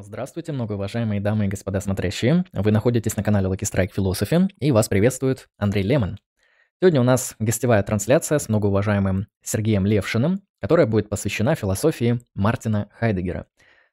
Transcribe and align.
Здравствуйте, 0.00 0.52
многоуважаемые 0.52 1.20
дамы 1.20 1.44
и 1.44 1.48
господа 1.48 1.78
смотрящие. 1.82 2.46
Вы 2.54 2.70
находитесь 2.70 3.14
на 3.14 3.22
канале 3.22 3.48
Lucky 3.48 3.70
Strike 3.70 3.90
Philosophy, 3.94 4.48
и 4.58 4.72
вас 4.72 4.88
приветствует 4.88 5.50
Андрей 5.58 5.82
Лемон. 5.82 6.18
Сегодня 6.80 7.02
у 7.02 7.04
нас 7.04 7.36
гостевая 7.38 7.82
трансляция 7.82 8.38
с 8.38 8.48
многоуважаемым 8.48 9.26
Сергеем 9.42 9.84
Левшиным, 9.84 10.40
которая 10.62 10.86
будет 10.86 11.10
посвящена 11.10 11.54
философии 11.56 12.20
Мартина 12.34 12.88
Хайдегера. 12.94 13.48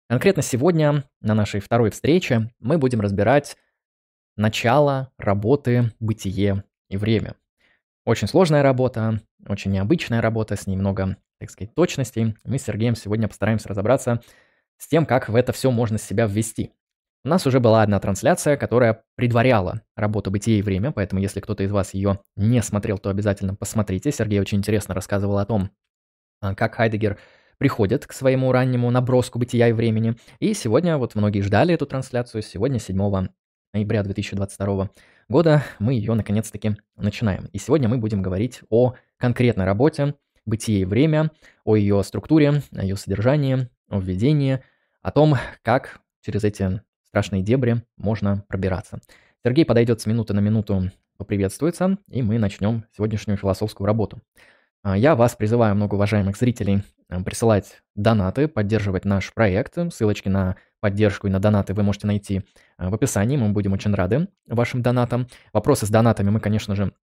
Конкретно 0.08 0.42
сегодня 0.42 1.04
на 1.20 1.34
нашей 1.36 1.60
второй 1.60 1.92
встрече 1.92 2.50
мы 2.62 2.78
будем 2.78 3.02
разбирать 3.02 3.58
начало 4.38 5.12
работы, 5.18 5.92
бытие 6.00 6.64
и 6.88 6.96
время. 6.96 7.36
Очень 8.06 8.30
сложная 8.30 8.64
работа, 8.64 9.20
очень 9.46 9.72
необычная 9.72 10.22
работа, 10.22 10.56
с 10.56 10.66
ней 10.66 10.78
много, 10.78 11.18
так 11.40 11.50
сказать, 11.50 11.76
точностей. 11.76 12.38
Мы 12.46 12.58
с 12.58 12.64
Сергеем 12.64 12.96
сегодня 12.96 13.28
постараемся 13.28 13.68
разобраться 13.68 14.22
с 14.80 14.88
тем, 14.88 15.06
как 15.06 15.30
в 15.30 15.36
это 15.36 15.54
все 15.54 15.70
можно 15.70 16.00
себя 16.00 16.26
ввести. 16.26 16.72
У 17.26 17.28
нас 17.28 17.46
уже 17.46 17.60
была 17.60 17.84
одна 17.84 18.00
трансляция, 18.00 18.56
которая 18.56 19.04
предваряла 19.16 19.82
работу 19.98 20.32
«Бытие 20.32 20.60
и 20.60 20.62
время», 20.62 20.92
поэтому 20.92 21.22
если 21.22 21.42
кто-то 21.42 21.64
из 21.64 21.72
вас 21.72 21.94
ее 21.94 22.20
не 22.38 22.64
смотрел, 22.64 22.98
то 22.98 23.10
обязательно 23.10 23.56
посмотрите. 23.56 24.10
Сергей 24.12 24.40
очень 24.40 24.60
интересно 24.60 24.96
рассказывал 24.96 25.38
о 25.38 25.46
том, 25.46 25.70
а, 26.42 26.56
как 26.56 26.76
Хайдегер 26.76 27.20
приходит 27.58 28.08
к 28.08 28.14
своему 28.14 28.54
раннему 28.54 28.90
наброску 28.90 29.38
бытия 29.38 29.68
и 29.68 29.74
времени. 29.74 30.16
И 30.40 30.54
сегодня, 30.54 30.98
вот 30.98 31.14
многие 31.16 31.42
ждали 31.42 31.74
эту 31.74 31.86
трансляцию, 31.86 32.42
сегодня, 32.42 32.80
7 32.80 33.28
ноября 33.74 34.04
2022 34.04 34.90
года, 35.28 35.64
мы 35.78 35.96
ее 35.96 36.14
наконец-таки 36.14 36.78
начинаем. 36.96 37.50
И 37.52 37.58
сегодня 37.58 37.90
мы 37.90 37.98
будем 37.98 38.22
говорить 38.22 38.62
о 38.70 38.96
конкретной 39.18 39.66
работе 39.66 40.16
«Бытие 40.46 40.82
и 40.82 40.86
время», 40.86 41.32
о 41.66 41.76
ее 41.76 42.02
структуре, 42.04 42.64
о 42.74 42.82
ее 42.82 42.96
содержании, 42.96 43.68
о 43.90 44.00
введении, 44.00 44.64
о 45.02 45.12
том, 45.12 45.36
как 45.62 46.00
через 46.22 46.44
эти 46.44 46.82
страшные 47.08 47.42
дебри 47.42 47.84
можно 47.98 48.44
пробираться. 48.48 49.00
Сергей 49.44 49.66
подойдет 49.66 50.02
с 50.02 50.06
минуты 50.06 50.34
на 50.34 50.40
минуту, 50.40 50.92
поприветствуется, 51.18 51.98
и 52.10 52.22
мы 52.22 52.40
начнем 52.40 52.86
сегодняшнюю 52.96 53.38
философскую 53.38 53.88
работу. 53.88 54.22
А, 54.84 54.98
я 54.98 55.16
вас 55.16 55.36
призываю, 55.36 55.76
многоуважаемых 55.76 56.38
зрителей, 56.38 56.84
э, 57.10 57.22
присылать 57.24 57.82
донаты, 57.96 58.48
поддерживать 58.48 59.06
наш 59.06 59.34
проект. 59.34 59.78
Ссылочки 59.94 60.30
на 60.30 60.56
поддержку 60.80 61.28
и 61.28 61.30
на 61.30 61.40
донаты 61.40 61.74
вы 61.74 61.84
можете 61.84 62.08
найти 62.08 62.44
э, 62.78 62.90
в 62.90 62.94
описании. 62.94 63.38
Мы 63.38 63.50
будем 63.50 63.74
очень 63.74 63.94
рады 63.94 64.30
вашим 64.48 64.82
донатам. 64.82 65.28
Вопросы 65.52 65.86
с 65.86 65.90
донатами 65.90 66.30
мы, 66.30 66.40
конечно 66.40 66.76
же, 66.76 66.94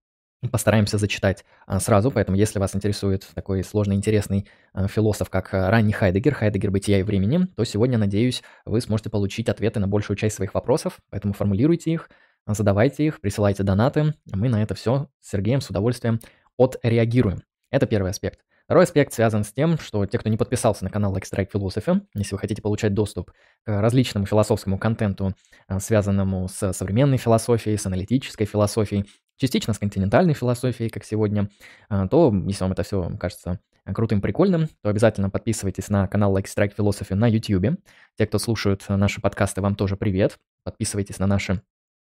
Постараемся 0.51 0.99
зачитать 0.99 1.45
а, 1.67 1.81
сразу, 1.81 2.11
поэтому 2.11 2.37
если 2.37 2.59
вас 2.59 2.77
интересует 2.77 3.27
такой 3.35 3.65
сложный, 3.65 3.97
интересный 3.97 4.47
а, 4.75 4.87
философ, 4.87 5.31
как 5.31 5.53
а, 5.55 5.71
ранний 5.71 5.93
Хайдегер, 5.93 6.35
Хайдегер 6.35 6.71
«Бытия 6.71 7.01
и 7.01 7.03
времени», 7.03 7.47
то 7.57 7.65
сегодня, 7.65 7.97
надеюсь, 7.97 8.43
вы 8.67 8.81
сможете 8.83 9.09
получить 9.09 9.49
ответы 9.49 9.81
на 9.81 9.89
большую 9.89 10.17
часть 10.17 10.37
своих 10.37 10.53
вопросов, 10.53 10.99
поэтому 11.09 11.33
формулируйте 11.33 11.91
их, 11.91 12.11
задавайте 12.47 13.07
их, 13.07 13.21
присылайте 13.21 13.63
донаты. 13.63 14.15
Мы 14.31 14.49
на 14.51 14.63
это 14.63 14.75
все 14.75 15.09
с 15.21 15.31
Сергеем 15.31 15.63
с 15.63 15.71
удовольствием 15.71 16.21
отреагируем. 16.59 17.43
Это 17.71 17.87
первый 17.87 18.11
аспект. 18.11 18.41
Второй 18.67 18.85
аспект 18.85 19.13
связан 19.13 19.43
с 19.43 19.53
тем, 19.53 19.79
что 19.79 20.05
те, 20.07 20.19
кто 20.19 20.29
не 20.29 20.37
подписался 20.37 20.85
на 20.85 20.91
канал 20.91 21.17
Strike 21.17 21.51
Philosophy, 21.53 22.03
если 22.15 22.35
вы 22.35 22.39
хотите 22.41 22.61
получать 22.61 22.95
доступ 22.95 23.31
к 23.65 23.81
различному 23.81 24.27
философскому 24.27 24.77
контенту, 24.77 25.35
связанному 25.79 26.49
с 26.49 26.73
современной 26.73 27.17
философией, 27.17 27.77
с 27.77 27.87
аналитической 27.87 28.45
философией, 28.45 29.07
частично 29.37 29.73
с 29.73 29.79
континентальной 29.79 30.35
философией, 30.35 30.91
как 30.91 31.05
сегодня, 31.05 31.49
а, 31.89 32.09
то, 32.09 32.33
если 32.47 32.65
вам 32.65 32.73
это 32.73 32.83
все 32.83 33.11
кажется 33.19 33.61
крутым, 33.95 34.21
прикольным, 34.21 34.69
то 34.83 34.89
обязательно 34.89 35.31
подписывайтесь 35.31 35.89
на 35.89 36.07
канал 36.09 36.37
Like 36.37 36.47
Strike 36.47 36.75
Philosophy 36.77 37.15
на 37.15 37.29
YouTube. 37.29 37.79
Те, 38.19 38.27
кто 38.27 38.39
слушают 38.39 38.85
наши 38.89 39.21
подкасты, 39.21 39.61
вам 39.61 39.77
тоже 39.77 39.97
привет. 39.97 40.39
Подписывайтесь 40.65 41.19
на 41.19 41.27
наши 41.27 41.63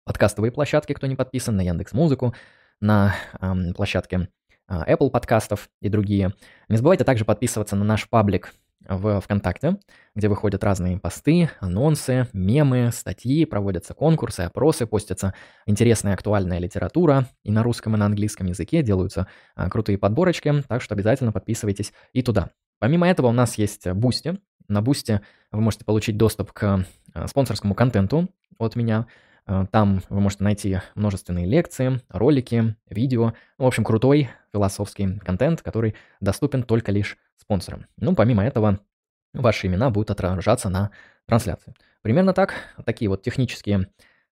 подкастовые 0.04 0.50
площадки, 0.50 0.92
кто 0.92 1.06
не 1.06 1.16
подписан, 1.16 1.56
на 1.56 1.60
Яндекс 1.60 1.92
Музыку, 1.92 2.34
на 2.80 3.14
эм, 3.40 3.72
площадке 3.74 4.28
э, 4.68 4.92
Apple 4.92 5.10
подкастов 5.10 5.68
и 5.80 5.88
другие. 5.88 6.34
Не 6.68 6.76
забывайте 6.76 7.04
также 7.04 7.24
подписываться 7.24 7.76
на 7.76 7.84
наш 7.84 8.08
паблик 8.08 8.52
в 8.88 9.20
ВКонтакте, 9.20 9.78
где 10.14 10.28
выходят 10.28 10.64
разные 10.64 10.98
посты, 10.98 11.50
анонсы, 11.60 12.28
мемы, 12.32 12.90
статьи, 12.92 13.44
проводятся 13.44 13.94
конкурсы, 13.94 14.40
опросы, 14.40 14.86
постятся 14.86 15.34
интересная 15.66 16.14
актуальная 16.14 16.58
литература 16.58 17.28
и 17.44 17.50
на 17.50 17.62
русском, 17.62 17.94
и 17.94 17.98
на 17.98 18.06
английском 18.06 18.46
языке, 18.46 18.82
делаются 18.82 19.26
а, 19.54 19.68
крутые 19.68 19.98
подборочки, 19.98 20.62
так 20.68 20.82
что 20.82 20.94
обязательно 20.94 21.32
подписывайтесь 21.32 21.92
и 22.12 22.22
туда. 22.22 22.50
Помимо 22.78 23.08
этого 23.08 23.28
у 23.28 23.32
нас 23.32 23.58
есть 23.58 23.86
Boosty. 23.90 24.38
На 24.68 24.82
Boosty 24.82 25.20
вы 25.52 25.60
можете 25.60 25.84
получить 25.84 26.16
доступ 26.16 26.52
к 26.52 26.86
а, 27.14 27.26
спонсорскому 27.28 27.74
контенту 27.74 28.28
от 28.58 28.76
меня. 28.76 29.06
А, 29.46 29.66
там 29.66 30.02
вы 30.08 30.20
можете 30.20 30.44
найти 30.44 30.78
множественные 30.94 31.46
лекции, 31.46 32.00
ролики, 32.08 32.76
видео. 32.88 33.34
В 33.58 33.64
общем, 33.64 33.84
крутой 33.84 34.30
философский 34.52 35.18
контент, 35.18 35.62
который 35.62 35.94
доступен 36.20 36.62
только 36.62 36.92
лишь 36.92 37.16
спонсорам. 37.36 37.86
Ну, 37.96 38.14
помимо 38.14 38.44
этого, 38.44 38.80
ваши 39.32 39.66
имена 39.66 39.90
будут 39.90 40.10
отражаться 40.10 40.68
на 40.68 40.90
трансляции. 41.26 41.74
Примерно 42.02 42.32
так. 42.32 42.54
Такие 42.84 43.08
вот 43.08 43.22
технические 43.22 43.88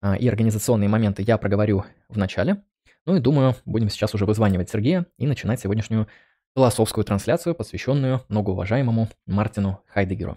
а, 0.01 0.17
и 0.17 0.29
организационные 0.29 0.89
моменты 0.89 1.23
я 1.23 1.39
проговорю 1.39 1.85
в 2.09 2.19
начале. 2.19 2.63
Ну 3.07 3.17
и 3.17 3.21
думаю, 3.21 3.55
будем 3.65 3.89
сейчас 3.89 4.15
уже 4.15 4.27
вызванивать 4.27 4.71
Сергея 4.71 5.07
и 5.19 5.27
начинать 5.27 5.61
сегодняшнюю 5.61 6.09
философскую 6.55 7.05
трансляцию, 7.05 7.55
посвященную 7.55 8.23
многоуважаемому 8.29 9.09
Мартину 9.27 9.83
Хайдегеру. 9.87 10.37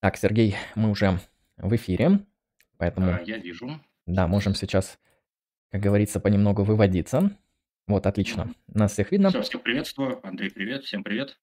Так, 0.00 0.16
Сергей, 0.16 0.54
мы 0.76 0.90
уже 0.90 1.18
в 1.56 1.74
эфире, 1.74 2.20
поэтому... 2.76 3.08
Да, 3.08 3.20
я 3.24 3.36
вижу. 3.38 3.80
Да, 4.06 4.28
можем 4.28 4.54
сейчас, 4.54 4.96
как 5.72 5.80
говорится, 5.80 6.20
понемногу 6.20 6.62
выводиться. 6.62 7.36
Вот, 7.88 8.06
отлично. 8.06 8.54
Нас 8.68 8.92
всех 8.92 9.10
видно. 9.10 9.30
Все, 9.30 9.42
всех 9.42 9.62
приветствую. 9.62 10.20
Андрей, 10.24 10.50
привет. 10.50 10.84
Всем 10.84 11.02
привет. 11.02 11.36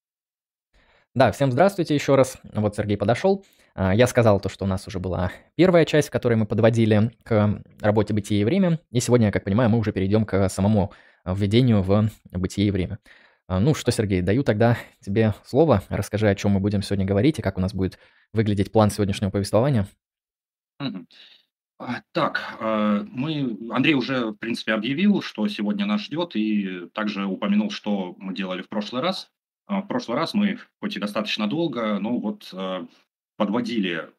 Да, 1.14 1.34
всем 1.34 1.52
здравствуйте 1.52 1.96
еще 1.96 2.16
раз. 2.16 2.38
Вот 2.54 2.78
Сергей 2.78 2.96
подошел. 2.96 3.44
А, 3.74 3.94
я 3.94 4.08
сказал 4.08 4.40
то, 4.40 4.48
что 4.48 4.64
у 4.64 4.68
нас 4.70 4.88
уже 4.88 5.00
была 5.00 5.34
первая 5.56 5.84
часть, 5.84 6.08
в 6.08 6.12
которой 6.12 6.36
мы 6.36 6.46
подводили 6.46 7.12
к 7.24 7.62
работе 7.82 8.14
«Бытие 8.14 8.40
и 8.40 8.46
время». 8.46 8.80
И 8.90 9.02
сегодня, 9.02 9.34
как 9.34 9.44
понимаю, 9.44 9.70
мы 9.70 9.80
уже 9.80 9.92
перейдем 9.92 10.24
к 10.24 10.48
самому 10.48 10.94
введению 11.26 11.82
в 11.82 12.10
«Бытие 12.32 12.68
и 12.68 12.72
время». 12.72 13.00
А, 13.48 13.60
ну 13.60 13.76
что, 13.76 13.92
Сергей, 13.92 14.22
даю 14.22 14.44
тогда 14.44 14.78
тебе 15.02 15.36
слово. 15.44 15.84
Расскажи, 15.90 16.28
о 16.28 16.36
чем 16.36 16.52
мы 16.52 16.60
будем 16.60 16.82
сегодня 16.82 17.06
говорить 17.06 17.38
и 17.38 17.42
как 17.44 17.58
у 17.58 17.62
нас 17.62 17.74
будет 17.74 18.00
выглядеть 18.34 18.72
план 18.72 18.90
сегодняшнего 18.90 19.30
повествования. 19.30 19.88
А, 20.80 22.02
так, 22.12 22.58
а, 22.60 23.06
мы, 23.08 23.58
Андрей 23.70 23.94
уже, 23.94 24.32
в 24.32 24.36
принципе, 24.36 24.74
объявил, 24.74 25.22
что 25.22 25.48
сегодня 25.48 25.86
нас 25.86 26.02
ждет, 26.02 26.36
и 26.36 26.88
также 26.94 27.26
упомянул, 27.26 27.70
что 27.70 28.16
мы 28.18 28.34
делали 28.34 28.64
в 28.64 28.70
прошлый 28.70 29.02
раз. 29.02 29.30
В 29.68 29.82
прошлый 29.82 30.18
раз 30.18 30.34
мы, 30.34 30.60
хоть 30.80 30.96
и 30.96 31.00
достаточно 31.00 31.48
долго, 31.48 31.98
но 32.00 32.20
вот 32.20 32.54
подводили 33.36 34.12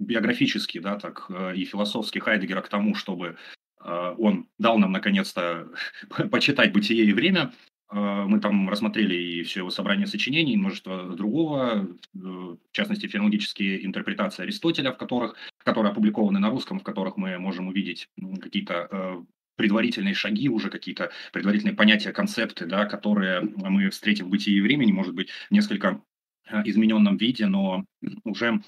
биографически, 0.00 0.78
да, 0.80 0.98
так, 0.98 1.30
и 1.54 1.64
философски 1.64 2.18
Хайдегера 2.18 2.62
к 2.62 2.68
тому, 2.68 2.96
чтобы 2.96 3.36
он 3.78 4.48
дал 4.58 4.78
нам 4.78 4.90
наконец-то 4.90 5.68
почитать 6.32 6.72
«Бытие 6.72 7.04
и 7.04 7.12
время», 7.12 7.52
мы 7.92 8.40
там 8.40 8.70
рассмотрели 8.70 9.14
и 9.14 9.42
все 9.42 9.60
его 9.60 9.70
собрание 9.70 10.06
сочинений, 10.06 10.56
множество 10.56 11.14
другого, 11.14 11.88
э, 12.14 12.18
в 12.18 12.58
частности, 12.72 13.06
филологические 13.06 13.84
интерпретации 13.84 14.44
Аристотеля, 14.44 14.92
в 14.92 14.96
которых, 14.96 15.36
которые 15.58 15.90
опубликованы 15.92 16.38
на 16.38 16.50
русском, 16.50 16.80
в 16.80 16.82
которых 16.82 17.18
мы 17.18 17.38
можем 17.38 17.68
увидеть 17.68 18.08
какие-то 18.40 18.88
э, 18.90 19.22
предварительные 19.56 20.14
шаги, 20.14 20.48
уже 20.48 20.70
какие-то 20.70 21.10
предварительные 21.32 21.74
понятия, 21.74 22.12
концепты, 22.12 22.64
да, 22.64 22.86
которые 22.86 23.42
мы 23.42 23.90
встретим 23.90 24.26
в 24.26 24.30
бытии 24.30 24.60
времени, 24.60 24.92
может 24.92 25.14
быть, 25.14 25.28
несколько 25.50 26.00
э, 26.48 26.62
измененном 26.64 27.18
виде, 27.18 27.46
но 27.46 27.84
уже 28.24 28.62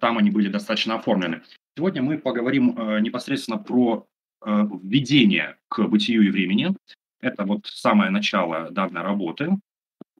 там 0.00 0.18
они 0.18 0.30
были 0.30 0.48
достаточно 0.48 0.96
оформлены. 0.96 1.42
Сегодня 1.76 2.02
мы 2.02 2.18
поговорим 2.18 2.76
непосредственно 3.02 3.58
про 3.58 4.06
введение 4.44 5.56
к 5.68 5.82
бытию 5.88 6.22
и 6.26 6.30
времени, 6.30 6.74
это 7.24 7.44
вот 7.44 7.66
самое 7.66 8.10
начало 8.10 8.70
данной 8.70 9.02
работы. 9.02 9.50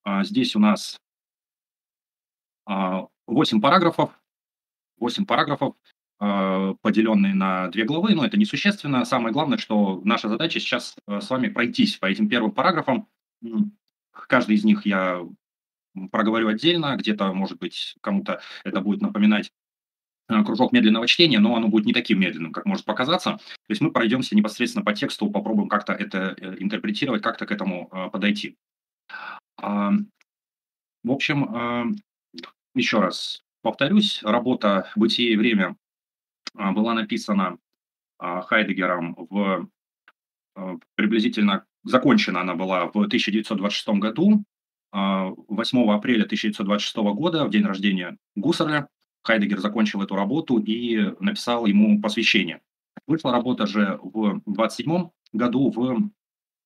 А, 0.02 0.24
здесь 0.24 0.56
у 0.56 0.58
нас 0.58 0.98
8 2.66 3.58
а, 3.58 3.60
параграфов, 3.60 4.18
8 4.98 5.26
параграфов, 5.26 5.74
а, 6.18 6.74
поделенные 6.80 7.34
на 7.34 7.68
две 7.68 7.84
главы, 7.84 8.14
но 8.14 8.24
это 8.24 8.38
несущественно. 8.38 9.04
Самое 9.04 9.32
главное, 9.32 9.58
что 9.58 10.00
наша 10.04 10.28
задача 10.28 10.60
сейчас 10.60 10.96
с 11.06 11.30
вами 11.30 11.48
пройтись 11.48 11.96
по 11.96 12.06
этим 12.06 12.28
первым 12.28 12.52
параграфам. 12.52 13.06
Каждый 14.12 14.56
из 14.56 14.64
них 14.64 14.86
я 14.86 15.20
проговорю 16.10 16.48
отдельно, 16.48 16.96
где-то, 16.96 17.32
может 17.34 17.58
быть, 17.58 17.96
кому-то 18.00 18.40
это 18.64 18.80
будет 18.80 19.02
напоминать 19.02 19.52
Э, 19.52 19.63
кружок 20.26 20.73
медленного 20.73 21.06
чтения, 21.06 21.38
но 21.38 21.56
оно 21.56 21.69
будет 21.69 21.87
не 21.87 21.93
таким 21.93 22.21
медленным, 22.21 22.53
как 22.53 22.65
может 22.65 22.85
показаться. 22.85 23.32
То 23.32 23.71
есть 23.71 23.81
мы 23.81 23.91
пройдемся 23.91 24.35
непосредственно 24.37 24.85
по 24.85 24.94
тексту, 24.94 25.31
попробуем 25.31 25.69
как-то 25.69 25.93
это 25.93 26.35
э, 26.38 26.56
интерпретировать, 26.61 27.23
как-то 27.23 27.47
к 27.47 27.53
этому 27.53 27.88
э, 27.93 28.11
подойти. 28.11 28.56
В 29.59 31.11
общем, 31.11 31.97
еще 32.75 33.00
раз 33.00 33.44
повторюсь, 33.62 34.23
работа 34.23 34.91
«Бытие 34.97 35.32
и 35.32 35.37
время» 35.37 35.76
была 36.55 36.94
написана 36.94 37.59
Хайдегером 38.19 39.15
в 39.31 39.69
приблизительно 40.97 41.67
закончена 41.85 42.41
она 42.41 42.55
была 42.55 42.87
в 42.87 42.97
1926 42.97 43.88
году, 44.00 44.44
8 44.93 45.91
апреля 45.91 46.25
1926 46.25 46.97
года, 47.15 47.44
в 47.44 47.50
день 47.50 47.65
рождения 47.65 48.17
Гуссерля, 48.35 48.88
Хайдегер 49.25 49.59
закончил 49.59 50.03
эту 50.03 50.15
работу 50.15 50.59
и 50.59 51.15
написал 51.19 51.67
ему 51.67 52.00
посвящение. 52.00 52.61
Вышла 53.06 53.32
работа 53.32 53.67
же 53.67 53.99
в 54.03 54.43
27 54.47 55.09
году 55.32 55.71
в 55.71 56.11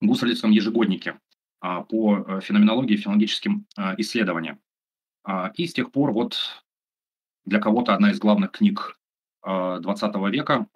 Гуссерлицком 0.00 0.50
ежегоднике 0.50 1.18
а, 1.60 1.82
по 1.82 2.18
э, 2.18 2.40
феноменологии 2.40 2.94
и 2.94 2.98
филологическим 2.98 3.66
а, 3.76 3.94
исследованиям. 3.98 4.60
А, 5.24 5.52
и 5.54 5.66
с 5.66 5.72
тех 5.72 5.90
пор 5.90 6.12
вот 6.12 6.64
для 7.44 7.60
кого-то 7.60 7.94
одна 7.94 8.10
из 8.10 8.18
главных 8.18 8.52
книг 8.52 8.98
20 9.42 10.14
века 10.32 10.66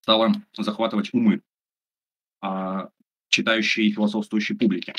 стала 0.00 0.32
захватывать 0.56 1.12
умы 1.12 1.42
читающей 3.28 3.86
и 3.86 3.92
философствующей 3.92 4.56
публики. 4.56 4.94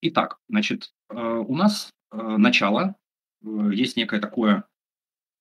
Итак, 0.00 0.38
значит, 0.48 0.94
у 1.10 1.54
нас 1.56 1.90
начало, 2.12 2.94
э, 3.42 3.70
есть 3.74 3.96
некое 3.96 4.20
такое, 4.20 4.64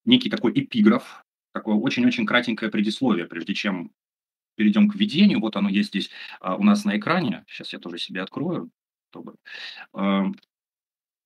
некий 0.06 0.30
такой 0.30 0.52
эпиграф, 0.54 1.26
такое 1.54 1.76
очень-очень 1.76 2.26
кратенькое 2.26 2.72
предисловие, 2.72 3.26
прежде 3.26 3.54
чем 3.54 3.92
перейдем 4.56 4.90
к 4.90 4.96
введению. 4.96 5.40
Вот 5.40 5.56
оно 5.56 5.70
есть 5.70 5.90
здесь 5.90 6.10
у 6.42 6.64
нас 6.64 6.84
на 6.86 6.98
экране. 6.98 7.46
Сейчас 7.48 7.74
я 7.74 7.80
тоже 7.80 7.98
себе 7.98 8.22
открою 8.22 8.70
чтобы... 9.10 9.36
Эм, 9.94 10.36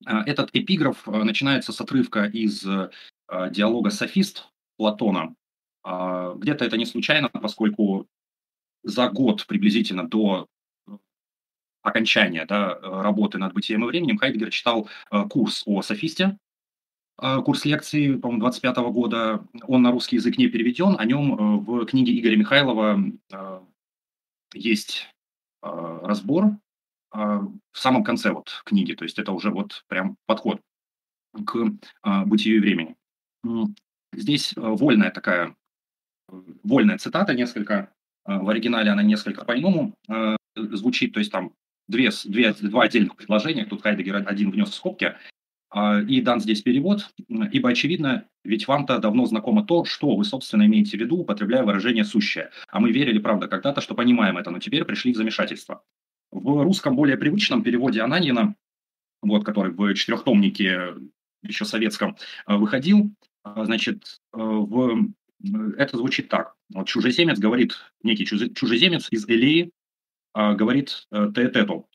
а, 0.06 0.22
этот 0.26 0.50
эпиграф 0.52 1.08
э, 1.08 1.22
начинается 1.22 1.72
с 1.72 1.80
отрывка 1.80 2.24
из 2.24 2.66
э, 2.66 2.90
диалога 3.50 3.90
«Софист» 3.90 4.48
Платона. 4.76 5.34
А, 5.82 6.34
где-то 6.34 6.64
это 6.64 6.76
не 6.76 6.86
случайно, 6.86 7.28
поскольку 7.28 8.06
за 8.82 9.08
год 9.08 9.46
приблизительно 9.46 10.06
до 10.08 10.46
э, 10.86 10.92
окончания 11.82 12.44
да, 12.46 12.78
работы 12.80 13.38
над 13.38 13.54
бытием 13.54 13.84
и 13.84 13.86
временем 13.86 14.18
Хайдгер 14.18 14.50
читал 14.50 14.88
курс 15.30 15.62
о 15.66 15.82
софисте, 15.82 16.38
курс 17.16 17.64
лекции, 17.64 18.16
по-моему, 18.16 18.40
25 18.40 18.76
года. 18.92 19.44
Он 19.66 19.82
на 19.82 19.90
русский 19.90 20.16
язык 20.16 20.36
не 20.36 20.48
переведен. 20.48 20.96
О 20.98 21.04
нем 21.04 21.64
в 21.64 21.86
книге 21.86 22.18
Игоря 22.18 22.36
Михайлова 22.36 23.00
есть 24.52 25.08
разбор 25.62 26.56
а, 27.14 27.38
в 27.70 27.78
самом 27.78 28.02
конце 28.02 28.32
вот 28.32 28.62
книги, 28.64 28.92
то 28.94 29.04
есть 29.04 29.20
это 29.20 29.30
уже 29.30 29.50
вот 29.50 29.84
прям 29.86 30.16
подход 30.26 30.60
к 31.46 31.56
а, 32.02 32.24
бытию 32.24 32.60
времени. 32.60 32.96
Здесь 34.12 34.52
а, 34.56 34.70
вольная 34.70 35.12
такая, 35.12 35.54
вольная 36.28 36.98
цитата 36.98 37.32
несколько, 37.34 37.92
в 38.26 38.48
оригинале 38.48 38.90
она 38.90 39.02
несколько 39.02 39.44
по-иному 39.44 39.94
звучит, 40.56 41.12
то 41.12 41.20
есть 41.20 41.30
там 41.30 41.52
две, 41.88 42.10
две, 42.24 42.52
два 42.54 42.84
отдельных 42.84 43.16
предложения, 43.16 43.66
тут 43.66 43.82
Хайдегер 43.82 44.26
один 44.26 44.50
внес 44.50 44.70
в 44.70 44.74
скобки, 44.74 45.14
и 46.06 46.20
дан 46.20 46.40
здесь 46.40 46.62
перевод, 46.62 47.12
ибо 47.28 47.70
очевидно, 47.70 48.26
ведь 48.44 48.68
вам-то 48.68 48.98
давно 48.98 49.26
знакомо 49.26 49.64
то, 49.64 49.84
что 49.84 50.14
вы, 50.14 50.24
собственно, 50.24 50.64
имеете 50.66 50.96
в 50.96 51.00
виду, 51.00 51.16
употребляя 51.18 51.64
выражение 51.64 52.04
«сущее». 52.04 52.50
А 52.68 52.78
мы 52.78 52.92
верили, 52.92 53.18
правда, 53.18 53.48
когда-то, 53.48 53.80
что 53.80 53.94
понимаем 53.94 54.38
это, 54.38 54.50
но 54.50 54.60
теперь 54.60 54.84
пришли 54.84 55.12
в 55.12 55.16
замешательство. 55.16 55.82
В 56.30 56.62
русском 56.62 56.94
более 56.94 57.16
привычном 57.16 57.62
переводе 57.62 58.02
Ананина, 58.02 58.54
вот, 59.22 59.44
который 59.44 59.72
в 59.72 59.94
четырехтомнике 59.94 60.94
еще 61.42 61.64
советском 61.64 62.16
э, 62.46 62.56
выходил, 62.56 63.10
э, 63.44 63.64
значит, 63.64 64.20
э, 64.32 64.38
в, 64.38 65.10
это 65.76 65.96
звучит 65.96 66.28
так. 66.28 66.54
Вот 66.72 66.88
чужеземец 66.88 67.38
говорит, 67.38 67.74
некий 68.02 68.24
чужеземец 68.24 69.08
из 69.10 69.28
Элеи 69.28 69.70
говорит 70.34 71.06
Теэтету. 71.12 71.86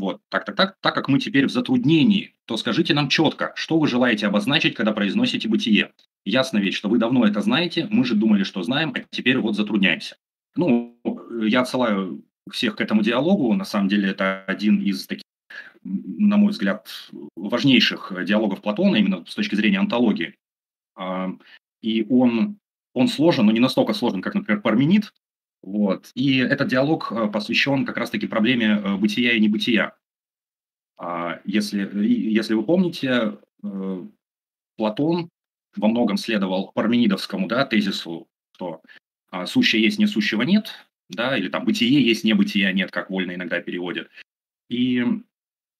Вот, 0.00 0.22
так, 0.30 0.46
так, 0.46 0.56
так, 0.56 0.76
так 0.80 0.94
как 0.94 1.08
мы 1.08 1.20
теперь 1.20 1.46
в 1.46 1.50
затруднении, 1.50 2.34
то 2.46 2.56
скажите 2.56 2.94
нам 2.94 3.10
четко, 3.10 3.52
что 3.54 3.78
вы 3.78 3.86
желаете 3.86 4.26
обозначить, 4.26 4.74
когда 4.74 4.92
произносите 4.92 5.46
бытие. 5.46 5.92
Ясно 6.24 6.56
ведь, 6.56 6.72
что 6.72 6.88
вы 6.88 6.96
давно 6.96 7.26
это 7.26 7.42
знаете, 7.42 7.86
мы 7.90 8.06
же 8.06 8.14
думали, 8.14 8.42
что 8.42 8.62
знаем, 8.62 8.94
а 8.96 9.00
теперь 9.10 9.36
вот 9.36 9.56
затрудняемся. 9.56 10.16
Ну, 10.56 10.98
я 11.42 11.60
отсылаю 11.60 12.24
всех 12.50 12.76
к 12.76 12.80
этому 12.80 13.02
диалогу. 13.02 13.52
На 13.52 13.66
самом 13.66 13.88
деле 13.88 14.08
это 14.08 14.42
один 14.46 14.80
из 14.80 15.06
таких, 15.06 15.24
на 15.84 16.38
мой 16.38 16.52
взгляд, 16.52 16.88
важнейших 17.36 18.24
диалогов 18.24 18.62
Платона 18.62 18.96
именно 18.96 19.26
с 19.26 19.34
точки 19.34 19.54
зрения 19.54 19.80
антологии. 19.80 20.34
А, 20.96 21.28
и 21.82 22.06
он, 22.08 22.56
он 22.94 23.08
сложен, 23.08 23.44
но 23.44 23.52
не 23.52 23.60
настолько 23.60 23.92
сложен, 23.92 24.22
как, 24.22 24.34
например, 24.34 24.62
Парменид. 24.62 25.12
Вот. 25.62 26.10
И 26.14 26.38
этот 26.38 26.68
диалог 26.68 27.12
э, 27.12 27.28
посвящен 27.28 27.84
как 27.84 27.96
раз-таки 27.96 28.26
проблеме 28.26 28.80
э, 28.82 28.96
бытия 28.96 29.32
и 29.32 29.40
небытия. 29.40 29.94
А, 30.96 31.40
если, 31.44 31.88
если 32.04 32.54
вы 32.54 32.62
помните, 32.62 33.38
э, 33.62 34.06
Платон 34.76 35.28
во 35.76 35.88
многом 35.88 36.16
следовал 36.16 36.72
парменидовскому 36.72 37.46
да, 37.46 37.64
тезису, 37.66 38.28
что 38.54 38.82
а, 39.30 39.46
сущее 39.46 39.82
есть, 39.82 39.98
несущего 39.98 40.42
нет, 40.42 40.72
да, 41.08 41.36
или 41.36 41.48
там 41.48 41.64
бытие 41.64 42.04
есть, 42.04 42.24
небытия 42.24 42.72
нет, 42.72 42.90
как 42.90 43.10
вольно 43.10 43.34
иногда 43.34 43.60
переводят. 43.60 44.08
И 44.68 45.04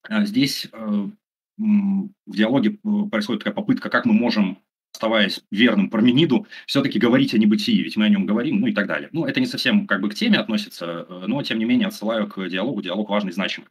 а, 0.03 0.25
здесь 0.25 0.67
э, 0.71 1.09
в 1.57 2.35
диалоге 2.35 2.71
э, 2.83 3.09
происходит 3.09 3.43
такая 3.43 3.53
попытка, 3.53 3.89
как 3.89 4.05
мы 4.05 4.13
можем, 4.13 4.57
оставаясь 4.93 5.41
верным 5.51 5.89
Пармениду, 5.89 6.47
все-таки 6.67 6.99
говорить 6.99 7.33
о 7.33 7.37
небытии, 7.37 7.81
ведь 7.81 7.97
мы 7.97 8.05
о 8.05 8.09
нем 8.09 8.25
говорим, 8.25 8.59
ну 8.59 8.67
и 8.67 8.73
так 8.73 8.87
далее. 8.87 9.09
Ну, 9.11 9.25
это 9.25 9.39
не 9.39 9.45
совсем 9.45 9.87
как 9.87 10.01
бы 10.01 10.09
к 10.09 10.15
теме 10.15 10.37
относится, 10.37 11.05
э, 11.07 11.23
но 11.27 11.41
тем 11.43 11.59
не 11.59 11.65
менее 11.65 11.87
отсылаю 11.87 12.27
к 12.27 12.47
диалогу, 12.47 12.81
диалог 12.81 13.09
важный, 13.09 13.31
значимый. 13.31 13.69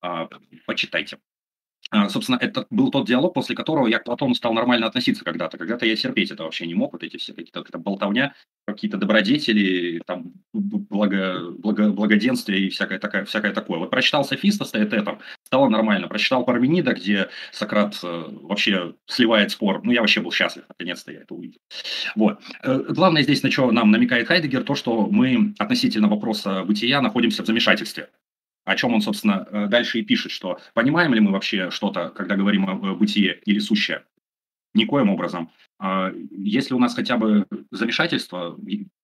А, 0.00 0.28
почитайте. 0.66 1.18
А, 1.90 2.08
собственно, 2.08 2.38
это 2.40 2.66
был 2.70 2.90
тот 2.90 3.06
диалог, 3.06 3.34
после 3.34 3.54
которого 3.54 3.86
я 3.86 3.98
к 3.98 4.04
Платону 4.04 4.34
стал 4.34 4.54
нормально 4.54 4.86
относиться 4.86 5.24
когда-то. 5.24 5.58
Когда-то 5.58 5.84
я 5.84 5.96
терпеть 5.96 6.30
это 6.30 6.44
вообще 6.44 6.66
не 6.66 6.74
мог, 6.74 6.92
вот 6.92 7.02
эти 7.02 7.16
все 7.16 7.34
какие-то 7.34 7.62
какая 7.62 7.82
болтовня, 7.82 8.34
какие-то 8.66 8.96
добродетели, 8.96 10.00
там, 10.06 10.32
благо, 10.52 11.50
благо, 11.58 11.90
благоденствие 11.90 12.60
и 12.60 12.68
всякое, 12.70 12.98
такое, 12.98 13.24
всякое 13.24 13.52
такое. 13.52 13.78
Вот 13.78 13.90
прочитал 13.90 14.24
Софиста 14.24 14.64
с 14.64 14.72
Этетом, 14.74 15.18
стало 15.44 15.68
нормально. 15.68 16.08
Прочитал 16.08 16.44
Парменида, 16.44 16.94
где 16.94 17.28
Сократ 17.52 17.98
э, 18.02 18.24
вообще 18.42 18.94
сливает 19.06 19.50
спор. 19.50 19.82
Ну, 19.84 19.92
я 19.92 20.00
вообще 20.00 20.20
был 20.20 20.32
счастлив, 20.32 20.64
наконец-то 20.68 21.12
я 21.12 21.20
это 21.20 21.34
увидел. 21.34 21.58
Вот. 22.14 22.40
Э, 22.62 22.84
главное 22.88 23.22
здесь, 23.22 23.42
на 23.42 23.50
что 23.50 23.70
нам 23.70 23.90
намекает 23.90 24.28
Хайдегер, 24.28 24.62
то, 24.62 24.74
что 24.74 25.08
мы 25.08 25.54
относительно 25.58 26.08
вопроса 26.08 26.64
бытия 26.64 27.00
находимся 27.02 27.42
в 27.42 27.46
замешательстве 27.46 28.08
о 28.64 28.76
чем 28.76 28.94
он, 28.94 29.00
собственно, 29.00 29.46
э, 29.50 29.66
дальше 29.66 29.98
и 29.98 30.04
пишет, 30.04 30.30
что 30.32 30.58
понимаем 30.74 31.12
ли 31.14 31.20
мы 31.20 31.32
вообще 31.32 31.70
что-то, 31.70 32.10
когда 32.10 32.36
говорим 32.36 32.68
о 32.68 32.94
бытие 32.94 33.40
или 33.44 33.58
сущее? 33.58 34.04
Никоим 34.74 35.10
образом. 35.10 35.50
А, 35.78 36.12
если 36.30 36.74
у 36.74 36.78
нас 36.78 36.94
хотя 36.94 37.18
бы 37.18 37.46
замешательство, 37.70 38.58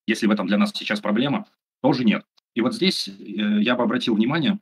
если 0.06 0.26
в 0.26 0.30
этом 0.30 0.46
для 0.46 0.56
нас 0.56 0.72
сейчас 0.74 1.00
проблема, 1.00 1.46
тоже 1.82 2.04
нет. 2.04 2.24
И 2.54 2.60
вот 2.60 2.74
здесь 2.74 3.08
э, 3.08 3.12
я 3.22 3.76
бы 3.76 3.82
обратил 3.82 4.14
внимание, 4.14 4.58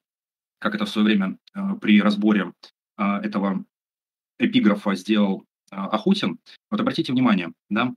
как 0.58 0.74
это 0.74 0.84
в 0.84 0.88
свое 0.88 1.04
время 1.04 1.38
э, 1.54 1.60
при 1.80 2.00
разборе 2.00 2.52
этого 2.98 3.62
эпиграфа 4.38 4.94
сделал 4.94 5.44
Ахутин. 5.70 6.38
Вот 6.70 6.80
обратите 6.80 7.12
внимание, 7.12 7.52
да, 7.68 7.92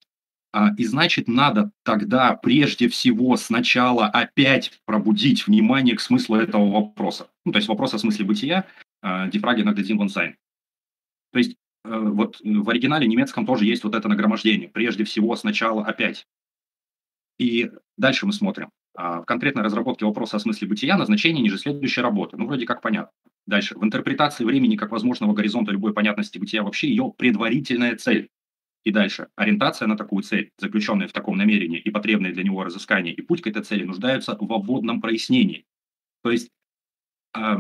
и 0.78 0.86
значит, 0.86 1.28
надо 1.28 1.72
тогда 1.84 2.34
прежде 2.34 2.90
всего 2.90 3.38
сначала 3.38 4.08
опять 4.08 4.80
пробудить 4.86 5.46
внимание 5.46 5.96
к 5.96 6.02
смыслу 6.02 6.38
этого 6.38 6.70
вопроса. 6.72 7.30
Ну, 7.46 7.52
то 7.52 7.58
есть 7.58 7.68
вопрос 7.68 7.94
о 7.94 8.00
смысле 8.00 8.26
бытия 8.26 8.66
Дифраги 9.04 9.62
Нагдадин 9.62 9.98
Вонсайн. 9.98 10.36
То 11.32 11.40
есть 11.40 11.56
э, 11.86 11.98
вот 11.98 12.40
в 12.44 12.70
оригинале 12.70 13.08
немецком 13.08 13.46
тоже 13.46 13.66
есть 13.66 13.84
вот 13.84 13.96
это 13.96 14.08
нагромождение. 14.08 14.70
Прежде 14.70 15.04
всего 15.04 15.36
сначала 15.36 15.86
опять. 15.86 16.26
И 17.38 17.72
дальше 17.98 18.26
мы 18.26 18.34
смотрим. 18.34 18.70
А, 18.96 19.22
в 19.22 19.26
конкретной 19.26 19.64
разработке 19.64 20.06
вопроса 20.06 20.38
о 20.38 20.40
смысле 20.40 20.68
бытия 20.68 20.98
назначение 20.98 21.42
ниже 21.42 21.58
следующей 21.58 22.02
работы. 22.02 22.38
Ну, 22.38 22.48
вроде 22.48 22.66
как 22.66 22.82
понятно. 22.82 23.12
Дальше. 23.46 23.78
В 23.78 23.84
интерпретации 23.84 24.44
времени 24.44 24.76
как 24.76 24.92
возможного 24.92 25.34
горизонта 25.34 25.72
любой 25.72 25.94
понятности 25.94 26.38
бытия 26.38 26.64
вообще 26.64 26.90
ее 26.90 27.14
предварительная 27.18 27.96
цель. 27.96 28.30
И 28.84 28.92
дальше. 28.92 29.28
Ориентация 29.36 29.88
на 29.88 29.98
такую 29.98 30.24
цель, 30.24 30.52
заключенная 30.58 31.08
в 31.08 31.14
таком 31.14 31.38
намерении 31.38 31.80
и 31.80 31.92
потребное 31.92 32.34
для 32.34 32.44
него 32.44 32.64
разыскание 32.64 33.14
и 33.14 33.22
путь 33.22 33.42
к 33.42 33.48
этой 33.48 33.64
цели 33.64 33.84
нуждаются 33.84 34.38
в 34.40 34.54
обводном 34.54 35.02
прояснении. 35.02 35.66
То 36.24 36.32
есть 36.32 36.50
э, 37.38 37.58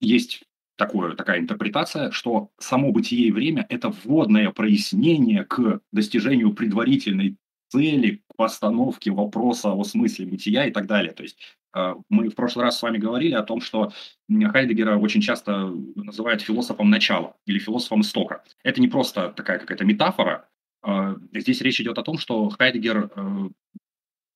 есть 0.00 0.44
такое, 0.76 1.14
такая 1.14 1.38
интерпретация, 1.38 2.10
что 2.10 2.50
само 2.58 2.92
бытие 2.92 3.28
и 3.28 3.32
время– 3.32 3.66
это 3.68 3.90
вводное 3.90 4.50
прояснение 4.50 5.44
к 5.44 5.80
достижению 5.92 6.54
предварительной 6.54 7.36
цели, 7.72 8.22
к 8.28 8.36
постановке 8.36 9.10
вопроса 9.10 9.72
о 9.72 9.84
смысле 9.84 10.26
бытия 10.26 10.66
и 10.66 10.70
так 10.70 10.86
далее. 10.86 11.12
То 11.12 11.22
есть 11.22 11.38
э, 11.74 11.94
мы 12.08 12.28
в 12.28 12.34
прошлый 12.34 12.64
раз 12.64 12.78
с 12.78 12.82
вами 12.82 12.98
говорили 12.98 13.34
о 13.34 13.42
том, 13.42 13.60
что 13.60 13.92
Хайдегера 14.28 14.96
очень 14.98 15.22
часто 15.22 15.72
называют 15.94 16.42
философом 16.42 16.90
начала 16.90 17.36
или 17.46 17.58
философом 17.58 18.02
истока. 18.02 18.44
Это 18.62 18.80
не 18.80 18.88
просто 18.88 19.30
такая 19.30 19.58
какая-то 19.58 19.84
метафора. 19.84 20.48
Э, 20.86 21.16
здесь 21.32 21.62
речь 21.62 21.80
идет 21.80 21.98
о 21.98 22.02
том, 22.02 22.18
что 22.18 22.50
Хайдегер 22.50 23.10
э, 23.14 23.48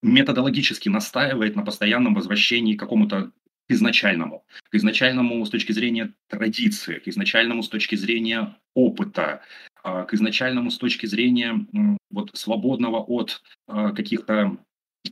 методологически 0.02 0.88
настаивает 0.88 1.56
на 1.56 1.62
постоянном 1.62 2.14
возвращении 2.14 2.74
к 2.74 2.80
какому-то 2.80 3.32
изначальному. 3.68 4.44
К 4.70 4.74
изначальному 4.76 5.44
с 5.44 5.50
точки 5.50 5.72
зрения 5.72 6.14
традиции, 6.28 6.98
к 6.98 7.08
изначальному 7.08 7.62
с 7.62 7.68
точки 7.68 7.96
зрения 7.96 8.56
опыта, 8.74 9.42
к 9.86 10.14
изначальному 10.14 10.70
с 10.70 10.78
точки 10.78 11.06
зрения 11.06 11.66
вот, 12.10 12.30
свободного 12.34 12.98
от 12.98 13.42
а, 13.68 13.92
каких-то 13.92 14.56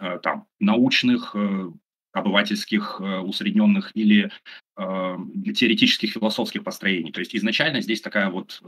а, 0.00 0.18
там 0.18 0.46
научных, 0.58 1.36
э, 1.36 1.70
обывательских, 2.12 3.00
э, 3.00 3.18
усредненных 3.18 3.90
или 3.94 4.30
теоретических 4.76 6.10
философских 6.12 6.64
построений. 6.64 7.12
То 7.12 7.20
есть 7.20 7.36
изначально 7.36 7.80
здесь 7.80 8.00
такая 8.00 8.28
вот 8.28 8.60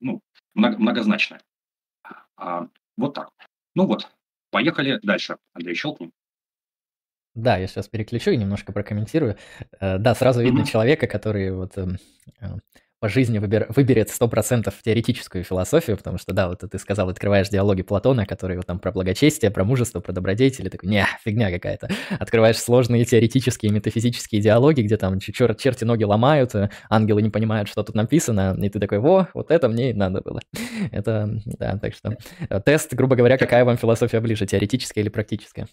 ну, 0.00 0.20
многозначная. 0.54 1.40
Вот 2.96 3.14
так. 3.14 3.30
Ну 3.76 3.86
вот, 3.86 4.08
поехали 4.50 4.98
дальше. 5.02 5.36
Андрей, 5.54 5.76
щелкни. 5.76 6.10
Да, 7.38 7.56
я 7.56 7.68
сейчас 7.68 7.88
переключу 7.88 8.32
и 8.32 8.36
немножко 8.36 8.72
прокомментирую. 8.72 9.36
Э, 9.78 9.98
да, 9.98 10.16
сразу 10.16 10.42
видно 10.42 10.62
mm-hmm. 10.62 10.72
человека, 10.72 11.06
который 11.06 11.52
вот 11.52 11.78
эм, 11.78 11.98
по 13.00 13.08
жизни 13.08 13.38
выбер, 13.38 13.66
выберет 13.74 14.08
100% 14.08 14.72
теоретическую 14.82 15.44
философию, 15.44 15.96
потому 15.96 16.18
что, 16.18 16.32
да, 16.32 16.48
вот 16.48 16.60
ты 16.68 16.78
сказал, 16.78 17.08
открываешь 17.08 17.48
диалоги 17.48 17.82
Платона, 17.82 18.26
которые 18.26 18.56
вот 18.56 18.66
там 18.66 18.80
про 18.80 18.90
благочестие, 18.90 19.50
про 19.50 19.64
мужество, 19.64 20.00
про 20.00 20.12
добродетели, 20.12 20.68
такой, 20.68 20.88
не, 20.88 21.06
фигня 21.24 21.50
какая-то. 21.50 21.88
Открываешь 22.18 22.58
сложные 22.58 23.04
теоретические, 23.04 23.70
метафизические 23.70 24.40
диалоги, 24.40 24.82
где 24.82 24.96
там 24.96 25.20
чер 25.20 25.54
черти 25.54 25.84
ноги 25.84 26.04
ломают, 26.04 26.54
э, 26.54 26.70
ангелы 26.90 27.22
не 27.22 27.30
понимают, 27.30 27.68
что 27.68 27.84
тут 27.84 27.94
написано, 27.94 28.56
и 28.60 28.68
ты 28.68 28.80
такой, 28.80 28.98
во, 28.98 29.28
вот 29.32 29.50
это 29.50 29.68
мне 29.68 29.90
и 29.90 29.94
надо 29.94 30.20
было. 30.20 30.40
Это, 30.90 31.40
да, 31.44 31.78
так 31.78 31.94
что 31.94 32.16
э, 32.48 32.60
тест, 32.60 32.92
грубо 32.94 33.14
говоря, 33.14 33.38
какая 33.38 33.64
вам 33.64 33.76
философия 33.76 34.20
ближе, 34.20 34.46
теоретическая 34.46 35.02
или 35.02 35.08
практическая? 35.08 35.68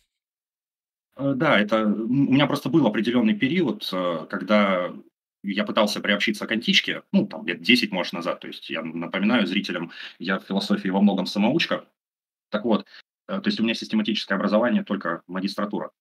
Э, 1.17 1.33
да, 1.35 1.59
это 1.59 1.85
у 1.85 2.07
меня 2.07 2.45
просто 2.45 2.69
был 2.69 2.85
определенный 2.85 3.33
период, 3.33 3.91
когда 4.29 4.91
я 5.51 5.63
пытался 5.63 5.99
приобщиться 5.99 6.47
к 6.47 6.51
античке, 6.51 7.03
ну, 7.11 7.27
там, 7.27 7.45
лет 7.45 7.61
10, 7.61 7.91
может, 7.91 8.13
назад. 8.13 8.39
То 8.39 8.47
есть 8.47 8.69
я 8.69 8.81
напоминаю 8.81 9.45
зрителям, 9.45 9.91
я 10.19 10.39
в 10.39 10.45
философии 10.45 10.89
во 10.89 11.01
многом 11.01 11.25
самоучка. 11.25 11.85
Так 12.49 12.65
вот, 12.65 12.85
э, 13.27 13.39
то 13.39 13.47
есть 13.47 13.59
у 13.59 13.63
меня 13.63 13.73
систематическое 13.73 14.37
образование, 14.37 14.83
только 14.83 15.21
магистратура. 15.27 15.91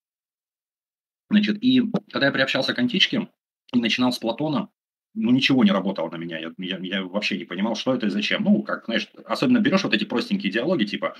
Значит, 1.30 1.62
и 1.62 1.82
когда 2.12 2.26
я 2.26 2.32
приобщался 2.32 2.74
к 2.74 2.78
античке 2.78 3.28
и 3.72 3.78
начинал 3.80 4.12
с 4.12 4.18
Платона, 4.18 4.68
ну, 5.14 5.30
ничего 5.30 5.64
не 5.64 5.70
работало 5.70 6.10
на 6.10 6.16
меня. 6.16 6.38
Я, 6.38 6.52
я, 6.58 6.78
я 6.78 7.04
вообще 7.04 7.38
не 7.38 7.44
понимал, 7.44 7.76
что 7.76 7.94
это 7.94 8.06
и 8.06 8.10
зачем. 8.10 8.42
Ну, 8.42 8.62
как, 8.62 8.86
знаешь, 8.86 9.10
особенно 9.24 9.60
берешь 9.60 9.84
вот 9.84 9.94
эти 9.94 10.04
простенькие 10.04 10.52
диалоги, 10.52 10.84
типа 10.84 11.16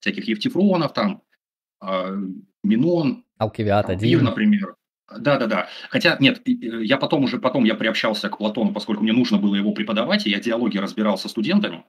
всяких 0.00 0.26
Евтифронов, 0.28 0.92
там, 0.92 1.22
э, 1.82 2.16
Минон, 2.64 3.24
Алкивиад 3.38 3.88
один. 3.88 4.24
например. 4.24 4.76
Да-да-да. 5.18 5.68
Хотя, 5.88 6.16
нет, 6.20 6.40
э, 6.46 6.84
я 6.84 6.96
потом 6.96 7.24
уже, 7.24 7.38
потом 7.38 7.64
я 7.64 7.74
приобщался 7.74 8.28
к 8.28 8.38
Платону, 8.38 8.72
поскольку 8.72 9.02
мне 9.02 9.12
нужно 9.12 9.38
было 9.38 9.54
его 9.56 9.72
преподавать, 9.72 10.26
и 10.26 10.30
я 10.30 10.40
диалоги 10.40 10.78
разбирал 10.78 11.18
со 11.18 11.28
студентами, 11.28 11.84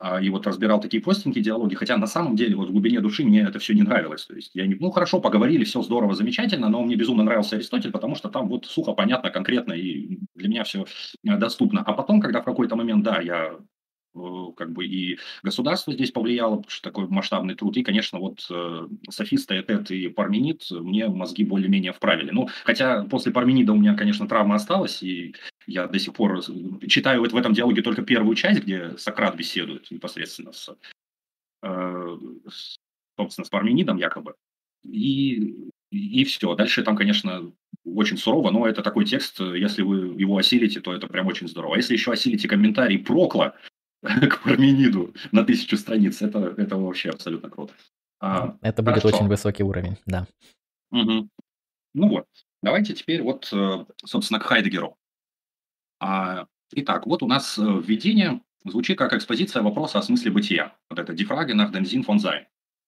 а, 0.00 0.20
и 0.20 0.30
вот 0.30 0.46
разбирал 0.46 0.80
такие 0.80 1.02
простенькие 1.02 1.42
диалоги, 1.42 1.74
хотя 1.74 1.96
на 1.96 2.06
самом 2.06 2.36
деле 2.36 2.54
вот 2.54 2.68
в 2.68 2.72
глубине 2.72 3.00
души 3.00 3.24
мне 3.24 3.42
это 3.42 3.58
все 3.58 3.74
не 3.74 3.82
нравилось. 3.82 4.26
То 4.26 4.36
есть 4.36 4.52
я 4.54 4.66
не, 4.66 4.76
ну 4.76 4.90
хорошо, 4.92 5.20
поговорили, 5.20 5.64
все 5.64 5.82
здорово, 5.82 6.14
замечательно, 6.14 6.68
но 6.68 6.82
мне 6.84 6.94
безумно 6.94 7.24
нравился 7.24 7.56
Аристотель, 7.56 7.90
потому 7.90 8.14
что 8.14 8.28
там 8.28 8.48
вот 8.48 8.66
сухо, 8.66 8.92
понятно, 8.92 9.30
конкретно, 9.30 9.72
и 9.72 10.20
для 10.36 10.48
меня 10.48 10.62
все 10.62 10.84
э, 11.24 11.36
доступно. 11.36 11.82
А 11.82 11.92
потом, 11.92 12.20
когда 12.20 12.40
в 12.42 12.44
какой-то 12.44 12.76
момент, 12.76 13.02
да, 13.02 13.20
я 13.20 13.58
как 14.56 14.72
бы 14.72 14.86
и 14.86 15.18
государство 15.42 15.92
здесь 15.92 16.10
повлияло, 16.10 16.56
потому 16.56 16.70
что 16.70 16.82
такой 16.82 17.06
масштабный 17.08 17.54
труд. 17.54 17.76
И, 17.76 17.82
конечно, 17.82 18.18
вот 18.18 18.46
э, 18.50 18.88
софисты, 19.10 19.60
Этет 19.60 19.90
и 19.90 20.08
Парменид 20.08 20.70
мне 20.70 21.08
мозги 21.08 21.44
более-менее 21.44 21.92
вправили. 21.92 22.30
Ну, 22.30 22.48
хотя 22.64 23.04
после 23.04 23.32
Парменида 23.32 23.72
у 23.72 23.76
меня, 23.76 23.94
конечно, 23.94 24.28
травма 24.28 24.56
осталась, 24.56 25.02
и 25.02 25.34
я 25.66 25.86
до 25.86 25.98
сих 25.98 26.14
пор 26.14 26.38
э, 26.38 26.86
читаю 26.88 27.20
вот 27.20 27.32
в 27.32 27.36
этом 27.36 27.52
диалоге 27.52 27.82
только 27.82 28.02
первую 28.02 28.34
часть, 28.34 28.62
где 28.62 28.96
Сократ 28.96 29.36
беседует 29.36 29.90
непосредственно 29.90 30.52
с, 30.52 30.68
э, 31.62 32.18
собственно, 33.18 33.44
с 33.44 33.50
Парменидом 33.50 33.98
якобы. 33.98 34.34
И, 34.84 35.70
и 35.90 36.24
все. 36.24 36.54
Дальше 36.54 36.82
там, 36.82 36.96
конечно, 36.96 37.52
очень 37.84 38.16
сурово, 38.16 38.50
но 38.50 38.66
это 38.66 38.82
такой 38.82 39.04
текст, 39.04 39.40
если 39.40 39.82
вы 39.82 40.20
его 40.20 40.36
осилите, 40.36 40.80
то 40.80 40.92
это 40.92 41.06
прям 41.06 41.26
очень 41.26 41.48
здорово. 41.48 41.74
А 41.74 41.78
если 41.78 41.94
еще 41.94 42.12
осилите 42.12 42.48
комментарий 42.48 42.98
Прокла, 42.98 43.54
к 44.02 44.42
Пармениду 44.42 45.14
на 45.32 45.44
тысячу 45.44 45.76
страниц. 45.76 46.22
Это, 46.22 46.54
это 46.56 46.76
вообще 46.76 47.10
абсолютно 47.10 47.50
круто. 47.50 47.74
А, 48.20 48.56
это 48.62 48.82
будет 48.82 49.02
хорошо. 49.02 49.16
очень 49.16 49.28
высокий 49.28 49.62
уровень, 49.62 49.96
да. 50.06 50.26
Угу. 50.90 51.28
Ну 51.94 52.08
вот, 52.08 52.26
давайте 52.62 52.94
теперь 52.94 53.22
вот, 53.22 53.48
э, 53.52 53.84
собственно, 54.04 54.40
к 54.40 54.44
Хайдегеру. 54.44 54.96
А, 56.00 56.46
итак, 56.72 57.06
вот 57.06 57.22
у 57.22 57.26
нас 57.26 57.58
э, 57.58 57.62
введение 57.62 58.40
звучит 58.64 58.98
как 58.98 59.12
экспозиция 59.12 59.62
вопроса 59.62 59.98
о 59.98 60.02
смысле 60.02 60.30
бытия. 60.30 60.76
Вот 60.90 60.98
это 60.98 61.12
«Die 61.12 61.26
nach 61.26 61.72
dem 61.72 61.84
Sinn 61.84 62.04
von 62.04 62.18
Sein». 62.18 62.46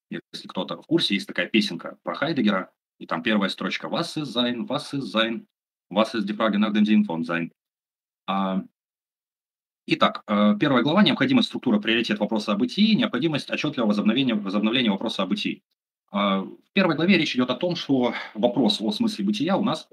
Если 0.09 0.47
кто-то 0.47 0.81
в 0.81 0.85
курсе, 0.85 1.15
есть 1.15 1.27
такая 1.27 1.47
песенка 1.47 1.97
про 2.03 2.15
Хайдегера, 2.15 2.71
и 2.99 3.05
там 3.05 3.23
первая 3.23 3.49
строчка 3.49 3.87
«Was 3.87 4.17
ist 4.17 4.33
sein? 4.33 4.67
Was 4.67 4.93
ist 4.93 5.11
sein? 5.11 5.47
Was 5.89 6.13
ist 6.13 6.25
die 6.25 6.33
Frage 6.33 6.59
nach 6.59 6.73
dem 6.73 6.85
Sinn 6.85 7.05
von 7.05 7.23
Sein?» 7.23 7.51
а, 8.27 8.63
Итак, 9.87 10.23
э, 10.27 10.55
первая 10.59 10.83
глава– 10.83 11.01
необходимость 11.03 11.47
структура 11.47 11.79
приоритет 11.79 12.19
вопроса 12.19 12.53
о 12.53 12.55
бытии, 12.55 12.95
необходимость 12.95 13.49
отчетливого 13.49 13.89
возобновления, 13.89 14.35
возобновления 14.35 14.91
вопроса 14.91 15.23
о 15.23 15.25
бытии. 15.25 15.63
Э, 16.13 16.17
в 16.17 16.73
первой 16.73 16.95
главе 16.95 17.17
речь 17.17 17.35
идет 17.35 17.49
о 17.49 17.55
том, 17.55 17.75
что 17.75 18.13
вопрос 18.35 18.79
о 18.79 18.91
смысле 18.91 19.25
бытия 19.25 19.57
у 19.57 19.63
нас, 19.63 19.89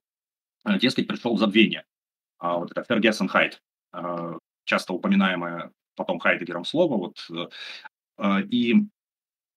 э, 0.66 0.78
дескать, 0.78 1.06
пришел 1.06 1.34
в 1.34 1.38
забвение. 1.38 1.84
А 2.38 2.58
вот 2.58 2.70
это 2.70 2.84
Фергессенхайт, 2.84 3.60
часто 4.64 4.92
упоминаемое 4.92 5.72
потом 5.96 6.20
Хайдегером 6.20 6.64
слово. 6.64 6.96
Вот, 6.96 7.28
и 8.48 8.74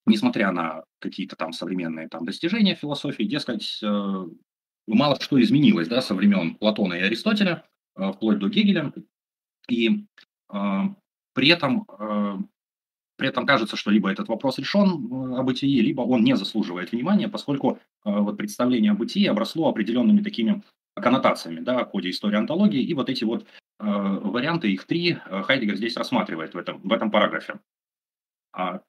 несмотря 0.08 0.52
на 0.52 0.84
какие-то 0.98 1.36
там 1.36 1.54
современные 1.54 2.08
там, 2.08 2.26
достижения 2.26 2.74
философии, 2.74 3.22
дескать, 3.22 3.80
мало 4.88 5.22
что 5.22 5.40
изменилось 5.40 5.90
да, 5.90 6.02
со 6.02 6.16
времен 6.16 6.56
Платона 6.56 6.96
и 6.96 7.02
Аристотеля, 7.02 7.64
вплоть 7.94 8.40
до 8.40 8.50
Гегеля. 8.50 8.92
И 9.70 10.06
э, 10.52 10.82
при 11.34 11.50
этом 11.50 11.88
э, 12.00 12.38
при 13.22 13.30
этом 13.30 13.46
кажется, 13.46 13.76
что 13.76 13.92
либо 13.92 14.12
этот 14.12 14.30
вопрос 14.30 14.58
решен 14.58 14.90
о 15.36 15.44
бытии, 15.44 15.80
либо 15.80 16.02
он 16.02 16.24
не 16.24 16.36
заслуживает 16.36 16.92
внимания, 16.92 17.28
поскольку 17.28 17.78
э, 18.04 18.10
вот 18.10 18.36
представление 18.36 18.94
о 18.94 18.96
бытии 18.96 19.28
обросло 19.28 19.70
определенными 19.70 20.24
такими 20.24 20.64
коннотациями 20.96 21.60
да, 21.60 21.86
в 21.86 21.92
ходе 21.92 22.10
истории 22.10 22.38
антологии, 22.38 22.82
и 22.82 22.96
вот 22.96 23.12
эти 23.12 23.24
вот 23.24 23.44
э, 23.44 23.46
варианты, 23.86 24.72
их 24.72 24.86
три, 24.86 25.20
Хайдегер 25.30 25.76
здесь 25.76 25.98
рассматривает 25.98 26.56
в 26.56 26.58
этом, 26.58 26.82
в 26.82 26.92
этом 26.92 27.12
параграфе. 27.12 27.60
А, 28.54 28.82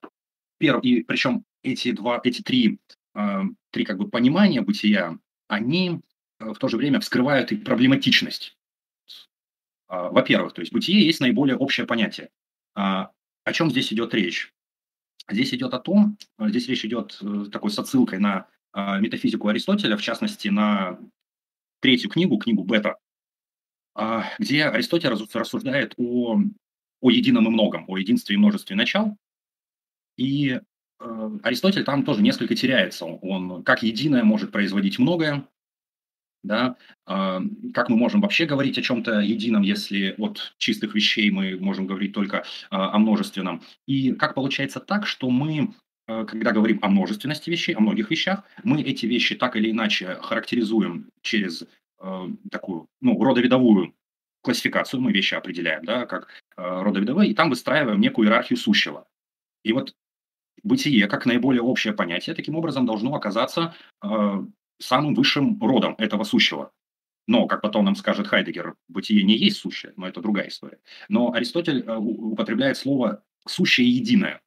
перв, 0.57 0.83
и 0.83 1.03
причем 1.03 1.45
эти, 1.63 1.93
два, 1.93 2.19
эти 2.25 2.41
три, 2.41 2.79
э, 3.15 3.43
три 3.71 3.85
как 3.85 3.99
бы 3.99 4.09
понимания 4.09 4.63
бытия, 4.63 5.19
они 5.49 6.01
в 6.39 6.55
то 6.55 6.69
же 6.69 6.79
время 6.79 7.01
вскрывают 7.01 7.53
и 7.53 7.57
проблематичность 7.57 8.57
во-первых, 9.93 10.55
то 10.55 10.63
есть 10.63 10.73
бытие 10.73 11.05
есть 11.05 11.21
наиболее 11.21 11.57
общее 11.57 11.87
понятие. 11.87 12.31
А, 12.75 13.11
о 13.45 13.53
чем 13.53 13.71
здесь 13.71 13.93
идет 13.93 14.15
речь? 14.15 14.53
Здесь 15.31 15.53
идет 15.53 15.75
о 15.75 15.79
том, 15.79 16.17
а, 16.39 16.49
здесь 16.49 16.67
речь 16.69 16.85
идет 16.85 17.19
э, 17.21 17.45
такой 17.53 17.71
с 17.71 17.79
отсылкой 17.79 18.19
на 18.19 18.49
метафизику 18.75 19.49
Аристотеля, 19.49 19.99
в 19.99 20.03
частности, 20.03 20.49
на 20.49 20.99
третью 21.81 22.09
книгу, 22.09 22.39
книгу 22.39 22.65
Бета, 22.65 22.97
где 24.39 24.65
Аристотель 24.65 25.11
рассуждает 25.11 25.93
о, 25.99 26.39
о 27.03 27.11
едином 27.11 27.49
и 27.49 27.51
многом, 27.51 27.85
о 27.87 27.99
единстве 27.99 28.35
и 28.35 28.39
множестве 28.39 28.75
начал. 28.75 29.19
И 30.17 30.59
э, 31.01 31.39
Аристотель 31.43 31.85
там 31.85 32.07
тоже 32.07 32.23
несколько 32.23 32.55
теряется. 32.57 33.05
Он 33.05 33.63
как 33.63 33.83
единое 33.83 34.25
может 34.25 34.53
производить 34.53 34.99
многое, 34.99 35.47
да, 36.43 36.77
а, 37.07 37.41
как 37.73 37.89
мы 37.89 37.97
можем 37.97 38.21
вообще 38.21 38.47
говорить 38.47 38.79
о 38.79 38.83
чем-то 38.83 39.21
едином, 39.21 39.63
если 39.63 40.15
от 40.19 40.55
чистых 40.59 40.95
вещей 40.95 41.31
мы 41.31 41.57
можем 41.59 41.87
говорить 41.87 42.13
только 42.13 42.45
а, 42.71 42.93
о 42.93 42.99
множественном. 42.99 43.63
И 43.87 44.13
как 44.13 44.35
получается 44.35 44.81
так, 44.81 45.07
что 45.07 45.31
мы, 45.31 45.75
а, 46.07 46.25
когда 46.25 46.53
говорим 46.53 46.79
о 46.83 46.89
множественности 46.89 47.51
вещей, 47.51 47.75
о 47.75 47.81
многих 47.81 48.11
вещах, 48.11 48.45
мы 48.65 48.83
эти 48.83 49.07
вещи 49.07 49.35
так 49.35 49.57
или 49.57 49.71
иначе 49.71 50.19
характеризуем 50.23 51.09
через 51.23 51.65
такую, 52.51 52.89
ну, 53.01 53.23
родовидовую 53.23 53.95
классификацию, 54.43 55.01
мы 55.01 55.13
вещи 55.13 55.35
определяем, 55.35 55.85
да, 55.85 56.05
как 56.05 56.27
родовидовые, 56.57 57.31
и 57.31 57.35
там 57.35 57.49
выстраиваем 57.49 58.01
некую 58.01 58.27
иерархию 58.27 58.57
сущего. 58.57 59.07
И 59.63 59.73
вот 59.73 59.95
бытие, 60.65 61.07
как 61.07 61.27
наиболее 61.27 61.63
общее 61.63 61.93
понятие, 61.93 62.35
таким 62.35 62.57
образом 62.57 62.87
должно 62.87 63.15
оказаться 63.15 63.75
э, 64.03 64.45
самым 64.79 65.15
высшим 65.15 65.61
родом 65.61 65.95
этого 65.99 66.25
сущего. 66.25 66.73
Но, 67.27 67.47
как 67.47 67.63
потом 67.63 67.85
нам 67.85 67.95
скажет 67.95 68.27
Хайдегер, 68.27 68.75
бытие 68.89 69.23
не 69.23 69.37
есть 69.37 69.59
сущее, 69.59 69.93
но 69.97 70.09
это 70.09 70.21
другая 70.21 70.49
история. 70.49 70.79
Но 71.09 71.33
Аристотель 71.33 71.85
э, 71.87 71.97
употребляет 71.97 72.77
слово 72.77 73.23
«сущее 73.47 73.89
единое». 73.89 74.43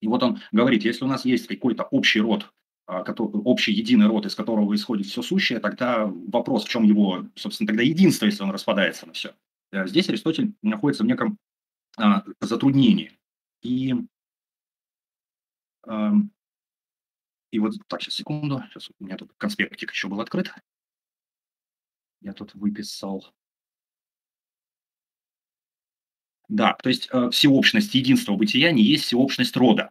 И 0.00 0.08
вот 0.08 0.22
он 0.22 0.40
говорит, 0.52 0.84
если 0.84 1.04
у 1.04 1.08
нас 1.08 1.24
есть 1.24 1.46
какой-то 1.46 1.84
общий 1.84 2.20
род, 2.20 2.52
а, 2.86 3.02
общий 3.02 3.72
единый 3.72 4.06
род, 4.06 4.26
из 4.26 4.34
которого 4.34 4.74
исходит 4.74 5.06
все 5.06 5.22
сущее, 5.22 5.60
тогда 5.60 6.06
вопрос, 6.06 6.64
в 6.64 6.68
чем 6.68 6.82
его, 6.82 7.26
собственно, 7.36 7.68
тогда 7.68 7.82
единство, 7.82 8.26
если 8.26 8.42
он 8.42 8.50
распадается 8.50 9.06
на 9.06 9.12
все. 9.12 9.34
Э, 9.70 9.86
здесь 9.86 10.08
Аристотель 10.08 10.54
находится 10.62 11.04
в 11.04 11.06
неком 11.06 11.38
а, 11.96 12.24
затруднении. 12.40 13.12
И, 13.62 13.94
а, 15.84 16.12
и 17.52 17.58
вот, 17.58 17.74
так, 17.86 18.02
сейчас, 18.02 18.14
секунду, 18.14 18.64
сейчас 18.70 18.90
у 18.98 19.04
меня 19.04 19.16
тут 19.16 19.30
конспектик 19.36 19.92
еще 19.92 20.08
был 20.08 20.20
открыт. 20.20 20.52
Я 22.22 22.32
тут 22.32 22.54
выписал. 22.54 23.32
Да, 26.48 26.76
то 26.82 26.88
есть 26.88 27.08
э, 27.12 27.30
всеобщность 27.30 27.94
единства 27.94 28.34
бытия 28.36 28.72
не 28.72 28.82
есть 28.82 29.04
всеобщность 29.04 29.56
рода. 29.56 29.90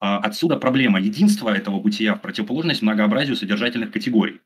А 0.00 0.18
отсюда 0.18 0.56
проблема 0.56 1.00
единства 1.00 1.50
этого 1.50 1.80
бытия 1.80 2.14
в 2.14 2.20
противоположность 2.20 2.82
многообразию 2.82 3.36
содержательных 3.36 3.92
категорий. 3.92 4.40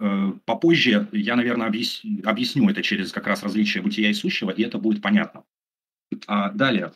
Э, 0.00 0.32
попозже 0.46 1.08
я, 1.12 1.36
наверное, 1.36 1.66
объясню, 1.66 2.22
объясню 2.24 2.68
это 2.70 2.82
через 2.82 3.12
как 3.12 3.26
раз 3.26 3.42
различие 3.42 3.82
бытия 3.82 4.08
и 4.08 4.14
сущего, 4.14 4.50
и 4.50 4.62
это 4.62 4.78
будет 4.78 5.02
понятно. 5.02 5.44
А 6.26 6.50
далее, 6.52 6.92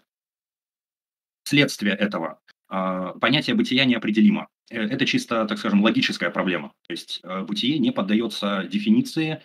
следствие 1.44 1.94
этого. 1.94 2.40
А, 2.68 3.12
понятие 3.18 3.54
бытия 3.54 3.84
неопределимо. 3.84 4.48
Э, 4.72 4.84
это 4.86 5.06
чисто, 5.06 5.44
так 5.46 5.58
скажем, 5.58 5.82
логическая 5.82 6.30
проблема. 6.30 6.72
То 6.86 6.92
есть 6.92 7.20
э, 7.22 7.42
бытие 7.42 7.78
не 7.78 7.92
поддается 7.92 8.64
дефиниции 8.70 9.42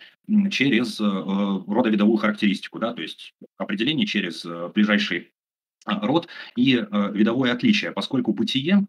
через 0.50 1.00
родовидовую 1.00 2.18
характеристику, 2.18 2.78
да, 2.78 2.92
то 2.92 3.00
есть 3.00 3.34
определение 3.56 4.06
через 4.06 4.44
ближайший 4.74 5.32
род 5.86 6.28
и 6.54 6.84
видовое 6.92 7.52
отличие, 7.52 7.92
поскольку 7.92 8.34
бытие 8.34 8.86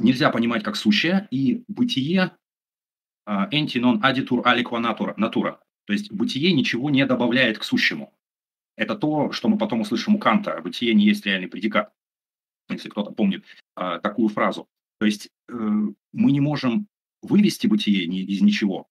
нельзя 0.00 0.30
понимать 0.30 0.62
как 0.62 0.76
сущее, 0.76 1.28
и 1.30 1.62
бытие 1.68 2.30
энти 3.26 3.76
non 3.76 4.00
additur 4.00 4.42
aliqua 4.44 4.80
natura, 4.80 5.14
natura. 5.18 5.58
То 5.84 5.92
есть 5.92 6.10
бытие 6.10 6.52
ничего 6.52 6.88
не 6.88 7.04
добавляет 7.04 7.58
к 7.58 7.64
сущему. 7.64 8.14
Это 8.76 8.96
то, 8.96 9.30
что 9.32 9.48
мы 9.48 9.58
потом 9.58 9.82
услышим 9.82 10.16
у 10.16 10.18
Канта. 10.18 10.60
Бытие 10.62 10.94
не 10.94 11.04
есть 11.04 11.26
реальный 11.26 11.48
предикат. 11.48 11.92
Если 12.68 12.88
кто-то 12.88 13.12
помнит 13.12 13.44
а, 13.74 13.98
такую 13.98 14.28
фразу. 14.28 14.68
То 14.98 15.06
есть 15.06 15.30
э, 15.48 15.52
мы 15.52 16.32
не 16.32 16.40
можем 16.40 16.88
вывести 17.22 17.66
бытие 17.66 18.06
ни, 18.06 18.20
из 18.20 18.40
ничего, 18.42 18.88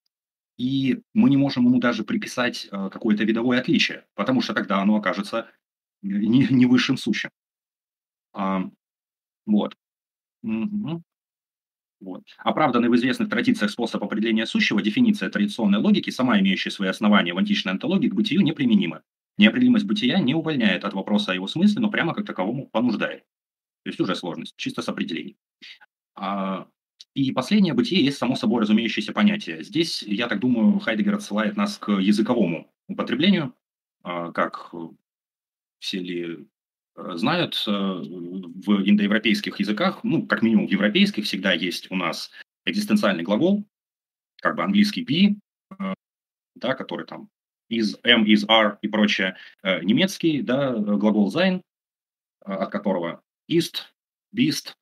и 0.58 1.02
мы 1.14 1.30
не 1.30 1.38
можем 1.38 1.66
ему 1.66 1.80
даже 1.80 2.04
приписать 2.04 2.68
э, 2.72 2.90
какое-то 2.92 3.24
видовое 3.24 3.60
отличие, 3.60 4.06
потому 4.16 4.42
что 4.42 4.54
тогда 4.54 4.82
оно 4.82 4.96
окажется 4.96 5.50
не, 6.02 6.48
не 6.50 6.66
высшим 6.66 6.98
сущим. 6.98 7.30
А, 8.34 8.70
вот. 9.46 9.76
Угу. 10.44 11.04
Вот. 12.02 12.24
Оправданный 12.40 12.90
в 12.90 12.96
известных 12.96 13.30
традициях 13.30 13.72
способ 13.72 14.04
определения 14.04 14.46
сущего, 14.46 14.82
дефиниция 14.82 15.30
традиционной 15.30 15.80
логики, 15.80 16.10
сама 16.10 16.40
имеющая 16.40 16.70
свои 16.70 16.90
основания 16.90 17.34
в 17.34 17.38
античной 17.38 17.72
антологии, 17.72 18.10
к 18.10 18.14
бытию 18.14 18.42
неприменима. 18.42 19.04
Неопределимость 19.38 19.86
бытия 19.86 20.20
не 20.20 20.36
увольняет 20.36 20.84
от 20.84 20.94
вопроса 20.94 21.32
о 21.32 21.36
его 21.36 21.48
смысле, 21.48 21.82
но 21.82 21.90
прямо 21.90 22.14
как 22.14 22.26
таковому 22.26 22.68
понуждает. 22.68 23.24
То 23.84 23.90
есть 23.90 24.00
уже 24.00 24.16
сложность, 24.16 24.54
чисто 24.58 24.82
с 24.82 24.90
определением. 24.90 25.38
А, 26.16 26.68
и 27.14 27.32
последнее 27.32 27.74
бытие 27.74 28.04
есть 28.04 28.18
само 28.18 28.36
собой 28.36 28.62
разумеющееся 28.62 29.14
понятие. 29.14 29.64
Здесь, 29.64 30.04
я 30.04 30.28
так 30.28 30.40
думаю, 30.40 30.80
Хайдегер 30.80 31.16
отсылает 31.16 31.58
нас 31.58 31.78
к 31.78 31.92
языковому 31.92 32.72
употреблению, 32.88 33.54
а, 34.04 34.32
как 34.32 34.74
все 35.80 36.00
ли 36.00 36.48
Э, 36.96 37.16
знают, 37.16 37.64
э, 37.68 37.72
в 37.72 38.88
индоевропейских 38.88 39.60
языках, 39.60 40.04
ну, 40.04 40.26
как 40.28 40.44
минимум 40.44 40.68
в 40.68 40.72
европейских, 40.72 41.26
всегда 41.26 41.54
есть 41.54 41.90
у 41.92 41.96
нас 41.96 42.32
экзистенциальный 42.66 43.24
глагол, 43.24 43.66
как 44.42 44.56
бы 44.56 44.64
английский 44.64 45.04
be, 45.04 45.36
э, 45.80 45.94
да, 46.56 46.76
который 46.76 47.06
там 47.08 47.30
is, 47.72 48.00
am, 48.04 48.26
is, 48.26 48.46
are 48.48 48.78
и 48.82 48.88
прочее, 48.88 49.36
немецкий, 49.64 50.44
да, 50.44 50.74
глагол 50.74 51.32
sein, 51.34 51.62
от 52.42 52.72
которого 52.72 53.24
ist, 53.50 53.88
bist, 54.36 54.76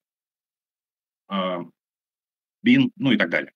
been, 1.32 2.92
ну 2.96 3.12
и 3.12 3.18
так 3.18 3.30
далее. 3.30 3.54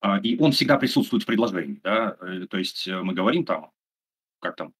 А, 0.00 0.18
и 0.18 0.38
он 0.38 0.52
всегда 0.52 0.76
присутствует 0.76 1.22
в 1.22 1.26
предложении, 1.26 1.80
да, 1.82 2.12
то 2.50 2.58
есть 2.58 2.86
мы 2.86 3.14
говорим 3.14 3.44
там, 3.44 3.70
как 4.40 4.56
там, 4.56 4.74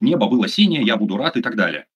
небо 0.00 0.28
было 0.28 0.48
синее, 0.48 0.82
я 0.82 0.96
буду 0.96 1.16
рад 1.16 1.36
и 1.36 1.42
так 1.42 1.56
далее. 1.56 1.86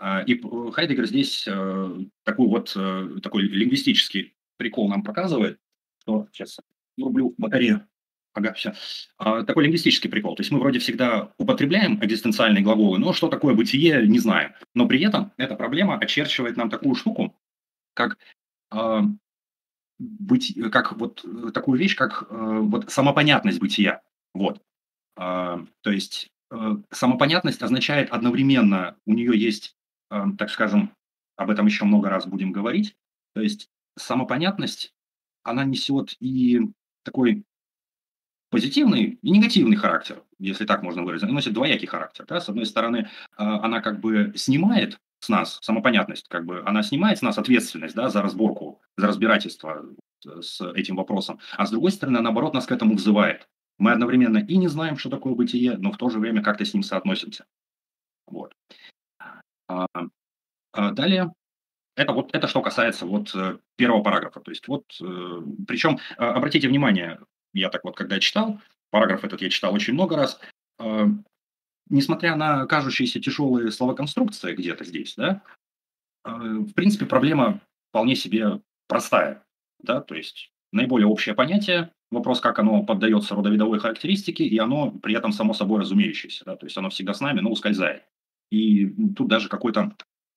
А, 0.00 0.22
и 0.22 0.40
Хайдегер 0.72 1.06
здесь 1.06 1.44
э, 1.46 1.98
такой 2.24 2.48
вот 2.48 2.72
э, 2.74 3.20
такой 3.22 3.42
лингвистический 3.42 4.34
прикол 4.56 4.88
нам 4.88 5.02
показывает, 5.02 5.60
что 6.00 6.26
сейчас 6.32 6.58
рублю 6.98 7.34
батарею. 7.36 7.86
Ага, 8.32 8.54
все. 8.54 8.72
А, 9.18 9.42
такой 9.42 9.64
лингвистический 9.64 10.08
прикол. 10.08 10.36
То 10.36 10.40
есть 10.40 10.52
мы 10.52 10.58
вроде 10.58 10.78
всегда 10.78 11.34
употребляем 11.36 12.02
экзистенциальные 12.02 12.62
глаголы, 12.64 12.98
но 12.98 13.12
что 13.12 13.28
такое 13.28 13.54
бытие, 13.54 14.06
не 14.08 14.18
знаем. 14.18 14.54
Но 14.74 14.88
при 14.88 15.04
этом 15.04 15.32
эта 15.36 15.54
проблема 15.54 15.98
очерчивает 15.98 16.56
нам 16.56 16.70
такую 16.70 16.94
штуку, 16.94 17.36
как 17.92 18.12
э, 18.14 18.16
быть, 19.98 20.58
как 20.72 20.92
вот 20.96 21.24
такую 21.52 21.78
вещь, 21.78 21.94
как 21.94 22.26
э, 22.30 22.58
вот 22.62 22.90
самопонятность 22.90 23.60
бытия. 23.60 24.00
Вот. 24.32 24.62
Э, 25.18 25.58
то 25.82 25.90
есть 25.90 26.30
э, 26.50 26.76
самопонятность 26.90 27.62
означает 27.62 28.10
одновременно, 28.10 28.96
у 29.06 29.12
нее 29.12 29.38
есть 29.38 29.76
так 30.38 30.50
скажем, 30.50 30.92
об 31.36 31.50
этом 31.50 31.66
еще 31.66 31.84
много 31.84 32.10
раз 32.10 32.26
будем 32.26 32.50
говорить. 32.50 32.96
То 33.32 33.40
есть 33.40 33.70
самопонятность, 33.96 34.92
она 35.44 35.62
несет 35.64 36.16
и 36.18 36.60
такой 37.04 37.44
позитивный 38.50 39.18
и 39.22 39.30
негативный 39.30 39.76
характер, 39.76 40.24
если 40.38 40.66
так 40.66 40.82
можно 40.82 41.02
выразить. 41.02 41.24
Она 41.24 41.34
носит 41.34 41.52
двоякий 41.52 41.86
характер. 41.86 42.24
Да? 42.28 42.40
С 42.40 42.48
одной 42.48 42.66
стороны, 42.66 42.98
э, 42.98 43.08
она 43.38 43.80
как 43.80 44.00
бы 44.00 44.32
снимает 44.34 44.98
с 45.20 45.28
нас 45.28 45.58
самопонятность, 45.62 46.28
как 46.28 46.44
бы 46.44 46.62
она 46.66 46.82
снимает 46.82 47.18
с 47.18 47.22
нас 47.22 47.38
ответственность 47.38 47.94
да, 47.94 48.08
за 48.08 48.22
разборку, 48.22 48.80
за 48.96 49.06
разбирательство 49.06 49.84
э, 50.26 50.40
с 50.40 50.60
этим 50.72 50.96
вопросом. 50.96 51.38
А 51.56 51.66
с 51.66 51.70
другой 51.70 51.92
стороны, 51.92 52.20
наоборот, 52.20 52.54
нас 52.54 52.66
к 52.66 52.72
этому 52.72 52.96
взывает. 52.96 53.48
Мы 53.78 53.92
одновременно 53.92 54.38
и 54.38 54.56
не 54.56 54.68
знаем, 54.68 54.96
что 54.96 55.10
такое 55.10 55.34
бытие, 55.34 55.76
но 55.78 55.92
в 55.92 55.96
то 55.96 56.08
же 56.10 56.18
время 56.18 56.42
как-то 56.42 56.64
с 56.64 56.74
ним 56.74 56.82
соотносимся. 56.82 57.44
Вот. 58.26 58.52
А, 59.68 59.86
а 60.72 60.90
далее, 60.90 61.32
это 61.96 62.12
вот 62.12 62.34
это 62.34 62.48
что 62.48 62.62
касается 62.62 63.06
вот 63.06 63.34
э, 63.34 63.58
первого 63.76 64.02
параграфа. 64.02 64.40
То 64.40 64.50
есть 64.50 64.68
вот, 64.68 64.84
э, 65.00 65.42
причем 65.66 65.98
а, 66.16 66.32
обратите 66.32 66.68
внимание, 66.68 67.20
я 67.52 67.68
так 67.68 67.84
вот 67.84 67.96
когда 67.96 68.20
читал, 68.20 68.60
параграф 68.90 69.24
этот 69.24 69.42
я 69.42 69.50
читал 69.50 69.74
очень 69.74 69.94
много 69.94 70.16
раз, 70.16 70.40
несмотря 71.90 72.36
на 72.36 72.66
кажущиеся 72.66 73.20
тяжелые 73.20 73.70
словоконструкции 73.70 74.54
где-то 74.54 74.84
здесь, 74.84 75.14
да, 75.16 75.42
в 76.24 76.72
принципе, 76.72 77.06
проблема 77.06 77.60
вполне 77.90 78.16
себе 78.16 78.60
простая, 78.88 79.44
да, 79.82 80.00
то 80.00 80.14
есть 80.14 80.50
наиболее 80.72 81.06
общее 81.06 81.34
понятие, 81.34 81.92
вопрос, 82.10 82.40
как 82.40 82.58
оно 82.58 82.82
поддается 82.82 83.34
родовидовой 83.34 83.78
характеристике, 83.78 84.44
и 84.44 84.58
оно 84.58 84.90
при 84.90 85.14
этом 85.14 85.32
само 85.32 85.54
собой 85.54 85.80
разумеющееся, 85.80 86.44
да, 86.44 86.56
то 86.56 86.66
есть 86.66 86.76
оно 86.76 86.90
всегда 86.90 87.14
с 87.14 87.20
нами, 87.20 87.40
но 87.40 87.50
ускользает. 87.50 88.04
И 88.50 88.86
тут 89.14 89.28
даже 89.28 89.48
какой-то 89.48 89.96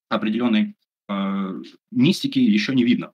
определенной 0.09 0.75
э, 1.09 1.61
мистики 1.91 2.39
еще 2.39 2.75
не 2.75 2.83
видно 2.83 3.13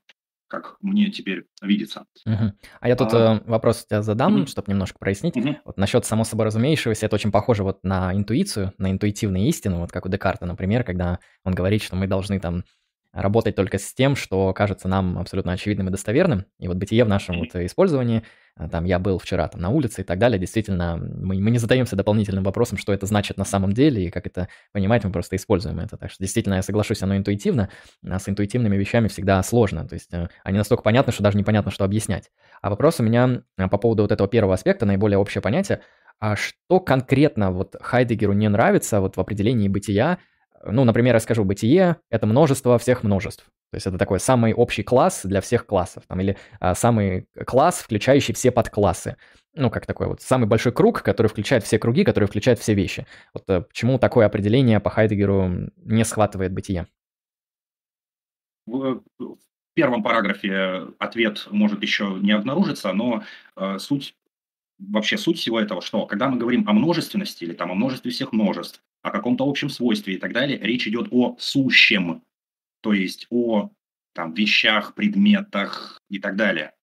как 0.49 0.75
мне 0.81 1.09
теперь 1.11 1.45
видится. 1.61 2.05
Угу. 2.25 2.53
А 2.81 2.87
я 2.87 2.95
тут 2.95 3.13
а, 3.13 3.37
э, 3.37 3.49
вопрос 3.49 3.85
тебя 3.85 4.01
задам, 4.01 4.41
угу. 4.41 4.47
чтобы 4.47 4.71
немножко 4.71 4.97
прояснить. 4.99 5.37
Угу. 5.37 5.57
Вот 5.63 5.77
насчет 5.77 6.05
само 6.05 6.23
собой 6.23 6.47
разумеющегося, 6.47 7.05
это 7.05 7.15
очень 7.15 7.31
похоже 7.31 7.63
вот 7.63 7.83
на 7.83 8.13
интуицию, 8.13 8.73
на 8.77 8.91
интуитивные 8.91 9.47
истины, 9.47 9.77
вот 9.77 9.91
как 9.91 10.05
у 10.05 10.09
Декарта, 10.09 10.45
например, 10.45 10.83
когда 10.83 11.19
он 11.43 11.53
говорит, 11.53 11.83
что 11.83 11.95
мы 11.95 12.07
должны 12.07 12.39
там 12.39 12.63
работать 13.11 13.55
только 13.55 13.77
с 13.77 13.93
тем, 13.93 14.15
что 14.15 14.53
кажется 14.53 14.87
нам 14.87 15.17
абсолютно 15.17 15.51
очевидным 15.51 15.87
и 15.87 15.91
достоверным. 15.91 16.45
И 16.59 16.67
вот 16.67 16.77
бытие 16.77 17.03
в 17.03 17.07
нашем 17.07 17.39
вот 17.39 17.55
использовании 17.55 18.23
а, 18.59 18.67
там 18.67 18.83
я 18.83 18.99
был 18.99 19.17
вчера 19.19 19.47
там 19.47 19.61
на 19.61 19.69
улице 19.69 20.01
и 20.01 20.03
так 20.03 20.19
далее, 20.19 20.37
действительно, 20.37 20.97
мы, 20.97 21.39
мы 21.39 21.49
не 21.49 21.57
задаемся 21.57 21.95
дополнительным 21.95 22.43
вопросом, 22.43 22.77
что 22.77 22.93
это 22.93 23.05
значит 23.05 23.37
на 23.37 23.45
самом 23.45 23.71
деле 23.71 24.05
и 24.05 24.09
как 24.09 24.27
это 24.27 24.49
понимать, 24.73 25.03
мы 25.05 25.11
просто 25.11 25.37
используем 25.37 25.79
это. 25.79 25.97
Так 25.97 26.11
что 26.11 26.21
действительно, 26.21 26.55
я 26.55 26.61
соглашусь, 26.61 27.01
оно 27.01 27.15
интуитивно, 27.15 27.69
а 28.05 28.19
с 28.19 28.27
интуитивными 28.27 28.75
вещами 28.75 29.07
всегда 29.07 29.41
сложно, 29.43 29.87
то 29.87 29.93
есть 29.93 30.13
э, 30.13 30.27
они 30.43 30.57
настолько 30.57 30.83
понятны, 30.83 31.13
что 31.13 31.23
даже 31.23 31.37
непонятно, 31.37 31.71
что 31.71 31.85
объяснять. 31.85 32.29
А 32.61 32.69
вопрос 32.69 32.99
у 32.99 33.03
меня 33.03 33.43
а, 33.57 33.69
по 33.69 33.77
поводу 33.77 34.03
вот 34.03 34.11
этого 34.11 34.27
первого 34.27 34.55
аспекта, 34.55 34.85
наиболее 34.85 35.17
общее 35.17 35.41
понятие, 35.41 35.81
а 36.19 36.35
что 36.35 36.81
конкретно 36.81 37.51
вот 37.51 37.77
Хайдегеру 37.79 38.33
не 38.33 38.49
нравится 38.49 38.99
вот 38.99 39.15
в 39.15 39.21
определении 39.21 39.69
бытия, 39.69 40.19
ну, 40.65 40.83
например, 40.83 41.15
я 41.15 41.19
скажу, 41.19 41.43
бытие— 41.43 41.97
это 42.09 42.25
множество 42.27 42.77
всех 42.77 43.03
множеств. 43.03 43.45
То 43.71 43.75
есть 43.75 43.87
это 43.87 43.97
такой 43.97 44.19
самый 44.19 44.53
общий 44.53 44.83
класс 44.83 45.21
для 45.23 45.41
всех 45.41 45.65
классов. 45.65 46.03
Там, 46.07 46.19
или 46.19 46.37
а, 46.59 46.73
самый 46.73 47.27
класс, 47.45 47.79
включающий 47.81 48.33
все 48.33 48.51
подклассы. 48.51 49.17
Ну, 49.53 49.69
как 49.69 49.85
такой 49.85 50.07
вот 50.07 50.21
самый 50.21 50.47
большой 50.47 50.71
круг, 50.71 51.01
который 51.03 51.27
включает 51.27 51.63
все 51.63 51.77
круги, 51.77 52.03
который 52.03 52.25
включает 52.25 52.59
все 52.59 52.73
вещи. 52.73 53.05
Вот 53.33 53.43
а, 53.47 53.61
почему 53.61 53.99
такое 53.99 54.25
определение 54.25 54.79
по 54.79 54.89
Хайдегеру 54.89 55.69
не 55.77 56.03
схватывает 56.03 56.51
бытие? 56.51 56.87
В, 58.65 59.01
в 59.19 59.37
первом 59.75 60.03
параграфе 60.03 60.87
ответ 60.97 61.47
может 61.51 61.81
еще 61.81 62.17
не 62.21 62.31
обнаружиться, 62.31 62.91
но 62.93 63.23
э, 63.55 63.79
суть 63.79 64.15
вообще 64.79 65.17
суть 65.17 65.37
всего 65.37 65.59
этого, 65.59 65.81
что 65.81 66.05
когда 66.05 66.29
мы 66.29 66.37
говорим 66.37 66.67
о 66.67 66.73
множественности 66.73 67.43
или 67.43 67.53
там 67.53 67.71
о 67.71 67.75
множестве 67.75 68.11
всех 68.11 68.31
множеств, 68.31 68.81
о 69.01 69.11
каком-то 69.11 69.47
общем 69.47 69.69
свойстве 69.69 70.15
и 70.15 70.17
так 70.17 70.33
далее, 70.33 70.57
речь 70.59 70.87
идет 70.87 71.07
о 71.11 71.35
сущем, 71.39 72.23
то 72.81 72.93
есть 72.93 73.27
о 73.29 73.71
там, 74.13 74.33
вещах, 74.33 74.95
предметах 74.95 76.01
и 76.09 76.19
так 76.19 76.35
далее, 76.35 76.73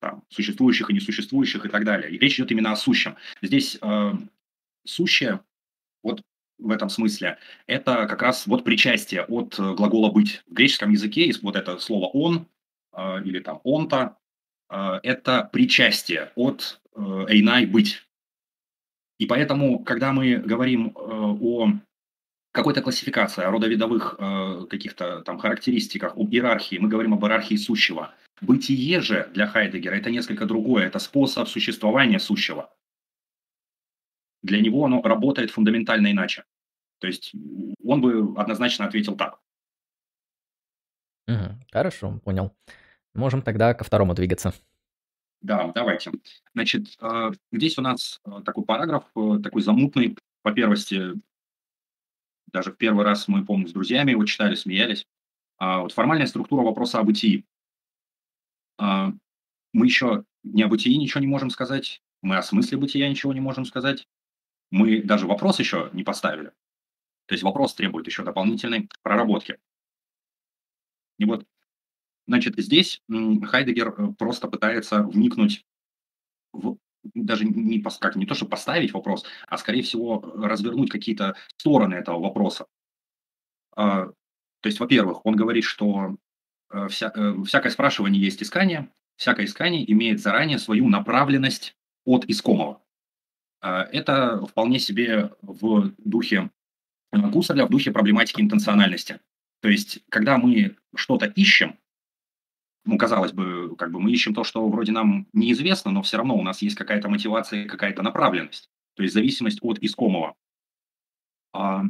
там, 0.00 0.24
существующих 0.28 0.90
и 0.90 0.94
несуществующих 0.94 1.64
и 1.64 1.68
так 1.68 1.84
далее. 1.84 2.10
И 2.10 2.18
речь 2.18 2.34
идет 2.38 2.50
именно 2.50 2.72
о 2.72 2.76
сущем. 2.76 3.16
Здесь 3.40 3.78
э, 3.80 4.12
сущее, 4.84 5.40
вот 6.02 6.22
в 6.58 6.70
этом 6.70 6.88
смысле, 6.88 7.38
это 7.66 8.06
как 8.06 8.22
раз 8.22 8.46
вот 8.46 8.64
причастие 8.64 9.24
от 9.24 9.56
глагола 9.58 10.10
«быть». 10.10 10.42
В 10.46 10.52
греческом 10.52 10.90
языке 10.90 11.26
есть 11.26 11.42
вот 11.42 11.56
это 11.56 11.78
слово 11.78 12.06
«он» 12.06 12.46
э, 12.92 13.22
или 13.24 13.40
там 13.40 13.60
«онта», 13.64 14.16
э, 14.16 14.21
это 15.02 15.48
причастие 15.52 16.32
от 16.34 16.80
э, 16.94 17.00
«эйнай»– 17.28 17.66
«быть». 17.66 18.06
И 19.18 19.26
поэтому, 19.26 19.84
когда 19.84 20.12
мы 20.12 20.36
говорим 20.36 20.88
э, 20.88 20.90
о 20.94 21.68
какой-то 22.52 22.82
классификации, 22.82 23.44
о 23.44 23.50
родовидовых 23.50 24.16
э, 24.18 24.66
каких-то 24.68 25.22
там 25.22 25.38
характеристиках, 25.38 26.16
об 26.16 26.32
иерархии, 26.32 26.78
мы 26.78 26.88
говорим 26.88 27.14
об 27.14 27.24
иерархии 27.24 27.56
сущего. 27.56 28.14
Бытие 28.40 29.00
же 29.00 29.30
для 29.32 29.46
Хайдегера 29.46 29.94
это 29.94 30.10
несколько 30.10 30.46
другое, 30.46 30.86
это 30.86 30.98
способ 30.98 31.48
существования 31.48 32.18
сущего. 32.18 32.74
Для 34.42 34.60
него 34.60 34.84
оно 34.84 35.00
работает 35.02 35.50
фундаментально 35.50 36.10
иначе. 36.10 36.44
То 36.98 37.06
есть 37.06 37.32
он 37.84 38.00
бы 38.00 38.34
однозначно 38.36 38.86
ответил 38.86 39.16
так. 39.16 39.38
Угу, 41.28 41.60
хорошо, 41.72 42.20
понял. 42.24 42.52
Можем 43.14 43.42
тогда 43.42 43.74
ко 43.74 43.84
второму 43.84 44.14
двигаться. 44.14 44.54
Да, 45.40 45.72
давайте. 45.74 46.12
Значит, 46.54 46.96
э, 47.00 47.32
здесь 47.50 47.76
у 47.78 47.82
нас 47.82 48.20
э, 48.24 48.42
такой 48.44 48.64
параграф, 48.64 49.04
э, 49.16 49.38
такой 49.42 49.62
замутный. 49.62 50.16
По 50.42 50.52
первости, 50.52 51.12
даже 52.46 52.72
в 52.72 52.76
первый 52.76 53.04
раз 53.04 53.28
мы, 53.28 53.44
помню, 53.44 53.68
с 53.68 53.72
друзьями 53.72 54.12
его 54.12 54.24
читали, 54.24 54.54
смеялись. 54.54 55.06
А 55.58 55.80
вот 55.80 55.92
формальная 55.92 56.26
структура 56.26 56.62
вопроса 56.62 56.98
о 56.98 57.04
бытии. 57.04 57.44
А, 58.78 59.12
мы 59.72 59.86
еще 59.86 60.24
не 60.42 60.62
о 60.62 60.68
бытии 60.68 60.96
ничего 60.96 61.20
не 61.20 61.28
можем 61.28 61.50
сказать, 61.50 62.02
мы 62.20 62.36
о 62.36 62.42
смысле 62.42 62.78
бытия 62.78 63.08
ничего 63.08 63.32
не 63.32 63.40
можем 63.40 63.64
сказать. 63.64 64.08
Мы 64.70 65.02
даже 65.02 65.26
вопрос 65.26 65.60
еще 65.60 65.90
не 65.92 66.02
поставили. 66.02 66.52
То 67.26 67.34
есть 67.34 67.42
вопрос 67.42 67.74
требует 67.74 68.06
еще 68.06 68.24
дополнительной 68.24 68.88
проработки. 69.02 69.58
И 71.18 71.24
вот 71.24 71.46
Значит, 72.26 72.54
здесь 72.58 73.02
Хайдегер 73.08 73.94
э, 73.96 74.12
просто 74.18 74.48
пытается 74.48 75.02
вникнуть 75.02 75.64
в 76.52 76.76
даже 77.14 77.44
не, 77.44 77.80
как, 78.00 78.16
не 78.16 78.26
то, 78.26 78.34
чтобы 78.34 78.50
поставить 78.50 78.92
вопрос, 78.92 79.24
а 79.48 79.58
скорее 79.58 79.82
всего 79.82 80.20
развернуть 80.36 80.90
какие-то 80.90 81.34
стороны 81.56 81.94
этого 81.94 82.20
вопроса. 82.20 82.66
А, 83.74 84.06
то 84.06 84.68
есть, 84.68 84.78
во-первых, 84.78 85.24
он 85.26 85.34
говорит, 85.34 85.64
что 85.64 86.16
э, 86.70 86.88
вся, 86.88 87.12
э, 87.14 87.34
всякое 87.44 87.70
спрашивание 87.70 88.22
есть 88.22 88.42
искание, 88.42 88.88
всякое 89.16 89.46
искание 89.46 89.90
имеет 89.90 90.20
заранее 90.20 90.58
свою 90.58 90.88
направленность 90.88 91.76
от 92.04 92.24
искомого. 92.26 92.82
А, 93.60 93.82
это 93.84 94.44
вполне 94.46 94.78
себе 94.78 95.32
в 95.42 95.92
духе 95.98 96.50
Гусарля, 97.12 97.66
в 97.66 97.70
духе 97.70 97.90
проблематики 97.90 98.40
интенциональности. 98.40 99.20
То 99.60 99.68
есть, 99.68 100.00
когда 100.08 100.38
мы 100.38 100.76
что-то 100.94 101.26
ищем, 101.26 101.78
ну, 102.84 102.98
казалось 102.98 103.32
бы, 103.32 103.76
как 103.76 103.92
бы 103.92 104.00
мы 104.00 104.10
ищем 104.10 104.34
то, 104.34 104.44
что 104.44 104.68
вроде 104.68 104.92
нам 104.92 105.26
неизвестно, 105.32 105.90
но 105.90 106.02
все 106.02 106.16
равно 106.16 106.36
у 106.36 106.42
нас 106.42 106.62
есть 106.62 106.76
какая-то 106.76 107.08
мотивация, 107.08 107.66
какая-то 107.66 108.02
направленность, 108.02 108.70
то 108.94 109.02
есть 109.02 109.14
зависимость 109.14 109.58
от 109.62 109.78
искомого. 109.78 110.34
А, 111.52 111.84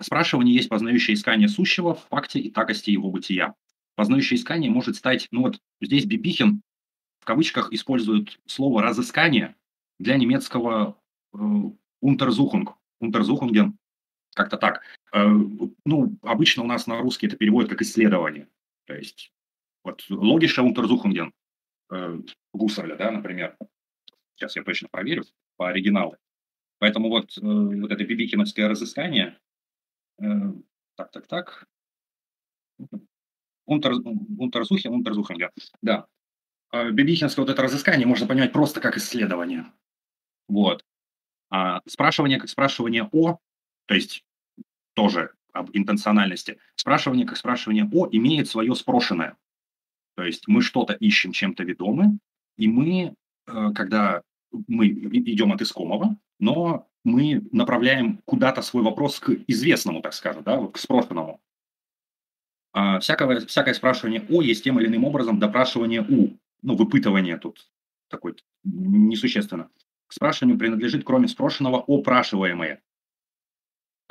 спрашивание 0.00 0.54
есть 0.54 0.68
познающее 0.68 1.14
искание 1.14 1.48
сущего 1.48 1.94
в 1.94 2.06
факте 2.08 2.38
и 2.38 2.50
такости 2.50 2.90
его 2.90 3.10
бытия. 3.10 3.54
Познающее 3.96 4.38
искание 4.38 4.70
может 4.70 4.96
стать, 4.96 5.28
ну 5.30 5.42
вот 5.42 5.60
здесь 5.80 6.04
Бибихин 6.04 6.62
в 7.20 7.24
кавычках 7.24 7.72
использует 7.72 8.38
слово 8.46 8.82
«разыскание» 8.82 9.56
для 9.98 10.16
немецкого 10.16 10.96
э, 11.34 11.38
«унтерзухунг», 12.00 12.76
«унтерзухунген», 13.00 13.76
как-то 14.34 14.58
так. 14.58 14.82
Э, 15.12 15.26
ну, 15.84 16.16
обычно 16.22 16.62
у 16.62 16.66
нас 16.66 16.86
на 16.86 17.00
русский 17.00 17.26
это 17.26 17.36
переводят 17.36 17.70
как 17.70 17.82
«исследование». 17.82 18.48
То 18.84 18.94
есть 18.94 19.32
вот 19.86 20.04
логиша 20.10 20.62
Untersuchungen 20.62 21.32
э, 21.90 22.20
Гусарля, 22.52 22.96
да, 22.96 23.10
например. 23.12 23.56
Сейчас 24.34 24.56
я 24.56 24.64
точно 24.64 24.88
проверю 24.90 25.22
по 25.56 25.68
оригиналу. 25.68 26.16
Поэтому 26.78 27.08
вот, 27.08 27.38
э, 27.38 27.40
вот 27.40 27.90
это 27.92 28.04
бибикиновское 28.04 28.68
разыскание, 28.68 29.38
э, 30.18 30.24
так, 30.96 31.10
так, 31.12 31.26
так, 31.28 31.68
Унтерзухен, 33.66 34.92
Унтерзухенга, 34.92 35.52
да. 35.82 36.06
Э, 36.72 36.90
Бибихинское 36.90 37.44
вот 37.44 37.50
это 37.50 37.62
разыскание 37.62 38.06
можно 38.06 38.26
понимать 38.26 38.52
просто 38.52 38.80
как 38.80 38.96
исследование. 38.96 39.66
Вот. 40.48 40.84
А 41.48 41.80
спрашивание 41.86 42.40
как 42.40 42.48
спрашивание 42.48 43.08
о, 43.12 43.38
то 43.86 43.94
есть 43.94 44.24
тоже 44.94 45.32
об 45.52 45.70
интенциональности. 45.72 46.58
Спрашивание 46.74 47.24
как 47.24 47.36
спрашивание 47.36 47.84
о 47.84 48.08
имеет 48.10 48.48
свое 48.48 48.74
спрошенное. 48.74 49.36
То 50.16 50.24
есть 50.24 50.48
мы 50.48 50.62
что-то 50.62 50.94
ищем, 50.94 51.32
чем-то 51.32 51.62
ведомы, 51.62 52.18
и 52.56 52.68
мы, 52.68 53.14
э, 53.46 53.72
когда 53.74 54.22
мы 54.66 54.88
идем 54.88 55.52
от 55.52 55.60
искомого, 55.60 56.16
но 56.38 56.88
мы 57.04 57.46
направляем 57.52 58.20
куда-то 58.24 58.62
свой 58.62 58.82
вопрос 58.82 59.20
к 59.20 59.30
известному, 59.46 60.00
так 60.00 60.14
скажем, 60.14 60.42
да, 60.42 60.66
к 60.66 60.78
спрошенному. 60.78 61.40
А 62.72 62.98
всякое, 62.98 63.40
всякое 63.46 63.74
спрашивание 63.74 64.26
«о» 64.28 64.42
есть 64.42 64.64
тем 64.64 64.80
или 64.80 64.86
иным 64.86 65.04
образом 65.04 65.38
допрашивание 65.38 66.02
«у». 66.02 66.36
Ну, 66.62 66.76
выпытывание 66.76 67.36
тут 67.36 67.70
такое 68.08 68.34
несущественно. 68.64 69.70
К 70.06 70.12
спрашиванию 70.12 70.58
принадлежит, 70.58 71.04
кроме 71.04 71.28
спрошенного, 71.28 71.84
опрашиваемое. 71.86 72.82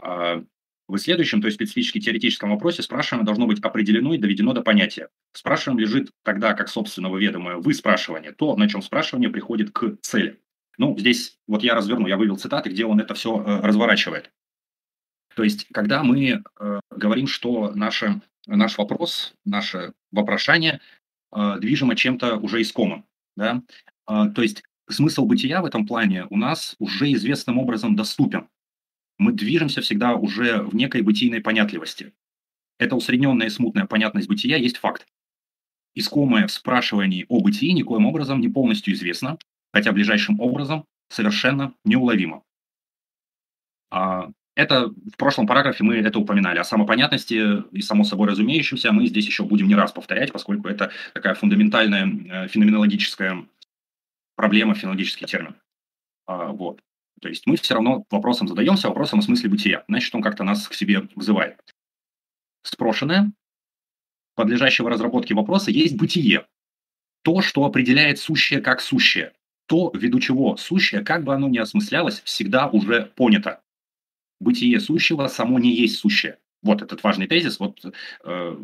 А 0.02 0.44
в 0.88 0.98
следующем, 0.98 1.41
то 1.41 1.48
есть 1.48 1.56
специфически 1.56 2.00
теоретическом 2.00 2.52
вопросе, 2.52 2.84
спрашиваемое 2.84 3.26
должно 3.26 3.48
быть 3.48 3.60
определено 3.60 4.13
и 4.13 4.17
доведено 4.17 4.54
до 4.54 4.62
понятия. 4.62 5.10
Спрашиваем 5.34 5.80
лежит 5.80 6.12
тогда, 6.24 6.54
как 6.54 6.69
собственного 6.69 7.17
ведомое 7.17 7.58
вы 7.58 7.74
спрашивание, 7.74 8.32
то, 8.32 8.56
на 8.56 8.69
чем 8.69 8.82
спрашивание 8.82 9.30
приходит 9.30 9.71
к 9.71 9.98
цели. 10.02 10.39
Ну, 10.78 10.98
здесь 10.98 11.39
вот 11.48 11.63
я 11.63 11.74
разверну, 11.74 12.08
я 12.08 12.17
вывел 12.17 12.38
цитаты, 12.38 12.69
где 12.69 12.86
он 12.86 13.00
это 13.00 13.13
все 13.13 13.39
э, 13.39 13.62
разворачивает. 13.62 14.32
То 15.36 15.43
есть, 15.43 15.67
когда 15.74 16.04
мы 16.04 16.43
э, 16.60 16.80
говорим, 16.91 17.28
что 17.28 17.71
наше, 17.74 18.21
наш 18.45 18.78
вопрос, 18.78 19.34
наше 19.43 19.93
вопрошание 20.12 20.82
э, 21.34 21.58
движимо 21.60 21.95
чем-то 21.95 22.38
уже 22.38 22.62
искомым, 22.62 23.06
да, 23.36 23.63
э, 24.08 24.26
то 24.36 24.41
есть 24.41 24.63
смысл 24.89 25.26
бытия 25.26 25.62
в 25.62 25.65
этом 25.65 25.88
плане 25.88 26.28
у 26.30 26.38
нас 26.38 26.76
уже 26.80 27.12
известным 27.13 27.58
образом 27.58 27.95
доступен 27.95 28.48
мы 29.17 29.32
движемся 29.32 29.82
всегда 29.82 30.15
уже 30.15 30.62
в 30.62 30.75
некой 30.75 31.01
бытийной 31.01 31.41
понятливости. 31.41 32.13
Эта 32.78 32.95
усредненная 32.95 33.47
и 33.47 33.51
смутная 33.51 33.86
понятность 33.86 34.28
бытия 34.28 34.58
есть 34.58 34.78
факт. 34.78 35.08
Искомое 35.93 36.47
в 36.47 36.51
спрашивании 36.51 37.25
о 37.30 37.39
бытии 37.39 37.71
никоим 37.71 38.06
образом 38.06 38.41
не 38.41 38.49
полностью 38.49 38.93
известно, 38.93 39.38
хотя 39.73 39.93
ближайшим 39.93 40.39
образом 40.41 40.86
совершенно 41.10 41.73
неуловимо. 41.86 42.43
А, 43.91 44.30
это 44.56 44.88
в 44.88 45.17
прошлом 45.17 45.47
параграфе 45.47 45.84
мы 45.84 45.95
это 45.95 46.19
упоминали. 46.19 46.60
О 46.60 46.63
самопонятности 46.63 47.63
и 47.71 47.82
само 47.82 48.04
собой 48.04 48.30
разумеющемся 48.30 48.91
мы 48.91 49.08
здесь 49.08 49.25
еще 49.25 49.43
будем 49.43 49.67
не 49.67 49.75
раз 49.75 49.91
повторять, 49.91 50.32
поскольку 50.34 50.67
это 50.67 50.91
такая 51.13 51.36
фундаментальная 51.36 52.08
э, 52.08 52.47
феноменологическая 52.47 53.45
проблема, 54.36 54.75
феноменологический 54.75 55.28
термин. 55.28 55.56
А, 56.25 56.47
вот. 56.47 56.82
То 57.26 57.30
есть 57.30 57.48
мы 57.48 57.56
все 57.56 57.74
равно 57.74 58.06
вопросом 58.12 58.48
задаемся, 58.48 58.88
вопросом 58.88 59.18
о 59.18 59.22
смысле 59.24 59.50
бытия. 59.50 59.84
Значит, 59.88 60.14
он 60.14 60.22
как-то 60.22 60.44
нас 60.44 60.68
к 60.68 60.76
себе 60.76 61.10
вызывает. 61.16 61.60
Спрошенное, 62.62 63.32
подлежащего 64.36 64.92
разработке 64.92 65.34
вопроса, 65.34 65.72
есть 65.72 65.98
бытие. 65.98 66.46
То, 67.24 67.42
что 67.42 67.66
определяет 67.66 68.20
сущее 68.20 68.62
как 68.62 68.80
сущее. 68.80 69.34
То, 69.66 69.92
ввиду 69.96 70.20
чего 70.20 70.56
сущее, 70.56 71.04
как 71.04 71.24
бы 71.24 71.34
оно 71.34 71.50
ни 71.50 71.58
осмыслялось, 71.58 72.22
всегда 72.22 72.68
уже 72.68 73.12
понято. 73.16 73.64
Бытие 74.40 74.80
сущего 74.80 75.26
само 75.26 75.58
не 75.58 75.74
есть 75.74 75.98
сущее. 75.98 76.38
вот 76.62 76.84
этот 76.84 77.02
важный 77.02 77.26
тезис, 77.26 77.60
вот 77.60 77.84
э, 78.24 78.58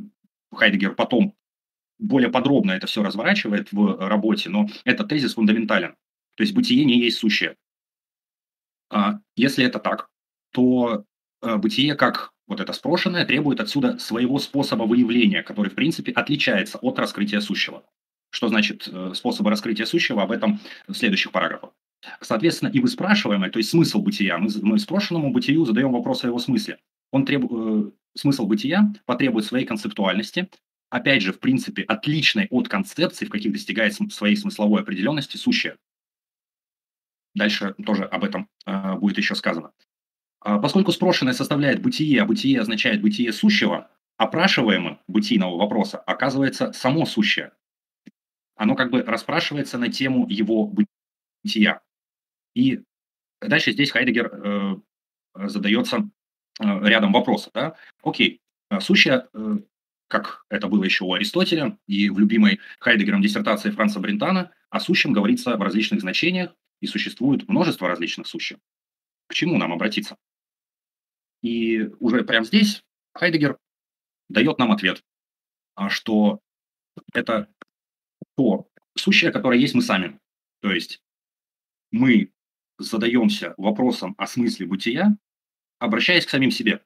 Хайдегер 0.54 0.94
потом 0.94 1.34
более 1.98 2.30
подробно 2.30 2.74
это 2.74 2.86
все 2.86 3.02
разворачивает 3.02 3.72
в 3.72 4.08
работе, 4.08 4.52
но 4.52 4.68
этот 4.84 5.10
тезис 5.10 5.34
фундаментален. 5.34 5.96
То 6.36 6.44
есть 6.44 6.54
бытие 6.54 6.86
не 6.86 7.00
есть 7.00 7.18
сущее. 7.18 7.56
А 8.92 9.20
если 9.36 9.66
это 9.66 9.80
так, 9.80 10.10
то 10.52 11.06
э, 11.42 11.56
бытие 11.56 11.96
как 11.96 12.32
вот 12.48 12.60
это 12.60 12.74
спрошенное 12.74 13.26
требует 13.26 13.62
отсюда 13.62 13.98
своего 13.98 14.38
способа 14.38 14.84
выявления, 14.84 15.42
который, 15.42 15.70
в 15.70 15.76
принципе, 15.76 16.12
отличается 16.12 16.78
от 16.78 17.00
раскрытия 17.00 17.40
сущего. 17.40 17.84
Что 18.30 18.50
значит 18.50 18.90
э, 18.92 19.14
способы 19.16 19.50
раскрытия 19.50 19.86
сущего, 19.86 20.22
об 20.22 20.32
этом 20.32 20.60
в 20.88 20.94
следующих 20.94 21.32
параграфах. 21.32 21.72
Соответственно, 22.20 22.70
и 22.70 22.80
вы 22.80 22.90
спрашиваемое, 22.90 23.50
то 23.50 23.60
есть 23.60 23.70
смысл 23.70 24.02
бытия, 24.02 24.38
мы, 24.38 24.50
мы 24.62 24.80
спрошенному 24.80 25.32
бытию 25.32 25.64
задаем 25.66 25.92
вопрос 25.92 26.24
о 26.24 26.28
его 26.28 26.40
смысле. 26.40 26.78
Он 27.12 27.26
треб... 27.26 27.46
Э, 27.50 27.92
смысл 28.16 28.46
бытия 28.46 28.94
потребует 29.06 29.46
своей 29.46 29.66
концептуальности, 29.66 30.50
опять 30.90 31.22
же, 31.22 31.32
в 31.32 31.40
принципе, 31.40 31.84
отличной 31.84 32.48
от 32.50 32.68
концепции, 32.68 33.26
в 33.26 33.30
каких 33.30 33.54
достигает 33.54 33.94
своей 34.12 34.36
смысловой 34.36 34.82
определенности 34.82 35.38
сущее. 35.38 35.78
Дальше 37.34 37.76
тоже 37.86 38.06
об 38.06 38.24
этом 38.24 38.50
э, 38.66 38.96
будет 38.96 39.18
еще 39.18 39.36
сказано. 39.36 39.72
А, 40.42 40.60
поскольку 40.60 40.92
спрошенное 40.92 41.34
составляет 41.34 41.82
бытие, 41.82 42.22
а 42.22 42.26
бытие 42.26 42.60
означает 42.60 43.02
бытие 43.02 43.32
сущего, 43.32 43.90
опрашиваемым 44.18 45.00
бытийного 45.08 45.58
вопроса 45.58 45.98
оказывается 46.00 46.74
само 46.74 47.06
сущее. 47.06 47.52
Оно 48.56 48.76
как 48.76 48.92
бы 48.92 49.04
расспрашивается 49.04 49.78
на 49.78 49.92
тему 49.92 50.28
его 50.28 50.72
бытия. 51.44 51.82
И 52.54 52.82
дальше 53.40 53.72
здесь 53.72 53.92
Хайдегер 53.92 54.32
э, 54.34 54.76
задается 55.48 56.10
э, 56.60 56.88
рядом 56.88 57.14
вопросов. 57.14 57.52
Да? 57.54 57.76
Окей, 58.04 58.42
сущее 58.80 59.28
э, 59.34 59.58
как 60.08 60.44
это 60.50 60.68
было 60.68 60.84
еще 60.84 61.06
у 61.06 61.14
Аристотеля 61.14 61.78
и 61.88 62.10
в 62.10 62.20
любимой 62.20 62.60
Хайдегером 62.80 63.22
диссертации 63.22 63.72
Франца 63.72 64.00
Брентана, 64.00 64.52
о 64.70 64.80
сущем 64.80 65.14
говорится 65.14 65.56
в 65.56 65.62
различных 65.62 66.02
значениях, 66.02 66.54
и 66.82 66.88
существует 66.88 67.48
множество 67.48 67.88
различных 67.88 68.28
сущих. 68.28 68.58
К 69.28 69.34
чему 69.34 69.58
нам 69.58 69.72
обратиться? 69.72 70.18
И 71.42 71.84
уже 72.00 72.24
прямо 72.24 72.46
здесь 72.46 72.84
Хайдегер 73.14 73.58
дает 74.30 74.60
нам 74.60 74.72
ответ, 74.72 75.04
а 75.76 75.90
что 75.90 76.40
это 77.14 77.48
то 78.36 78.68
сущее, 78.96 79.32
которое 79.32 79.60
есть 79.60 79.74
мы 79.74 79.82
сами. 79.82 80.20
То 80.62 80.72
есть 80.72 81.02
мы 81.92 82.32
задаемся 82.78 83.54
вопросом 83.58 84.16
о 84.18 84.28
смысле 84.28 84.68
бытия, 84.68 85.18
обращаясь 85.80 86.26
к 86.26 86.30
самим 86.30 86.52
себе. 86.52 86.84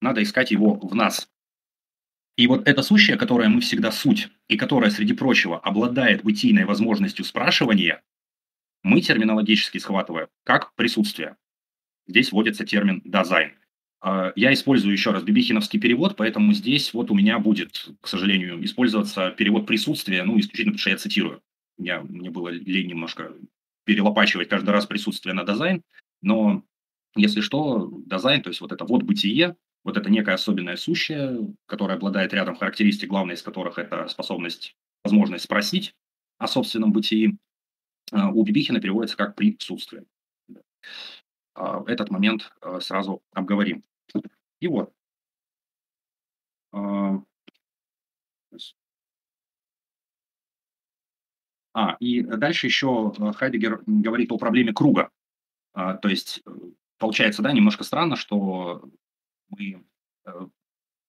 Надо 0.00 0.22
искать 0.22 0.50
его 0.50 0.74
в 0.74 0.94
нас, 0.94 1.28
и 2.36 2.46
вот 2.46 2.68
это 2.68 2.82
сущее, 2.82 3.16
которое 3.16 3.48
мы 3.48 3.60
всегда 3.60 3.90
суть, 3.90 4.28
и 4.48 4.58
которое, 4.58 4.90
среди 4.90 5.14
прочего, 5.14 5.58
обладает 5.58 6.22
бытийной 6.22 6.66
возможностью 6.66 7.24
спрашивания, 7.24 8.02
мы 8.86 9.00
терминологически 9.00 9.78
схватываем 9.78 10.28
как 10.44 10.72
присутствие. 10.76 11.36
Здесь 12.06 12.30
вводится 12.30 12.64
термин 12.64 13.02
«Dasein». 13.04 13.52
А, 14.00 14.32
я 14.36 14.52
использую 14.52 14.92
еще 14.92 15.10
раз 15.10 15.24
бибихиновский 15.24 15.80
перевод, 15.80 16.14
поэтому 16.16 16.52
здесь 16.52 16.94
вот 16.94 17.10
у 17.10 17.14
меня 17.14 17.40
будет, 17.40 17.88
к 18.00 18.06
сожалению, 18.06 18.64
использоваться 18.64 19.30
перевод 19.32 19.66
присутствия, 19.66 20.22
ну, 20.22 20.38
исключительно 20.38 20.74
потому 20.74 20.78
что 20.78 20.90
я 20.90 20.96
цитирую. 20.98 21.42
Я, 21.78 22.00
мне 22.02 22.30
было 22.30 22.48
лень 22.48 22.86
немножко 22.86 23.34
перелопачивать 23.84 24.48
каждый 24.48 24.70
раз 24.70 24.86
присутствие 24.86 25.34
на 25.34 25.42
Dasein, 25.42 25.82
но 26.22 26.62
если 27.16 27.40
что, 27.40 27.90
Dasein, 28.06 28.40
то 28.40 28.50
есть 28.50 28.60
вот 28.60 28.70
это 28.70 28.84
вот 28.84 29.02
бытие, 29.02 29.56
вот 29.82 29.96
это 29.96 30.08
некое 30.10 30.36
особенное 30.36 30.76
сущее, 30.76 31.54
которое 31.66 31.94
обладает 31.94 32.32
рядом 32.32 32.54
характеристик, 32.54 33.10
главной 33.10 33.34
из 33.34 33.42
которых 33.42 33.78
это 33.78 34.06
способность, 34.06 34.76
возможность 35.02 35.44
спросить 35.44 35.92
о 36.38 36.46
собственном 36.46 36.92
бытии, 36.92 37.36
у 38.12 38.42
Бибихина 38.44 38.80
переводится 38.80 39.16
как 39.16 39.34
присутствие. 39.34 40.04
А, 41.56 41.82
этот 41.86 42.10
момент 42.10 42.52
а, 42.60 42.80
сразу 42.80 43.22
обговорим. 43.32 43.82
И 44.60 44.68
вот. 44.68 44.92
А, 51.74 51.96
и 52.00 52.22
дальше 52.22 52.66
еще 52.66 53.12
Хайдегер 53.36 53.82
говорит 53.86 54.32
о 54.32 54.38
проблеме 54.38 54.72
круга. 54.72 55.10
То 55.74 56.08
есть, 56.08 56.40
э, 56.46 56.50
получается, 56.96 57.42
да, 57.42 57.52
немножко 57.52 57.84
странно, 57.84 58.16
что 58.16 58.88
мы, 59.50 59.84
э, 60.24 60.30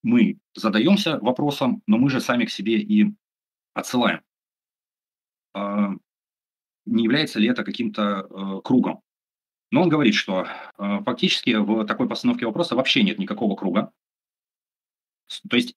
мы 0.04 0.40
задаемся 0.54 1.20
вопросом, 1.20 1.82
но 1.88 1.98
мы 1.98 2.10
же 2.10 2.20
сами 2.20 2.44
к 2.44 2.50
себе 2.50 2.82
и 2.82 3.14
отсылаем. 3.74 4.22
Не 6.88 7.04
является 7.04 7.40
ли 7.40 7.48
это 7.48 7.64
каким-то 7.64 8.28
э, 8.30 8.62
кругом? 8.64 9.02
Но 9.72 9.82
он 9.82 9.90
говорит, 9.90 10.16
что 10.16 10.48
э, 10.78 11.00
фактически 11.06 11.56
в 11.56 11.86
такой 11.86 12.08
постановке 12.08 12.46
вопроса 12.46 12.76
вообще 12.76 13.04
нет 13.04 13.20
никакого 13.20 13.56
круга. 13.56 13.92
То 15.50 15.58
есть, 15.58 15.76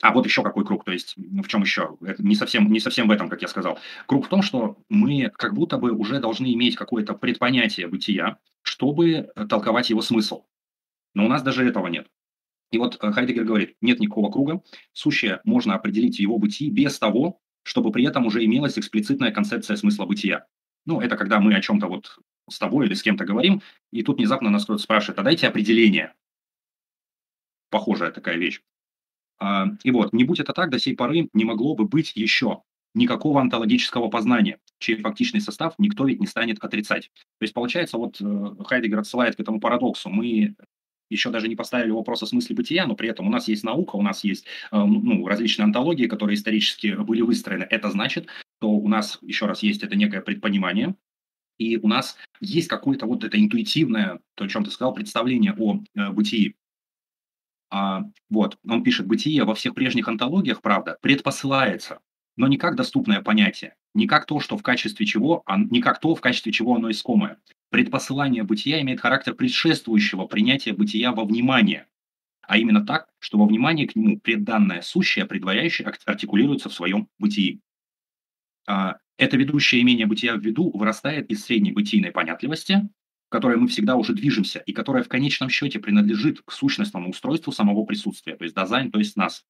а 0.00 0.12
вот 0.12 0.24
еще 0.24 0.42
какой 0.42 0.64
круг, 0.64 0.84
то 0.84 0.92
есть 0.92 1.16
в 1.16 1.48
чем 1.48 1.60
еще? 1.60 1.98
Это 2.00 2.22
не 2.24 2.34
совсем, 2.34 2.72
не 2.72 2.80
совсем 2.80 3.08
в 3.08 3.10
этом, 3.10 3.28
как 3.28 3.42
я 3.42 3.48
сказал. 3.48 3.78
Круг 4.06 4.24
в 4.24 4.28
том, 4.28 4.40
что 4.40 4.78
мы 4.88 5.30
как 5.36 5.52
будто 5.52 5.76
бы 5.76 5.92
уже 5.92 6.18
должны 6.18 6.52
иметь 6.54 6.76
какое-то 6.76 7.12
предпонятие 7.12 7.88
бытия, 7.88 8.38
чтобы 8.62 9.30
толковать 9.50 9.90
его 9.90 10.00
смысл. 10.00 10.44
Но 11.14 11.26
у 11.26 11.28
нас 11.28 11.42
даже 11.42 11.66
этого 11.68 11.88
нет. 11.88 12.08
И 12.70 12.78
вот 12.78 12.98
э, 13.00 13.12
Хайдегер 13.12 13.44
говорит, 13.44 13.76
нет 13.80 14.00
никакого 14.00 14.30
круга, 14.30 14.62
сущее 14.92 15.40
можно 15.44 15.74
определить 15.74 16.16
в 16.16 16.20
его 16.20 16.38
бытии 16.38 16.70
без 16.70 16.98
того, 16.98 17.40
чтобы 17.66 17.90
при 17.90 18.06
этом 18.06 18.24
уже 18.26 18.44
имелась 18.44 18.78
эксплицитная 18.78 19.32
концепция 19.32 19.76
смысла 19.76 20.06
бытия. 20.06 20.46
Ну, 20.84 21.00
это 21.00 21.16
когда 21.16 21.40
мы 21.40 21.52
о 21.54 21.60
чем-то 21.60 21.88
вот 21.88 22.16
с 22.48 22.60
тобой 22.60 22.86
или 22.86 22.94
с 22.94 23.02
кем-то 23.02 23.24
говорим, 23.24 23.60
и 23.90 24.04
тут 24.04 24.18
внезапно 24.18 24.50
нас 24.50 24.64
кто-то 24.64 24.80
спрашивает, 24.80 25.18
а 25.18 25.24
дайте 25.24 25.48
определение. 25.48 26.14
Похожая 27.70 28.12
такая 28.12 28.36
вещь. 28.36 28.60
А, 29.40 29.66
и 29.82 29.90
вот, 29.90 30.12
не 30.12 30.22
будь 30.22 30.38
это 30.38 30.52
так, 30.52 30.70
до 30.70 30.78
сей 30.78 30.94
поры 30.94 31.28
не 31.32 31.44
могло 31.44 31.74
бы 31.74 31.86
быть 31.86 32.12
еще 32.14 32.62
никакого 32.94 33.40
онтологического 33.40 34.08
познания, 34.08 34.60
чей 34.78 34.96
фактичный 35.02 35.40
состав 35.40 35.74
никто 35.78 36.06
ведь 36.06 36.20
не 36.20 36.28
станет 36.28 36.62
отрицать. 36.62 37.10
То 37.38 37.42
есть, 37.42 37.52
получается, 37.52 37.98
вот 37.98 38.20
э, 38.20 38.64
Хайдегер 38.64 39.00
отсылает 39.00 39.34
к 39.34 39.40
этому 39.40 39.58
парадоксу. 39.58 40.08
Мы 40.08 40.54
еще 41.10 41.30
даже 41.30 41.48
не 41.48 41.56
поставили 41.56 41.90
вопрос 41.90 42.22
о 42.22 42.26
смысле 42.26 42.56
бытия, 42.56 42.86
но 42.86 42.94
при 42.94 43.08
этом 43.08 43.26
у 43.26 43.30
нас 43.30 43.48
есть 43.48 43.64
наука, 43.64 43.96
у 43.96 44.02
нас 44.02 44.24
есть 44.24 44.46
э, 44.72 44.76
ну, 44.76 45.26
различные 45.26 45.64
антологии, 45.64 46.06
которые 46.06 46.36
исторически 46.36 46.94
были 46.94 47.22
выстроены. 47.22 47.66
Это 47.70 47.90
значит, 47.90 48.28
что 48.58 48.70
у 48.70 48.88
нас, 48.88 49.18
еще 49.22 49.46
раз, 49.46 49.62
есть 49.62 49.82
это 49.82 49.96
некое 49.96 50.20
предпонимание, 50.20 50.94
и 51.58 51.76
у 51.78 51.88
нас 51.88 52.16
есть 52.40 52.68
какое-то 52.68 53.06
вот 53.06 53.24
это 53.24 53.38
интуитивное, 53.38 54.20
то, 54.34 54.44
о 54.44 54.48
чем 54.48 54.64
ты 54.64 54.70
сказал, 54.70 54.94
представление 54.94 55.54
о 55.56 55.82
э, 55.94 56.10
бытии. 56.10 56.56
А, 57.70 58.04
вот, 58.30 58.58
он 58.68 58.82
пишет, 58.82 59.06
бытие 59.06 59.44
во 59.44 59.54
всех 59.54 59.74
прежних 59.74 60.08
антологиях, 60.08 60.62
правда, 60.62 60.98
предпосылается, 61.00 62.00
но 62.36 62.46
не 62.46 62.58
как 62.58 62.76
доступное 62.76 63.22
понятие, 63.22 63.74
не 63.94 64.06
как 64.06 64.26
то, 64.26 64.40
что 64.40 64.56
в 64.56 64.62
качестве 64.62 65.06
чего, 65.06 65.42
а 65.46 65.58
не 65.58 65.80
как 65.80 66.00
то, 66.00 66.14
в 66.14 66.20
качестве 66.20 66.52
чего 66.52 66.76
оно 66.76 66.90
искомое. 66.90 67.38
Предпосылание 67.70 68.44
бытия 68.44 68.80
имеет 68.82 69.00
характер 69.00 69.34
предшествующего 69.34 70.26
принятия 70.26 70.72
бытия 70.72 71.12
во 71.12 71.24
внимание, 71.24 71.86
а 72.42 72.58
именно 72.58 72.84
так, 72.86 73.08
что 73.18 73.38
во 73.38 73.46
внимание 73.46 73.88
к 73.88 73.96
нему 73.96 74.18
предданное 74.20 74.82
сущее, 74.82 75.26
предваряющее, 75.26 75.92
артикулируется 76.04 76.68
в 76.68 76.74
своем 76.74 77.08
бытии. 77.18 77.60
А, 78.68 78.98
это 79.18 79.36
ведущее 79.36 79.82
имение 79.82 80.06
бытия 80.06 80.36
в 80.36 80.40
виду 80.40 80.70
вырастает 80.76 81.30
из 81.30 81.44
средней 81.44 81.72
бытийной 81.72 82.12
понятливости, 82.12 82.88
в 83.26 83.30
которой 83.30 83.56
мы 83.56 83.66
всегда 83.66 83.96
уже 83.96 84.12
движемся, 84.12 84.60
и 84.60 84.72
которая 84.72 85.02
в 85.02 85.08
конечном 85.08 85.48
счете 85.48 85.80
принадлежит 85.80 86.42
к 86.42 86.52
сущностному 86.52 87.10
устройству 87.10 87.52
самого 87.52 87.84
присутствия, 87.84 88.36
то 88.36 88.44
есть 88.44 88.54
дизайн, 88.54 88.92
то 88.92 88.98
есть 89.00 89.16
нас. 89.16 89.44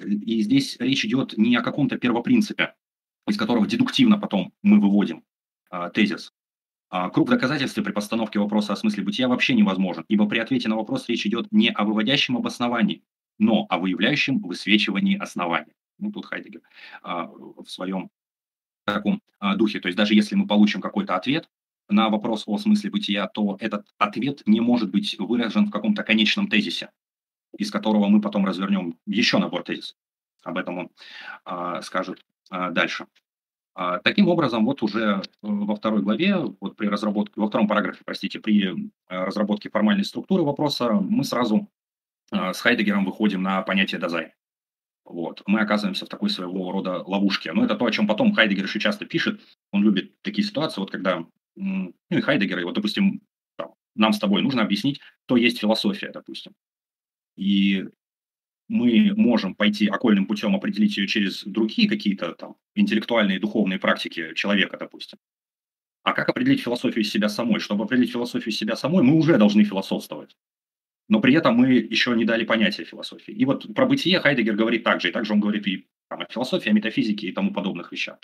И 0.00 0.42
здесь 0.42 0.76
речь 0.78 1.04
идет 1.06 1.38
не 1.38 1.56
о 1.56 1.62
каком-то 1.62 1.96
первопринципе, 1.96 2.74
из 3.26 3.38
которого 3.38 3.66
дедуктивно 3.66 4.18
потом 4.18 4.52
мы 4.62 4.78
выводим 4.78 5.24
э, 5.70 5.90
тезис, 5.94 6.32
а 6.32 6.35
круг 6.90 7.28
доказательств 7.28 7.82
при 7.82 7.92
постановке 7.92 8.38
вопроса 8.38 8.72
о 8.72 8.76
смысле 8.76 9.02
бытия 9.02 9.28
вообще 9.28 9.54
невозможен, 9.54 10.04
ибо 10.08 10.28
при 10.28 10.38
ответе 10.38 10.68
на 10.68 10.76
вопрос 10.76 11.08
речь 11.08 11.26
идет 11.26 11.50
не 11.50 11.70
о 11.70 11.84
выводящем 11.84 12.36
обосновании, 12.36 13.02
но 13.38 13.66
о 13.68 13.78
выявляющем 13.78 14.40
высвечивании 14.40 15.18
основания. 15.18 15.74
Ну, 15.98 16.12
тут 16.12 16.26
Хайдегер 16.26 16.60
а, 17.02 17.26
в 17.26 17.66
своем 17.66 18.10
таком 18.84 19.20
а, 19.38 19.56
духе. 19.56 19.80
То 19.80 19.88
есть 19.88 19.96
даже 19.96 20.14
если 20.14 20.34
мы 20.34 20.46
получим 20.46 20.80
какой-то 20.80 21.16
ответ 21.16 21.48
на 21.88 22.08
вопрос 22.08 22.44
о 22.46 22.58
смысле 22.58 22.90
бытия, 22.90 23.26
то 23.28 23.56
этот 23.60 23.86
ответ 23.98 24.42
не 24.46 24.60
может 24.60 24.90
быть 24.90 25.16
выражен 25.18 25.66
в 25.66 25.70
каком-то 25.70 26.02
конечном 26.02 26.48
тезисе, 26.48 26.90
из 27.56 27.70
которого 27.70 28.08
мы 28.08 28.20
потом 28.20 28.44
развернем 28.44 28.98
еще 29.06 29.38
набор 29.38 29.62
тезисов. 29.62 29.96
Об 30.42 30.58
этом 30.58 30.78
он 30.78 30.90
а, 31.44 31.82
скажет 31.82 32.24
а, 32.50 32.70
дальше. 32.70 33.06
А, 33.78 33.98
таким 33.98 34.28
образом, 34.28 34.64
вот 34.64 34.82
уже 34.82 35.02
э, 35.02 35.20
во 35.42 35.76
второй 35.76 36.00
главе, 36.00 36.38
вот 36.60 36.76
при 36.76 36.86
разработке, 36.86 37.34
во 37.36 37.48
втором 37.48 37.68
параграфе, 37.68 38.00
простите, 38.06 38.40
при 38.40 38.70
э, 38.70 38.74
разработке 39.06 39.68
формальной 39.68 40.06
структуры 40.06 40.44
вопроса, 40.44 40.92
мы 40.92 41.24
сразу 41.24 41.68
э, 42.32 42.54
с 42.54 42.60
Хайдегером 42.62 43.04
выходим 43.04 43.42
на 43.42 43.60
понятие 43.60 44.00
дизайн. 44.00 44.30
Вот. 45.04 45.42
Мы 45.46 45.60
оказываемся 45.60 46.06
в 46.06 46.08
такой 46.08 46.30
своего 46.30 46.72
рода 46.72 47.02
ловушке. 47.02 47.52
Но 47.52 47.66
это 47.66 47.76
то, 47.76 47.84
о 47.84 47.90
чем 47.90 48.06
потом 48.06 48.32
Хайдегер 48.32 48.64
еще 48.64 48.80
часто 48.80 49.04
пишет. 49.04 49.42
Он 49.72 49.84
любит 49.84 50.22
такие 50.22 50.48
ситуации, 50.48 50.80
вот 50.80 50.90
когда, 50.90 51.26
ну 51.54 51.92
и 52.08 52.20
Хайдегер, 52.22 52.60
и 52.60 52.64
вот, 52.64 52.74
допустим, 52.74 53.20
нам 53.94 54.14
с 54.14 54.18
тобой 54.18 54.40
нужно 54.40 54.62
объяснить, 54.62 55.00
что 55.26 55.36
есть 55.36 55.60
философия, 55.60 56.10
допустим. 56.12 56.54
И 57.36 57.84
мы 58.68 59.12
можем 59.16 59.54
пойти 59.54 59.86
окольным 59.86 60.26
путем 60.26 60.54
определить 60.54 60.96
ее 60.96 61.06
через 61.06 61.44
другие 61.44 61.88
какие-то 61.88 62.32
там 62.34 62.56
интеллектуальные, 62.74 63.40
духовные 63.40 63.78
практики 63.78 64.34
человека, 64.34 64.76
допустим. 64.78 65.18
А 66.02 66.12
как 66.12 66.28
определить 66.28 66.62
философию 66.62 67.04
себя 67.04 67.28
самой? 67.28 67.60
Чтобы 67.60 67.84
определить 67.84 68.12
философию 68.12 68.52
себя 68.52 68.76
самой, 68.76 69.02
мы 69.02 69.16
уже 69.16 69.38
должны 69.38 69.64
философствовать 69.64 70.36
но 71.08 71.20
при 71.20 71.34
этом 71.34 71.54
мы 71.54 71.74
еще 71.74 72.14
не 72.16 72.24
дали 72.24 72.44
понятия 72.44 72.84
философии. 72.84 73.32
И 73.32 73.44
вот 73.44 73.72
про 73.74 73.86
бытие 73.86 74.20
Хайдегер 74.20 74.54
говорит 74.54 74.84
так 74.84 75.00
же, 75.00 75.08
и 75.08 75.12
также 75.12 75.32
он 75.32 75.40
говорит 75.40 75.66
и 75.66 75.86
там, 76.08 76.20
о 76.20 76.26
философии, 76.26 76.70
о 76.70 76.72
метафизике 76.72 77.28
и 77.28 77.32
тому 77.32 77.52
подобных 77.52 77.92
вещах. 77.92 78.18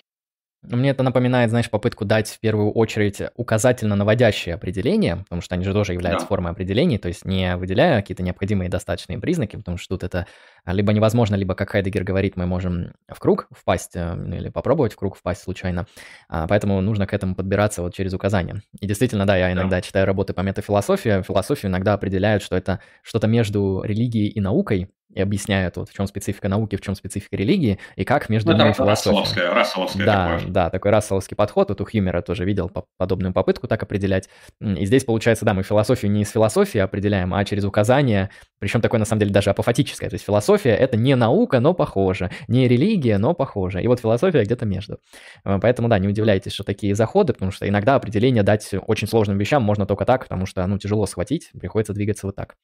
Мне 0.63 0.91
это 0.91 1.03
напоминает, 1.03 1.49
знаешь, 1.49 1.69
попытку 1.69 2.05
дать 2.05 2.29
в 2.29 2.39
первую 2.39 2.71
очередь 2.71 3.21
указательно-наводящие 3.35 4.55
определения, 4.55 5.17
потому 5.17 5.41
что 5.41 5.55
они 5.55 5.65
же 5.65 5.73
тоже 5.73 5.93
являются 5.93 6.25
да. 6.25 6.27
формой 6.29 6.53
определений, 6.53 6.97
то 6.97 7.09
есть 7.09 7.25
не 7.25 7.57
выделяя 7.57 7.99
какие-то 7.99 8.23
необходимые 8.23 8.69
достаточные 8.69 9.19
признаки, 9.19 9.57
потому 9.57 9.77
что 9.77 9.95
тут 9.95 10.03
это 10.03 10.25
либо 10.65 10.93
невозможно, 10.93 11.35
либо, 11.35 11.55
как 11.55 11.71
Хайдегер 11.71 12.03
говорит, 12.03 12.37
мы 12.37 12.45
можем 12.45 12.93
в 13.09 13.19
круг 13.19 13.47
впасть 13.51 13.95
э, 13.95 14.13
ну, 14.13 14.35
или 14.35 14.49
попробовать 14.49 14.93
в 14.93 14.95
круг 14.95 15.17
впасть 15.17 15.43
случайно, 15.43 15.85
а, 16.29 16.47
поэтому 16.47 16.79
нужно 16.79 17.05
к 17.07 17.13
этому 17.13 17.35
подбираться 17.35 17.81
вот 17.81 17.93
через 17.93 18.13
указания. 18.13 18.61
И 18.79 18.87
действительно, 18.87 19.25
да, 19.25 19.35
я 19.35 19.51
иногда 19.51 19.77
да. 19.77 19.81
читаю 19.81 20.05
работы 20.05 20.33
по 20.33 20.41
метафилософии, 20.41 21.21
философию 21.23 21.69
иногда 21.71 21.93
определяют, 21.93 22.41
что 22.41 22.55
это 22.55 22.79
что-то 23.01 23.27
между 23.27 23.81
религией 23.83 24.29
и 24.29 24.39
наукой, 24.39 24.89
и 25.13 25.21
объясняют, 25.21 25.77
вот 25.77 25.89
в 25.89 25.93
чем 25.93 26.07
специфика 26.07 26.49
науки, 26.49 26.75
в 26.75 26.81
чем 26.81 26.95
специфика 26.95 27.35
религии, 27.35 27.79
и 27.95 28.03
как 28.03 28.29
между 28.29 28.51
ну, 28.51 28.63
ними 28.63 28.73
философия. 28.73 29.49
Расселовская 29.51 30.05
да, 30.05 30.37
такое. 30.37 30.51
да, 30.51 30.69
такой 30.69 30.91
расселовский 30.91 31.35
подход. 31.35 31.69
Вот 31.69 31.81
у 31.81 31.85
Хьюмера 31.85 32.21
тоже 32.21 32.45
видел 32.45 32.71
подобную 32.97 33.33
попытку 33.33 33.67
так 33.67 33.81
определять. 33.83 34.29
И 34.59 34.85
здесь 34.85 35.03
получается, 35.03 35.45
да, 35.45 35.53
мы 35.53 35.63
философию 35.63 36.11
не 36.11 36.21
из 36.21 36.31
философии 36.31 36.79
определяем, 36.79 37.33
а 37.33 37.43
через 37.45 37.63
указания, 37.63 38.29
причем 38.59 38.81
такое 38.81 38.99
на 38.99 39.05
самом 39.05 39.21
деле 39.21 39.31
даже 39.31 39.49
апофатическое. 39.49 40.09
То 40.09 40.15
есть 40.15 40.25
философия— 40.25 40.71
это 40.71 40.97
не 40.97 41.15
наука, 41.15 41.59
но 41.59 41.73
похоже, 41.73 42.31
не 42.47 42.67
религия, 42.67 43.17
но 43.17 43.33
похоже. 43.33 43.81
И 43.81 43.87
вот 43.87 43.99
философия 43.99 44.43
где-то 44.43 44.65
между. 44.65 44.99
Э, 45.45 45.59
поэтому, 45.61 45.87
да, 45.87 45.99
не 45.99 46.07
удивляйтесь, 46.07 46.53
что 46.53 46.63
такие 46.63 46.95
заходы, 46.95 47.33
потому 47.33 47.51
что 47.51 47.67
иногда 47.67 47.95
определение 47.95 48.43
дать 48.43 48.69
очень 48.87 49.07
сложным 49.07 49.37
вещам 49.37 49.63
можно 49.63 49.85
только 49.85 50.05
так, 50.05 50.23
потому 50.23 50.45
что, 50.45 50.65
ну, 50.67 50.77
тяжело 50.77 51.05
схватить, 51.05 51.51
приходится 51.59 51.93
двигаться 51.93 52.27
вот 52.27 52.35
так. 52.35 52.55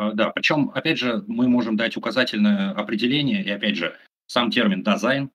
А, 0.00 0.12
да, 0.12 0.30
причем, 0.30 0.70
опять 0.74 0.98
же, 0.98 1.22
мы 1.26 1.46
можем 1.46 1.76
дать 1.76 1.94
указательное 1.98 2.70
определение, 2.70 3.44
и 3.44 3.50
опять 3.50 3.76
же, 3.76 3.98
сам 4.26 4.50
термин 4.50 4.82
«дизайн» 4.82 5.30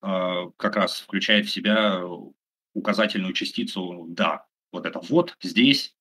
а, 0.00 0.50
как 0.56 0.76
раз 0.76 1.00
включает 1.00 1.46
в 1.46 1.50
себя 1.50 2.00
указательную 2.74 3.32
частицу 3.32 4.06
«да». 4.10 4.46
Вот 4.70 4.86
это 4.86 5.00
«вот», 5.08 5.36
«здесь», 5.42 5.96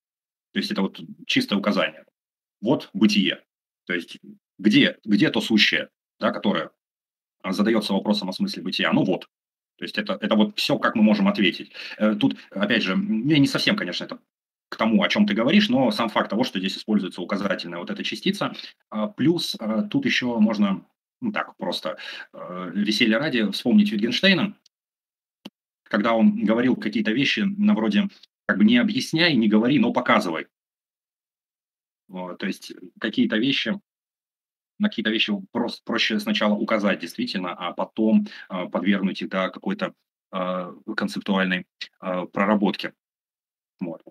то 0.53 0.59
есть 0.59 0.71
это 0.71 0.83
вот 0.83 1.01
чистое 1.25 1.57
указание. 1.57 2.05
Вот 2.61 2.91
бытие. 2.93 3.43
То 3.87 3.93
есть 3.93 4.19
где, 4.59 4.99
где 5.03 5.31
то 5.31 5.41
сущее, 5.41 5.89
да, 6.19 6.29
которое 6.29 6.69
задается 7.43 7.93
вопросом 7.93 8.29
о 8.29 8.33
смысле 8.33 8.61
бытия? 8.61 8.93
Ну 8.93 9.03
вот. 9.03 9.27
То 9.77 9.85
есть 9.85 9.97
это, 9.97 10.19
это 10.21 10.35
вот 10.35 10.55
все, 10.55 10.77
как 10.77 10.93
мы 10.93 11.01
можем 11.01 11.27
ответить. 11.27 11.71
Э, 11.97 12.13
тут, 12.13 12.37
опять 12.51 12.83
же, 12.83 12.91
я 12.91 13.39
не 13.39 13.47
совсем, 13.47 13.75
конечно, 13.75 14.03
это 14.03 14.19
к 14.71 14.77
тому, 14.77 15.03
о 15.03 15.09
чем 15.09 15.27
ты 15.27 15.33
говоришь, 15.33 15.67
но 15.67 15.91
сам 15.91 16.07
факт 16.07 16.29
того, 16.29 16.45
что 16.45 16.57
здесь 16.57 16.77
используется 16.77 17.21
указательная 17.21 17.79
вот 17.79 17.89
эта 17.89 18.05
частица, 18.05 18.55
а, 18.89 19.07
плюс 19.07 19.57
а, 19.59 19.83
тут 19.83 20.05
еще 20.05 20.39
можно, 20.39 20.87
ну 21.19 21.33
так, 21.33 21.57
просто 21.57 21.97
э, 22.33 22.71
веселье 22.73 23.17
ради 23.17 23.51
вспомнить 23.51 23.91
Витгенштейна, 23.91 24.55
когда 25.83 26.13
он 26.13 26.45
говорил 26.45 26.77
какие-то 26.77 27.11
вещи 27.11 27.41
на 27.41 27.73
вроде 27.73 28.07
как 28.47 28.57
бы 28.57 28.63
не 28.63 28.77
объясняй, 28.77 29.35
не 29.35 29.49
говори, 29.49 29.77
но 29.77 29.91
показывай. 29.91 30.47
То 32.09 32.45
есть 32.45 32.73
какие-то 32.99 33.37
вещи, 33.37 33.79
на 34.79 34.87
какие-то 34.87 35.11
вещи 35.11 35.33
просто 35.51 35.81
проще 35.83 36.17
сначала 36.19 36.55
указать 36.55 36.99
действительно, 36.99 37.53
а 37.53 37.73
потом 37.73 38.27
э, 38.49 38.67
подвергнуть 38.69 39.21
их 39.21 39.29
да, 39.29 39.49
какой-то 39.49 39.93
концептуальной 40.95 41.67
проработке. 41.99 42.93
Вот. 43.81 44.01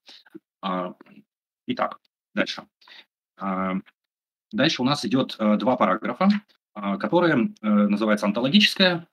А, 0.62 0.94
итак, 1.66 2.01
дальше. 2.35 2.66
А, 3.37 3.75
дальше 4.53 4.83
у 4.83 4.85
нас 4.85 5.05
идет 5.05 5.37
э, 5.38 5.57
два 5.57 5.77
параграфа, 5.77 6.29
а, 6.75 6.99
которые 6.99 7.55
э, 7.62 7.66
называются 7.68 8.27
онтологическое 8.27 9.09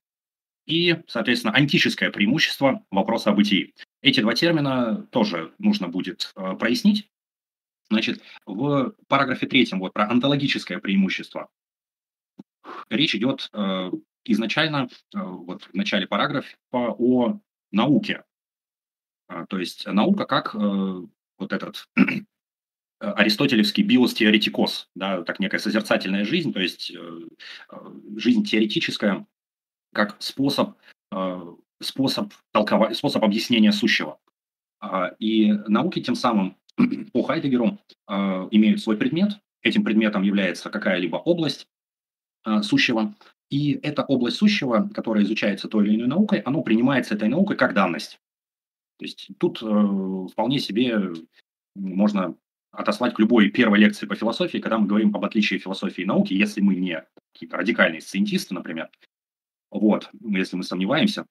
и, 0.66 1.02
соответственно, 1.08 1.54
антическое 1.54 2.12
преимущество 2.12 2.84
вопроса 2.92 3.32
о 3.32 3.34
бытии. 3.34 3.74
Эти 4.02 4.20
два 4.20 4.34
термина 4.34 5.08
тоже 5.12 5.54
нужно 5.58 5.88
будет 5.88 6.34
э, 6.36 6.56
прояснить. 6.56 7.10
Значит, 7.90 8.22
в 8.46 8.94
параграфе 9.08 9.48
третьем 9.48 9.80
вот 9.80 9.94
про 9.94 10.10
онтологическое 10.10 10.80
преимущество 10.80 11.50
речь 12.90 13.16
идет 13.16 13.50
изначально, 14.26 14.90
вот 15.14 15.64
в 15.64 15.74
начале 15.74 16.06
параграфа, 16.06 16.58
о 16.74 17.40
науке. 17.72 18.26
То 19.48 19.58
есть 19.58 19.88
наука 19.88 20.26
как 20.26 20.54
вот 21.38 21.54
этот 21.54 21.88
аристотелевский 23.00 23.84
биос-теоретикос, 23.84 24.89
да, 24.95 25.23
так 25.23 25.39
некая 25.39 25.60
созерцательная 25.60 26.26
жизнь, 26.26 26.54
то 26.54 26.60
есть 26.60 26.91
э, 26.91 27.19
э, 27.71 27.76
жизнь 28.15 28.43
теоретическая 28.43 29.26
как 29.93 30.15
способ, 30.19 30.78
э, 31.12 31.56
способ, 31.82 32.34
толковать, 32.52 32.97
способ 32.97 33.23
объяснения 33.23 33.71
сущего. 33.71 34.19
А, 34.80 35.15
и 35.19 35.52
науки 35.67 36.02
тем 36.02 36.15
самым 36.15 36.58
по 37.13 37.23
Хайдегеру 37.23 37.80
имеют 38.52 38.82
свой 38.82 38.95
предмет. 38.95 39.39
Этим 39.62 39.84
предметом 39.84 40.23
является 40.23 40.69
какая-либо 40.69 41.17
область 41.17 41.67
сущего. 42.62 43.13
И 43.50 43.73
эта 43.84 44.04
область 44.04 44.38
сущего, 44.38 44.89
которая 44.93 45.23
изучается 45.23 45.67
той 45.67 45.86
или 45.86 45.95
иной 45.95 46.08
наукой, 46.08 46.39
она 46.39 46.62
принимается 46.62 47.15
этой 47.15 47.28
наукой 47.28 47.58
как 47.58 47.73
данность. 47.73 48.19
То 48.98 49.06
есть 49.06 49.30
тут 49.38 49.62
э, 49.62 50.28
вполне 50.32 50.60
себе 50.60 51.14
можно 51.76 52.36
отослать 52.72 53.14
к 53.14 53.20
любой 53.20 53.50
первой 53.50 53.80
лекции 53.80 54.06
по 54.06 54.16
философии, 54.16 54.58
когда 54.58 54.78
мы 54.78 54.88
говорим 54.88 55.16
об 55.16 55.24
отличии 55.24 55.58
философии 55.58 56.02
и 56.02 56.06
науки, 56.06 56.34
если 56.34 56.62
мы 56.62 56.76
не 56.76 57.04
какие-то 57.34 57.58
радикальные 57.58 58.02
сциентисты, 58.02 58.54
например. 58.54 58.90
Вот, 59.70 60.10
если 60.22 60.56
мы 60.56 60.64
сомневаемся 60.64 61.26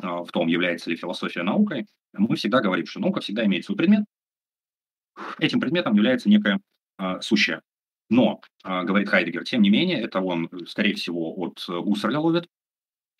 э, 0.00 0.06
в 0.06 0.28
том, 0.32 0.48
является 0.48 0.90
ли 0.90 0.96
философия 0.96 1.42
наукой, 1.42 1.86
мы 2.12 2.36
всегда 2.36 2.60
говорим, 2.60 2.86
что 2.86 3.00
наука 3.00 3.20
всегда 3.20 3.44
имеет 3.46 3.64
свой 3.64 3.76
предмет. 3.76 4.04
Этим 5.38 5.60
предметом 5.60 5.94
является 5.94 6.28
некое 6.28 6.60
э, 6.98 7.20
сущее. 7.20 7.62
Но, 8.10 8.40
э, 8.64 8.82
говорит 8.84 9.08
Хайдегер, 9.08 9.44
тем 9.44 9.62
не 9.62 9.70
менее, 9.70 10.00
это 10.00 10.20
он, 10.20 10.48
скорее 10.66 10.94
всего, 10.94 11.34
от 11.36 11.64
Гуссерля 11.68 12.18
ловит, 12.18 12.48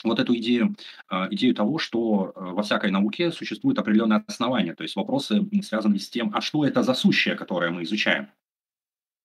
вот 0.05 0.21
эту 0.21 0.37
идею, 0.37 0.77
а, 1.09 1.29
идею 1.31 1.55
того, 1.55 1.79
что 1.79 2.33
э, 2.35 2.41
во 2.41 2.63
всякой 2.63 2.91
науке 2.91 3.33
существует 3.33 3.79
определенное 3.79 4.25
основание, 4.27 4.75
то 4.75 4.83
есть 4.83 4.97
вопросы, 4.97 5.49
связанные 5.63 5.99
с 5.99 6.09
тем, 6.09 6.31
а 6.35 6.41
что 6.41 6.65
это 6.65 6.83
за 6.83 6.95
сущее, 6.95 7.35
которое 7.35 7.71
мы 7.71 7.83
изучаем. 7.83 8.31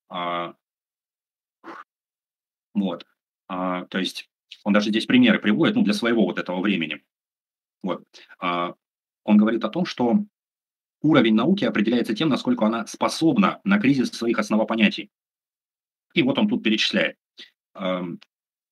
А, 0.10 0.56
вот. 2.74 3.06
А, 3.48 3.86
то 3.86 4.00
есть 4.00 4.30
он 4.64 4.74
даже 4.74 4.90
здесь 4.90 5.06
примеры 5.06 5.40
приводит 5.40 5.76
ну, 5.76 5.84
для 5.84 5.94
своего 5.94 6.26
вот 6.26 6.40
этого 6.40 6.62
времени. 6.62 7.04
Вот. 7.82 8.04
Он 8.40 9.38
говорит 9.38 9.66
о 9.66 9.70
том, 9.70 9.86
что 9.86 10.24
уровень 11.02 11.36
науки 11.36 11.66
определяется 11.66 12.16
тем, 12.16 12.30
насколько 12.30 12.66
она 12.66 12.88
способна 12.88 13.60
на 13.66 13.78
кризис 13.78 14.12
своих 14.12 14.40
основопонятий. 14.40 15.12
И 16.14 16.24
вот 16.24 16.38
он 16.38 16.48
тут 16.48 16.64
перечисляет. 16.64 17.18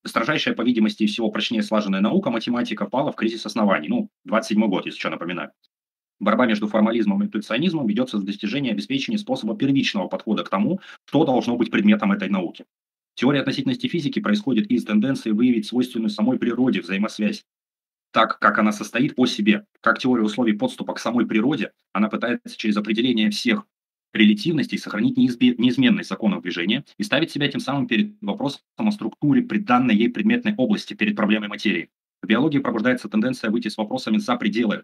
Строжайшая, 0.05 0.55
по 0.55 0.63
видимости, 0.63 1.05
всего 1.05 1.29
прочнее 1.29 1.61
слаженная 1.61 2.01
наука, 2.01 2.31
математика, 2.31 2.85
пала 2.85 3.11
в 3.11 3.15
кризис 3.15 3.45
оснований. 3.45 3.87
Ну, 3.87 4.09
27 4.25 4.67
год, 4.67 4.85
если 4.85 4.99
что, 4.99 5.09
напоминаю. 5.09 5.51
Борьба 6.19 6.45
между 6.45 6.67
формализмом 6.67 7.21
и 7.21 7.25
интуиционизмом 7.25 7.87
ведется 7.87 8.19
с 8.19 8.23
достижением 8.23 8.73
обеспечения 8.73 9.17
способа 9.17 9.55
первичного 9.55 10.07
подхода 10.07 10.43
к 10.43 10.49
тому, 10.49 10.79
что 11.05 11.25
должно 11.25 11.55
быть 11.55 11.71
предметом 11.71 12.11
этой 12.11 12.29
науки. 12.29 12.65
Теория 13.15 13.41
относительности 13.41 13.87
физики 13.87 14.19
происходит 14.19 14.69
из 14.71 14.85
тенденции 14.85 15.31
выявить 15.31 15.67
свойственную 15.67 16.09
самой 16.09 16.39
природе 16.39 16.81
взаимосвязь, 16.81 17.43
так 18.11 18.39
как 18.39 18.59
она 18.59 18.71
состоит 18.71 19.15
по 19.15 19.25
себе. 19.25 19.65
Как 19.81 19.99
теория 19.99 20.23
условий 20.23 20.53
подступа 20.53 20.93
к 20.93 20.99
самой 20.99 21.25
природе, 21.25 21.71
она 21.93 22.09
пытается 22.09 22.57
через 22.57 22.77
определение 22.77 23.29
всех 23.29 23.65
релятивности 24.13 24.75
и 24.75 24.77
сохранить 24.77 25.17
неизменность 25.17 26.09
законов 26.09 26.41
движения 26.41 26.83
и 26.97 27.03
ставить 27.03 27.31
себя 27.31 27.47
тем 27.47 27.61
самым 27.61 27.87
перед 27.87 28.15
вопросом 28.21 28.61
о 28.77 28.91
структуре 28.91 29.41
приданной 29.41 29.95
ей 29.95 30.09
предметной 30.09 30.55
области, 30.55 30.93
перед 30.93 31.15
проблемой 31.15 31.47
материи. 31.47 31.89
В 32.21 32.27
биологии 32.27 32.59
пробуждается 32.59 33.09
тенденция 33.09 33.49
выйти 33.49 33.67
с 33.69 33.77
вопросами 33.77 34.17
за 34.17 34.35
пределы 34.35 34.83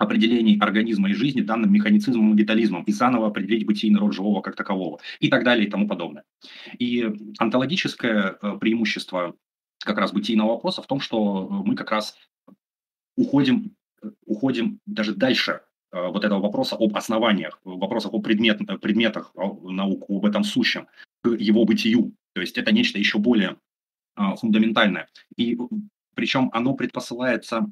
определений 0.00 0.56
организма 0.58 1.10
и 1.10 1.12
жизни 1.12 1.42
данным 1.42 1.70
механицизмом 1.72 2.34
и 2.34 2.38
витализмом 2.38 2.84
и 2.84 2.92
заново 2.92 3.26
определить 3.26 3.66
бытийный 3.66 4.00
род 4.00 4.14
живого 4.14 4.40
как 4.40 4.56
такового 4.56 4.98
и 5.18 5.28
так 5.28 5.44
далее 5.44 5.66
и 5.66 5.70
тому 5.70 5.86
подобное. 5.86 6.24
И 6.78 7.06
онтологическое 7.38 8.38
э, 8.40 8.58
преимущество 8.58 9.36
как 9.84 9.98
раз 9.98 10.12
бытийного 10.12 10.52
вопроса 10.52 10.80
в 10.80 10.86
том, 10.86 11.00
что 11.00 11.48
мы 11.50 11.74
как 11.74 11.90
раз 11.90 12.16
уходим, 13.14 13.76
уходим 14.24 14.80
даже 14.86 15.14
дальше 15.14 15.52
э, 15.52 15.69
вот 15.92 16.24
этого 16.24 16.40
вопроса 16.40 16.76
об 16.76 16.96
основаниях, 16.96 17.60
вопросах 17.64 18.12
о 18.14 18.20
предмет, 18.20 18.60
предметах 18.80 19.32
наук, 19.34 20.04
об 20.08 20.24
этом 20.24 20.44
сущем, 20.44 20.86
к 21.22 21.30
его 21.30 21.64
бытию. 21.64 22.12
То 22.32 22.40
есть 22.40 22.58
это 22.58 22.72
нечто 22.72 22.98
еще 22.98 23.18
более 23.18 23.56
а, 24.14 24.36
фундаментальное. 24.36 25.08
И 25.36 25.58
причем 26.14 26.50
оно 26.52 26.74
предпосылается 26.74 27.66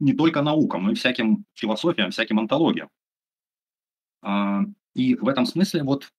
не 0.00 0.12
только 0.12 0.42
наукам, 0.42 0.84
но 0.84 0.92
и 0.92 0.94
всяким 0.94 1.44
философиям, 1.54 2.10
всяким 2.10 2.38
антологиям. 2.38 2.88
А, 4.22 4.62
и 4.94 5.14
в 5.14 5.28
этом 5.28 5.46
смысле 5.46 5.82
вот 5.82 6.10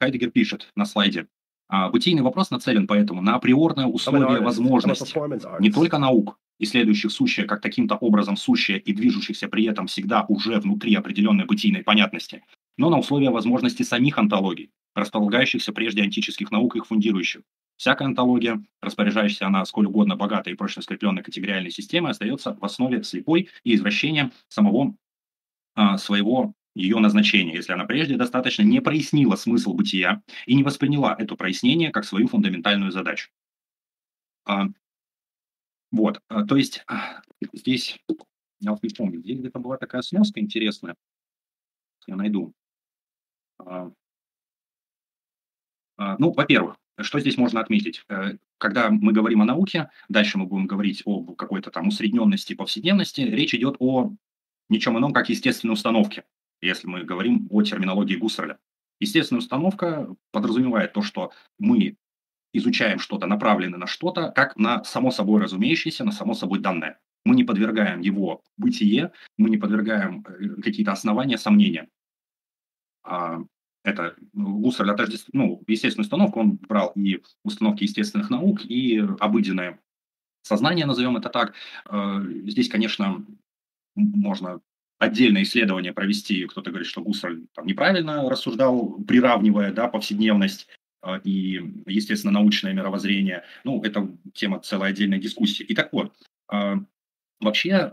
Хайдегер 0.00 0.30
пишет 0.30 0.70
на 0.74 0.84
слайде, 0.84 1.28
а, 1.68 1.90
бытийный 1.90 2.22
вопрос 2.22 2.50
нацелен 2.50 2.86
поэтому 2.86 3.22
на 3.22 3.36
априорное 3.36 3.86
условие 3.86 4.40
возможности 4.40 5.14
не 5.60 5.70
только 5.70 5.98
наук, 5.98 6.38
исследующих 6.58 7.10
сущее 7.10 7.46
как 7.46 7.60
таким-то 7.60 7.96
образом 7.96 8.36
сущее 8.36 8.78
и 8.78 8.92
движущихся 8.92 9.48
при 9.48 9.64
этом 9.64 9.86
всегда 9.86 10.24
уже 10.28 10.58
внутри 10.60 10.94
определенной 10.94 11.44
бытийной 11.44 11.82
понятности, 11.82 12.42
но 12.76 12.90
на 12.90 12.98
условия 12.98 13.30
возможности 13.30 13.82
самих 13.82 14.18
антологий, 14.18 14.70
располагающихся 14.94 15.72
прежде 15.72 16.02
антических 16.02 16.50
наук 16.50 16.76
и 16.76 16.78
их 16.78 16.86
фундирующих, 16.86 17.42
Всякая 17.78 18.06
антология, 18.06 18.60
распоряжающаяся 18.82 19.46
она 19.46 19.64
сколь 19.64 19.86
угодно 19.86 20.16
богатой 20.16 20.52
и 20.52 20.56
прочно 20.56 20.82
скрепленной 20.82 21.22
категориальной 21.22 21.70
системой, 21.70 22.10
остается 22.10 22.54
в 22.60 22.64
основе 22.64 23.04
слепой 23.04 23.50
и 23.62 23.76
извращения 23.76 24.32
самого 24.48 24.96
а, 25.76 25.96
своего 25.96 26.54
ее 26.74 26.98
назначения, 26.98 27.54
если 27.54 27.72
она 27.72 27.84
прежде 27.84 28.16
достаточно 28.16 28.62
не 28.62 28.80
прояснила 28.80 29.36
смысл 29.36 29.74
бытия 29.74 30.22
и 30.46 30.56
не 30.56 30.64
восприняла 30.64 31.14
это 31.16 31.36
прояснение 31.36 31.90
как 31.90 32.04
свою 32.04 32.26
фундаментальную 32.26 32.90
задачу. 32.90 33.30
Вот, 35.90 36.20
а, 36.28 36.44
то 36.44 36.56
есть 36.56 36.84
здесь, 37.52 37.98
я 38.60 38.72
вот 38.72 38.82
не 38.82 38.90
помню, 38.90 39.20
здесь 39.20 39.38
где-то 39.38 39.58
была 39.58 39.78
такая 39.78 40.02
сноска 40.02 40.40
интересная, 40.40 40.96
я 42.06 42.16
найду. 42.16 42.52
А, 43.58 43.90
а, 45.96 46.16
ну, 46.18 46.32
во-первых, 46.32 46.76
что 47.00 47.20
здесь 47.20 47.36
можно 47.36 47.60
отметить? 47.60 48.04
Э, 48.08 48.36
когда 48.58 48.90
мы 48.90 49.12
говорим 49.12 49.42
о 49.42 49.44
науке, 49.44 49.90
дальше 50.08 50.38
мы 50.38 50.46
будем 50.46 50.66
говорить 50.66 51.02
об 51.04 51.34
какой-то 51.36 51.70
там 51.70 51.88
усредненности 51.88 52.54
повседневности, 52.54 53.20
речь 53.20 53.54
идет 53.54 53.76
о 53.78 54.14
ничем 54.68 54.98
ином, 54.98 55.12
как 55.12 55.28
естественной 55.28 55.74
установке, 55.74 56.24
если 56.60 56.86
мы 56.86 57.04
говорим 57.04 57.46
о 57.50 57.62
терминологии 57.62 58.16
Гуссерля. 58.16 58.58
Естественная 59.00 59.40
установка 59.40 60.14
подразумевает 60.32 60.92
то, 60.92 61.02
что 61.02 61.32
мы 61.58 61.96
изучаем 62.52 62.98
что-то, 62.98 63.26
направлены 63.26 63.76
на 63.76 63.86
что-то, 63.86 64.30
как 64.30 64.56
на 64.56 64.84
само 64.84 65.10
собой 65.10 65.42
разумеющееся, 65.42 66.04
на 66.04 66.12
само 66.12 66.34
собой 66.34 66.60
данное. 66.60 66.98
Мы 67.24 67.34
не 67.34 67.44
подвергаем 67.44 68.00
его 68.00 68.42
бытие, 68.56 69.12
мы 69.36 69.50
не 69.50 69.58
подвергаем 69.58 70.24
э, 70.26 70.62
какие-то 70.62 70.92
основания 70.92 71.36
сомнения. 71.36 71.88
А, 73.02 73.40
это 73.84 74.14
Гуссерль 74.32 74.90
отождеств... 74.90 75.28
ну, 75.32 75.62
естественную 75.66 76.04
установку, 76.04 76.40
он 76.40 76.56
брал 76.56 76.92
и 76.94 77.22
установки 77.44 77.84
естественных 77.84 78.30
наук, 78.30 78.64
и 78.64 78.98
обыденное 79.20 79.80
сознание, 80.42 80.86
назовем 80.86 81.16
это 81.16 81.28
так. 81.28 81.54
Э, 81.90 82.22
здесь, 82.46 82.68
конечно, 82.68 83.24
можно 83.94 84.60
отдельное 84.98 85.42
исследование 85.42 85.92
провести. 85.92 86.46
Кто-то 86.46 86.70
говорит, 86.70 86.88
что 86.88 87.02
Гуссерль 87.02 87.46
там 87.54 87.66
неправильно 87.66 88.28
рассуждал, 88.28 88.98
приравнивая 89.06 89.72
да, 89.72 89.88
повседневность 89.88 90.68
и, 91.24 91.60
естественно, 91.86 92.32
научное 92.32 92.72
мировоззрение. 92.72 93.44
Ну, 93.64 93.82
это 93.82 94.08
тема 94.34 94.60
целой 94.60 94.90
отдельной 94.90 95.18
дискуссии. 95.18 95.62
И 95.64 95.74
так 95.74 95.92
вот, 95.92 96.12
э, 96.52 96.76
Вообще 97.40 97.92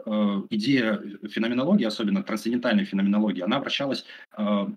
идея 0.49 0.99
феноменологии, 1.29 1.85
особенно 1.85 2.23
трансцендентальной 2.23 2.83
феноменологии, 2.83 3.43
она 3.43 3.59
вращалась 3.59 4.03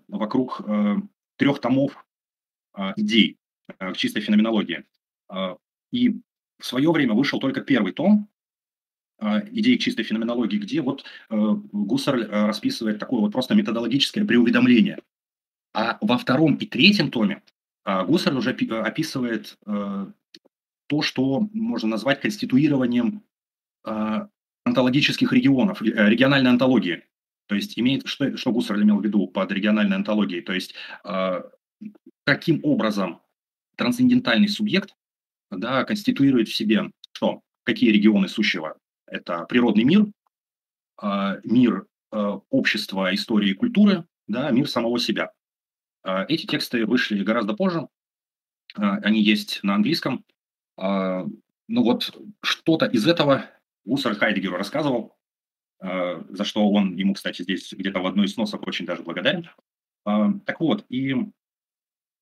вокруг 0.07 0.61
трех 1.37 1.59
томов 1.59 2.05
идей 2.95 3.37
к 3.79 3.95
чистой 3.95 4.21
феноменологии. 4.21 4.85
И 5.91 6.09
в 6.59 6.65
свое 6.65 6.91
время 6.91 7.15
вышел 7.15 7.39
только 7.39 7.61
первый 7.61 7.93
том 7.93 8.29
идеи 9.19 9.77
чистой 9.77 10.03
феноменологии, 10.03 10.59
где 10.59 10.81
вот 10.81 11.03
Гуссерль 11.29 12.27
расписывает 12.27 12.99
такое 12.99 13.21
вот 13.21 13.31
просто 13.31 13.55
методологическое 13.55 14.23
преуведомление. 14.23 14.99
А 15.73 15.97
во 16.01 16.19
втором 16.19 16.57
и 16.57 16.67
третьем 16.67 17.09
томе 17.09 17.41
Гуссерль 17.85 18.37
уже 18.37 18.51
описывает 18.51 19.57
то, 19.65 21.01
что 21.01 21.47
можно 21.53 21.89
назвать 21.89 22.21
конституированием 22.21 23.23
онтологических 24.69 25.31
регионов, 25.33 25.81
э, 25.81 25.85
региональной 25.85 26.51
онтологии. 26.51 27.03
То 27.47 27.55
есть 27.55 27.77
имеет, 27.79 28.07
что, 28.07 28.37
что 28.37 28.51
Гуссерль 28.51 28.83
имел 28.83 28.99
в 28.99 29.03
виду 29.03 29.27
под 29.27 29.51
региональной 29.51 29.97
онтологией, 29.97 30.41
то 30.41 30.53
есть 30.53 30.75
э, 31.03 31.41
каким 32.23 32.59
образом 32.63 33.21
трансцендентальный 33.75 34.47
субъект 34.47 34.95
да, 35.49 35.83
конституирует 35.83 36.47
в 36.47 36.55
себе 36.55 36.91
что? 37.11 37.41
Какие 37.63 37.91
регионы 37.91 38.27
сущего? 38.27 38.77
Это 39.07 39.45
природный 39.45 39.83
мир, 39.83 40.05
э, 41.01 41.41
мир 41.43 41.87
э, 42.11 42.39
общества, 42.49 43.13
истории 43.13 43.51
и 43.51 43.55
культуры, 43.55 44.05
да, 44.27 44.51
мир 44.51 44.69
самого 44.69 44.99
себя. 44.99 45.31
Э, 46.03 46.25
эти 46.27 46.45
тексты 46.45 46.85
вышли 46.85 47.23
гораздо 47.23 47.53
позже, 47.53 47.87
э, 48.77 48.81
они 48.81 49.21
есть 49.21 49.59
на 49.63 49.75
английском. 49.75 50.25
Э, 50.77 51.25
ну 51.67 51.83
вот 51.83 52.11
что-то 52.41 52.85
из 52.85 53.07
этого 53.07 53.45
Гуссер 53.85 54.15
Хайдегеру 54.15 54.57
рассказывал, 54.57 55.15
э, 55.81 56.23
за 56.29 56.43
что 56.43 56.69
он 56.69 56.95
ему, 56.95 57.13
кстати, 57.13 57.41
здесь 57.41 57.71
где-то 57.71 57.99
в 57.99 58.07
одной 58.07 58.25
из 58.25 58.33
сносок 58.33 58.67
очень 58.67 58.85
даже 58.85 59.03
благодарен. 59.03 59.49
Э, 60.05 60.27
так 60.45 60.59
вот, 60.59 60.85
и 60.89 61.15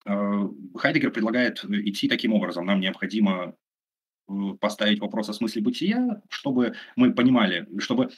э, 0.06 0.50
Хайдегер 0.76 1.12
предлагает 1.12 1.64
идти 1.66 2.08
таким 2.08 2.34
образом. 2.34 2.66
Нам 2.66 2.80
необходимо 2.80 3.56
поставить 4.60 5.00
вопрос 5.00 5.30
о 5.30 5.34
смысле 5.34 5.62
бытия, 5.62 6.22
чтобы 6.30 6.74
мы 6.98 7.14
понимали, 7.14 7.66
чтобы 7.80 8.10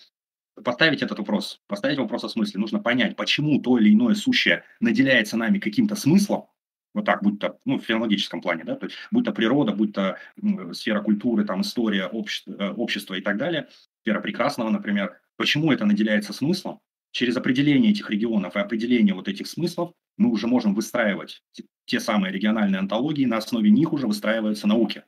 поставить 0.64 1.02
этот 1.02 1.20
вопрос, 1.20 1.62
поставить 1.68 1.98
вопрос 1.98 2.24
о 2.24 2.30
смысле, 2.30 2.60
нужно 2.60 2.80
понять, 2.80 3.16
почему 3.16 3.62
то 3.62 3.78
или 3.78 3.94
иное 3.94 4.16
сущее 4.16 4.64
наделяется 4.80 5.38
нами 5.38 5.60
каким-то 5.60 5.96
смыслом, 5.96 6.48
вот 6.94 7.06
так, 7.06 7.22
будь 7.24 7.40
то, 7.40 7.60
ну, 7.66 7.78
в 7.80 7.84
филологическом 7.84 8.42
плане, 8.42 8.64
да, 8.64 8.76
то 8.76 8.88
есть, 8.88 8.98
будь 9.12 9.26
то 9.26 9.32
природа, 9.32 9.72
будь 9.72 9.94
то 9.94 10.18
ну, 10.38 10.74
сфера 10.74 11.02
культуры, 11.02 11.46
там, 11.46 11.62
история, 11.62 12.08
общество, 12.08 12.52
э, 12.54 12.72
общество 12.72 13.14
и 13.16 13.22
так 13.22 13.38
далее, 13.38 13.68
сфера 14.02 14.22
прекрасного, 14.22 14.70
например, 14.70 15.20
почему 15.38 15.72
это 15.72 15.86
наделяется 15.86 16.34
смыслом? 16.34 16.80
Через 17.12 17.38
определение 17.38 17.92
этих 17.92 18.10
регионов 18.10 18.56
и 18.56 18.60
определение 18.60 19.14
вот 19.14 19.28
этих 19.28 19.48
смыслов 19.48 19.94
мы 20.18 20.30
уже 20.30 20.48
можем 20.48 20.76
выстраивать 20.76 21.44
те 21.86 22.00
самые 22.00 22.32
региональные 22.32 22.80
антологии, 22.80 23.26
на 23.26 23.38
основе 23.38 23.72
них 23.72 23.94
уже 23.94 24.06
выстраиваются 24.06 24.68
науки. 24.68 25.04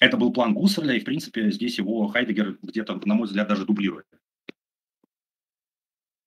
Это 0.00 0.16
был 0.16 0.32
план 0.32 0.54
Гуссерля, 0.54 0.94
и, 0.94 1.00
в 1.00 1.04
принципе, 1.04 1.50
здесь 1.50 1.78
его 1.78 2.08
Хайдегер 2.08 2.58
где-то, 2.62 3.00
на 3.04 3.14
мой 3.14 3.26
взгляд, 3.26 3.48
даже 3.48 3.66
дублирует. 3.66 4.06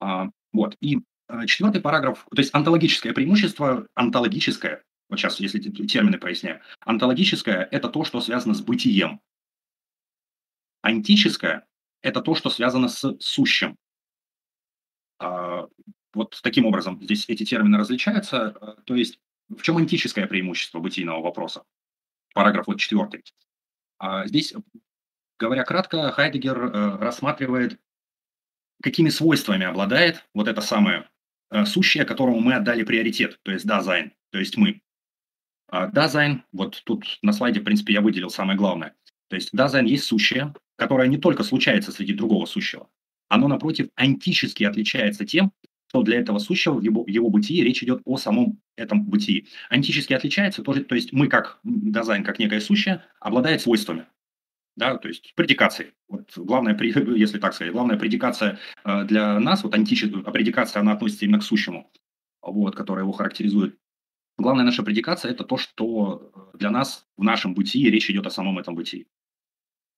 А, 0.03 0.29
вот, 0.51 0.75
и 0.81 0.99
Э, 1.33 1.45
четвертый 1.45 1.81
параграф, 1.81 2.27
то 2.29 2.39
есть 2.39 2.53
онтологическое 2.53 3.13
преимущество, 3.13 3.87
онтологическое, 3.95 4.83
вот 5.09 5.19
сейчас, 5.19 5.39
если 5.39 5.59
термины 5.59 6.17
проясняю, 6.17 6.61
онтологическое– 6.81 7.67
это 7.71 7.89
то, 7.89 8.03
что 8.03 8.21
связано 8.21 8.53
с 8.53 8.61
бытием. 8.61 9.21
Антическое– 10.81 11.65
это 12.01 12.21
то, 12.21 12.35
что 12.35 12.49
связано 12.49 12.87
с 12.87 13.17
сущим. 13.19 13.77
А, 15.19 15.67
вот 16.13 16.39
таким 16.43 16.65
образом 16.65 17.01
здесь 17.01 17.27
эти 17.29 17.45
термины 17.45 17.77
различаются. 17.77 18.51
То 18.85 18.95
есть 18.95 19.19
в 19.49 19.61
чем 19.61 19.77
онтическое 19.77 20.27
преимущество 20.27 20.79
бытийного 20.79 21.21
вопроса? 21.21 21.63
Параграф 22.33 22.67
вот 22.67 22.79
четвертый. 22.79 23.23
А, 23.97 24.27
здесь, 24.27 24.53
говоря 25.39 25.63
кратко, 25.63 26.11
Хайдегер 26.11 26.63
э, 26.65 26.97
рассматривает, 26.97 27.79
какими 28.83 29.09
свойствами 29.09 29.65
обладает 29.65 30.25
вот 30.35 30.47
это 30.47 30.61
самое 30.61 31.07
Э, 31.53 31.65
сущее, 31.65 32.03
которому 32.03 32.39
мы 32.39 32.55
отдали 32.55 32.81
приоритет, 32.81 33.39
то 33.43 33.51
есть 33.51 33.63
Dasein, 33.63 34.11
то 34.31 34.39
есть 34.39 34.57
мы. 34.57 34.81
А 35.69 35.85
Dasein, 35.85 36.43
вот 36.51 36.81
тут 36.83 37.05
на 37.21 37.31
слайде, 37.31 37.59
в 37.59 37.63
принципе, 37.63 37.93
я 37.93 38.01
выделил 38.01 38.31
самое 38.31 38.57
главное. 38.57 38.95
То 39.29 39.35
есть 39.35 39.49
Dasein 39.53 39.85
есть 39.85 40.05
сущее, 40.05 40.55
которое 40.77 41.07
не 41.07 41.17
только 41.17 41.43
случается 41.43 41.91
среди 41.91 42.13
другого 42.13 42.47
сущего, 42.47 42.89
оно, 43.29 43.47
напротив, 43.47 43.89
антически 43.95 44.63
отличается 44.63 45.27
тем, 45.27 45.51
что 45.89 46.01
для 46.01 46.17
этого 46.17 46.39
сущего 46.39 46.73
в 46.73 46.81
его, 46.81 47.03
в 47.03 47.07
его 47.07 47.29
бытии 47.29 47.61
речь 47.61 47.83
идет 47.83 48.01
о 48.03 48.17
самом 48.17 48.59
этом 48.75 49.05
бытии. 49.05 49.47
Антически 49.69 50.13
отличается, 50.13 50.63
тоже, 50.63 50.83
то 50.83 50.95
есть 50.95 51.13
мы 51.13 51.27
как 51.27 51.59
дизайн, 51.63 52.23
как 52.23 52.39
некое 52.39 52.61
сущее, 52.61 53.03
обладает 53.19 53.61
свойствами. 53.61 54.07
Да, 54.75 54.97
то 54.97 55.07
есть 55.07 55.33
предикации. 55.35 55.93
Вот 56.07 56.31
главная, 56.35 56.77
если 57.15 57.39
так 57.39 57.53
сказать, 57.53 57.73
главная 57.73 57.97
предикация 57.97 58.59
э, 58.83 59.03
для 59.05 59.39
нас, 59.39 59.63
вот 59.63 59.75
античество, 59.75 60.21
а 60.25 60.31
предикация, 60.31 60.79
она 60.79 60.93
относится 60.93 61.25
именно 61.25 61.39
к 61.39 61.43
сущему, 61.43 61.91
вот, 62.41 62.75
которая 62.75 63.03
его 63.03 63.11
характеризует. 63.11 63.77
Главная 64.37 64.65
наша 64.65 64.81
предикация– 64.83 65.31
это 65.31 65.43
то, 65.43 65.57
что 65.57 66.31
э, 66.53 66.57
для 66.57 66.71
нас 66.71 67.05
в 67.17 67.23
нашем 67.23 67.53
бытии 67.53 67.89
речь 67.89 68.09
идет 68.09 68.25
о 68.25 68.31
самом 68.31 68.57
этом 68.57 68.73
бытии. 68.73 69.07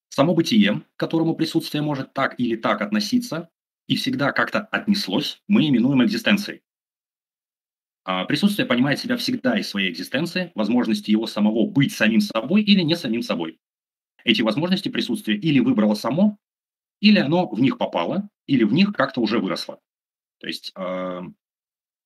Само 0.10 0.34
бытие, 0.34 0.82
к 0.96 1.00
которому 1.00 1.36
присутствие 1.36 1.82
может 1.82 2.14
так 2.14 2.40
или 2.40 2.56
так 2.56 2.82
относиться, 2.82 3.50
и 3.88 3.96
всегда 3.96 4.32
как-то 4.32 4.62
отнеслось, 4.62 5.42
мы 5.48 5.68
именуем 5.68 6.04
экзистенцией. 6.04 6.62
А 8.04 8.26
присутствие 8.26 8.68
понимает 8.68 9.00
себя 9.00 9.18
всегда 9.18 9.58
из 9.58 9.68
своей 9.68 9.92
экзистенции, 9.92 10.52
возможности 10.54 11.12
его 11.12 11.28
самого 11.28 11.66
быть 11.66 11.92
самим 11.92 12.22
собой 12.22 12.62
или 12.62 12.82
не 12.82 12.96
самим 12.96 13.24
собой. 13.24 13.60
Эти 14.26 14.42
возможности 14.42 14.90
присутствия 14.90 15.38
или 15.38 15.60
выбрало 15.60 15.94
само, 15.94 16.38
или 17.00 17.20
оно 17.20 17.48
в 17.48 17.62
них 17.62 17.78
попало, 17.78 18.28
или 18.48 18.64
в 18.64 18.74
них 18.74 18.92
как-то 18.92 19.22
уже 19.22 19.40
выросло. 19.40 19.80
То 20.40 20.48
есть 20.48 20.74
э, 20.76 21.22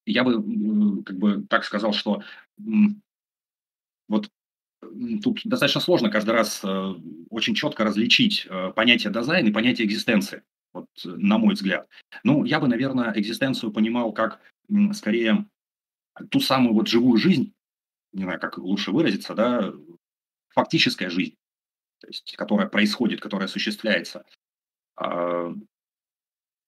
я 0.06 0.24
бы 0.24 1.04
как 1.04 1.18
бы 1.18 1.46
так 1.50 1.64
сказал, 1.64 1.94
что 1.94 2.22
вот 4.08 4.30
тут 5.24 5.42
достаточно 5.46 5.82
сложно 5.82 6.10
каждый 6.10 6.32
раз 6.32 6.62
э, 6.64 6.94
очень 7.30 7.56
четко 7.56 7.86
различить 7.86 8.46
э, 8.50 8.72
понятие 8.76 9.14
дизайн 9.14 9.48
и 9.48 9.52
понятие 9.52 9.88
экзистенции, 9.88 10.44
вот, 10.74 10.88
на 11.04 11.38
мой 11.38 11.54
взгляд. 11.54 11.88
Ну, 12.24 12.44
я 12.44 12.60
бы, 12.60 12.68
наверное, 12.68 13.14
экзистенцию 13.16 13.72
понимал 13.72 14.12
как 14.12 14.42
скорее 14.94 15.46
ту 16.32 16.42
самую 16.42 16.74
вот 16.74 16.88
живую 16.88 17.18
жизнь, 17.18 17.54
не 18.12 18.24
знаю, 18.24 18.40
как 18.40 18.58
лучше 18.58 18.92
выразиться, 18.92 19.36
да, 19.36 19.72
фактическая 20.50 21.10
жизнь, 21.10 21.36
то 22.00 22.08
есть, 22.08 22.36
которая 22.36 22.68
происходит, 22.68 23.22
которая 23.22 23.48
осуществляется. 23.48 24.26
А, 24.96 25.54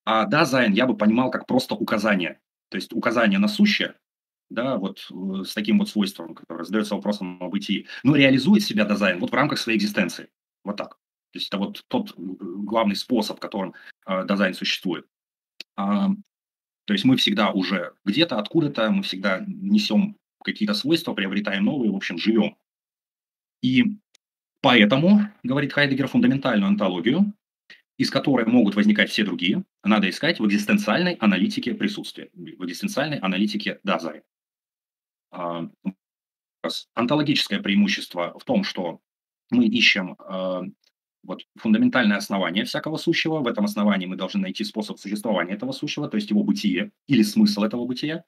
а 0.05 0.25
дизайн 0.25 0.73
я 0.73 0.85
бы 0.85 0.97
понимал 0.97 1.31
как 1.31 1.45
просто 1.47 1.75
указание, 1.75 2.39
то 2.69 2.77
есть 2.77 2.93
указание 2.93 3.39
на 3.39 3.47
сущее, 3.47 3.95
да, 4.49 4.77
вот 4.77 5.07
э, 5.09 5.43
с 5.43 5.53
таким 5.53 5.79
вот 5.79 5.89
свойством, 5.89 6.35
которое 6.35 6.63
задается 6.65 6.95
вопросом 6.95 7.41
о 7.41 7.49
бытии, 7.49 7.87
но 8.03 8.15
реализует 8.15 8.63
себя 8.63 8.85
дизайн 8.85 9.19
вот 9.19 9.31
в 9.31 9.33
рамках 9.33 9.59
своей 9.59 9.77
экзистенции. 9.77 10.29
Вот 10.63 10.77
так. 10.77 10.97
То 11.31 11.39
есть 11.39 11.47
это 11.47 11.57
вот 11.57 11.85
тот 11.87 12.13
главный 12.17 12.95
способ, 12.95 13.39
которым 13.39 13.73
э, 14.05 14.25
дизайн 14.27 14.53
существует. 14.53 15.07
А, 15.75 16.09
то 16.85 16.93
есть 16.93 17.05
мы 17.05 17.15
всегда 17.15 17.51
уже 17.51 17.93
где-то, 18.03 18.37
откуда-то, 18.37 18.91
мы 18.91 19.03
всегда 19.03 19.41
несем 19.47 20.17
какие-то 20.43 20.73
свойства, 20.73 21.13
приобретаем 21.13 21.63
новые, 21.63 21.91
в 21.91 21.95
общем, 21.95 22.17
живем. 22.17 22.57
И 23.61 23.97
поэтому, 24.61 25.21
говорит 25.43 25.73
Хайдегер, 25.73 26.07
фундаментальную 26.07 26.67
онтологию, 26.67 27.33
из 27.97 28.09
которой 28.09 28.45
могут 28.45 28.75
возникать 28.75 29.09
все 29.09 29.23
другие, 29.23 29.63
надо 29.83 30.09
искать 30.09 30.39
в 30.39 30.47
экзистенциальной 30.47 31.13
аналитике 31.13 31.73
присутствия, 31.73 32.29
в 32.33 32.65
экзистенциальной 32.65 33.17
аналитике 33.17 33.79
Дазай. 33.83 34.23
А, 35.31 35.67
онтологическое 36.93 37.61
преимущество 37.61 38.37
в 38.39 38.43
том, 38.43 38.63
что 38.63 39.01
мы 39.49 39.65
ищем 39.65 40.15
а, 40.19 40.63
вот 41.23 41.41
фундаментальное 41.55 42.17
основание 42.17 42.65
всякого 42.65 42.97
сущего. 42.97 43.39
В 43.39 43.47
этом 43.47 43.65
основании 43.65 44.07
мы 44.07 44.15
должны 44.15 44.41
найти 44.41 44.63
способ 44.63 44.99
существования 44.99 45.53
этого 45.53 45.71
сущего, 45.71 46.07
то 46.07 46.15
есть 46.15 46.29
его 46.29 46.43
бытие 46.43 46.91
или 47.07 47.21
смысл 47.21 47.63
этого 47.63 47.85
бытия. 47.85 48.23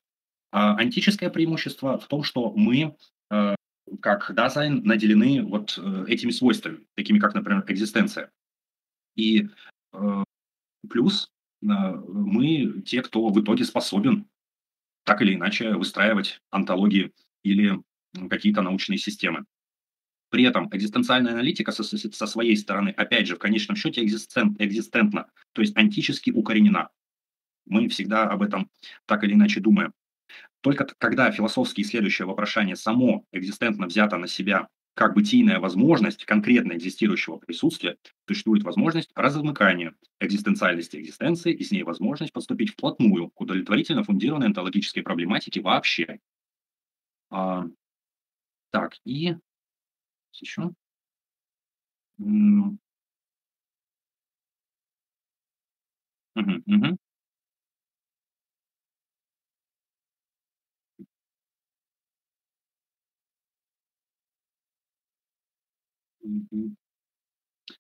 А 0.52 0.76
антическое 0.76 1.30
преимущество 1.30 1.98
в 1.98 2.08
том, 2.08 2.24
что 2.24 2.54
мы, 2.56 2.96
э, 3.32 3.56
как 4.02 4.34
дизайн, 4.36 4.84
наделены 4.84 5.44
вот 5.44 5.78
э, 5.78 6.06
этими 6.08 6.32
свойствами, 6.32 6.86
такими 6.96 7.20
как, 7.20 7.34
например, 7.34 7.64
экзистенция. 7.68 8.32
И 9.16 9.48
э, 9.94 10.24
плюс 10.90 11.30
мы 11.62 12.82
те, 12.86 13.02
кто 13.02 13.30
в 13.30 13.42
итоге 13.42 13.64
способен 13.64 14.28
так 15.06 15.22
или 15.22 15.36
иначе 15.36 15.74
выстраивать 15.76 16.42
антологии 16.50 17.14
или 17.44 17.82
какие-то 18.30 18.62
научные 18.62 18.98
системы. 18.98 19.46
При 20.30 20.44
этом 20.44 20.68
экзистенциальная 20.72 21.34
аналитика 21.34 21.72
со, 21.72 21.84
со 21.84 22.28
своей 22.28 22.58
стороны, 22.58 22.90
опять 22.90 23.28
же, 23.28 23.36
в 23.36 23.40
конечном 23.40 23.76
счете 23.76 24.04
экзистент, 24.04 24.60
экзистентна, 24.60 25.30
то 25.54 25.62
есть 25.62 25.78
антически 25.78 26.32
укоренена. 26.32 26.90
Мы 27.66 27.88
всегда 27.88 28.24
об 28.30 28.42
этом 28.42 28.70
так 29.06 29.24
или 29.24 29.34
иначе 29.34 29.62
думаем. 29.62 29.94
Только 30.64 30.88
когда 30.98 31.32
философски 31.32 31.84
следующее 31.84 32.28
вопрошание 32.28 32.76
само 32.78 33.26
экзистентно 33.34 33.88
взято 33.88 34.18
на 34.18 34.28
себя 34.28 34.70
как 34.96 35.16
бытийная 35.16 35.60
возможность 35.60 36.26
конкретно 36.26 36.74
экзистирующего 36.74 37.38
присутствия, 37.38 37.98
существует 38.28 38.64
возможность 38.64 39.12
размыкания 39.16 39.96
экзистенциальности 40.22 40.98
экзистенции 40.98 41.54
и 41.54 41.64
с 41.64 41.72
ней 41.72 41.84
возможность 41.84 42.34
подступить 42.34 42.72
вплотную 42.72 43.30
к 43.30 43.42
удовлетворительно 43.42 44.04
фундированной 44.04 44.48
онтологической 44.48 45.04
проблематике 45.04 45.62
вообще. 45.62 46.20
А, 47.30 47.66
так, 48.72 48.96
и 49.06 49.36
еще. 50.34 50.74
М. 52.20 52.80
Мгм, 56.36 56.64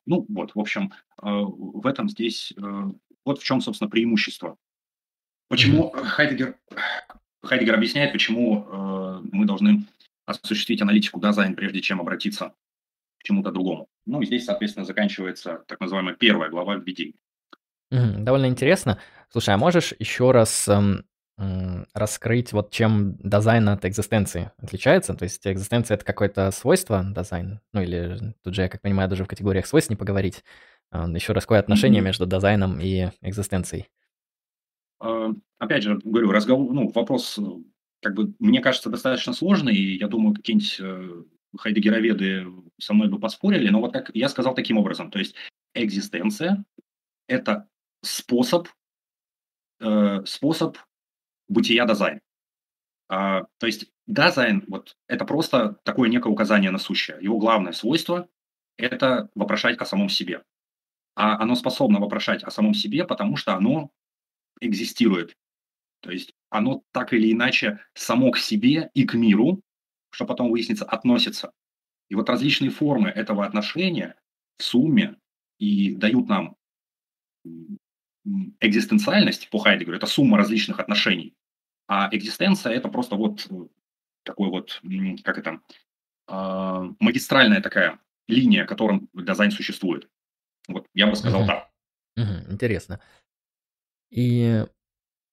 Ну 0.06 0.26
вот, 0.30 0.56
в 0.56 0.60
общем, 0.60 0.92
э, 1.22 1.26
в 1.26 1.86
этом 1.88 2.10
здесь, 2.10 2.54
э, 2.58 2.92
вот 3.26 3.40
в 3.40 3.44
чем, 3.44 3.62
собственно, 3.62 3.90
преимущество. 3.90 4.58
Почему 5.50 5.90
Хайдегер 5.92 6.58
Хайдегер 7.44 7.76
объясняет, 7.76 8.14
почему, 8.14 8.66
э, 8.66 9.22
мы 9.32 9.46
должны 9.46 9.86
осуществить 10.26 10.82
аналитику 10.82 11.20
дизайн, 11.20 11.56
прежде 11.56 11.82
чем 11.82 12.00
обратиться 12.00 12.54
к 13.20 13.24
чему-то 13.24 13.52
другому. 13.52 13.90
Ну 14.06 14.22
и 14.22 14.26
здесь, 14.26 14.46
соответственно, 14.46 14.86
заканчивается 14.86 15.64
так 15.68 15.80
называемая 15.80 16.16
первая 16.16 16.50
глава 16.50 16.76
введения. 16.76 17.16
Довольно 17.92 18.48
интересно. 18.48 19.00
Слушай, 19.30 19.54
а 19.54 19.58
можешь 19.58 19.94
еще 20.00 20.32
раз 20.32 20.68
эм, 20.68 21.06
раскрыть, 21.38 22.54
вот 22.54 22.72
чем 22.72 23.18
дизайн 23.18 23.68
от 23.70 23.86
экзистенции 23.86 24.52
отличается? 24.58 25.16
То 25.16 25.24
есть 25.24 25.46
экзистенция– 25.48 25.96
это 25.96 26.06
какое-то 26.06 26.52
свойство 26.52 27.04
дизайн? 27.04 27.60
Ну 27.72 27.82
или 27.82 28.36
тут 28.44 28.54
же, 28.54 28.62
я 28.62 28.70
как 28.70 28.82
понимаю, 28.82 29.10
даже 29.10 29.24
в 29.24 29.28
категориях 29.28 29.66
свойств 29.66 29.90
не 29.90 29.96
поговорить. 29.96 30.44
А, 30.92 31.10
еще 31.10 31.34
раз, 31.34 31.44
какое 31.44 31.60
отношение 31.60 32.02
Мгм. 32.02 32.06
между 32.08 32.26
дизайном 32.26 32.80
и 32.80 33.10
экзистенцией? 33.22 33.90
А, 35.00 35.32
Опять 35.64 35.84
же, 35.84 35.98
говорю, 36.04 36.32
разговор, 36.32 36.74
ну, 36.74 36.90
вопрос, 36.90 37.40
э, 37.40 37.42
как 38.02 38.16
бы, 38.16 38.34
мне 38.40 38.60
кажется, 38.60 38.90
достаточно 38.90 39.32
сложный, 39.32 39.74
и 39.74 39.98
я 39.98 40.10
думаю, 40.10 40.36
какие-нибудь 40.36 40.78
э, 40.82 41.24
хайдегероведы 41.58 42.48
со 42.80 42.94
мной 42.94 43.08
бы 43.08 43.18
поспорили, 43.18 43.70
но 43.70 43.80
вот 43.80 43.94
как 43.94 44.12
я 44.14 44.28
сказал 44.28 44.56
таким 44.56 44.78
образом, 44.78 45.10
то 45.10 45.20
есть 45.20 45.36
экзистенция– 45.74 46.66
это 47.28 47.70
способ, 48.02 48.68
э, 49.80 50.24
способ 50.26 50.78
бытия 51.54 51.86
дизайн. 51.86 52.20
А, 53.10 53.44
то 53.60 53.68
есть 53.68 53.92
дизайн 54.08 54.64
вот,– 54.68 54.98
это 55.08 55.26
просто 55.26 55.80
такое 55.84 56.10
некое 56.10 56.30
указание 56.30 56.72
на 56.72 56.80
сущее. 56.80 57.18
Его 57.22 57.38
главное 57.38 57.74
свойство– 57.74 58.28
это 58.78 59.30
вопрошать 59.36 59.78
о 59.78 59.86
самом 59.86 60.10
себе. 60.10 60.44
А 61.16 61.42
оно 61.42 61.56
способно 61.56 62.00
вопрошать 62.00 62.44
о 62.44 62.52
самом 62.52 62.74
себе, 62.74 63.06
потому 63.06 63.38
что 63.38 63.56
оно 63.56 63.92
экзистирует. 64.60 65.36
То 66.02 66.12
есть 66.12 66.34
оно 66.50 66.84
так 66.92 67.14
или 67.14 67.32
иначе 67.32 67.80
само 67.94 68.32
к 68.32 68.38
себе 68.38 68.90
и 68.94 69.06
к 69.06 69.14
миру, 69.14 69.62
что 70.12 70.26
потом 70.26 70.52
выяснится, 70.52 70.86
относится. 70.86 71.52
И 72.10 72.16
вот 72.16 72.30
различные 72.30 72.72
формы 72.72 73.10
этого 73.10 73.46
отношения 73.46 74.16
в 74.58 74.64
сумме 74.64 75.16
и 75.60 75.96
дают 75.96 76.28
нам 76.28 76.56
экзистенциальность 78.60 79.50
по 79.50 79.60
Хайдегеру, 79.60 79.96
это 79.96 80.06
сумма 80.06 80.38
различных 80.38 80.80
отношений. 80.80 81.34
А 81.88 82.10
экзистенция– 82.12 82.74
это 82.74 82.90
просто 82.90 83.16
вот 83.16 83.46
э, 83.50 83.56
такой 84.24 84.50
вот, 84.50 84.82
как 85.24 85.38
это, 85.38 85.60
а, 86.28 86.84
магистральная 87.00 87.62
такая 87.62 88.00
линия, 88.28 88.66
которым 88.66 89.10
дизайн 89.14 89.52
существует. 89.52 90.10
Вот 90.68 90.88
я 90.94 91.08
бы 91.08 91.16
сказал 91.16 91.42
Мгм. 91.42 91.48
так. 91.48 91.70
Интересно. 92.50 93.02
И 94.10 94.66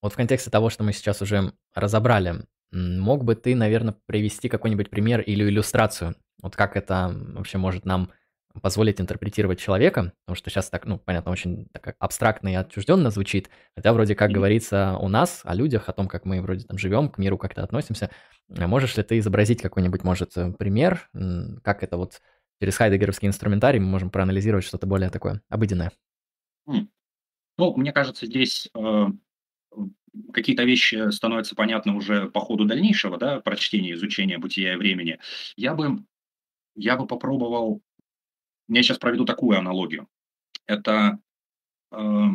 вот 0.03 0.13
в 0.13 0.17
контексте 0.17 0.51
того, 0.51 0.71
что 0.71 0.83
мы 0.83 0.93
сейчас 0.93 1.23
уже 1.23 1.53
разобрали, 1.75 2.47
мог 2.73 3.25
бы 3.25 3.35
ты, 3.37 3.55
наверное, 3.55 3.95
привести 4.07 4.49
какой-нибудь 4.49 4.91
пример 4.91 5.21
или 5.21 5.45
иллюстрацию? 5.45 6.17
Вот 6.43 6.57
как 6.57 6.77
это 6.77 7.15
вообще 7.15 7.59
может 7.59 7.85
нам 7.85 8.11
позволить 8.61 9.01
интерпретировать 9.01 9.61
человека, 9.61 10.13
потому 10.25 10.37
что 10.37 10.51
сейчас 10.51 10.71
так, 10.71 10.87
ну, 10.87 10.99
понятно, 10.99 11.31
очень 11.31 11.69
так 11.73 11.97
абстрактно 11.99 12.49
и 12.49 12.55
отчужденно 12.55 13.11
звучит, 13.11 13.49
хотя 13.77 13.93
вроде 13.93 14.15
как 14.15 14.31
говорится 14.31 14.97
о 14.97 15.09
нас, 15.09 15.43
о 15.45 15.55
людях, 15.55 15.89
о 15.89 15.93
том, 15.93 16.09
как 16.09 16.25
мы 16.25 16.43
вроде 16.43 16.65
там 16.65 16.79
живем, 16.79 17.09
к 17.09 17.19
миру 17.19 17.39
как-то 17.39 17.63
относимся. 17.63 18.11
А 18.49 18.67
можешь 18.67 18.97
ли 18.97 19.03
ты 19.03 19.19
изобразить 19.19 19.63
какой-нибудь, 19.63 20.03
может, 20.03 20.37
э, 20.37 20.53
пример, 20.53 21.09
как 21.63 21.83
это 21.83 21.97
вот 21.97 22.21
через 22.61 22.77
хайдегеровский 22.77 23.29
инструментарий 23.29 23.81
мы 23.81 23.87
можем 23.87 24.11
проанализировать 24.11 24.65
что-то 24.65 24.87
более 24.87 25.11
такое 25.11 25.41
обыденное. 25.49 25.93
Ну, 26.67 27.77
мне 27.77 27.93
кажется, 27.93 28.27
здесь 28.27 28.71
э, 28.75 29.07
какие-то 30.33 30.65
вещи 30.65 31.11
становятся 31.11 31.55
понятны 31.55 31.93
уже 31.93 32.31
по 32.31 32.41
ходу 32.41 32.65
дальнейшего, 32.65 33.19
да, 33.19 33.41
прочтения, 33.41 33.93
изучения 33.93 34.39
бытия 34.39 34.73
и 34.73 34.77
времени. 34.77 35.19
Я 35.57 35.75
бы, 35.75 36.03
я 36.75 36.97
бы 36.97 37.07
попробовал, 37.07 37.83
я 38.77 38.83
сейчас 38.83 38.99
проведу 38.99 39.25
такую 39.25 39.59
аналогию. 39.59 40.09
Это 40.67 41.19
э, 41.93 42.27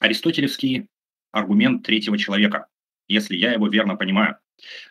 аристотелевский 0.00 0.88
аргумент 1.30 1.84
третьего 1.84 2.18
человека, 2.18 2.66
если 3.08 3.36
я 3.36 3.52
его 3.52 3.68
верно 3.68 3.96
понимаю. 3.96 4.38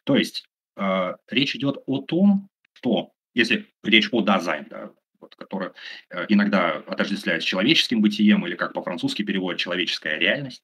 То 0.03 0.15
есть 0.15 0.47
э, 0.77 1.15
речь 1.29 1.55
идет 1.55 1.77
о 1.85 2.01
том, 2.01 2.49
что 2.73 3.11
если 3.33 3.67
речь 3.83 4.09
о 4.11 4.21
Dasein, 4.21 4.67
да, 4.69 4.91
вот, 5.19 5.35
который 5.35 5.71
э, 6.09 6.25
иногда 6.29 6.77
отождествляется 6.77 7.47
человеческим 7.47 8.01
бытием 8.01 8.45
или 8.45 8.55
как 8.55 8.73
по-французски 8.73 9.23
переводят 9.23 9.59
человеческая 9.59 10.17
реальность, 10.17 10.63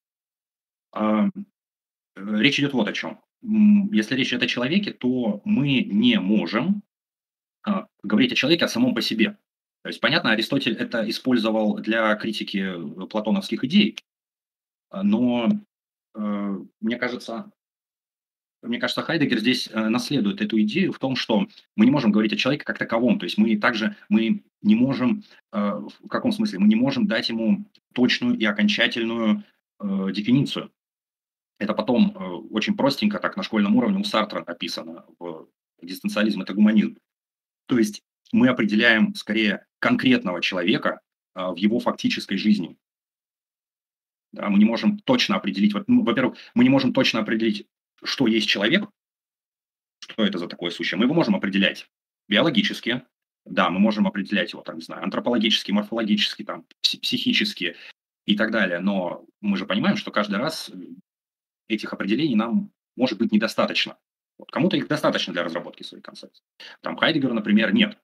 э, 0.94 1.30
речь 2.16 2.58
идет 2.58 2.72
вот 2.72 2.88
о 2.88 2.92
чем. 2.92 3.20
Если 3.42 4.14
речь 4.14 4.28
идет 4.28 4.42
о 4.42 4.46
человеке, 4.46 4.92
то 4.92 5.40
мы 5.44 5.82
не 5.82 6.20
можем 6.20 6.82
э, 7.66 7.70
говорить 8.02 8.32
о 8.32 8.36
человеке 8.36 8.64
о 8.66 8.68
самом 8.68 8.94
по 8.94 9.02
себе. 9.02 9.36
То 9.82 9.88
есть, 9.88 10.00
понятно, 10.00 10.32
Аристотель 10.32 10.74
это 10.74 11.08
использовал 11.08 11.76
для 11.78 12.14
критики 12.16 12.74
платоновских 13.06 13.64
идей, 13.64 13.96
но 14.92 15.48
э, 16.14 16.58
мне 16.80 16.96
кажется, 16.96 17.50
мне 18.62 18.78
кажется, 18.78 19.02
Хайдегер 19.02 19.38
здесь 19.38 19.70
э, 19.72 19.88
наследует 19.88 20.42
эту 20.42 20.60
идею 20.62 20.92
в 20.92 20.98
том, 20.98 21.16
что 21.16 21.46
мы 21.76 21.86
не 21.86 21.90
можем 21.90 22.12
говорить 22.12 22.32
о 22.32 22.36
человеке 22.36 22.64
как 22.64 22.78
таковом. 22.78 23.18
То 23.18 23.24
есть 23.24 23.38
мы 23.38 23.56
также 23.56 23.96
мы 24.08 24.42
не 24.60 24.74
можем, 24.74 25.22
э, 25.52 25.58
в 25.58 26.08
каком 26.08 26.32
смысле, 26.32 26.58
мы 26.58 26.68
не 26.68 26.76
можем 26.76 27.06
дать 27.06 27.28
ему 27.28 27.64
точную 27.94 28.38
и 28.38 28.44
окончательную 28.44 29.44
дефиницию. 29.82 30.70
Это 31.58 31.72
потом 31.72 32.46
очень 32.50 32.76
простенько, 32.76 33.18
так 33.18 33.38
на 33.38 33.42
школьном 33.42 33.76
уровне 33.76 33.98
у 33.98 34.04
Сартра 34.04 34.42
описано 34.42 35.06
в 35.18 35.48
«Экзистенциализм– 35.80 36.40
это 36.42 36.52
гуманизм». 36.52 36.98
То 37.66 37.78
есть 37.78 38.02
мы 38.32 38.48
определяем 38.48 39.14
скорее 39.14 39.66
конкретного 39.78 40.40
человека 40.40 41.00
э, 41.34 41.46
в 41.46 41.56
его 41.56 41.80
фактической 41.80 42.36
жизни. 42.36 42.76
Да, 44.32 44.48
мы 44.48 44.58
не 44.58 44.64
можем 44.64 44.98
точно 45.00 45.36
определить, 45.36 45.74
вот, 45.74 45.88
ну, 45.88 46.04
во-первых, 46.04 46.38
мы 46.54 46.62
не 46.62 46.70
можем 46.70 46.92
точно 46.92 47.20
определить, 47.20 47.66
что 48.02 48.26
есть 48.26 48.48
человек, 48.48 48.88
что 50.00 50.24
это 50.24 50.38
за 50.38 50.46
такое 50.46 50.70
сущее. 50.70 50.98
Мы 50.98 51.04
его 51.04 51.14
можем 51.14 51.34
определять 51.34 51.88
биологически, 52.28 53.02
да, 53.44 53.70
мы 53.70 53.80
можем 53.80 54.06
определять 54.06 54.52
его, 54.52 54.62
там, 54.62 54.76
не 54.76 54.82
знаю, 54.82 55.02
антропологически, 55.02 55.72
морфологически, 55.72 56.44
там, 56.44 56.64
психически 56.80 57.76
и 58.26 58.36
так 58.36 58.50
далее. 58.52 58.78
Но 58.78 59.26
мы 59.40 59.56
же 59.56 59.66
понимаем, 59.66 59.96
что 59.96 60.10
каждый 60.10 60.36
раз 60.36 60.70
этих 61.68 61.92
определений 61.92 62.36
нам 62.36 62.70
может 62.96 63.18
быть 63.18 63.32
недостаточно. 63.32 63.96
Вот 64.38 64.50
кому-то 64.50 64.76
их 64.76 64.88
достаточно 64.88 65.32
для 65.32 65.42
разработки 65.42 65.82
своей 65.82 66.02
концепции. 66.02 66.44
Там 66.80 66.96
Хайдегера, 66.96 67.32
например, 67.32 67.72
нет, 67.72 67.98
а, 67.98 68.00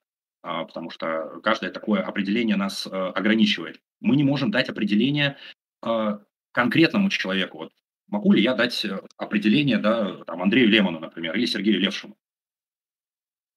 потому 0.47 0.91
что 0.91 1.41
каждое 1.43 1.71
такое 1.71 2.03
определение 2.03 2.57
нас 2.57 2.87
э, 2.87 2.91
ограничивает. 2.91 3.81
Мы 4.01 4.17
не 4.17 4.25
можем 4.25 4.51
дать 4.51 4.69
определение 4.69 5.37
э, 5.85 6.19
конкретному 6.53 7.11
человеку. 7.11 7.59
Вот 7.59 7.73
могу 8.09 8.33
ли 8.33 8.43
я 8.43 8.55
дать 8.55 8.85
э, 8.85 9.01
определение 9.17 9.79
да, 9.79 10.25
там, 10.25 10.43
Андрею 10.43 10.69
Лемону, 10.69 11.01
например, 11.01 11.35
или 11.35 11.47
Сергею 11.47 11.81
Левшину? 11.81 12.17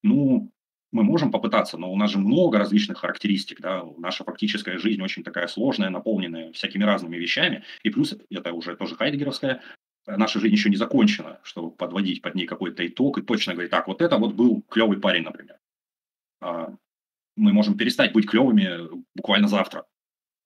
Ну, 0.02 0.50
мы 0.92 1.04
можем 1.04 1.30
попытаться, 1.30 1.78
но 1.78 1.92
у 1.92 1.96
нас 1.96 2.10
же 2.10 2.18
много 2.18 2.58
различных 2.58 2.98
характеристик, 2.98 3.60
да, 3.60 3.84
наша 3.98 4.24
фактическая 4.24 4.78
жизнь 4.78 5.00
очень 5.02 5.22
такая 5.22 5.46
сложная, 5.46 5.90
наполненная 5.90 6.52
всякими 6.52 6.82
разными 6.82 7.16
вещами, 7.16 7.62
и 7.84 7.90
плюс 7.90 8.16
это 8.28 8.52
уже 8.52 8.74
тоже 8.74 8.96
хайдегеровская, 8.96 9.62
наша 10.06 10.40
жизнь 10.40 10.54
еще 10.54 10.70
не 10.70 10.76
закончена, 10.76 11.38
чтобы 11.44 11.70
подводить 11.70 12.22
под 12.22 12.34
ней 12.34 12.46
какой-то 12.46 12.84
итог 12.84 13.18
и 13.18 13.22
точно 13.22 13.52
говорить, 13.52 13.70
так, 13.70 13.86
вот 13.86 14.02
это 14.02 14.16
вот 14.16 14.34
был 14.34 14.62
клевый 14.62 14.98
парень, 14.98 15.22
например. 15.22 15.58
А, 16.40 16.74
мы 17.36 17.52
можем 17.52 17.76
перестать 17.76 18.12
быть 18.12 18.28
клевыми 18.28 19.02
буквально 19.14 19.48
завтра. 19.48 19.86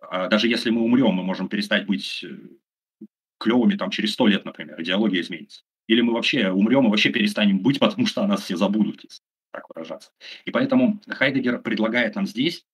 А 0.01 0.28
даже 0.28 0.49
если 0.49 0.70
мы 0.70 0.82
умрем, 0.82 1.14
мы 1.14 1.22
можем 1.22 1.49
перестать 1.49 1.86
быть 1.86 2.24
э, 2.24 3.07
клевыми 3.38 3.76
там 3.76 3.90
через 3.90 4.12
сто 4.12 4.26
лет, 4.26 4.45
например, 4.45 4.80
идеология 4.80 5.20
изменится. 5.20 5.62
Или 5.86 6.01
мы 6.01 6.12
вообще 6.12 6.51
умрем 6.51 6.86
и 6.86 6.90
вообще 6.90 7.11
перестанем 7.11 7.61
быть, 7.61 7.78
потому 7.80 8.07
что 8.07 8.22
о 8.22 8.26
нас 8.26 8.42
все 8.42 8.57
забудут, 8.57 9.03
если 9.05 9.22
так 9.53 9.68
выражаться. 9.68 10.11
И 10.45 10.51
поэтому 10.51 11.01
Хайдегер 11.09 11.61
предлагает 11.61 12.16
нам 12.16 12.26
здесь 12.26 12.66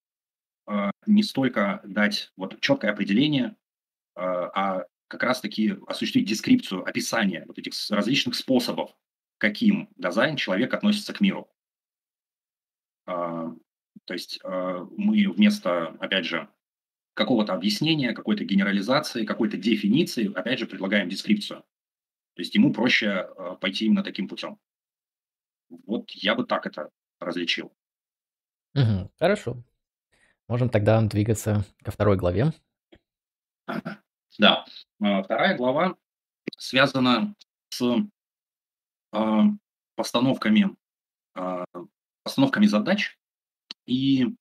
э, 0.66 0.90
не 1.06 1.22
столько 1.22 1.80
дать 1.84 2.32
вот 2.36 2.58
четкое 2.60 2.92
определение, 2.92 3.56
э, 4.16 4.20
а 4.22 4.84
как 5.08 5.22
раз-таки 5.22 5.76
осуществить 5.86 6.28
дескрипцию, 6.28 6.88
описание 6.88 7.44
вот 7.46 7.58
этих 7.58 7.72
различных 7.90 8.34
способов, 8.34 8.94
каким 9.38 9.88
дизайн 9.96 10.36
человек 10.36 10.72
относится 10.72 11.12
к 11.12 11.20
миру. 11.20 11.50
Э, 13.10 13.52
то 14.04 14.14
есть 14.14 14.40
э, 14.42 14.86
мы 14.96 15.28
вместо, 15.28 15.88
опять 15.98 16.24
же, 16.24 16.48
какого-то 17.14 17.52
объяснения, 17.52 18.12
какой-то 18.12 18.44
генерализации, 18.44 19.26
какой-то 19.26 19.56
дефиниции, 19.56 20.32
опять 20.32 20.58
же, 20.58 20.66
предлагаем 20.66 21.08
дескрипцию. 21.08 21.60
То 22.34 22.42
есть 22.42 22.54
ему 22.54 22.72
проще 22.72 23.06
э, 23.06 23.56
пойти 23.60 23.86
именно 23.86 24.04
таким 24.04 24.28
путем. 24.28 24.58
Вот 25.86 26.10
я 26.12 26.34
бы 26.34 26.44
так 26.44 26.66
это 26.66 26.90
различил. 27.18 27.72
Мгм. 28.74 29.10
Хорошо. 29.18 29.62
Можем 30.48 30.68
тогда 30.68 31.00
двигаться 31.02 31.64
ко 31.82 31.90
второй 31.90 32.16
главе. 32.16 32.52
Да. 34.38 34.64
А, 35.00 35.22
вторая 35.22 35.56
глава 35.56 35.96
связана 36.56 37.34
с 37.68 37.82
а, 39.12 39.42
постановками, 39.94 40.76
а, 41.34 41.64
постановками 42.22 42.66
задач 42.66 43.18
и 43.86 44.34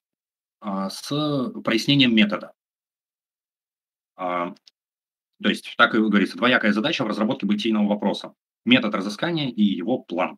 с 0.62 1.52
прояснением 1.64 2.16
метода. 2.16 2.54
То 4.16 4.56
есть, 5.40 5.74
так 5.78 5.96
и 5.96 6.00
говорится, 6.00 6.38
двоякая 6.38 6.74
задача 6.74 7.04
в 7.06 7.08
разработке 7.08 7.46
бытийного 7.46 7.88
вопроса. 7.88 8.34
Метод 8.66 8.94
разыскания 8.94 9.50
и 9.50 9.64
его 9.64 10.00
план. 10.00 10.38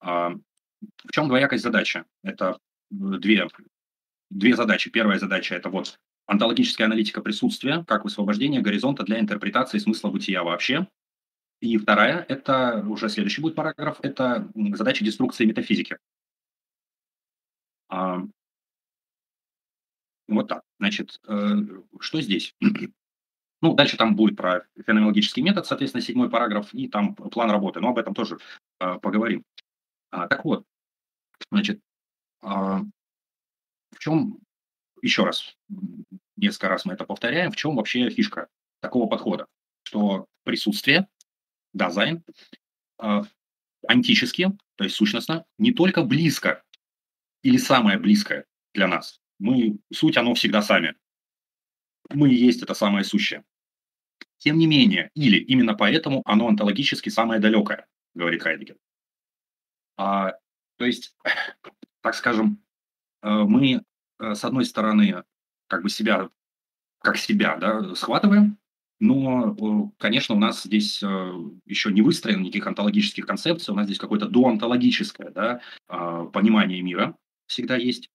В 0.00 0.40
чем 1.10 1.28
двоякость 1.28 1.62
задачи? 1.62 2.04
Это 2.22 2.58
две, 2.90 3.48
две 4.30 4.54
задачи. 4.54 4.90
Первая 4.90 5.18
задача– 5.18 5.54
это 5.56 5.70
вот 5.70 5.98
онтологическая 6.26 6.84
аналитика 6.84 7.22
присутствия, 7.22 7.82
как 7.86 8.04
высвобождение 8.04 8.60
горизонта 8.60 9.04
для 9.04 9.18
интерпретации 9.18 9.78
смысла 9.78 10.10
бытия 10.10 10.42
вообще. 10.42 10.86
И 11.60 11.78
вторая– 11.78 12.26
это 12.28 12.84
уже 12.86 13.08
следующий 13.08 13.40
будет 13.40 13.54
параграф, 13.54 14.00
это 14.02 14.52
задача 14.74 15.02
деструкции 15.02 15.46
метафизики. 15.46 15.96
А, 17.88 18.22
вот 20.28 20.48
так. 20.48 20.62
Значит, 20.78 21.20
э, 21.28 21.56
что 22.00 22.20
здесь? 22.20 22.54
Ну, 23.62 23.72
дальше 23.72 23.96
там 23.96 24.16
будет 24.16 24.36
про 24.36 24.66
феноменологический 24.86 25.42
метод, 25.42 25.66
соответственно, 25.66 26.02
седьмой 26.02 26.28
параграф, 26.28 26.74
и 26.74 26.88
там 26.88 27.14
план 27.14 27.50
работы, 27.50 27.80
но 27.80 27.88
об 27.88 27.98
этом 27.98 28.12
тоже 28.12 28.38
э, 28.80 28.98
поговорим. 29.00 29.44
А, 30.10 30.28
так 30.28 30.44
вот, 30.44 30.66
значит, 31.50 31.80
а, 32.42 32.82
в 33.92 33.98
чем, 33.98 34.38
еще 35.00 35.24
раз, 35.24 35.56
несколько 36.36 36.68
раз 36.68 36.84
мы 36.84 36.92
это 36.92 37.04
повторяем, 37.04 37.50
в 37.50 37.56
чем 37.56 37.76
вообще 37.76 38.10
фишка 38.10 38.48
такого 38.80 39.08
подхода, 39.08 39.46
что 39.84 40.26
присутствие, 40.44 41.08
дизайн, 41.72 42.22
а, 42.98 43.22
антически, 43.88 44.52
то 44.76 44.84
есть 44.84 44.96
сущностно, 44.96 45.44
не 45.58 45.72
только 45.72 46.02
близко 46.02 46.62
или 47.46 47.58
самое 47.58 47.96
близкое 47.96 48.44
для 48.74 48.88
нас. 48.88 49.20
Мы, 49.38 49.78
суть, 49.92 50.16
оно 50.16 50.34
всегда 50.34 50.62
сами. 50.62 50.96
Мы 52.10 52.30
и 52.30 52.34
есть 52.34 52.60
это 52.60 52.74
самое 52.74 53.04
сущее. 53.04 53.44
Тем 54.38 54.58
не 54.58 54.66
менее, 54.66 55.10
или 55.14 55.38
именно 55.38 55.74
поэтому 55.74 56.22
оно 56.24 56.48
онтологически 56.48 57.08
самое 57.08 57.40
далекое, 57.40 57.86
говорит 58.14 58.42
Хайдегер. 58.42 58.76
А, 59.96 60.32
то 60.76 60.84
есть, 60.84 61.16
так 62.00 62.16
скажем, 62.16 62.60
э, 63.22 63.28
мы, 63.30 63.84
э, 64.18 64.34
с 64.34 64.44
одной 64.44 64.64
стороны, 64.64 65.22
как 65.68 65.84
бы 65.84 65.88
себя, 65.88 66.28
как 66.98 67.16
себя, 67.16 67.58
да, 67.58 67.94
схватываем, 67.94 68.58
но, 68.98 69.54
э, 69.54 69.90
конечно, 69.98 70.34
у 70.34 70.38
нас 70.38 70.64
здесь 70.64 71.00
еще 71.64 71.92
не 71.92 72.02
выстроено 72.02 72.40
никаких 72.40 72.66
онтологических 72.66 73.24
концепций, 73.24 73.72
у 73.72 73.76
нас 73.76 73.86
здесь 73.86 74.00
какое-то 74.00 74.26
доонтологическое 74.26 75.30
да, 75.30 75.60
понимание 76.32 76.82
мира 76.82 77.16
всегда 77.46 77.76
есть. 77.76 78.10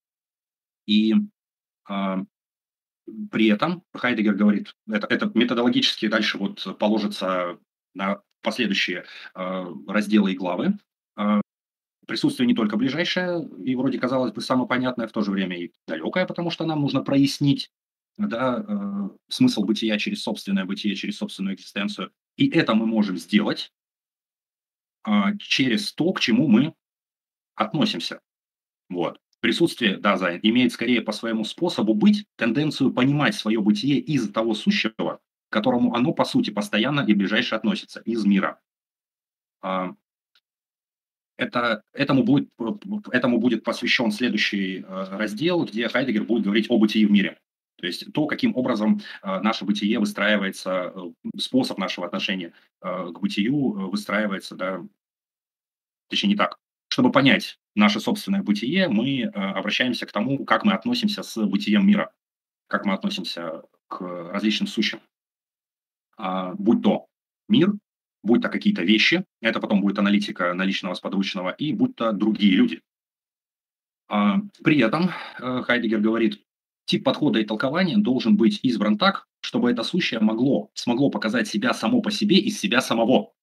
И 0.86 1.14
а, 1.88 2.24
при 3.32 3.48
этом 3.48 3.84
Хайдегер 3.94 4.36
говорит, 4.36 4.76
это, 4.90 5.08
это 5.08 5.32
методологически 5.34 6.08
дальше 6.08 6.38
вот 6.38 6.78
положится 6.78 7.60
на 7.94 8.22
последующие 8.42 9.06
разделы 9.34 10.32
и 10.32 10.36
главы, 10.36 10.78
присутствие 12.12 12.48
не 12.48 12.54
только 12.54 12.76
ближайшее, 12.76 13.48
и 13.64 13.76
вроде 13.76 14.00
казалось 14.00 14.34
бы 14.34 14.42
самое 14.42 14.68
понятное, 14.68 15.08
в 15.08 15.12
то 15.12 15.22
же 15.22 15.32
время 15.32 15.58
и 15.58 15.72
далекое, 15.88 16.26
потому 16.26 16.50
что 16.50 16.66
нам 16.66 16.82
нужно 16.82 17.02
прояснить 17.02 17.72
да, 18.18 18.66
э, 18.68 19.10
смысл 19.30 19.64
бытия 19.64 19.98
через 19.98 20.22
собственное 20.22 20.66
бытие, 20.66 20.96
через 20.96 21.18
собственную 21.18 21.56
экзистенцию. 21.56 22.12
И 22.36 22.50
это 22.50 22.76
мы 22.76 22.86
можем 22.86 23.18
сделать 23.18 23.72
э, 25.08 25.12
через 25.40 25.94
то, 25.94 26.12
к 26.12 26.20
чему 26.20 26.48
мы 26.48 26.74
относимся. 27.56 28.20
Вот. 28.92 29.20
Присутствие, 29.40 29.98
да, 29.98 30.18
Зайн, 30.18 30.40
имеет 30.44 30.74
скорее 30.74 31.02
по 31.02 31.14
своему 31.14 31.46
способу 31.46 31.96
быть 31.96 32.26
тенденцию 32.36 32.94
понимать 32.94 33.34
свое 33.34 33.60
бытие 33.60 34.00
из 34.00 34.30
того 34.32 34.54
сущего, 34.54 35.20
к 35.50 35.54
которому 35.54 35.96
оно, 35.96 36.14
по 36.14 36.26
сути, 36.26 36.52
постоянно 36.52 37.02
и 37.02 37.14
ближайше 37.14 37.56
относится, 37.56 38.02
из 38.02 38.26
мира. 38.26 38.60
А, 39.62 39.96
это, 41.38 41.84
этому, 41.94 42.24
будет, 42.24 42.50
этому 43.12 43.40
будет 43.40 43.64
посвящен 43.64 44.12
следующий 44.12 44.82
э, 44.82 45.06
раздел, 45.18 45.66
где 45.66 45.88
Хайдегер 45.88 46.26
будет 46.26 46.44
говорить 46.44 46.70
о 46.70 46.78
бытии 46.78 47.06
в 47.06 47.12
мире. 47.12 47.40
То 47.78 47.88
есть 47.88 48.14
то, 48.14 48.28
каким 48.28 48.56
образом 48.56 49.02
э, 49.24 49.40
наше 49.40 49.66
бытие 49.66 49.98
выстраивается, 49.98 50.94
э, 50.94 51.12
способ 51.40 51.80
нашего 51.80 52.06
отношения 52.06 52.54
к 52.82 53.20
бытию 53.20 53.90
выстраивается, 53.90 54.56
да, 54.56 54.84
точнее 56.10 56.30
не 56.30 56.36
так. 56.36 56.61
Чтобы 56.92 57.12
понять 57.12 57.58
наше 57.74 58.02
собственное 58.02 58.44
бытие, 58.44 58.90
мы 58.90 59.24
обращаемся 59.24 60.06
к 60.06 60.12
тому, 60.12 60.44
как 60.44 60.66
мы 60.66 60.74
относимся 60.74 61.24
с 61.24 61.42
бытием 61.46 61.88
мира, 61.88 62.12
как 62.68 62.86
мы 62.86 62.94
относимся 62.94 63.64
к 63.88 64.02
различным 64.02 64.68
сущим. 64.68 65.00
А, 66.18 66.54
будь 66.56 66.82
то 66.82 67.08
мир, 67.48 67.74
будь 68.24 68.42
то 68.42 68.50
какие-то 68.50 68.84
вещи, 68.84 69.26
это 69.42 69.60
потом 69.60 69.82
будет 69.82 70.00
аналитика 70.00 70.54
наличного 70.54 70.94
сподручного, 70.94 71.52
и 71.52 71.74
будь 71.74 71.96
то 71.96 72.12
другие 72.12 72.56
люди. 72.56 72.82
А, 74.08 74.40
при 74.64 74.80
этом 74.80 75.12
э, 75.40 75.62
Хайдегер 75.64 76.00
говорит, 76.00 76.44
тип 76.86 77.04
подхода 77.04 77.40
и 77.40 77.46
толкования 77.46 77.98
должен 77.98 78.36
быть 78.36 78.60
избран 78.64 78.98
так, 78.98 79.28
чтобы 79.42 79.72
это 79.72 79.84
сущее 79.84 80.20
могло, 80.20 80.70
смогло 80.74 81.10
показать 81.10 81.48
себя 81.48 81.74
само 81.74 82.02
по 82.02 82.12
себе 82.12 82.38
из 82.38 82.60
себя 82.60 82.82
самого. 82.82 83.34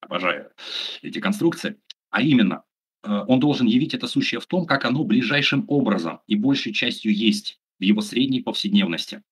Обожаю 0.00 0.50
эти 1.02 1.20
конструкции. 1.20 1.80
А 2.10 2.20
именно, 2.20 2.54
э, 2.54 2.75
он 3.06 3.40
должен 3.40 3.66
явить 3.66 3.94
это 3.94 4.06
сущее 4.06 4.40
в 4.40 4.46
том, 4.46 4.66
как 4.66 4.84
оно 4.84 5.04
ближайшим 5.04 5.64
образом 5.68 6.20
и 6.26 6.36
большей 6.36 6.72
частью 6.72 7.14
есть 7.14 7.60
в 7.78 7.82
его 7.82 8.00
средней 8.00 8.42
повседневности. 8.42 9.22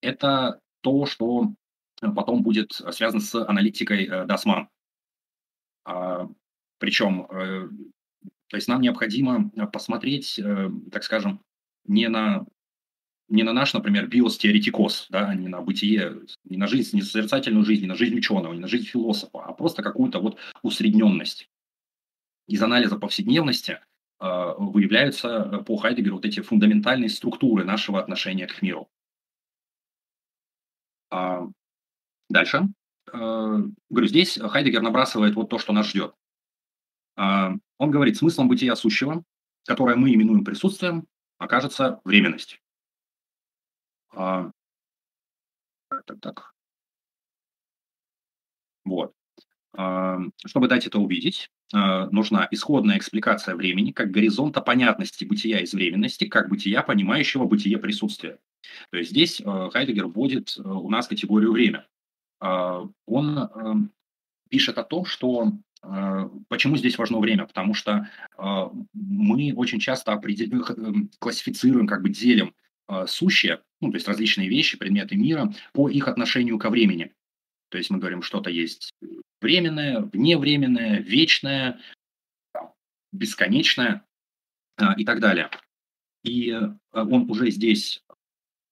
Это 0.00 0.60
то, 0.82 1.06
что 1.06 1.52
Э, 2.02 2.10
потом 2.10 2.42
будет 2.42 2.72
связан 2.72 3.20
с 3.20 3.34
аналитикой. 3.34 4.06
Э, 4.06 4.26
а, 5.84 6.28
Причем, 6.78 7.26
э, 7.30 7.68
то 8.48 8.56
есть 8.56 8.68
нам 8.68 8.80
необходимо 8.80 9.50
посмотреть, 9.72 10.40
так 10.92 11.02
скажем, 11.02 11.40
не 11.84 12.08
на, 12.08 12.46
не 13.28 13.42
на 13.42 13.52
наш, 13.52 13.72
например, 13.74 14.08
биос-теоретикос, 14.08 15.06
да, 15.10 15.34
не 15.34 15.48
на 15.48 15.62
бытие, 15.62 16.22
не 16.44 16.56
на 16.56 16.66
жизнь, 16.68 16.96
не 16.96 17.02
на 17.02 17.06
созерцательную 17.06 17.64
жизнь, 17.64 17.82
не 17.82 17.88
на 17.88 17.96
жизнь 17.96 18.16
ученого, 18.16 18.52
не 18.52 18.60
на 18.60 18.68
жизнь 18.68 18.84
философа, 18.84 19.44
а 19.44 19.52
просто 19.52 19.82
какую-то 19.82 20.20
вот 20.20 20.38
усредненность. 20.62 21.48
Из 22.46 22.62
анализа 22.62 22.96
повседневности 22.96 23.80
выявляются 24.18 25.62
по 25.66 25.76
Хайдегеру 25.76 26.16
вот 26.16 26.24
эти 26.24 26.40
фундаментальные 26.40 27.10
структуры 27.10 27.64
нашего 27.64 28.00
отношения 28.00 28.46
к 28.46 28.62
миру. 28.62 28.88
А, 31.10 31.46
Дальше. 32.28 32.68
Э, 33.12 33.58
говорю, 33.88 34.08
здесь 34.08 34.38
Хайдегер 34.38 34.82
набрасывает 34.82 35.34
вот 35.34 35.48
то, 35.48 35.58
что 35.58 35.72
нас 35.72 35.86
ждет. 35.86 36.14
Э, 37.16 37.50
он 37.78 37.90
говорит, 37.90 38.16
смыслом 38.16 38.48
бытия 38.48 38.74
сущего, 38.74 39.22
которое 39.64 39.96
мы 39.96 40.12
именуем 40.12 40.44
присутствием, 40.44 41.06
окажется 41.38 42.00
временность. 42.04 42.60
Э, 44.12 44.50
так, 45.88 46.20
так. 46.20 46.54
Вот. 48.84 49.15
Чтобы 50.46 50.68
дать 50.68 50.86
это 50.86 50.98
увидеть, 50.98 51.50
нужна 51.72 52.48
исходная 52.50 52.96
экспликация 52.96 53.54
времени 53.54 53.92
как 53.92 54.10
горизонта 54.10 54.60
понятности 54.60 55.24
бытия 55.24 55.60
из 55.60 55.74
временности, 55.74 56.26
как 56.26 56.48
бытия, 56.48 56.82
понимающего 56.82 57.44
бытие 57.44 57.78
присутствия. 57.78 58.38
То 58.90 58.96
есть 58.96 59.10
здесь 59.10 59.42
Хайдегер 59.44 60.06
вводит 60.06 60.56
у 60.56 60.88
нас 60.88 61.08
категорию 61.08 61.52
время. 61.52 61.86
А, 62.40 62.86
он 63.06 63.90
пишет 64.48 64.78
о 64.78 64.84
том, 64.84 65.04
что 65.04 65.52
а, 65.86 66.28
Почему 66.48 66.76
здесь 66.76 66.98
важно 66.98 67.18
время? 67.18 67.46
Потому 67.46 67.74
что 67.74 68.08
а, 68.36 68.70
мы 68.92 69.52
очень 69.54 69.78
часто 69.78 70.12
определяем, 70.12 70.62
эм, 70.62 71.10
классифицируем, 71.18 71.86
как 71.86 72.02
бы 72.02 72.08
делим 72.08 72.54
сущие, 73.08 73.62
ну, 73.80 73.90
то 73.90 73.96
есть 73.96 74.06
различные 74.06 74.48
вещи, 74.48 74.78
предметы 74.78 75.16
мира, 75.16 75.52
по 75.72 75.88
их 75.88 76.06
отношению 76.06 76.56
ко 76.56 76.70
времени. 76.70 77.12
То 77.76 77.78
есть 77.78 77.90
мы 77.90 77.98
говорим, 77.98 78.22
что-то 78.22 78.48
есть 78.48 78.94
временное, 79.42 80.00
вневременное, 80.00 81.00
вечное, 81.00 81.78
бесконечное 83.12 84.02
и 84.96 85.04
так 85.04 85.20
далее. 85.20 85.50
И 86.24 86.52
э, 86.52 86.70
он 86.94 87.30
уже 87.30 87.50
здесь 87.50 88.02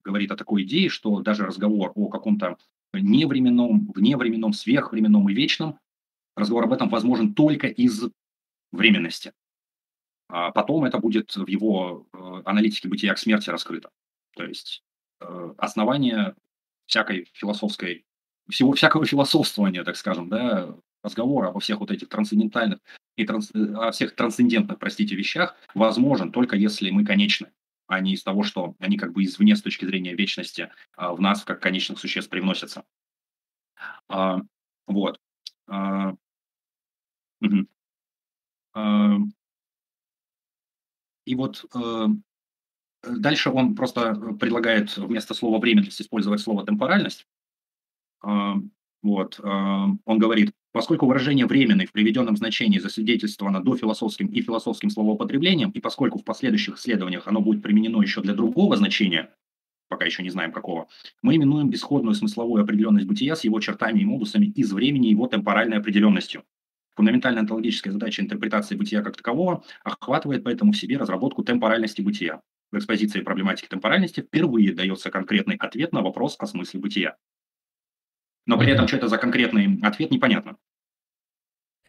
говорит 0.03 0.31
о 0.31 0.37
такой 0.37 0.63
идее, 0.63 0.89
что 0.89 1.21
даже 1.21 1.45
разговор 1.45 1.93
о 1.95 2.09
каком-то 2.09 2.57
невременном, 2.95 3.93
вневременном, 3.95 4.55
сверхвременном 4.55 5.29
и 5.29 5.35
вечном. 5.35 5.79
Разговор 6.35 6.65
об 6.65 6.73
этом 6.73 6.89
возможен 6.89 7.35
только 7.35 7.67
из 7.67 8.05
временности. 8.73 9.35
А 10.31 10.51
потом 10.51 10.85
это 10.85 10.97
будет 10.97 11.37
в 11.37 11.47
его 11.47 12.07
э, 12.11 12.43
аналитике 12.47 12.89
бытия 12.89 13.13
к 13.13 13.19
смерти 13.19 13.51
раскрыто. 13.51 13.91
То 14.35 14.45
есть 14.45 14.83
э, 15.21 15.55
основание 15.59 16.35
всякой 16.87 17.29
философской, 17.35 18.07
всего 18.49 18.73
всякого 18.73 19.07
философствования, 19.07 19.85
так 19.85 19.97
скажем, 19.97 20.29
да, 20.29 20.75
разговора 21.03 21.49
обо 21.49 21.61
всех 21.61 21.81
вот 21.81 21.91
этих 21.91 22.09
трансцендентальных 22.09 22.81
и 23.17 23.25
транс, 23.25 23.51
э, 23.55 23.75
о 23.75 23.91
всех 23.93 24.15
трансцендентных, 24.15 24.79
простите, 24.79 25.15
вещах 25.15 25.57
возможен 25.75 26.33
только 26.33 26.57
если 26.57 26.91
мы 26.91 27.05
конечны 27.05 27.51
а 27.87 28.01
не 28.01 28.15
из 28.15 28.23
того, 28.23 28.43
что 28.43 28.75
они 28.79 28.97
как 28.97 29.13
бы 29.13 29.25
извне 29.25 29.57
с 29.57 29.63
точки 29.63 29.85
зрения 29.85 30.15
вечности 30.15 30.71
а, 30.97 31.15
в 31.15 31.21
нас, 31.21 31.45
как 31.45 31.61
конечных 31.61 31.99
существ, 31.99 32.31
привносятся. 32.31 32.85
А, 34.09 34.41
вот. 34.87 35.21
А, 35.67 36.15
угу. 37.41 37.67
а, 38.73 39.17
и 41.27 41.35
вот 41.35 41.65
а, 41.75 42.09
дальше 43.03 43.51
он 43.51 43.75
просто 43.75 44.15
предлагает 44.39 44.97
вместо 44.97 45.35
слова 45.35 45.59
временность 45.59 46.01
использовать 46.01 46.41
слово 46.41 46.65
темпоральность. 46.65 47.27
Вот. 49.03 49.39
Он 49.41 50.18
говорит, 50.18 50.53
Поскольку 50.75 51.07
выражение 51.07 51.47
«временный» 51.47 51.87
в 51.87 51.93
приведенном 51.93 52.37
значении 52.37 52.81
засвидетельствовано 52.81 53.62
до 53.62 53.77
философским 53.77 54.27
и 54.27 54.43
философским 54.43 54.91
словоупотреблением, 54.91 55.70
и 55.70 55.79
поскольку 55.79 56.18
в 56.18 56.25
последующих 56.25 56.79
исследованиях 56.79 57.29
оно 57.29 57.41
будет 57.41 57.62
применено 57.62 58.03
еще 58.03 58.22
для 58.22 58.35
другого 58.35 58.77
значения, 58.77 59.33
пока 59.89 60.05
еще 60.05 60.25
не 60.25 60.31
знаем 60.31 60.51
какого, 60.51 60.89
мы 61.22 61.37
именуем 61.37 61.72
исходную 61.72 62.16
смысловую 62.16 62.64
определенность 62.64 63.07
бытия 63.07 63.37
с 63.37 63.45
его 63.45 63.61
чертами 63.61 64.01
и 64.01 64.05
модусами 64.05 64.47
из 64.47 64.72
времени 64.72 65.07
его 65.07 65.29
темпоральной 65.29 65.77
определенностью. 65.77 66.43
Фундаментальная 66.97 67.43
онтологическая 67.43 67.93
задача 67.93 68.22
интерпретации 68.22 68.75
бытия 68.75 69.03
как 69.03 69.16
такового 69.16 69.62
охватывает 69.85 70.43
поэтому 70.43 70.72
в 70.72 70.77
себе 70.77 70.97
разработку 70.97 71.45
темпоральности 71.45 72.03
бытия. 72.03 72.41
В 72.72 72.79
экспозиции 72.79 73.20
проблематики 73.20 73.68
темпоральности 73.68 74.22
впервые 74.22 74.75
дается 74.75 75.12
конкретный 75.12 75.55
ответ 75.55 75.93
на 75.93 76.03
вопрос 76.03 76.35
о 76.41 76.47
смысле 76.49 76.81
бытия 76.81 77.16
но 78.47 78.59
при 78.59 78.73
этом 78.73 78.89
что 78.89 78.97
это 78.97 79.09
за 79.09 79.19
конкретный 79.19 79.79
ответ, 79.83 80.11
непонятно. 80.11 80.57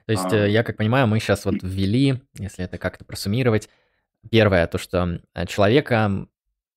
То 0.06 0.12
есть, 0.12 0.34
а... 0.34 0.46
Э, 0.46 0.50
я 0.50 0.64
как 0.64 0.78
понимаю, 0.78 1.08
мы 1.08 1.20
сейчас 1.20 1.46
вот 1.46 1.56
ввели, 1.62 2.22
если 2.38 2.64
это 2.64 2.78
как-то 2.78 3.06
просуммировать, 3.06 3.70
первое, 4.30 4.68
то, 4.68 4.78
что 4.78 5.20
э, 5.34 5.46
человека 5.48 6.28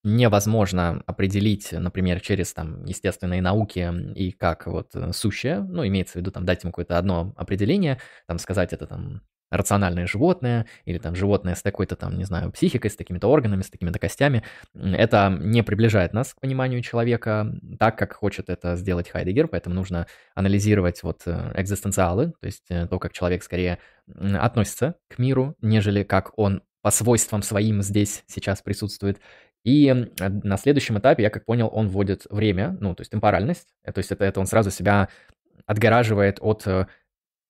невозможно 0.04 1.02
определить, 1.06 1.72
например, 1.72 2.20
через 2.20 2.54
там 2.54 2.84
естественные 2.84 3.42
науки 3.42 3.92
и 4.14 4.32
как 4.32 4.66
вот 4.66 4.94
э, 4.94 5.12
сущее, 5.12 5.60
ну, 5.60 5.86
имеется 5.86 6.14
в 6.14 6.16
виду 6.16 6.30
там 6.30 6.46
дать 6.46 6.62
ему 6.62 6.72
какое-то 6.72 6.98
одно 6.98 7.34
определение, 7.36 8.00
там 8.26 8.38
сказать 8.38 8.72
это 8.72 8.86
там 8.86 9.22
рациональное 9.50 10.06
животное 10.06 10.66
или 10.84 10.98
там 10.98 11.14
животное 11.14 11.54
с 11.54 11.62
такой-то 11.62 11.96
там, 11.96 12.18
не 12.18 12.24
знаю, 12.24 12.52
психикой, 12.52 12.90
с 12.90 12.96
такими-то 12.96 13.28
органами, 13.28 13.62
с 13.62 13.70
такими-то 13.70 13.98
костями, 13.98 14.42
это 14.74 15.36
не 15.40 15.62
приближает 15.62 16.12
нас 16.12 16.34
к 16.34 16.40
пониманию 16.40 16.82
человека 16.82 17.52
так, 17.78 17.98
как 17.98 18.12
хочет 18.14 18.50
это 18.50 18.76
сделать 18.76 19.08
Хайдегер, 19.08 19.48
поэтому 19.48 19.74
нужно 19.74 20.06
анализировать 20.34 21.02
вот 21.02 21.22
э, 21.26 21.52
экзистенциалы, 21.54 22.32
то 22.40 22.46
есть 22.46 22.64
э, 22.70 22.86
то, 22.86 22.98
как 22.98 23.12
человек 23.12 23.42
скорее 23.42 23.78
относится 24.38 24.96
к 25.08 25.18
миру, 25.18 25.54
нежели 25.60 26.02
как 26.02 26.38
он 26.38 26.62
по 26.82 26.90
свойствам 26.90 27.42
своим 27.42 27.82
здесь 27.82 28.24
сейчас 28.26 28.62
присутствует. 28.62 29.20
И 29.64 29.92
на 30.18 30.56
следующем 30.56 30.98
этапе, 30.98 31.24
я 31.24 31.30
как 31.30 31.44
понял, 31.44 31.68
он 31.70 31.88
вводит 31.88 32.26
время, 32.30 32.76
ну, 32.80 32.94
то 32.94 33.02
есть 33.02 33.10
темпоральность, 33.10 33.74
то 33.84 33.98
есть 33.98 34.10
это, 34.12 34.24
это 34.24 34.40
он 34.40 34.46
сразу 34.46 34.70
себя 34.70 35.08
отгораживает 35.66 36.38
от 36.40 36.66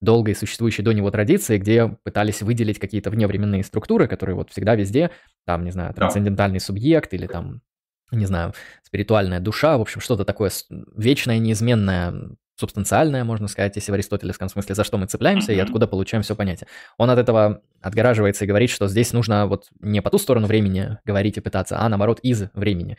долгой 0.01 0.35
существующей 0.35 0.83
до 0.83 0.93
него 0.93 1.11
традиции, 1.11 1.59
где 1.59 1.89
пытались 1.89 2.43
выделить 2.43 2.79
какие-то 2.79 3.11
вневременные 3.11 3.65
структуры, 3.65 4.07
которые 4.07 4.37
вот 4.37 4.51
всегда 4.51 4.75
везде, 4.75 5.11
там, 5.45 5.65
не 5.65 5.71
знаю, 5.71 5.93
трансцендентальный 5.95 6.61
субъект 6.61 7.13
или 7.15 7.27
там, 7.27 7.63
не 8.11 8.27
знаю, 8.27 8.55
спиритуальная 8.83 9.41
душа, 9.41 9.77
в 9.77 9.81
общем, 9.81 10.01
что-то 10.01 10.25
такое 10.25 10.51
вечное, 10.97 11.39
неизменное, 11.39 12.37
субстанциальное, 12.59 13.25
можно 13.25 13.47
сказать, 13.47 13.77
если 13.77 13.93
в 13.93 13.95
аристотелевском 13.95 14.49
смысле, 14.49 14.75
за 14.75 14.83
что 14.83 14.99
мы 14.99 15.07
цепляемся 15.07 15.53
и 15.53 15.59
откуда 15.59 15.87
получаем 15.87 16.23
все 16.23 16.35
понятие. 16.35 16.69
Он 16.97 17.09
от 17.11 17.19
этого 17.19 17.63
отгораживается 17.81 18.45
и 18.45 18.49
говорит, 18.49 18.71
что 18.71 18.89
здесь 18.89 19.13
нужно 19.13 19.47
вот 19.47 19.69
не 19.81 20.03
по 20.03 20.11
ту 20.11 20.19
сторону 20.19 20.47
времени 20.49 20.99
говорить 21.05 21.37
и 21.37 21.41
пытаться, 21.41 21.79
а 21.79 21.89
наоборот 21.89 22.19
из 22.21 22.51
времени. 22.55 22.99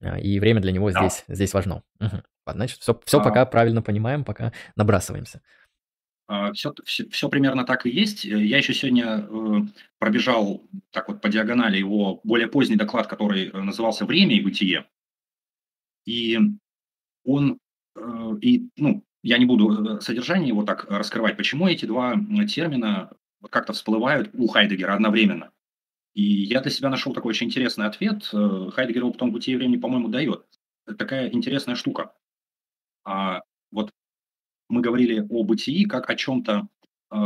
А, 0.00 0.18
и 0.18 0.38
время 0.38 0.60
для 0.60 0.72
него 0.72 0.90
здесь, 0.92 1.24
здесь 1.26 1.52
важно. 1.52 1.82
Угу. 2.00 2.22
Значит, 2.46 2.78
все, 2.80 2.98
все 3.04 3.20
а... 3.20 3.24
пока 3.24 3.44
правильно 3.46 3.82
понимаем, 3.82 4.24
пока 4.24 4.52
набрасываемся. 4.76 5.40
Все, 6.54 6.72
все, 6.84 7.08
все 7.08 7.28
примерно 7.28 7.64
так 7.64 7.84
и 7.84 7.90
есть. 7.90 8.24
Я 8.24 8.58
еще 8.58 8.72
сегодня 8.72 9.26
э, 9.28 9.60
пробежал 9.98 10.62
так 10.90 11.08
вот 11.08 11.20
по 11.20 11.28
диагонали 11.28 11.78
его 11.78 12.20
более 12.24 12.48
поздний 12.48 12.76
доклад, 12.76 13.06
который 13.06 13.48
э, 13.48 13.60
назывался 13.60 14.06
«Время 14.06 14.36
и 14.36 14.40
бытие». 14.40 14.86
И 16.06 16.38
он, 17.24 17.58
э, 17.96 18.30
и, 18.40 18.68
ну, 18.76 19.04
я 19.22 19.38
не 19.38 19.44
буду 19.44 20.00
содержание 20.00 20.48
его 20.48 20.64
так 20.64 20.84
раскрывать, 20.90 21.36
почему 21.36 21.68
эти 21.68 21.86
два 21.86 22.14
термина 22.48 23.10
как-то 23.50 23.72
всплывают 23.72 24.30
у 24.32 24.46
Хайдегера 24.46 24.94
одновременно. 24.94 25.50
И 26.14 26.22
я 26.22 26.60
для 26.60 26.70
себя 26.70 26.88
нашел 26.90 27.12
такой 27.12 27.30
очень 27.30 27.46
интересный 27.48 27.86
ответ. 27.86 28.24
Хайдегер 28.24 29.02
его 29.02 29.12
потом 29.12 29.32
«Бытие 29.32 29.56
времени», 29.56 29.78
по-моему, 29.78 30.08
дает. 30.08 30.46
Такая 30.98 31.30
интересная 31.30 31.74
штука. 31.74 32.14
А 33.04 33.40
вот 33.70 33.90
мы 34.72 34.80
говорили 34.80 35.20
о 35.28 35.42
бытии 35.44 35.84
как 35.84 36.08
о 36.08 36.14
чем-то 36.14 36.66
э, 37.10 37.16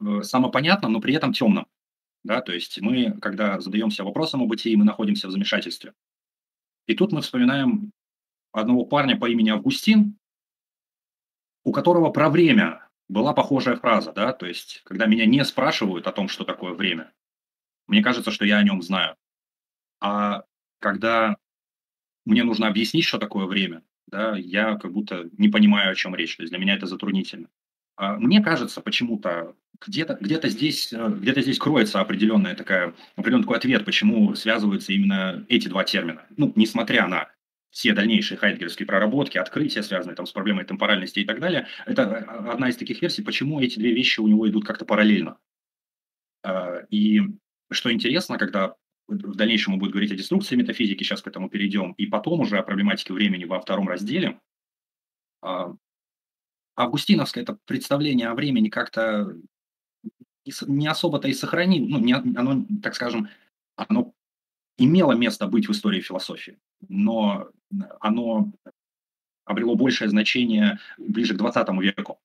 э, 0.00 0.22
самопонятном, 0.22 0.92
но 0.92 1.00
при 1.00 1.14
этом 1.14 1.32
темном. 1.32 1.66
Да? 2.24 2.40
То 2.40 2.52
есть 2.52 2.80
мы, 2.80 3.12
когда 3.20 3.60
задаемся 3.60 4.02
вопросом 4.02 4.42
о 4.42 4.46
бытии, 4.46 4.74
мы 4.74 4.84
находимся 4.84 5.28
в 5.28 5.30
замешательстве. 5.30 5.94
И 6.86 6.94
тут 6.94 7.12
мы 7.12 7.20
вспоминаем 7.20 7.92
одного 8.50 8.84
парня 8.84 9.16
по 9.16 9.30
имени 9.30 9.50
Августин, 9.50 10.18
у 11.62 11.70
которого 11.70 12.10
про 12.10 12.28
время 12.28 12.88
была 13.08 13.34
похожая 13.34 13.76
фраза, 13.76 14.12
да, 14.12 14.32
то 14.32 14.46
есть, 14.46 14.82
когда 14.84 15.06
меня 15.06 15.26
не 15.26 15.44
спрашивают 15.44 16.08
о 16.08 16.12
том, 16.12 16.26
что 16.26 16.44
такое 16.44 16.72
время, 16.72 17.12
мне 17.86 18.02
кажется, 18.02 18.32
что 18.32 18.44
я 18.44 18.58
о 18.58 18.64
нем 18.64 18.82
знаю. 18.82 19.16
А 20.00 20.42
когда 20.80 21.36
мне 22.24 22.42
нужно 22.42 22.66
объяснить, 22.66 23.04
что 23.04 23.18
такое 23.18 23.46
время, 23.46 23.84
да, 24.12 24.36
я 24.36 24.76
как 24.76 24.92
будто 24.92 25.28
не 25.38 25.48
понимаю, 25.48 25.90
о 25.90 25.94
чем 25.94 26.14
речь. 26.14 26.36
То 26.36 26.42
есть 26.42 26.52
для 26.52 26.60
меня 26.60 26.74
это 26.74 26.86
затруднительно. 26.86 27.48
А 27.96 28.16
мне 28.18 28.42
кажется, 28.42 28.80
почему-то 28.80 29.56
где-то 29.84 30.18
где 30.20 30.40
здесь, 30.48 30.92
э, 30.92 31.08
где 31.08 31.40
здесь 31.40 31.58
кроется 31.58 32.00
определенная 32.00 32.54
такая, 32.54 32.94
определенный 33.16 33.44
такой 33.44 33.56
ответ, 33.56 33.84
почему 33.84 34.34
связываются 34.34 34.92
именно 34.92 35.44
эти 35.48 35.68
два 35.68 35.82
термина. 35.84 36.26
Ну, 36.36 36.52
несмотря 36.56 37.08
на 37.08 37.30
все 37.70 37.94
дальнейшие 37.94 38.36
хайдгеровские 38.36 38.86
проработки, 38.86 39.38
открытия, 39.38 39.82
связанные 39.82 40.14
там 40.14 40.26
с 40.26 40.32
проблемой 40.32 40.66
темпоральности 40.66 41.20
и 41.20 41.24
так 41.24 41.40
далее, 41.40 41.66
это 41.86 42.02
э, 42.02 42.50
одна 42.50 42.68
из 42.68 42.76
таких 42.76 43.00
версий, 43.00 43.22
почему 43.22 43.60
эти 43.60 43.78
две 43.78 43.92
вещи 43.92 44.20
у 44.20 44.28
него 44.28 44.48
идут 44.48 44.66
как-то 44.66 44.84
параллельно. 44.84 45.38
А, 46.44 46.80
и 46.90 47.22
что 47.70 47.90
интересно, 47.90 48.36
когда 48.36 48.74
в 49.08 49.36
дальнейшем 49.36 49.74
мы 49.74 49.78
будем 49.78 49.92
говорить 49.92 50.12
о 50.12 50.16
деструкции 50.16 50.56
метафизики, 50.56 51.02
сейчас 51.02 51.22
к 51.22 51.26
этому 51.26 51.48
перейдем, 51.48 51.92
и 51.92 52.06
потом 52.06 52.40
уже 52.40 52.58
о 52.58 52.62
проблематике 52.62 53.12
времени 53.12 53.44
во 53.44 53.60
втором 53.60 53.88
разделе. 53.88 54.40
А, 55.42 55.74
августиновское 56.76 57.42
это 57.42 57.58
представление 57.66 58.28
о 58.28 58.34
времени 58.34 58.68
как-то 58.68 59.36
не 60.66 60.86
особо-то 60.86 61.28
и 61.28 61.32
сохранил, 61.34 61.86
ну, 61.86 61.98
не, 61.98 62.14
оно, 62.14 62.64
так 62.82 62.94
скажем, 62.94 63.28
оно 63.76 64.12
имело 64.76 65.12
место 65.12 65.46
быть 65.46 65.68
в 65.68 65.72
истории 65.72 66.00
философии, 66.00 66.58
но 66.88 67.48
оно 68.00 68.52
обрело 69.44 69.74
большее 69.76 70.08
значение 70.08 70.78
ближе 70.98 71.34
к 71.34 71.38
20 71.38 71.68
веку. 71.80 72.18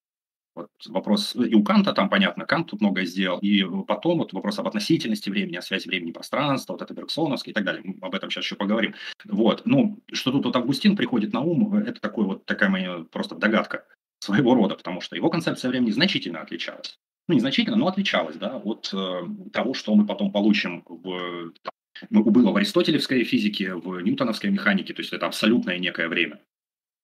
Вот 0.58 0.70
вопрос, 0.88 1.36
и 1.36 1.54
у 1.54 1.64
Канта 1.64 1.94
там 1.94 2.10
понятно, 2.10 2.44
Кант 2.44 2.72
тут 2.72 2.82
многое 2.82 3.06
сделал, 3.06 3.38
и 3.40 3.64
потом 3.84 4.18
вот 4.18 4.34
вопрос 4.34 4.58
об 4.58 4.68
относительности 4.68 5.30
времени, 5.30 5.58
о 5.58 5.62
связи 5.62 5.88
времени 5.88 6.10
и 6.10 6.14
пространства, 6.14 6.74
вот 6.74 6.82
это 6.82 6.96
Бергсоновский 6.96 7.52
и 7.52 7.54
так 7.54 7.64
далее, 7.64 7.84
мы 7.86 7.96
об 8.02 8.16
этом 8.16 8.32
сейчас 8.32 8.46
еще 8.46 8.56
поговорим. 8.56 8.96
Вот, 9.26 9.62
ну, 9.66 10.00
что 10.12 10.32
тут 10.32 10.46
вот 10.46 10.56
Августин 10.56 10.96
приходит 10.96 11.32
на 11.32 11.42
ум, 11.42 11.76
это 11.76 12.02
такой 12.02 12.26
вот, 12.26 12.46
такая 12.46 12.70
моя 12.70 13.06
просто 13.12 13.36
догадка 13.36 13.86
своего 14.18 14.56
рода, 14.56 14.74
потому 14.74 15.00
что 15.00 15.16
его 15.16 15.30
концепция 15.30 15.70
времени 15.70 15.92
значительно 15.92 16.42
отличалась. 16.42 16.98
Ну, 17.28 17.36
не 17.36 17.40
значительно, 17.40 17.78
но 17.78 17.88
отличалась, 17.88 18.38
да, 18.38 18.58
от 18.58 18.90
э, 18.94 19.22
того, 19.54 19.76
что 19.76 19.94
мы 19.94 20.08
потом 20.08 20.32
получим 20.32 20.84
в, 20.88 21.52
там, 21.62 21.72
ну, 22.10 22.24
было 22.24 22.52
в 22.52 22.58
аристотелевской 22.58 23.24
физике, 23.26 23.76
в 23.76 24.00
ньютоновской 24.02 24.50
механике, 24.50 24.96
то 24.96 25.02
есть 25.02 25.14
это 25.14 25.28
абсолютное 25.28 25.78
некое 25.78 26.08
время. 26.08 26.42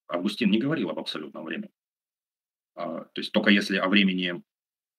Августин 0.08 0.50
не 0.50 0.58
говорил 0.58 0.90
об 0.90 0.98
абсолютном 0.98 1.46
времени. 1.46 1.70
А, 2.76 3.06
то 3.06 3.22
есть 3.22 3.32
только 3.32 3.50
если 3.50 3.78
о 3.78 3.88
времени, 3.88 4.42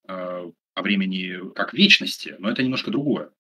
а, 0.07 0.51
о 0.75 0.83
времени 0.83 1.53
как 1.55 1.75
вечности, 1.75 2.37
но 2.39 2.51
это 2.51 2.63
немножко 2.63 2.91
другое. 2.91 3.31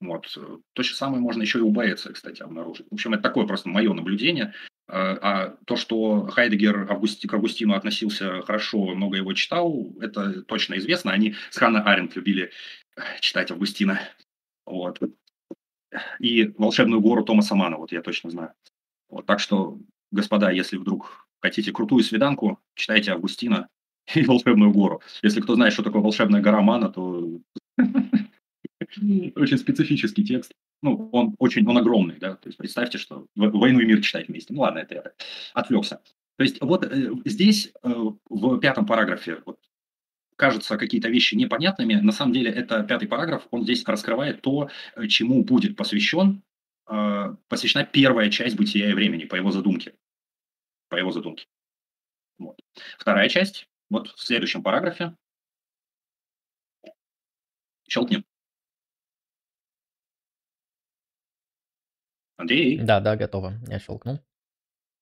Вот. 0.00 0.26
То 0.72 0.82
же 0.82 0.94
самое 0.94 1.22
можно 1.22 1.42
еще 1.42 1.58
и 1.58 1.62
у 1.62 1.70
Боэца, 1.70 2.12
кстати, 2.12 2.42
обнаружить. 2.42 2.86
В 2.90 2.94
общем, 2.94 3.14
это 3.14 3.22
такое 3.22 3.46
просто 3.46 3.68
мое 3.68 3.92
наблюдение. 3.92 4.52
А, 4.86 5.18
а 5.22 5.56
то, 5.66 5.76
что 5.76 6.26
Хайдегер 6.26 6.90
Августи, 6.90 7.26
к 7.26 7.34
Августину 7.34 7.74
относился 7.74 8.42
хорошо, 8.42 8.94
много 8.94 9.16
его 9.16 9.32
читал, 9.32 9.94
это 10.00 10.42
точно 10.42 10.78
известно. 10.78 11.12
Они 11.12 11.34
с 11.50 11.56
Ханна 11.56 11.82
Аренд 11.82 12.14
любили 12.16 12.50
читать 13.20 13.50
Августина. 13.50 14.00
Вот. 14.66 15.00
И 16.18 16.52
«Волшебную 16.58 17.00
гору» 17.00 17.24
Томаса 17.24 17.54
Мана, 17.54 17.76
вот 17.76 17.92
я 17.92 18.02
точно 18.02 18.30
знаю. 18.30 18.52
Вот, 19.08 19.26
так 19.26 19.38
что, 19.38 19.78
господа, 20.10 20.50
если 20.50 20.76
вдруг 20.76 21.23
хотите 21.44 21.72
крутую 21.72 22.02
свиданку, 22.02 22.58
читайте 22.74 23.12
Августина 23.12 23.68
и 24.14 24.24
«Волшебную 24.24 24.72
гору». 24.72 25.02
Если 25.22 25.42
кто 25.42 25.54
знает, 25.54 25.74
что 25.74 25.82
такое 25.82 26.00
«Волшебная 26.00 26.40
гора 26.40 26.62
Мана», 26.62 26.88
то 26.88 27.38
очень 29.36 29.58
специфический 29.58 30.24
текст. 30.24 30.52
Ну, 30.82 31.10
он 31.12 31.34
очень, 31.38 31.68
он 31.68 31.76
огромный, 31.76 32.16
да, 32.18 32.36
то 32.36 32.48
есть 32.48 32.56
представьте, 32.56 32.96
что 32.96 33.26
«Войну 33.36 33.80
и 33.80 33.84
мир» 33.84 34.00
читать 34.00 34.28
вместе. 34.28 34.54
Ну, 34.54 34.62
ладно, 34.62 34.78
это 34.78 34.94
я 34.94 35.04
отвлекся. 35.52 36.00
То 36.36 36.44
есть 36.44 36.60
вот 36.62 36.84
э, 36.84 37.10
здесь, 37.26 37.72
э, 37.82 37.88
в 38.30 38.58
пятом 38.58 38.86
параграфе, 38.86 39.42
вот, 39.44 39.58
кажутся 40.36 40.78
какие-то 40.78 41.08
вещи 41.10 41.34
непонятными, 41.34 41.94
на 41.94 42.12
самом 42.12 42.32
деле 42.32 42.50
это 42.50 42.82
пятый 42.82 43.06
параграф, 43.06 43.46
он 43.50 43.64
здесь 43.64 43.84
раскрывает 43.86 44.40
то, 44.40 44.70
э, 44.96 45.06
чему 45.08 45.44
будет 45.44 45.76
посвящен, 45.76 46.42
посвящена 47.48 47.84
первая 47.84 48.30
часть 48.30 48.56
бытия 48.56 48.90
и 48.90 48.92
времени 48.92 49.24
по 49.24 49.36
его 49.36 49.50
задумке 49.50 49.94
по 50.94 50.98
его 50.98 51.10
задумке. 51.10 51.48
Вот. 52.38 52.60
Вторая 52.96 53.28
часть, 53.28 53.68
вот 53.90 54.06
в 54.10 54.20
следующем 54.20 54.62
параграфе. 54.62 55.16
Щелкни. 57.88 58.22
Андрей? 62.36 62.78
Да, 62.78 63.00
да, 63.00 63.16
готово. 63.16 63.54
Я 63.66 63.80
щелкнул. 63.80 64.20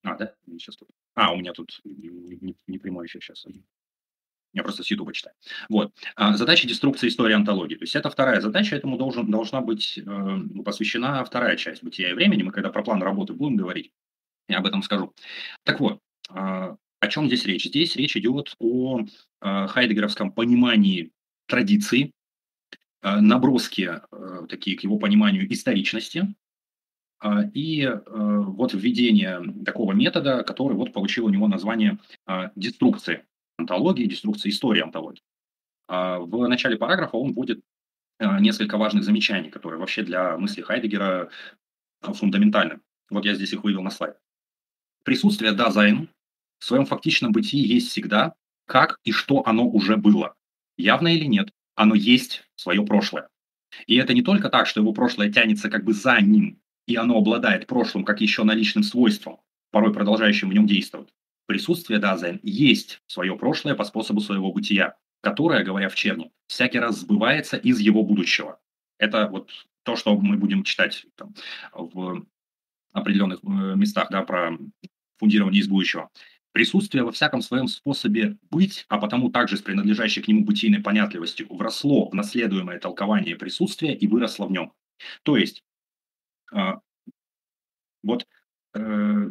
А, 0.03 0.17
да? 0.17 0.35
Сейчас 0.47 0.77
тут. 0.77 0.89
А, 1.15 1.35
у 1.35 1.37
меня 1.37 1.53
тут 1.53 1.79
не, 1.85 2.09
не, 2.41 2.57
не 2.67 2.79
прямой 2.79 3.07
эфир 3.07 3.23
сейчас. 3.23 3.47
Я 4.55 4.63
просто 4.63 4.83
с 4.83 4.91
YouTube 4.91 5.13
читаю. 5.13 5.37
Вот. 5.69 5.93
А, 6.17 6.39
задача 6.39 6.67
деструкции 6.67 7.09
истории 7.09 7.35
антологии. 7.35 7.77
То 7.77 7.83
есть 7.83 7.97
это 7.97 8.09
вторая 8.09 8.41
задача, 8.41 8.77
этому 8.77 8.97
должен, 8.97 9.31
должна 9.31 9.61
быть 9.61 9.99
э, 9.99 10.39
посвящена 10.65 11.23
вторая 11.23 11.59
часть 11.59 11.85
бытия 11.85 12.13
и 12.13 12.15
времени. 12.15 12.45
Мы 12.45 12.53
когда 12.53 12.71
про 12.71 12.83
план 12.83 13.03
работы 13.03 13.35
будем 13.35 13.57
говорить, 13.57 13.93
я 14.49 14.59
об 14.59 14.67
этом 14.67 14.83
скажу. 14.83 15.13
Так 15.65 15.81
вот, 15.81 16.01
а, 16.29 16.77
о 17.01 17.09
чем 17.09 17.27
здесь 17.27 17.45
речь? 17.45 17.65
Здесь 17.65 17.97
речь 17.97 18.17
идет 18.17 18.55
о 18.59 19.01
а, 19.41 19.67
хайдегеровском 19.67 20.33
понимании 20.33 21.11
традиции, 21.47 22.13
а, 23.01 23.21
наброски 23.21 24.01
такие 24.49 24.77
к 24.77 24.83
его 24.83 24.99
пониманию 24.99 25.51
историчности, 25.53 26.35
и 27.55 27.89
вот 28.09 28.75
введение 28.75 29.41
такого 29.65 29.93
метода, 29.93 30.43
который 30.43 30.77
вот 30.77 30.93
получил 30.93 31.27
у 31.27 31.29
него 31.29 31.47
название 31.47 31.99
деструкции 32.57 33.25
онтологии, 33.59 34.07
деструкции 34.07 34.49
истории 34.49 34.83
онтологии. 34.83 35.23
В 35.87 36.49
начале 36.49 36.77
параграфа 36.77 37.17
он 37.17 37.33
вводит 37.33 37.61
несколько 38.19 38.77
важных 38.77 39.05
замечаний, 39.05 39.51
которые 39.51 39.79
вообще 39.79 40.03
для 40.03 40.37
мысли 40.37 40.63
Хайдегера 40.63 41.31
фундаментальны. 42.01 42.81
Вот 43.09 43.25
я 43.25 43.35
здесь 43.35 43.53
их 43.53 43.63
вывел 43.63 43.83
на 43.83 43.91
слайд. 43.91 44.17
Присутствие 45.05 45.53
Dasein 45.53 46.09
в 46.59 46.65
своем 46.65 46.87
фактичном 46.87 47.33
бытии 47.33 47.67
есть 47.67 47.91
всегда, 47.91 48.35
как 48.67 48.99
и 49.05 49.13
что 49.13 49.43
оно 49.47 49.67
уже 49.67 49.97
было. 49.97 50.35
Явно 50.77 51.09
или 51.09 51.25
нет, 51.25 51.51
оно 51.75 51.95
есть 51.95 52.45
свое 52.55 52.85
прошлое. 52.85 53.29
И 53.87 53.97
это 53.97 54.15
не 54.15 54.23
только 54.23 54.49
так, 54.49 54.67
что 54.67 54.81
его 54.81 54.93
прошлое 54.93 55.33
тянется 55.33 55.71
как 55.71 55.85
бы 55.85 55.93
за 55.93 56.21
ним, 56.21 56.61
и 56.87 56.97
оно 56.97 57.19
обладает 57.19 57.67
прошлым 57.67 58.05
как 58.05 58.21
еще 58.21 58.45
наличным 58.45 58.85
свойством, 58.85 59.41
порой 59.71 59.93
продолжающим 59.93 60.51
в 60.51 60.53
нем 60.53 60.67
действовать. 60.67 61.09
присутствие 61.47 61.99
Dasein 61.99 62.39
есть 62.43 63.03
свое 63.07 63.37
прошлое 63.37 63.75
по 63.75 63.85
способу 63.85 64.21
своего 64.21 64.53
бытия, 64.53 64.95
которое, 65.21 65.65
говоря 65.65 65.89
вчерне, 65.89 66.31
всякий 66.47 66.79
раз 66.79 67.01
сбывается 67.01 67.57
из 67.57 67.81
его 67.81 68.03
будущего. 68.03 68.61
Это 68.99 69.27
вот 69.27 69.51
то, 69.83 69.97
что 69.97 70.17
мы 70.19 70.37
будем 70.37 70.63
читать 70.63 71.07
там, 71.17 71.35
в 71.73 72.25
определенных 72.93 73.41
э, 73.43 73.75
местах 73.77 74.09
да, 74.11 74.23
про 74.23 74.57
фундирование 75.23 75.61
из 75.61 75.69
будущего. 75.69 76.11
Присутствие 76.51 77.05
во 77.05 77.13
всяком 77.13 77.43
своем 77.43 77.69
способе 77.69 78.37
быть, 78.51 78.85
а 78.89 78.99
потому 78.99 79.31
также 79.31 79.57
с 79.57 79.63
принадлежащей 79.63 80.21
к 80.21 80.27
нему 80.27 80.45
бытийной 80.45 80.81
понятливостью, 80.81 81.47
вросло 81.49 82.09
в 82.09 82.15
наследуемое 82.15 82.81
толкование 82.81 83.37
присутствия 83.37 83.95
и 83.95 84.07
выросло 84.09 84.47
в 84.47 84.51
нем. 84.51 84.73
То 85.23 85.37
есть, 85.37 85.63
э, 86.53 86.73
вот, 88.03 88.27
э, 88.75 89.31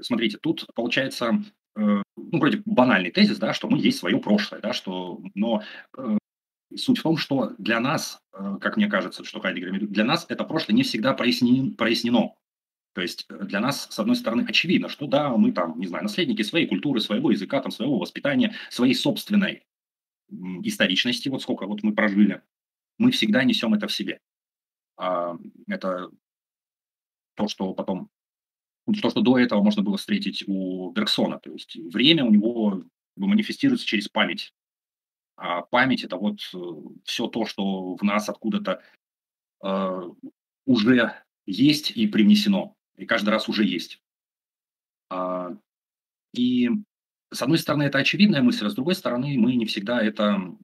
смотрите, 0.00 0.38
тут 0.38 0.66
получается, 0.74 1.42
э, 1.76 2.02
ну, 2.16 2.38
вроде 2.38 2.62
банальный 2.64 3.10
тезис, 3.10 3.38
да, 3.38 3.52
что 3.52 3.68
мы 3.68 3.78
есть 3.78 3.98
свое 3.98 4.18
прошлое, 4.18 4.60
да, 4.60 4.72
что, 4.72 5.20
но 5.34 5.62
э, 5.98 6.16
суть 6.76 6.98
в 6.98 7.02
том, 7.02 7.16
что 7.16 7.52
для 7.58 7.80
нас, 7.80 8.20
э, 8.32 8.58
как 8.60 8.76
мне 8.76 8.86
кажется, 8.86 9.24
что 9.24 9.40
Хайдегер 9.40 9.86
для 9.88 10.04
нас 10.04 10.26
это 10.28 10.44
прошлое 10.44 10.76
не 10.76 10.84
всегда 10.84 11.12
прояснено, 11.12 11.74
прояснено. 11.74 12.34
То 12.94 13.02
есть 13.02 13.26
э, 13.28 13.44
для 13.44 13.60
нас, 13.60 13.88
с 13.90 13.98
одной 13.98 14.16
стороны, 14.16 14.46
очевидно, 14.48 14.88
что 14.88 15.06
да, 15.06 15.36
мы 15.36 15.52
там, 15.52 15.78
не 15.78 15.86
знаю, 15.86 16.04
наследники 16.04 16.42
своей 16.42 16.66
культуры, 16.66 17.00
своего 17.00 17.30
языка, 17.30 17.60
там, 17.60 17.70
своего 17.70 17.98
воспитания, 17.98 18.54
своей 18.70 18.94
собственной 18.94 19.66
историчности, 20.62 21.28
вот 21.28 21.42
сколько 21.42 21.66
вот 21.66 21.82
мы 21.82 21.94
прожили, 21.94 22.42
мы 22.98 23.10
всегда 23.10 23.44
несем 23.44 23.74
это 23.74 23.88
в 23.88 23.92
себе. 23.92 24.20
А, 24.96 25.36
это 25.68 26.08
то, 27.34 27.48
что 27.48 27.74
потом, 27.74 28.08
то, 28.86 29.10
что 29.10 29.20
до 29.20 29.38
этого 29.38 29.62
можно 29.62 29.82
было 29.82 29.96
встретить 29.96 30.44
у 30.46 30.90
Бергсона. 30.92 31.38
То 31.40 31.52
есть 31.52 31.76
время 31.76 32.24
у 32.24 32.30
него 32.30 32.84
манифестируется 33.16 33.86
через 33.86 34.08
память. 34.08 34.54
А 35.36 35.62
память– 35.62 36.04
это 36.04 36.16
вот 36.16 36.38
э, 36.54 36.58
все 37.04 37.26
то, 37.26 37.44
что 37.44 37.96
в 37.96 38.02
нас 38.02 38.28
откуда-то 38.28 38.80
э, 39.64 40.10
уже 40.64 41.12
есть 41.44 41.90
и 41.90 42.06
привнесено 42.06 42.76
и 42.96 43.06
каждый 43.06 43.30
раз 43.30 43.48
уже 43.48 43.64
есть. 43.64 44.00
А, 45.10 45.56
и 46.32 46.70
с 47.32 47.42
одной 47.42 47.58
стороны, 47.58 47.84
это 47.84 47.98
очевидная 47.98 48.42
мысль, 48.42 48.66
а 48.66 48.70
с 48.70 48.74
другой 48.74 48.94
стороны, 48.94 49.36
мы 49.38 49.54
не 49.56 49.66
всегда 49.66 50.02
это 50.02 50.56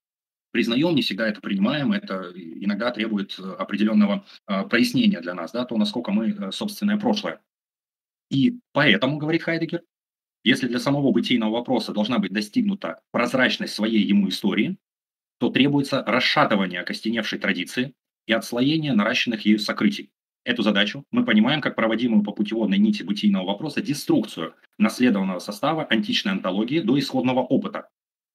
признаем, 0.52 0.94
не 0.94 1.02
всегда 1.02 1.28
это 1.28 1.40
принимаем, 1.40 1.92
это 1.92 2.32
иногда 2.34 2.90
требует 2.90 3.38
определенного 3.38 4.24
а, 4.46 4.64
прояснения 4.64 5.20
для 5.20 5.34
нас, 5.34 5.52
да, 5.52 5.64
то, 5.64 5.76
насколько 5.76 6.10
мы 6.10 6.30
э, 6.30 6.52
собственное 6.52 6.98
прошлое. 6.98 7.40
И 8.30 8.58
поэтому, 8.72 9.18
говорит 9.18 9.42
Хайдегер, 9.42 9.82
если 10.42 10.68
для 10.68 10.78
самого 10.78 11.12
бытийного 11.12 11.52
вопроса 11.52 11.92
должна 11.92 12.18
быть 12.18 12.32
достигнута 12.32 13.00
прозрачность 13.10 13.74
своей 13.74 14.02
ему 14.02 14.28
истории, 14.28 14.78
то 15.38 15.50
требуется 15.50 16.02
расшатывание 16.04 16.80
окостеневшей 16.80 17.38
традиции 17.38 17.94
и 18.26 18.32
отслоение 18.32 18.92
наращенных 18.92 19.44
ею 19.44 19.58
сокрытий 19.58 20.10
эту 20.44 20.62
задачу. 20.62 21.04
Мы 21.10 21.24
понимаем 21.24 21.60
как 21.60 21.76
проводимую 21.76 22.22
по 22.22 22.32
путеводной 22.32 22.78
нити 22.78 23.02
бытийного 23.02 23.46
вопроса 23.46 23.82
деструкцию 23.82 24.54
наследованного 24.78 25.38
состава 25.38 25.84
античной 25.84 26.32
антологии 26.32 26.80
до 26.80 26.98
исходного 26.98 27.40
опыта, 27.40 27.88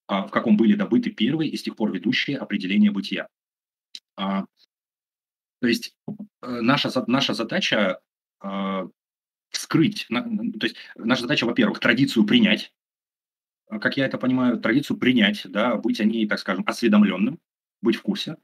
а, 0.07 0.27
в 0.27 0.31
каком 0.31 0.57
были 0.57 0.75
добыты 0.75 1.11
первые 1.11 1.49
и 1.49 1.57
с 1.57 1.63
тех 1.63 1.75
пор 1.75 1.91
ведущие 1.91 2.37
определения 2.37 2.91
бытия. 2.91 3.27
А, 4.15 4.45
то 5.61 5.67
есть 5.67 5.95
э, 6.07 6.11
наша, 6.41 6.91
наша 7.07 7.33
задача 7.33 7.99
а, 8.39 8.87
вскрыть, 9.49 10.05
то 10.09 10.65
есть 10.65 10.75
наша 10.95 11.23
задача, 11.23 11.45
во-первых, 11.45 11.79
традицию 11.79 12.25
принять, 12.25 12.71
как 13.67 13.97
я 13.97 14.05
это 14.05 14.17
понимаю, 14.17 14.59
традицию 14.59 14.97
принять, 14.97 15.41
да, 15.45 15.75
быть 15.75 15.99
о 15.99 16.03
ней, 16.03 16.27
так 16.27 16.39
скажем, 16.39 16.63
осведомленным, 16.67 17.39
быть 17.81 17.95
в 17.95 18.01
курсе, 18.01 18.37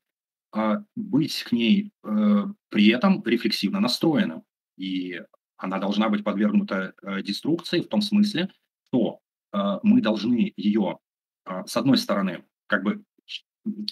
а 0.52 0.84
быть 0.96 1.44
к 1.44 1.52
ней 1.52 1.92
э, 2.04 2.46
при 2.70 2.88
этом 2.90 3.24
рефлексивно 3.24 3.80
настроенным. 3.80 4.44
И 4.78 5.22
она 5.58 5.78
должна 5.78 6.10
быть 6.10 6.24
подвергнута 6.24 6.94
э, 7.02 7.22
деструкции 7.22 7.82
в 7.82 7.88
том 7.88 8.02
смысле, 8.02 8.50
что 8.88 9.20
э, 9.54 9.80
мы 9.84 10.02
должны 10.02 10.54
ее, 10.58 11.00
э, 11.46 11.64
с 11.66 11.78
одной 11.78 11.98
стороны, 11.98 12.44
как 12.68 12.84
бы, 12.84 13.04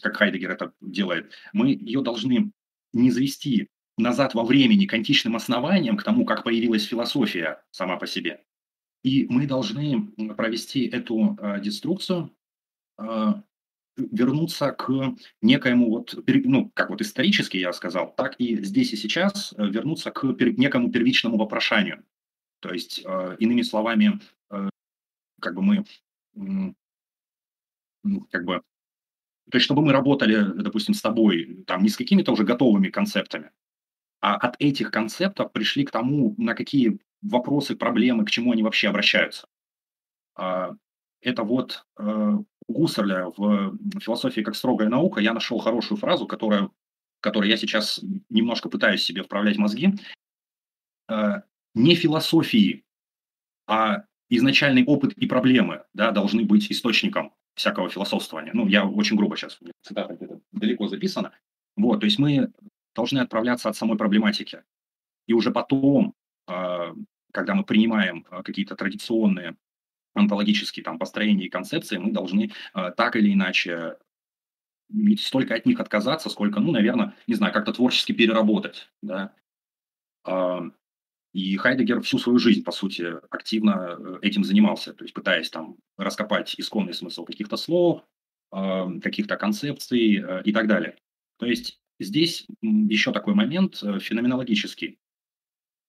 как 0.02 0.18
Хайдегер 0.18 0.52
это 0.52 0.74
делает, 0.82 1.32
мы 1.54 1.70
ее 1.70 2.02
должны 2.02 2.52
не 2.92 3.12
завести 3.12 3.70
назад 3.98 4.34
во 4.34 4.44
времени 4.44 4.86
к 4.86 4.94
античным 4.94 5.36
основаниям, 5.36 5.98
к 5.98 6.04
тому, 6.04 6.26
как 6.26 6.44
появилась 6.44 6.86
философия 6.86 7.62
сама 7.72 7.98
по 7.98 8.08
себе. 8.08 8.44
И 9.04 9.28
мы 9.30 9.48
должны 9.48 10.08
провести 10.36 10.88
эту 10.88 11.38
э, 11.40 11.62
деструкцию 11.62 12.36
э, 12.98 13.34
вернуться 14.12 14.72
к 14.72 14.90
некоему 15.42 15.90
вот, 15.90 16.16
ну, 16.28 16.72
как 16.74 16.90
вот 16.90 17.02
исторически 17.02 17.58
я 17.58 17.74
сказал, 17.74 18.14
так 18.16 18.36
и 18.40 18.64
здесь 18.64 18.94
и 18.94 18.98
сейчас 18.98 19.54
э, 19.58 19.66
вернуться 19.68 20.12
к 20.12 20.24
некому 20.24 20.92
первичному 20.92 21.38
вопрошанию. 21.38 22.04
То 22.60 22.74
есть, 22.74 23.02
э, 23.06 23.36
иными 23.40 23.62
словами, 23.62 24.20
э, 24.52 24.70
как 25.42 25.56
бы 25.56 25.62
мы, 25.62 25.86
как 28.32 28.46
бы, 28.46 28.62
то 29.52 29.58
есть, 29.58 29.66
чтобы 29.66 29.82
мы 29.82 29.92
работали, 29.94 30.44
допустим, 30.56 30.94
с 30.94 31.02
тобой, 31.02 31.64
там, 31.66 31.84
не 31.84 31.90
с 31.90 31.98
какими-то 31.98 32.32
уже 32.32 32.44
готовыми 32.44 32.90
концептами, 32.90 33.52
а 34.22 34.36
от 34.36 34.56
этих 34.60 34.92
концептов 34.92 35.52
пришли 35.52 35.86
к 35.86 35.92
тому, 35.92 36.36
на 36.38 36.54
какие 36.54 37.00
вопросы, 37.22 37.76
проблемы, 37.76 38.26
к 38.26 38.30
чему 38.30 38.52
они 38.52 38.64
вообще 38.64 38.90
обращаются. 38.90 39.48
А, 40.36 40.72
это 41.22 41.44
вот 41.44 41.86
у 42.70 42.74
Гуссерля 42.74 43.32
в 43.36 43.78
«Философии 44.00 44.42
как 44.42 44.56
строгая 44.56 44.90
наука» 44.90 45.20
я 45.20 45.34
нашел 45.34 45.58
хорошую 45.58 45.98
фразу, 45.98 46.28
которая, 46.28 46.70
которой 47.20 47.50
я 47.50 47.58
сейчас 47.58 48.00
немножко 48.30 48.70
пытаюсь 48.70 49.04
себе 49.04 49.24
вправлять 49.24 49.58
мозги. 49.58 49.96
Э, 51.10 51.42
не 51.74 51.96
философии, 51.96 52.86
а 53.68 54.04
изначальный 54.30 54.86
опыт 54.86 55.14
и 55.14 55.26
проблемы 55.26 55.84
да, 55.94 56.12
должны 56.12 56.46
быть 56.46 56.72
источником 56.72 57.34
всякого 57.56 57.90
философствования. 57.90 58.52
Ну, 58.54 58.68
я 58.68 58.86
очень 58.86 59.18
грубо 59.18 59.36
сейчас, 59.36 59.60
цитата 59.82 60.14
где-то 60.14 60.40
далеко 60.52 60.88
записана. 60.88 61.34
Вот, 61.76 62.02
то 62.02 62.06
есть 62.06 62.20
мы 62.20 62.52
должны 62.96 63.20
отправляться 63.20 63.70
от 63.70 63.76
самой 63.76 63.98
проблематики. 63.98 64.64
И 65.26 65.34
уже 65.34 65.52
потом, 65.52 66.14
э, 66.48 66.94
когда 67.34 67.56
мы 67.56 67.64
принимаем 67.64 68.28
э, 68.30 68.44
какие-то 68.44 68.76
традиционные 68.76 69.56
онтологические 70.20 70.84
там 70.84 71.00
построения 71.00 71.46
и 71.46 71.50
концепции, 71.50 71.98
мы 71.98 72.12
должны 72.12 72.52
э, 72.74 72.92
так 72.96 73.16
или 73.16 73.34
иначе 73.34 73.98
не 74.90 75.18
столько 75.18 75.56
от 75.56 75.66
них 75.66 75.80
отказаться, 75.80 76.30
сколько, 76.30 76.60
ну, 76.60 76.72
наверное, 76.72 77.16
не 77.28 77.36
знаю, 77.36 77.54
как-то 77.54 77.74
творчески 77.74 78.12
переработать, 78.12 78.90
да. 79.02 79.34
Э, 80.26 80.62
и 81.34 81.56
Хайдегер 81.58 82.02
всю 82.02 82.18
свою 82.18 82.40
жизнь, 82.40 82.64
по 82.64 82.72
сути, 82.72 83.06
активно 83.30 83.98
э, 84.00 84.20
этим 84.24 84.44
занимался, 84.44 84.94
то 84.94 85.04
есть 85.04 85.14
пытаясь 85.14 85.50
там 85.50 85.78
раскопать 85.98 86.56
исконный 86.58 86.94
смысл 86.94 87.24
каких-то 87.24 87.56
слов, 87.56 88.04
э, 88.52 89.00
каких-то 89.02 89.38
концепций 89.38 90.18
э, 90.18 90.42
и 90.44 90.52
так 90.52 90.68
далее. 90.68 90.98
То 91.38 91.46
есть 91.46 91.80
здесь 92.00 92.48
еще 92.62 93.12
такой 93.12 93.36
момент 93.36 93.82
э, 93.84 94.00
феноменологический, 94.00 95.00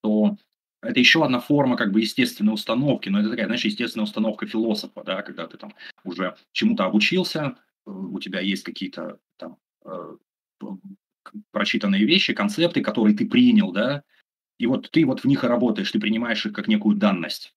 то 0.02 0.36
это 0.82 0.98
еще 0.98 1.24
одна 1.24 1.40
форма 1.40 1.76
как 1.76 1.92
бы 1.92 2.00
естественной 2.00 2.54
установки, 2.54 3.08
но 3.08 3.20
это 3.20 3.30
такая, 3.30 3.46
знаешь, 3.46 3.64
естественная 3.64 4.04
установка 4.04 4.46
философа, 4.46 5.02
да, 5.04 5.22
когда 5.22 5.46
ты 5.46 5.56
там 5.58 5.74
уже 6.04 6.36
чему-то 6.52 6.84
обучился, 6.84 7.56
э, 7.86 7.90
у 7.90 8.18
тебя 8.18 8.40
есть 8.40 8.64
какие-то 8.64 9.18
там 9.36 9.58
э, 9.84 10.16
прочитанные 11.52 12.04
вещи, 12.04 12.32
концепты, 12.32 12.80
которые 12.80 13.16
ты 13.16 13.28
принял, 13.28 13.72
да, 13.72 14.02
и 14.58 14.66
вот 14.66 14.90
ты 14.90 15.04
вот 15.04 15.20
в 15.20 15.24
них 15.26 15.44
и 15.44 15.46
работаешь, 15.46 15.90
ты 15.90 16.00
принимаешь 16.00 16.44
их 16.46 16.52
как 16.52 16.68
некую 16.68 16.96
данность. 16.96 17.54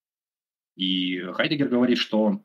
И 0.75 1.19
Хайдегер 1.19 1.69
говорит, 1.69 1.97
что 1.97 2.41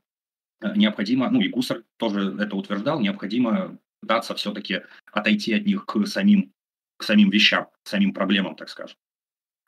э, 0.61 0.75
необходимо, 0.77 1.29
ну 1.31 1.41
и 1.41 1.49
Гуссер 1.49 1.85
тоже 1.97 2.37
это 2.39 2.57
утверждал, 2.57 3.01
необходимо 3.01 3.79
пытаться 4.01 4.35
все-таки 4.37 4.83
отойти 5.11 5.55
от 5.55 5.67
них 5.67 5.87
к 5.87 6.07
самим, 6.07 6.53
к 6.97 7.03
самим 7.03 7.31
вещам, 7.31 7.69
к 7.83 7.89
самим 7.89 8.13
проблемам, 8.13 8.55
так 8.55 8.69
скажем. 8.69 8.97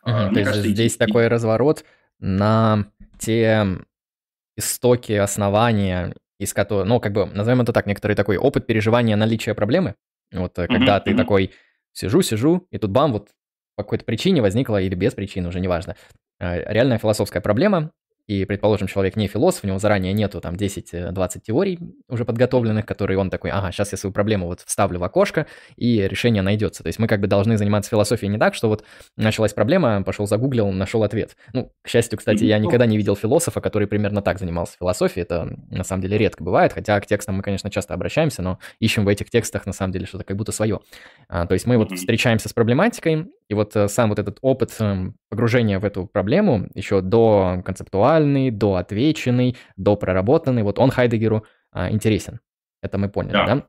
Угу, 0.03 0.12
то 0.12 0.38
есть 0.38 0.44
кажется, 0.44 0.68
здесь 0.68 0.94
и... 0.96 0.98
такой 0.98 1.28
разворот 1.28 1.84
на 2.18 2.86
те 3.18 3.66
истоки, 4.57 5.12
основания, 5.12 6.14
из 6.38 6.55
которых, 6.55 6.86
ну, 6.86 7.01
как 7.01 7.12
бы, 7.12 7.26
назовем 7.26 7.61
это 7.61 7.72
так, 7.72 7.86
некоторый 7.86 8.14
такой 8.14 8.36
опыт 8.36 8.66
переживания 8.66 9.16
наличия 9.16 9.55
проблемы. 9.55 9.94
Вот 10.32 10.59
угу, 10.59 10.68
когда 10.68 11.01
ты 11.01 11.11
угу. 11.11 11.18
такой 11.18 11.53
сижу, 11.92 12.22
сижу, 12.22 12.66
и 12.70 12.78
тут 12.78 12.90
бам, 12.90 13.12
вот 13.12 13.30
по 13.76 13.82
какой-то 13.82 14.05
причине 14.05 14.42
возникла, 14.42 14.80
или 14.80 14.94
без 14.94 15.14
причины, 15.14 15.48
уже 15.48 15.61
неважно, 15.61 15.96
э, 16.38 16.72
реальная 16.72 16.98
философская 16.98 17.42
проблема, 17.42 17.92
и, 18.31 18.45
предположим, 18.45 18.87
человек 18.87 19.16
не 19.16 19.26
философ, 19.26 19.64
у 19.64 19.66
него 19.66 19.81
заранее 19.81 20.12
нету 20.12 20.41
там 20.41 20.55
10-20 20.55 21.41
теорий 21.41 21.81
уже 22.09 22.24
подготовленных, 22.24 22.87
которые 22.87 23.18
он 23.18 23.28
такой, 23.28 23.51
ага, 23.51 23.72
сейчас 23.72 23.91
я 23.91 23.99
свою 23.99 24.12
проблему 24.12 24.47
вот 24.47 24.61
вставлю 24.61 25.01
в 25.01 25.03
окошко, 25.03 25.49
и 25.74 26.07
решение 26.07 26.41
найдется. 26.41 26.85
То 26.85 26.87
есть 26.87 27.01
мы 27.01 27.09
как 27.09 27.20
бы 27.20 27.26
должны 27.26 27.59
заниматься 27.59 27.91
философией 27.91 28.31
не 28.31 28.39
так, 28.39 28.55
что 28.55 28.68
вот 28.68 28.85
началась 29.16 29.53
проблема, 29.53 30.05
пошел 30.05 30.28
загуглил, 30.28 30.70
нашел 30.70 31.03
ответ. 31.03 31.37
Ну, 31.53 31.72
к 31.83 31.89
счастью, 31.89 32.18
кстати, 32.20 32.45
я 32.45 32.59
никогда 32.61 32.87
не 32.87 32.97
видел 32.97 33.16
философа, 33.16 33.61
который 33.61 33.89
примерно 33.89 34.22
так 34.22 34.39
занимался 34.39 34.76
философией, 34.78 35.24
это 35.24 35.59
на 35.68 35.83
самом 35.83 36.03
деле 36.03 36.16
редко 36.16 36.45
бывает, 36.45 36.72
хотя 36.72 37.01
к 37.01 37.07
текстам 37.07 37.35
мы, 37.35 37.43
конечно, 37.43 37.68
часто 37.68 37.95
обращаемся, 37.95 38.43
но 38.43 38.61
ищем 38.78 39.05
в 39.05 39.09
этих 39.09 39.28
текстах 39.28 39.66
на 39.66 39.72
самом 39.72 39.93
деле 39.93 40.07
что-то 40.07 40.22
как 40.22 40.37
будто 40.37 40.53
свое. 40.53 40.78
А, 41.28 41.47
то 41.47 41.55
есть 41.55 41.66
мы 41.66 41.78
вот 41.78 41.91
встречаемся 41.91 42.49
с 42.49 42.53
проблематикой, 42.53 43.26
и 43.51 43.55
вот 43.55 43.74
э, 43.74 43.88
сам 43.88 44.11
вот 44.11 44.18
этот 44.20 44.38
опыт 44.42 44.74
эм, 44.78 45.16
погружения 45.28 45.80
в 45.80 45.84
эту 45.84 46.07
проблему 46.07 46.68
еще 46.74 47.01
до 47.01 47.61
концептуальный, 47.64 48.53
до 48.53 48.76
отвеченный, 48.76 49.57
до 49.76 49.96
проработанный, 49.96 50.62
вот 50.62 50.78
он 50.78 50.90
Хайдегеру 50.90 51.44
а, 51.72 51.90
интересен. 51.90 52.38
Это 52.80 52.96
мы 52.96 53.09
поняли, 53.09 53.32
да? 53.32 53.46
да? 53.46 53.62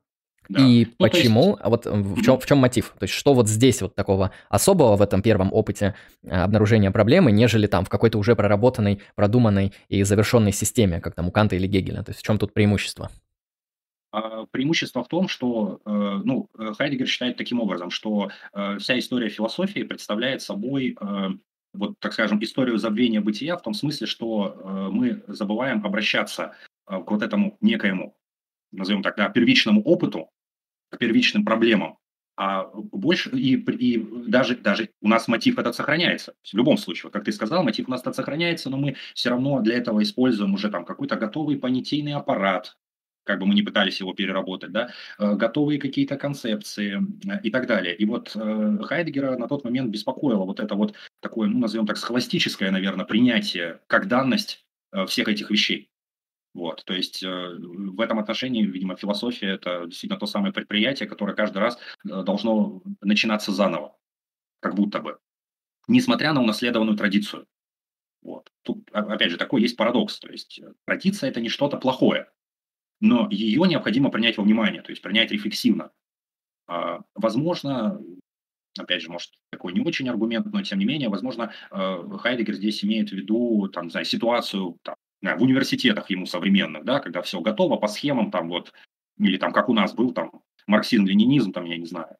Да. 0.49 0.61
И 0.61 0.85
ну, 0.85 0.91
почему? 0.97 1.47
Есть... 1.49 1.59
А 1.61 1.69
вот 1.69 1.85
в 1.85 2.21
чем, 2.23 2.39
в 2.39 2.45
чем 2.45 2.59
мотив? 2.59 2.93
То 2.99 3.03
есть 3.03 3.13
что 3.13 3.33
вот 3.33 3.47
здесь 3.47 3.81
вот 3.81 3.95
такого 3.95 4.31
особого 4.49 4.95
в 4.97 5.01
этом 5.01 5.23
первом 5.23 5.51
опыте 5.51 5.95
обнаружения 6.29 6.91
проблемы, 6.91 7.31
нежели 7.31 7.65
там 7.65 7.83
в 7.83 7.89
какой-то 7.89 8.19
уже 8.19 8.35
проработанной, 8.35 9.01
продуманной 9.15 9.73
и 9.87 10.03
завершенной 10.03 10.51
системе, 10.51 10.99
как 10.99 11.15
там 11.15 11.27
у 11.27 11.31
Канта 11.31 11.55
или 11.55 11.67
Гегеля? 11.67 12.03
То 12.03 12.11
есть 12.11 12.19
в 12.19 12.23
чем 12.23 12.37
тут 12.37 12.53
преимущество? 12.53 13.09
А, 14.11 14.45
преимущество 14.47 15.03
в 15.03 15.07
том, 15.07 15.29
что 15.29 15.79
э, 15.85 15.89
ну, 16.25 16.49
э, 16.57 16.73
Хайдегер 16.77 17.07
считает 17.07 17.37
таким 17.37 17.61
образом, 17.61 17.89
что 17.89 18.29
э, 18.53 18.77
вся 18.77 18.99
история 18.99 19.29
философии 19.29 19.83
представляет 19.83 20.41
собой 20.41 20.97
вот, 21.73 21.97
так 21.99 22.11
скажем, 22.11 22.43
историю 22.43 22.77
забвения 22.77 23.21
бытия 23.21 23.55
в 23.55 23.61
том 23.61 23.73
смысле, 23.73 24.05
что 24.05 24.89
мы 24.91 25.23
забываем 25.27 25.85
обращаться 25.85 26.53
к 26.85 27.09
вот 27.09 27.21
этому 27.21 27.57
некоему, 27.61 28.17
назовем 28.73 29.01
так, 29.01 29.15
да, 29.15 29.29
первичному 29.29 29.81
опыту, 29.81 30.29
к 30.89 30.97
первичным 30.97 31.45
проблемам, 31.45 31.97
а 32.35 32.65
больше 32.73 33.29
и, 33.29 33.55
и 33.55 34.05
даже, 34.27 34.57
даже 34.57 34.89
у 35.01 35.07
нас 35.07 35.29
мотив 35.29 35.59
этот 35.59 35.73
сохраняется. 35.73 36.33
В 36.43 36.53
любом 36.57 36.75
случае, 36.75 37.03
вот 37.05 37.13
как 37.13 37.23
ты 37.23 37.31
сказал, 37.31 37.63
мотив 37.63 37.87
у 37.87 37.91
нас 37.91 38.01
этот 38.01 38.17
сохраняется, 38.17 38.69
но 38.69 38.75
мы 38.75 38.97
все 39.13 39.29
равно 39.29 39.61
для 39.61 39.77
этого 39.77 40.03
используем 40.03 40.53
уже 40.53 40.69
там 40.69 40.83
какой-то 40.83 41.15
готовый 41.15 41.57
понятийный 41.57 42.15
аппарат, 42.15 42.75
как 43.23 43.39
бы 43.39 43.45
мы 43.45 43.53
не 43.53 43.61
пытались 43.61 43.99
его 43.99 44.13
переработать, 44.13 44.71
да, 44.71 44.91
э, 45.19 45.35
готовые 45.35 45.79
какие-то 45.79 46.17
концепции 46.17 46.99
э, 47.25 47.41
и 47.43 47.51
так 47.51 47.67
далее. 47.67 47.95
И 47.95 48.05
вот 48.05 48.31
э, 48.35 48.77
Хайдегера 48.83 49.37
на 49.37 49.47
тот 49.47 49.63
момент 49.63 49.89
беспокоило 49.89 50.45
вот 50.45 50.59
это 50.59 50.75
вот 50.75 50.95
такое, 51.19 51.47
ну, 51.47 51.59
назовем 51.59 51.85
так, 51.85 51.97
схоластическое, 51.97 52.71
наверное, 52.71 53.05
принятие 53.05 53.81
как 53.87 54.07
данность 54.07 54.65
всех 55.07 55.29
этих 55.29 55.49
вещей. 55.49 55.89
Вот, 56.53 56.83
то 56.83 56.93
есть 56.93 57.23
в 57.23 58.01
этом 58.01 58.19
отношении, 58.19 58.65
видимо, 58.65 58.97
философия– 58.97 59.47
это 59.53 59.85
действительно 59.85 60.19
то 60.19 60.25
самое 60.25 60.51
предприятие, 60.51 61.07
которое 61.07 61.33
каждый 61.33 61.59
раз 61.59 61.79
должно 62.03 62.81
начинаться 62.99 63.53
заново, 63.53 63.97
как 64.59 64.75
будто 64.75 64.99
бы, 64.99 65.17
несмотря 65.87 66.33
на 66.33 66.41
унаследованную 66.41 66.97
традицию. 66.97 67.47
Вот. 68.21 68.51
Тут, 68.63 68.89
опять 68.91 69.31
же, 69.31 69.37
такой 69.37 69.61
есть 69.61 69.77
парадокс. 69.77 70.19
То 70.19 70.29
есть 70.29 70.59
традиция– 70.83 71.29
это 71.31 71.39
не 71.39 71.47
что-то 71.47 71.77
плохое 71.77 72.27
но 73.01 73.27
ее 73.29 73.67
необходимо 73.67 74.09
принять 74.09 74.37
во 74.37 74.43
внимание, 74.43 74.81
то 74.81 74.91
есть 74.91 75.01
принять 75.01 75.31
рефлексивно. 75.31 75.91
А, 76.67 77.01
возможно, 77.15 77.99
опять 78.77 79.01
же, 79.01 79.09
может, 79.09 79.31
такой 79.51 79.73
не 79.73 79.81
очень 79.81 80.07
аргумент, 80.07 80.45
но 80.45 80.61
тем 80.61 80.79
не 80.79 80.85
менее, 80.85 81.09
возможно, 81.09 81.51
э, 81.71 82.17
Хайдегер 82.19 82.53
здесь 82.53 82.85
имеет 82.85 83.09
в 83.09 83.13
виду, 83.13 83.67
там, 83.67 83.85
не 83.85 83.89
знаю, 83.89 84.05
ситуацию 84.05 84.77
там, 84.83 84.95
в 85.21 85.41
университетах 85.41 86.09
ему 86.09 86.25
современных, 86.25 86.85
да, 86.85 86.99
когда 86.99 87.21
все 87.21 87.41
готово 87.41 87.77
по 87.77 87.87
схемам, 87.87 88.31
там 88.31 88.47
вот, 88.47 88.71
или 89.17 89.37
там, 89.37 89.51
как 89.51 89.67
у 89.69 89.73
нас 89.73 89.93
был, 89.93 90.13
там, 90.13 90.31
марксизм, 90.67 91.05
ленинизм, 91.05 91.51
там, 91.51 91.65
я 91.65 91.77
не 91.77 91.85
знаю, 91.85 92.15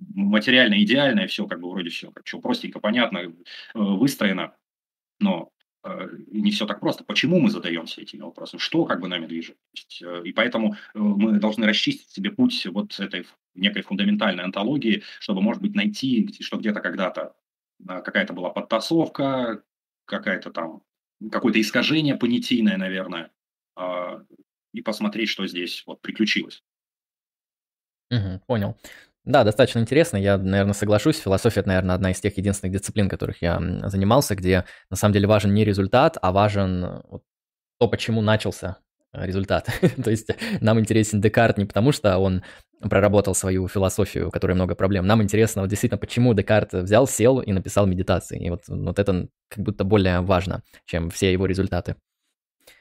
материально 0.00 0.82
идеальное, 0.82 1.28
все 1.28 1.46
как 1.46 1.60
бы 1.60 1.70
вроде 1.70 1.90
все, 1.90 2.10
как 2.10 2.26
что 2.26 2.40
простенько, 2.40 2.80
понятно, 2.80 3.18
э, 3.18 3.30
выстроено, 3.74 4.54
но 5.20 5.50
не 5.84 6.50
все 6.52 6.66
так 6.66 6.80
просто. 6.80 7.04
Почему 7.04 7.40
мы 7.40 7.50
задаемся 7.50 8.00
этими 8.00 8.22
вопросами? 8.22 8.60
Что 8.60 8.84
как 8.84 9.00
бы 9.00 9.08
нами 9.08 9.26
движет? 9.26 9.56
Э, 10.02 10.22
и 10.24 10.32
поэтому 10.32 10.74
э, 10.74 10.98
мы 10.98 11.38
должны 11.38 11.66
расчистить 11.66 12.10
себе 12.10 12.30
путь 12.30 12.66
вот 12.66 12.98
этой 13.00 13.26
некой 13.54 13.82
фундаментальной 13.82 14.44
антологии, 14.44 15.02
чтобы, 15.18 15.42
может 15.42 15.60
быть, 15.60 15.74
найти, 15.74 16.32
что 16.40 16.56
где-то 16.56 16.80
когда-то 16.80 17.34
какая-то 17.84 18.32
была 18.32 18.50
подтасовка, 18.50 19.64
какая-то 20.04 20.50
там, 20.50 20.82
какое-то 21.30 21.60
искажение 21.60 22.16
понятийное, 22.16 22.76
наверное, 22.76 23.32
а, 23.74 24.22
и 24.72 24.82
посмотреть, 24.82 25.28
что 25.28 25.46
здесь 25.46 25.82
вот 25.86 26.00
приключилось. 26.00 26.62
Угу, 28.10 28.42
понял. 28.46 28.78
Да, 29.24 29.44
достаточно 29.44 29.78
интересно. 29.78 30.16
Я, 30.16 30.36
наверное, 30.36 30.74
соглашусь. 30.74 31.18
Философия– 31.18 31.60
это, 31.62 31.68
наверное, 31.68 31.94
одна 31.94 32.10
из 32.10 32.20
тех 32.20 32.36
единственных 32.36 32.72
дисциплин, 32.72 33.08
которых 33.08 33.40
я 33.40 33.60
занимался, 33.84 34.34
где 34.34 34.64
на 34.90 34.96
самом 34.96 35.12
деле 35.14 35.28
важен 35.28 35.54
не 35.54 35.64
результат, 35.64 36.18
а 36.20 36.32
важен 36.32 36.84
э, 36.84 37.00
вот, 37.08 37.22
то, 37.78 37.86
почему 37.88 38.20
начался 38.20 38.78
э, 39.12 39.24
результат. 39.24 39.68
то 40.04 40.10
есть 40.10 40.30
нам 40.60 40.80
интересен 40.80 41.20
Декарт 41.20 41.56
не 41.56 41.66
потому, 41.66 41.92
что 41.92 42.18
он 42.18 42.42
проработал 42.80 43.34
свою 43.36 43.68
философию, 43.68 44.26
у 44.26 44.30
которой 44.32 44.54
много 44.54 44.74
проблем. 44.74 45.06
Нам 45.06 45.22
интересно 45.22 45.62
вот 45.62 45.68
действительно, 45.68 45.98
почему 45.98 46.34
Декарт 46.34 46.72
взял, 46.72 47.06
сел 47.06 47.38
и 47.38 47.52
написал 47.52 47.86
медитации. 47.86 48.44
И 48.44 48.50
вот, 48.50 48.62
вот 48.66 48.98
это 48.98 49.28
как 49.48 49.64
будто 49.64 49.84
более 49.84 50.20
важно, 50.20 50.62
чем 50.84 51.10
все 51.10 51.32
его 51.32 51.46
результаты. 51.46 51.94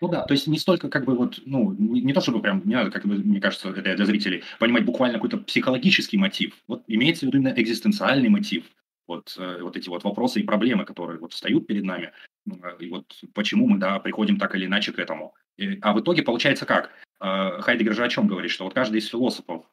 Ну 0.01 0.07
да, 0.07 0.23
то 0.23 0.33
есть 0.33 0.47
не 0.47 0.57
столько 0.57 0.89
как 0.89 1.05
бы 1.05 1.15
вот, 1.15 1.39
ну, 1.45 1.73
не, 1.73 2.01
не 2.01 2.13
то 2.13 2.21
чтобы 2.21 2.41
прям, 2.41 2.63
не 2.65 2.73
надо, 2.73 2.89
как 2.89 3.05
бы, 3.05 3.15
мне 3.15 3.39
кажется, 3.39 3.69
это 3.69 3.95
для 3.95 4.05
зрителей, 4.05 4.43
понимать 4.59 4.83
буквально 4.83 5.19
какой-то 5.19 5.37
психологический 5.37 6.17
мотив. 6.17 6.55
Вот 6.67 6.83
имеется 6.87 7.25
в 7.25 7.27
виду 7.27 7.37
именно 7.37 7.53
экзистенциальный 7.55 8.29
мотив. 8.29 8.65
Вот, 9.07 9.35
э, 9.37 9.59
вот 9.61 9.77
эти 9.77 9.89
вот 9.89 10.03
вопросы 10.03 10.39
и 10.39 10.43
проблемы, 10.43 10.85
которые 10.85 11.19
вот 11.19 11.33
встают 11.33 11.67
перед 11.67 11.83
нами, 11.83 12.13
э, 12.49 12.53
и 12.79 12.89
вот 12.89 13.05
почему 13.33 13.67
мы, 13.67 13.77
да, 13.77 13.99
приходим 13.99 14.37
так 14.37 14.55
или 14.55 14.65
иначе 14.65 14.91
к 14.91 14.97
этому. 14.99 15.35
И, 15.57 15.77
а 15.81 15.93
в 15.93 16.01
итоге 16.01 16.23
получается 16.23 16.65
как? 16.65 16.91
Э, 17.19 17.61
Хайдегер 17.61 17.93
же 17.93 18.03
о 18.03 18.09
чем 18.09 18.27
говорит, 18.27 18.49
что 18.49 18.63
вот 18.63 18.73
каждый 18.73 18.99
из 18.99 19.07
философов, 19.07 19.65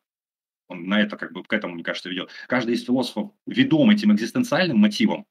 он 0.69 0.85
на 0.85 1.01
это 1.01 1.17
как 1.17 1.33
бы 1.33 1.43
к 1.43 1.53
этому, 1.55 1.75
мне 1.75 1.85
кажется, 1.85 2.11
ведет, 2.11 2.31
каждый 2.49 2.75
из 2.75 2.85
философов 2.85 3.31
ведом 3.47 3.89
этим 3.91 4.13
экзистенциальным 4.13 4.79
мотивом, 4.79 5.25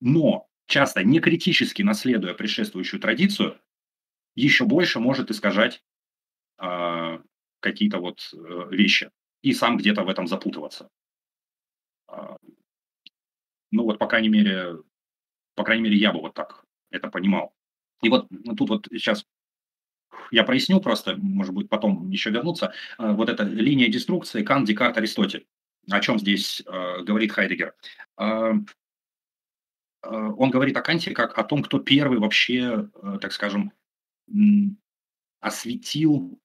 но 0.00 0.46
часто 0.66 1.04
не 1.04 1.20
критически 1.20 1.82
наследуя 1.82 2.32
предшествующую 2.32 3.00
традицию, 3.00 3.58
еще 4.42 4.64
больше 4.64 5.00
может 5.00 5.30
искажать 5.30 5.82
э, 6.58 7.18
какие-то 7.60 7.98
вот 7.98 8.30
э, 8.32 8.68
вещи 8.70 9.10
и 9.42 9.52
сам 9.52 9.76
где-то 9.76 10.04
в 10.04 10.08
этом 10.08 10.26
запутываться. 10.26 10.88
Э, 12.08 12.36
ну 13.70 13.84
вот, 13.84 13.98
по 13.98 14.06
крайней 14.06 14.28
мере, 14.28 14.78
по 15.54 15.64
крайней 15.64 15.84
мере, 15.84 15.96
я 15.96 16.12
бы 16.12 16.20
вот 16.20 16.34
так 16.34 16.64
это 16.90 17.08
понимал. 17.08 17.54
И 18.02 18.08
вот 18.08 18.26
ну, 18.30 18.54
тут 18.54 18.68
вот 18.68 18.88
сейчас 18.92 19.26
я 20.30 20.44
проясню 20.44 20.80
просто, 20.80 21.16
может 21.16 21.54
быть, 21.54 21.68
потом 21.68 22.10
еще 22.10 22.30
вернуться. 22.30 22.72
Э, 22.98 23.12
вот 23.12 23.28
эта 23.28 23.42
линия 23.44 23.88
деструкции 23.88 24.44
Кант, 24.44 24.66
Декарт, 24.66 24.96
Аристотель. 24.96 25.46
О 25.90 26.00
чем 26.00 26.18
здесь 26.18 26.62
э, 26.66 27.02
говорит 27.02 27.32
Хайдегер? 27.32 27.74
Э, 28.18 28.52
он 30.02 30.50
говорит 30.50 30.76
о 30.76 30.82
Канте 30.82 31.12
как 31.12 31.36
о 31.38 31.44
том, 31.44 31.62
кто 31.62 31.78
первый 31.78 32.18
вообще, 32.18 32.88
э, 33.02 33.18
так 33.20 33.32
скажем, 33.32 33.72
осветил 35.40 36.38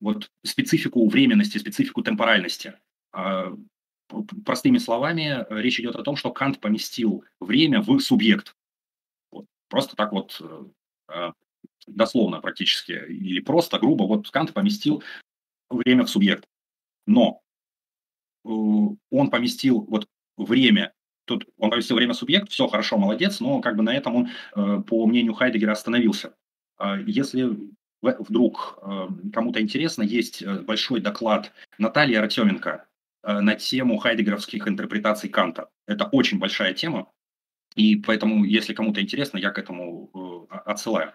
вот 0.00 0.30
специфику 0.44 1.08
временности, 1.08 1.58
специфику 1.58 2.02
темпоральности. 2.02 2.74
А, 3.12 3.52
простыми 4.44 4.78
словами, 4.78 5.46
речь 5.50 5.80
идет 5.80 5.96
о 5.96 6.02
том, 6.02 6.16
что 6.16 6.30
Кант 6.30 6.60
поместил 6.60 7.24
время 7.40 7.82
в 7.82 7.98
субъект. 8.00 8.54
Вот. 9.30 9.46
Просто 9.68 9.96
так 9.96 10.12
вот 10.12 10.40
э, 10.40 10.64
а, 11.08 11.32
дословно 11.86 12.40
практически, 12.40 12.92
или 12.92 13.40
просто 13.40 13.78
грубо, 13.78 14.04
вот 14.04 14.30
Кант 14.30 14.54
поместил 14.54 15.02
время 15.68 16.04
в 16.04 16.10
субъект. 16.10 16.46
Но 17.06 17.40
э, 18.44 18.48
он 18.48 19.30
поместил 19.30 19.82
вот 19.82 20.06
время, 20.36 20.92
тут 21.26 21.46
он 21.58 21.70
поместил 21.70 21.96
время 21.96 22.14
в 22.14 22.16
субъект, 22.16 22.50
все 22.50 22.68
хорошо, 22.68 22.98
молодец, 22.98 23.40
но 23.40 23.60
как 23.60 23.76
бы 23.76 23.82
на 23.82 23.94
этом 23.94 24.16
он, 24.16 24.28
э, 24.54 24.82
по 24.86 25.06
мнению 25.06 25.34
Хайдегера, 25.34 25.72
остановился. 25.72 26.34
А 26.78 26.96
если 26.96 27.56
вдруг 28.00 28.78
э, 28.80 29.08
кому-то 29.32 29.60
интересно, 29.60 30.02
есть 30.02 30.42
э, 30.42 30.60
большой 30.60 31.00
доклад 31.00 31.52
Натальи 31.78 32.14
Артеменко 32.14 32.86
э, 33.24 33.40
на 33.40 33.54
тему 33.56 33.98
хайдегеровских 33.98 34.68
интерпретаций 34.68 35.28
Канта. 35.28 35.68
Это 35.86 36.06
очень 36.06 36.38
большая 36.38 36.74
тема, 36.74 37.10
и 37.74 37.96
поэтому, 37.96 38.44
если 38.44 38.72
кому-то 38.74 39.00
интересно, 39.00 39.38
я 39.38 39.50
к 39.50 39.58
этому 39.58 40.46
отсылаю. 40.50 41.12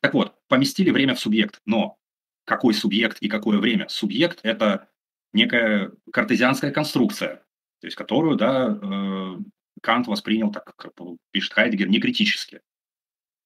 Так 0.00 0.14
вот, 0.14 0.34
поместили 0.48 0.90
время 0.90 1.14
в 1.14 1.20
субъект, 1.20 1.60
но 1.64 1.96
какой 2.44 2.74
субъект 2.74 3.18
и 3.20 3.28
какое 3.28 3.58
время? 3.58 3.88
Субъект– 3.88 4.40
это 4.42 4.88
некая 5.32 5.92
картезианская 6.12 6.70
конструкция, 6.70 7.36
то 7.80 7.86
есть 7.86 7.96
которую 7.96 8.36
да, 8.36 8.78
Кант 9.82 10.06
воспринял, 10.06 10.50
так 10.52 10.74
как 10.76 10.92
пишет 11.32 11.54
Хайдегер, 11.54 11.88
не 11.88 12.00
критически. 12.00 12.60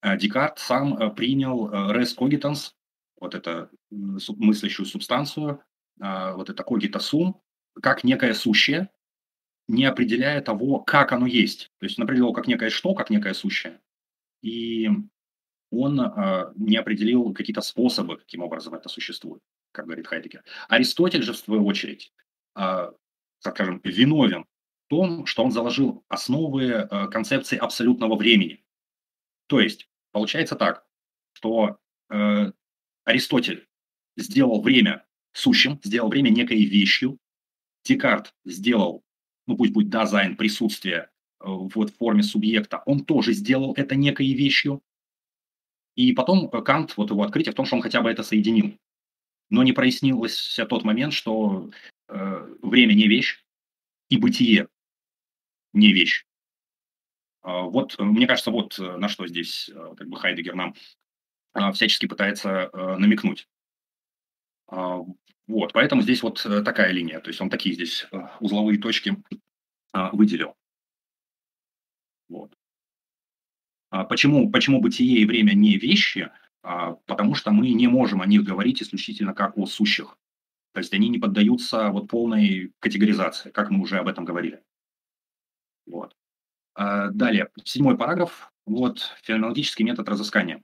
Декарт 0.03 0.59
сам 0.59 1.13
принял 1.15 1.69
res 1.91 2.15
cogitans, 2.17 2.71
вот 3.19 3.35
это 3.35 3.69
мыслящую 3.89 4.85
субстанцию, 4.85 5.61
вот 5.99 6.49
это 6.49 6.63
cogita 6.63 6.99
как 7.81 8.03
некое 8.03 8.33
сущее, 8.33 8.89
не 9.67 9.85
определяя 9.85 10.41
того, 10.41 10.79
как 10.79 11.11
оно 11.11 11.25
есть. 11.25 11.71
То 11.79 11.85
есть 11.85 11.97
он 11.97 12.03
определил 12.03 12.33
как 12.33 12.47
некое 12.47 12.69
что, 12.69 12.93
как 12.93 13.09
некое 13.09 13.33
сущее. 13.33 13.79
И 14.41 14.89
он 15.71 15.99
э, 15.99 16.51
не 16.55 16.75
определил 16.75 17.33
какие-то 17.33 17.61
способы, 17.61 18.17
каким 18.17 18.41
образом 18.41 18.73
это 18.73 18.89
существует, 18.89 19.41
как 19.71 19.85
говорит 19.85 20.07
Хайдегер. 20.07 20.43
Аристотель 20.67 21.23
же, 21.23 21.33
в 21.33 21.37
свою 21.37 21.65
очередь, 21.65 22.11
э, 22.57 22.91
скажем, 23.39 23.79
виновен 23.83 24.43
в 24.43 24.89
том, 24.89 25.25
что 25.25 25.43
он 25.43 25.51
заложил 25.51 26.03
основы 26.09 26.65
э, 26.65 27.07
концепции 27.07 27.57
абсолютного 27.57 28.15
времени. 28.15 28.65
То 29.47 29.61
есть, 29.61 29.87
получается 30.11 30.55
так, 30.55 30.85
что 31.33 31.77
э, 32.09 32.51
Аристотель 33.03 33.67
сделал 34.17 34.61
время 34.61 35.05
сущим, 35.33 35.79
сделал 35.83 36.09
время 36.09 36.29
некой 36.29 36.63
вещью, 36.65 37.17
Декарт 37.83 38.33
сделал, 38.45 39.03
ну 39.47 39.57
пусть 39.57 39.73
будет 39.73 39.89
дизайн, 39.89 40.35
присутствие 40.35 41.09
э, 41.39 41.45
вот 41.45 41.89
в 41.89 41.97
форме 41.97 42.23
субъекта, 42.23 42.83
он 42.85 43.05
тоже 43.05 43.33
сделал 43.33 43.73
это 43.75 43.95
некой 43.95 44.31
вещью, 44.33 44.81
и 45.95 46.13
потом 46.13 46.49
Кант, 46.49 46.95
вот 46.97 47.09
его 47.09 47.23
открытие 47.23 47.51
в 47.51 47.55
том, 47.55 47.65
что 47.65 47.75
он 47.75 47.81
хотя 47.81 48.01
бы 48.01 48.09
это 48.09 48.23
соединил. 48.23 48.77
Но 49.49 49.63
не 49.63 49.73
прояснился 49.73 50.65
тот 50.65 50.85
момент, 50.85 51.13
что 51.13 51.69
э, 52.07 52.55
время 52.61 52.93
не 52.93 53.07
вещь 53.07 53.43
и 54.09 54.17
бытие 54.17 54.69
не 55.73 55.91
вещь. 55.91 56.25
Э, 57.43 57.61
вот, 57.63 57.97
мне 57.99 58.27
кажется, 58.27 58.51
вот 58.51 58.77
э, 58.79 58.97
на 58.97 59.07
что 59.07 59.27
здесь 59.27 59.69
э, 59.69 59.95
как 59.97 60.07
бы 60.07 60.17
Хайдегер 60.17 60.55
нам 60.55 60.75
э, 61.55 61.71
всячески 61.73 62.05
пытается 62.05 62.69
э, 62.71 62.97
намекнуть. 62.97 63.47
Э, 64.71 64.99
вот, 65.47 65.73
поэтому 65.73 66.01
здесь 66.01 66.23
вот 66.23 66.45
такая 66.63 66.91
линия, 66.91 67.19
то 67.19 67.29
есть 67.29 67.41
он 67.41 67.49
такие 67.49 67.75
здесь 67.75 68.07
узловые 68.39 68.79
точки 68.79 69.17
э, 69.93 70.09
выделил. 70.13 70.55
Вот. 72.29 72.55
А 73.89 74.05
почему, 74.05 74.49
почему 74.49 74.79
бытие 74.79 75.19
и 75.19 75.25
время 75.25 75.53
не 75.53 75.77
вещи? 75.77 76.31
А, 76.63 76.93
потому 77.07 77.35
что 77.35 77.51
мы 77.51 77.71
не 77.71 77.87
можем 77.87 78.21
о 78.21 78.25
них 78.25 78.43
говорить 78.43 78.81
исключительно 78.81 79.33
как 79.33 79.57
о 79.57 79.65
сущих. 79.65 80.17
То 80.73 80.79
есть 80.79 80.93
они 80.93 81.09
не 81.09 81.19
поддаются 81.19 81.89
вот 81.89 82.07
полной 82.07 82.71
категоризации, 82.79 83.49
как 83.49 83.69
мы 83.69 83.81
уже 83.81 83.97
об 83.97 84.07
этом 84.07 84.23
говорили. 84.23 84.63
Вот. 85.85 86.15
А, 86.73 87.09
далее, 87.09 87.49
седьмой 87.63 87.97
параграф. 87.97 88.51
Вот 88.65 88.99
феноменологический 89.23 89.83
метод 89.83 90.07
разыскания. 90.07 90.63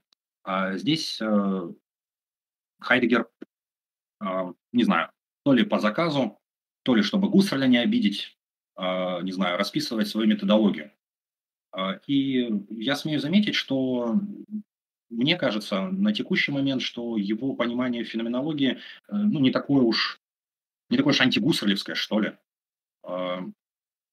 Здесь 0.72 1.20
э, 1.20 1.72
Хайдегер, 2.80 3.28
не 4.72 4.84
знаю, 4.84 5.10
то 5.44 5.52
ли 5.52 5.64
по 5.64 5.78
заказу, 5.78 6.38
то 6.84 6.94
ли 6.94 7.02
чтобы 7.02 7.28
Гусарля 7.28 7.66
не 7.66 7.76
обидеть, 7.76 8.38
не 8.78 9.32
знаю, 9.32 9.58
расписывать 9.58 10.08
свою 10.08 10.26
методологию. 10.26 10.92
И 12.06 12.48
я 12.70 12.96
смею 12.96 13.20
заметить, 13.20 13.56
что 13.56 14.18
мне 15.10 15.36
кажется 15.36 15.88
на 15.88 16.12
текущий 16.12 16.52
момент, 16.52 16.82
что 16.82 17.16
его 17.16 17.54
понимание 17.54 18.04
феноменологии 18.04 18.72
э, 18.72 18.76
ну, 19.08 19.40
не 19.40 19.50
такое 19.50 19.82
уж 19.82 20.20
не 20.90 20.96
такое 20.96 21.12
уж 21.12 21.20
антигусарлевское, 21.20 21.94
что 21.94 22.20
ли. 22.20 22.36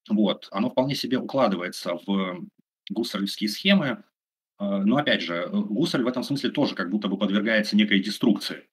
А, 0.08 0.14
вот. 0.14 0.48
Оно 0.50 0.70
вполне 0.70 0.94
себе 0.94 1.18
укладывается 1.18 1.98
в 2.06 2.46
гуссерлевские 2.90 3.48
схемы, 3.48 4.04
а, 4.58 4.78
но 4.84 4.96
опять 4.96 5.22
же, 5.22 5.48
Гуссерль 5.48 6.02
в 6.02 6.08
этом 6.08 6.22
смысле 6.22 6.50
тоже 6.50 6.74
как 6.74 6.90
будто 6.90 7.08
бы 7.08 7.18
подвергается 7.18 7.76
некой 7.76 8.00
деструкции. 8.00 8.68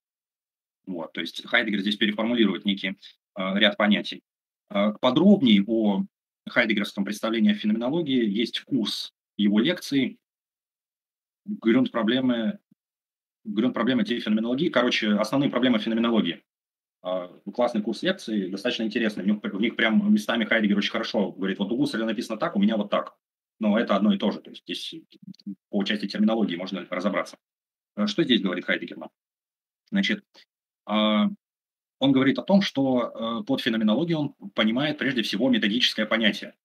Вот, 0.85 1.13
то 1.13 1.21
есть 1.21 1.45
Хайдегер 1.47 1.79
здесь 1.79 1.95
переформулирует 1.95 2.65
некий 2.65 2.97
ряд 3.35 3.77
понятий. 3.77 4.21
Подробнее 4.69 5.63
о 5.65 6.03
хайдегеровском 6.49 7.05
представлении 7.05 7.53
о 7.53 7.55
феноменологии 7.55 8.29
есть 8.29 8.61
курс 8.61 9.13
его 9.37 9.59
лекций 9.59 10.19
«Грюнд 11.45 11.91
проблемы, 11.91 12.59
грюнд 13.45 13.73
проблемы 13.73 14.03
феноменологии». 14.03 14.69
Короче, 14.69 15.13
основные 15.13 15.49
проблемы 15.49 15.79
феноменологии. 15.79 16.43
А, 17.03 17.27
классный 17.53 17.81
курс 17.81 18.01
лекций, 18.01 18.49
достаточно 18.49 18.83
интересный. 18.83 19.23
В 19.23 19.27
них, 19.27 19.37
в 19.43 19.61
них 19.61 19.75
прям 19.75 20.11
местами 20.13 20.45
Хайдегер 20.45 20.77
очень 20.77 20.91
хорошо 20.91 21.31
говорит, 21.33 21.59
вот 21.59 21.71
у 21.71 21.75
Гусаря 21.75 22.05
написано 22.05 22.37
так, 22.37 22.55
у 22.55 22.59
меня 22.59 22.77
вот 22.77 22.89
так. 22.89 23.15
Но 23.59 23.77
это 23.77 23.95
одно 23.95 24.13
и 24.13 24.17
то 24.17 24.31
же. 24.31 24.39
То 24.39 24.49
есть 24.49 24.63
здесь 24.63 24.95
по 25.69 25.83
части 25.83 26.07
терминологии 26.07 26.55
можно 26.55 26.87
разобраться. 26.89 27.37
А 27.95 28.07
что 28.07 28.23
здесь 28.23 28.41
говорит 28.41 28.65
Хайдегер 28.65 28.97
Значит, 29.91 30.23
а, 30.85 31.27
он 31.99 32.11
говорит 32.11 32.39
о 32.39 32.43
том, 32.43 32.61
что 32.61 33.11
э, 33.41 33.43
под 33.45 33.61
феноменологией 33.61 34.17
он 34.17 34.33
понимает 34.55 34.97
прежде 34.97 35.21
всего 35.21 35.49
методическое 35.49 36.05
понятие. 36.05 36.55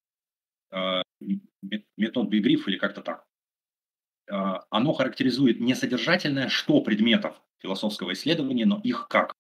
Э, 0.72 1.02
метод 1.96 2.28
Бигриф 2.28 2.66
или 2.66 2.76
как-то 2.76 3.02
так. 3.02 3.24
Э, 4.28 4.60
оно 4.70 4.92
характеризует 4.92 5.60
не 5.60 5.74
содержательное 5.74 6.48
что 6.48 6.80
предметов 6.80 7.40
философского 7.58 8.14
исследования, 8.14 8.66
но 8.66 8.80
их 8.82 9.06
как. 9.08 9.34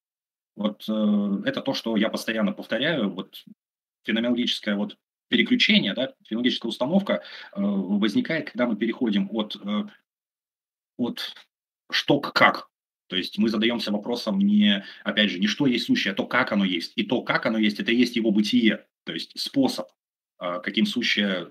Вот 0.58 0.82
это 0.82 1.60
то, 1.62 1.72
что 1.72 1.96
я 1.96 2.08
постоянно 2.08 2.52
повторяю. 2.52 3.10
Вот 3.10 3.44
феноменологическое 4.04 4.74
вот 4.74 4.98
переключение, 5.28 5.94
да, 5.94 6.14
феноменологическая 6.26 6.68
установка 6.68 7.22
возникает, 7.54 8.50
когда 8.50 8.66
мы 8.66 8.76
переходим 8.76 9.28
от, 9.30 9.56
от 10.96 11.34
что 11.90 12.20
к 12.20 12.32
как. 12.32 12.68
То 13.08 13.16
есть 13.16 13.38
мы 13.38 13.48
задаемся 13.48 13.90
вопросом 13.90 14.38
не, 14.38 14.84
опять 15.02 15.30
же, 15.30 15.38
не 15.38 15.46
что 15.46 15.66
есть 15.66 15.86
сущее, 15.86 16.12
а 16.12 16.14
то, 16.14 16.26
как 16.26 16.52
оно 16.52 16.64
есть. 16.64 16.92
И 16.96 17.04
то, 17.04 17.22
как 17.22 17.46
оно 17.46 17.58
есть, 17.58 17.80
это 17.80 17.90
есть 17.90 18.16
его 18.16 18.30
бытие, 18.30 18.86
то 19.04 19.14
есть 19.14 19.38
способ, 19.40 19.88
а, 20.36 20.60
каким 20.60 20.84
сущее 20.84 21.50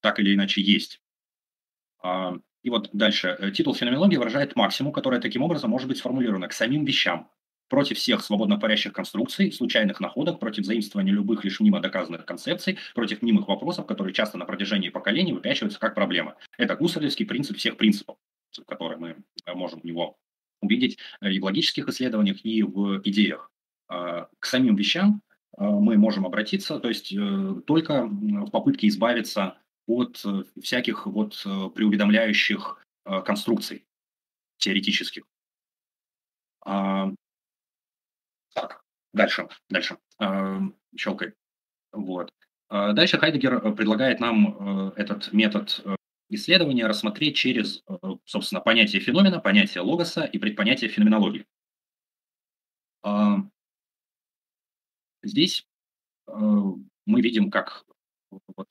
так 0.00 0.20
или 0.20 0.34
иначе 0.34 0.62
есть. 0.62 1.00
А, 2.00 2.36
и 2.62 2.70
вот 2.70 2.90
дальше. 2.92 3.36
Э, 3.38 3.50
титул 3.50 3.74
феноменологии 3.74 4.16
выражает 4.16 4.54
максимум, 4.54 4.92
которая 4.92 5.20
таким 5.20 5.42
образом 5.42 5.70
может 5.70 5.88
быть 5.88 5.98
сформулирована 5.98 6.48
к 6.48 6.52
самим 6.52 6.84
вещам, 6.84 7.28
против 7.68 7.98
всех 7.98 8.22
свободно 8.22 8.58
парящих 8.58 8.92
конструкций, 8.92 9.52
случайных 9.52 10.00
находок, 10.00 10.40
против 10.40 10.64
заимствования 10.64 11.12
любых 11.12 11.44
лишь 11.44 11.60
мнимо 11.60 11.80
доказанных 11.80 12.24
концепций, 12.24 12.78
против 12.94 13.22
мнимых 13.22 13.48
вопросов, 13.48 13.86
которые 13.86 14.14
часто 14.14 14.38
на 14.38 14.44
протяжении 14.44 14.90
поколений 14.90 15.32
выпячиваются 15.32 15.80
как 15.80 15.94
проблема. 15.94 16.36
Это 16.58 16.76
гуссерлевский 16.76 17.26
принцип 17.26 17.56
всех 17.56 17.76
принципов, 17.76 18.16
которые 18.66 18.98
мы 18.98 19.16
э, 19.44 19.54
можем 19.54 19.80
у 19.82 19.86
него 19.86 20.16
увидеть 20.60 20.98
э, 21.20 21.30
и 21.32 21.40
в 21.40 21.44
логических 21.44 21.88
исследованиях, 21.88 22.44
и 22.44 22.62
в 22.62 23.00
идеях. 23.04 23.50
А, 23.88 24.28
к 24.38 24.46
самим 24.46 24.76
вещам 24.76 25.22
а, 25.56 25.70
мы 25.70 25.96
можем 25.96 26.26
обратиться, 26.26 26.78
то 26.80 26.88
есть 26.88 27.12
э, 27.12 27.60
только 27.66 28.06
в 28.06 28.50
попытке 28.50 28.88
избавиться 28.88 29.58
от 29.86 30.20
э, 30.24 30.44
всяких 30.60 31.06
вот 31.06 31.42
преуведомляющих 31.74 32.80
конструкций 33.26 33.84
теоретических. 34.56 35.24
А, 36.64 37.12
так, 38.54 38.82
дальше, 39.12 39.48
дальше, 39.68 39.98
щелкай. 40.96 41.34
Вот. 41.92 42.32
Дальше 42.70 43.18
Хайдегер 43.18 43.74
предлагает 43.74 44.20
нам 44.20 44.92
этот 44.96 45.32
метод 45.32 45.82
исследования 46.28 46.86
рассмотреть 46.86 47.36
через, 47.36 47.82
э, 47.88 47.94
собственно, 48.24 48.60
понятие 48.60 49.00
феномена, 49.00 49.40
понятие 49.40 49.82
логоса 49.82 50.24
и 50.24 50.38
предпонятие 50.38 50.90
феноменологии. 50.90 51.46
Здесь 55.22 55.66
э, 56.26 56.32
мы 56.32 57.20
видим, 57.20 57.50
как 57.50 57.84
вот 58.30 58.68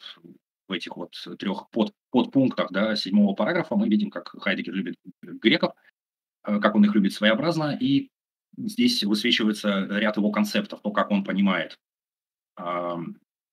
в 0.68 0.72
этих 0.72 0.98
вот 0.98 1.16
трех 1.40 1.70
под, 1.70 1.94
подпунктах 2.10 2.72
да, 2.72 2.96
седьмого 2.96 3.36
параграфа 3.36 3.76
мы 3.76 3.88
видим, 3.88 4.10
как 4.10 4.30
Хайдегер 4.30 4.74
любит 4.74 4.96
греков, 5.22 5.74
э, 6.46 6.60
как 6.60 6.76
он 6.76 6.86
их 6.86 6.94
любит 6.96 7.14
своеобразно, 7.14 7.78
и 7.80 8.10
здесь 8.58 9.04
высвечивается 9.04 9.86
ряд 9.90 10.18
его 10.18 10.32
концептов, 10.32 10.82
то, 10.82 10.92
как 10.92 11.12
он 11.12 11.24
понимает, 11.24 11.80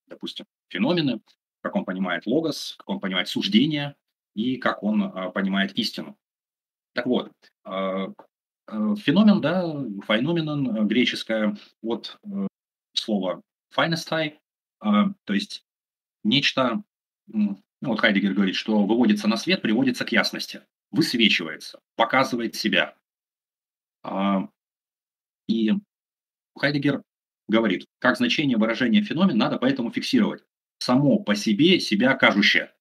допустим, 0.07 0.47
феномены, 0.69 1.21
как 1.63 1.77
он 1.77 1.85
понимает 1.85 2.27
логос, 2.27 2.75
как 2.79 2.89
он 2.89 3.01
понимает 3.01 3.29
суждение 3.29 3.97
и 4.35 4.57
как 4.57 4.83
он 4.83 5.03
а, 5.03 5.31
понимает 5.31 5.73
истину. 5.79 6.17
Так 6.95 7.07
вот, 7.07 7.33
а, 7.65 8.13
а, 8.67 8.97
феномен, 8.97 9.41
да, 9.41 9.63
феноменон 10.07 10.77
э, 10.77 10.85
греческое 10.85 11.57
от 11.83 12.19
э, 12.25 12.47
слова 12.95 13.43
«файнестай», 13.71 14.41
то 14.81 15.35
есть 15.35 15.67
нечто, 16.25 16.83
ну, 17.27 17.63
вот 17.83 18.01
Хайдегер 18.01 18.33
говорит, 18.33 18.57
что 18.57 18.87
выводится 18.87 19.29
на 19.29 19.37
свет, 19.37 19.61
приводится 19.61 20.07
к 20.07 20.13
ясности, 20.13 20.63
высвечивается, 20.91 21.81
показывает 21.97 22.55
себя. 22.55 22.97
И 25.51 25.73
Хайдегер 26.57 27.03
говорит, 27.49 27.87
как 27.99 28.17
значение 28.17 28.57
выражения 28.57 29.03
феномен 29.03 29.37
надо 29.37 29.59
поэтому 29.59 29.91
фиксировать 29.91 30.45
само 30.79 31.19
по 31.19 31.35
себе 31.35 31.81
себя 31.81 32.15
кажущее. 32.15 32.73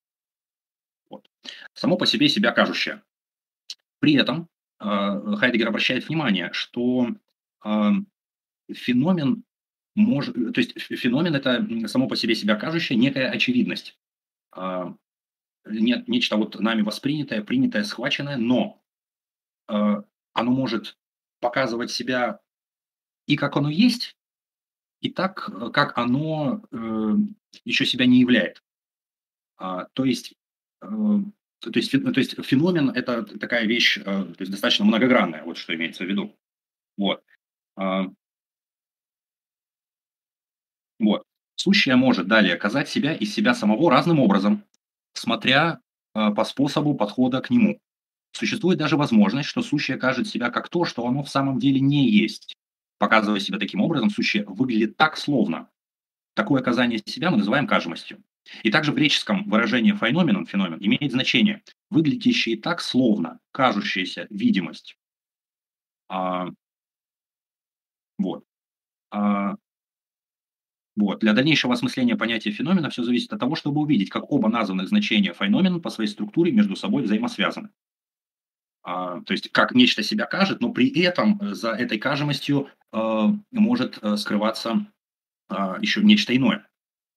Вот. 1.10 1.28
Само 1.74 1.98
по 1.98 2.06
себе 2.06 2.30
себя 2.30 2.52
кажущее. 2.52 3.02
При 4.00 4.14
этом 4.14 4.48
э, 4.80 4.86
Хайдегер 4.86 5.68
обращает 5.68 6.08
внимание, 6.08 6.52
что 6.54 7.10
э, 7.66 7.90
феномен 8.72 9.44
может, 9.96 10.36
то 10.54 10.62
есть 10.62 10.80
феномен 10.80 11.36
это 11.36 11.88
само 11.88 12.08
по 12.08 12.16
себе 12.16 12.36
себя 12.36 12.56
кажущая 12.56 12.96
некая 12.96 13.32
очевидность. 13.32 13.98
Э, 14.56 14.94
нет, 15.66 16.08
нечто 16.08 16.38
вот 16.38 16.60
нами 16.60 16.84
воспринятое, 16.84 17.44
принятое, 17.44 17.84
схваченное, 17.84 18.38
но 18.38 18.82
э, 19.68 20.02
оно 20.34 20.52
может 20.52 20.98
показывать 21.41 21.91
себя 21.91 22.40
и 23.30 23.35
как 23.38 23.56
оно 23.56 23.69
есть, 23.69 24.18
и 25.01 25.11
так, 25.11 25.49
как 25.72 25.97
оно 25.97 26.64
э, 26.72 27.14
еще 27.64 27.85
себя 27.85 28.07
не 28.07 28.19
являет. 28.19 28.64
А, 29.57 29.85
то 29.93 30.03
есть 30.03 30.34
э, 30.81 30.88
то 30.88 31.72
есть, 31.73 31.91
то 31.91 32.19
есть 32.19 32.43
феномен– 32.43 32.89
это 32.95 33.23
такая 33.38 33.65
вещь 33.65 33.99
э, 33.99 34.03
то 34.03 34.35
есть 34.39 34.51
достаточно 34.51 34.85
многогранная, 34.85 35.43
вот 35.43 35.57
что 35.57 35.76
имеется 35.76 36.06
в 36.06 36.07
виду. 36.07 36.35
Вот. 36.97 37.23
А, 37.76 38.07
вот. 40.99 41.23
Сущее 41.56 41.97
может 41.97 42.27
далее 42.27 42.56
оказать 42.56 42.89
себя 42.89 43.14
из 43.14 43.34
себя 43.34 43.53
самого 43.53 43.91
разным 43.91 44.19
образом, 44.19 44.64
смотря 45.14 45.81
э, 46.15 46.31
по 46.31 46.43
способу 46.45 46.95
подхода 46.95 47.41
к 47.41 47.51
нему. 47.51 47.80
Существует 48.31 48.80
даже 48.80 48.97
возможность, 48.97 49.49
что 49.49 49.61
сущее 49.61 49.97
кажет 49.97 50.27
себя 50.27 50.49
как 50.49 50.69
то, 50.69 50.85
что 50.85 51.06
оно 51.06 51.22
в 51.22 51.30
самом 51.30 51.60
деле 51.60 51.80
не 51.80 52.10
есть. 52.10 52.56
Показывая 52.99 53.39
себя 53.39 53.57
таким 53.57 53.81
образом, 53.81 54.11
сущее 54.11 54.45
выглядит 54.45 54.97
так, 54.97 55.17
словно. 55.17 55.69
Такое 56.35 56.61
оказание 56.61 56.99
себя 57.05 57.31
мы 57.31 57.38
называем 57.38 57.65
кажемостью. 57.65 58.21
И 58.61 58.69
также 58.69 58.91
в 58.91 58.95
греческом 58.95 59.49
выражение 59.49 59.95
феноменом, 59.95 60.45
феномен, 60.45 60.77
имеет 60.80 61.11
значение 61.11 61.63
выглядящие 61.89 62.57
так, 62.57 62.81
словно, 62.81 63.39
кажущаяся 63.51 64.27
видимость. 64.30 64.97
А, 66.07 66.49
вот. 68.17 68.43
А, 69.11 69.55
вот. 70.95 71.19
Для 71.19 71.34
дальнейшего 71.34 71.73
осмысления 71.73 72.17
понятия 72.17 72.51
феномена 72.51 72.89
все 72.89 73.03
зависит 73.03 73.31
от 73.31 73.39
того, 73.39 73.55
чтобы 73.55 73.81
увидеть, 73.81 74.09
как 74.09 74.30
оба 74.31 74.49
названных 74.49 74.89
значения 74.89 75.34
феномен 75.34 75.81
по 75.81 75.89
своей 75.89 76.09
структуре 76.09 76.51
между 76.51 76.76
собой 76.76 77.03
взаимосвязаны. 77.03 77.69
А, 78.90 79.22
то 79.22 79.34
есть 79.34 79.52
как 79.52 79.76
нечто 79.76 80.02
себя 80.02 80.26
кажет, 80.26 80.61
но 80.61 80.74
при 80.74 80.90
этом 81.02 81.40
за 81.53 81.74
этой 81.74 81.99
кажемостью 81.99 82.70
а, 82.91 83.28
может 83.52 83.99
а, 84.02 84.18
скрываться 84.18 84.88
а, 85.48 85.78
еще 85.80 86.02
нечто 86.02 86.36
иное. 86.36 86.68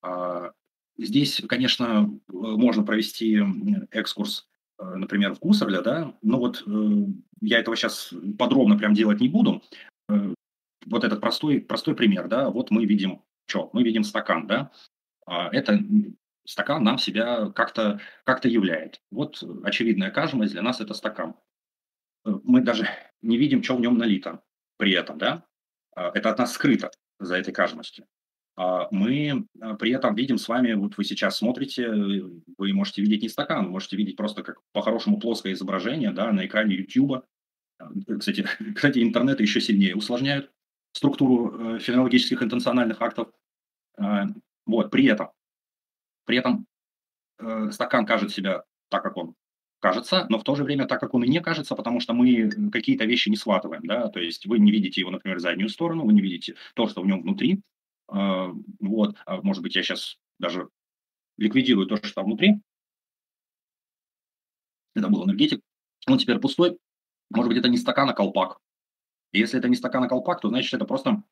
А, 0.02 0.52
Здесь, 0.98 1.42
конечно, 1.48 2.10
можно 2.28 2.82
провести 2.82 3.40
экскурс, 3.90 4.46
э, 4.78 4.84
например, 4.84 5.34
в 5.34 5.38
Гусарля, 5.38 5.80
да, 5.80 6.14
но 6.20 6.38
вот 6.38 6.62
э, 6.66 6.70
я 7.40 7.60
этого 7.60 7.76
сейчас 7.76 8.12
подробно 8.38 8.76
прям 8.76 8.92
делать 8.92 9.20
не 9.20 9.30
буду. 9.30 9.62
Э, 10.10 10.34
вот 10.84 11.04
этот 11.04 11.20
простой, 11.20 11.62
простой 11.62 11.96
пример, 11.96 12.28
да, 12.28 12.50
вот 12.50 12.70
мы 12.70 12.84
видим, 12.84 13.22
что? 13.46 13.70
Мы 13.72 13.82
видим 13.84 14.04
стакан, 14.04 14.46
да, 14.46 14.70
это 15.26 15.80
стакан 16.44 16.84
нам 16.84 16.98
себя 16.98 17.50
как-то 17.50 18.00
как 18.24 18.44
являет. 18.44 19.00
Вот 19.10 19.42
очевидная 19.64 20.10
кажемость 20.10 20.52
для 20.52 20.62
нас 20.62 20.80
это 20.80 20.92
стакан. 20.92 21.36
Мы 22.24 22.60
даже 22.62 22.88
не 23.20 23.36
видим, 23.36 23.62
что 23.62 23.76
в 23.76 23.80
нем 23.80 23.98
налито 23.98 24.42
при 24.76 24.92
этом, 24.92 25.18
да, 25.18 25.44
а 25.94 26.10
это 26.14 26.30
от 26.30 26.38
нас 26.38 26.52
скрыто 26.52 26.90
за 27.18 27.36
этой 27.36 27.52
кажемостью. 27.52 28.06
А, 28.56 28.88
мы 28.90 29.46
а, 29.60 29.74
при 29.74 29.92
этом 29.92 30.14
видим 30.14 30.38
с 30.38 30.48
вами, 30.48 30.72
вот 30.74 30.96
вы 30.96 31.04
сейчас 31.04 31.38
смотрите, 31.38 31.88
вы 31.88 32.72
можете 32.72 33.02
видеть 33.02 33.22
не 33.22 33.28
стакан, 33.28 33.64
вы 33.64 33.70
можете 33.70 33.96
видеть 33.96 34.16
просто 34.16 34.42
как 34.42 34.58
по-хорошему 34.72 35.18
плоское 35.18 35.52
изображение 35.52 36.12
да, 36.12 36.32
на 36.32 36.46
экране 36.46 36.76
YouTube. 36.76 37.24
Кстати, 38.18 38.46
кстати, 38.74 39.02
интернеты 39.02 39.42
еще 39.42 39.60
сильнее 39.60 39.96
усложняют 39.96 40.50
структуру 40.92 41.76
э, 41.76 41.78
фенологических 41.78 42.42
интенциональных 42.42 43.00
актов. 43.00 43.28
Вот, 44.66 44.90
при 44.90 45.06
этом, 45.06 45.30
при 46.24 46.38
этом 46.38 46.66
э, 47.38 47.70
стакан 47.72 48.06
кажет 48.06 48.30
себя 48.30 48.64
так, 48.88 49.02
как 49.02 49.16
он 49.16 49.34
кажется, 49.82 50.26
но 50.28 50.38
в 50.38 50.44
то 50.44 50.54
же 50.54 50.62
время 50.62 50.86
так, 50.86 51.00
как 51.00 51.12
он 51.12 51.24
и 51.24 51.28
не 51.28 51.40
кажется, 51.40 51.74
потому 51.74 51.98
что 51.98 52.14
мы 52.14 52.50
какие-то 52.70 53.04
вещи 53.04 53.28
не 53.28 53.36
схватываем, 53.36 53.84
да, 53.84 54.08
то 54.08 54.20
есть 54.20 54.46
вы 54.46 54.60
не 54.60 54.70
видите 54.70 55.00
его, 55.00 55.10
например, 55.10 55.40
заднюю 55.40 55.68
сторону, 55.68 56.06
вы 56.06 56.12
не 56.12 56.22
видите 56.22 56.54
то, 56.74 56.86
что 56.86 57.02
в 57.02 57.06
нем 57.06 57.22
внутри, 57.22 57.60
а, 58.08 58.52
вот, 58.78 59.16
а 59.26 59.42
может 59.42 59.62
быть, 59.62 59.74
я 59.74 59.82
сейчас 59.82 60.18
даже 60.38 60.68
ликвидирую 61.36 61.86
то, 61.86 61.96
что 61.96 62.14
там 62.14 62.26
внутри. 62.26 62.60
Это 64.94 65.08
был 65.08 65.24
энергетик. 65.24 65.60
Он 66.06 66.18
теперь 66.18 66.38
пустой. 66.38 66.78
Может 67.30 67.48
быть, 67.48 67.58
это 67.58 67.68
не 67.68 67.78
стакан, 67.78 68.08
а 68.10 68.12
колпак. 68.12 68.58
И 69.32 69.38
если 69.38 69.58
это 69.58 69.68
не 69.68 69.76
стакан, 69.76 70.04
а 70.04 70.08
колпак, 70.08 70.40
то 70.40 70.48
значит, 70.48 70.74
это 70.74 70.84
просто 70.84 71.22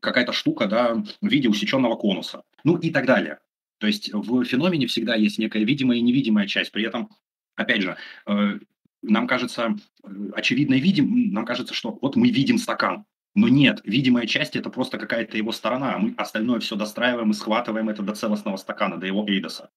какая-то 0.00 0.32
штука, 0.32 0.66
да, 0.66 0.94
в 0.94 1.26
виде 1.26 1.48
усеченного 1.48 1.96
конуса. 1.96 2.42
Ну 2.64 2.76
и 2.76 2.90
так 2.90 3.06
далее. 3.06 3.40
То 3.78 3.86
есть 3.86 4.12
в 4.12 4.44
феномене 4.44 4.86
всегда 4.86 5.14
есть 5.14 5.38
некая 5.38 5.64
видимая 5.64 5.98
и 5.98 6.02
невидимая 6.02 6.46
часть. 6.46 6.70
При 6.70 6.84
этом, 6.84 7.10
опять 7.56 7.82
же, 7.82 7.96
э, 8.26 8.58
нам 9.02 9.26
кажется 9.26 9.74
э, 10.04 10.08
очевидно 10.34 10.74
видим, 10.74 11.32
нам 11.32 11.44
кажется, 11.44 11.74
что 11.74 11.98
вот 12.00 12.16
мы 12.16 12.30
видим 12.30 12.58
стакан. 12.58 13.04
Но 13.34 13.48
нет, 13.48 13.80
видимая 13.84 14.26
часть– 14.26 14.56
это 14.56 14.70
просто 14.70 14.96
какая-то 14.96 15.36
его 15.36 15.52
сторона, 15.52 15.94
а 15.94 15.98
мы 15.98 16.14
остальное 16.16 16.58
все 16.60 16.74
достраиваем 16.74 17.30
и 17.30 17.34
схватываем 17.34 17.90
это 17.90 18.02
до 18.02 18.14
целостного 18.14 18.56
стакана, 18.56 18.96
до 18.96 19.06
его 19.06 19.28
эйдоса. 19.28 19.68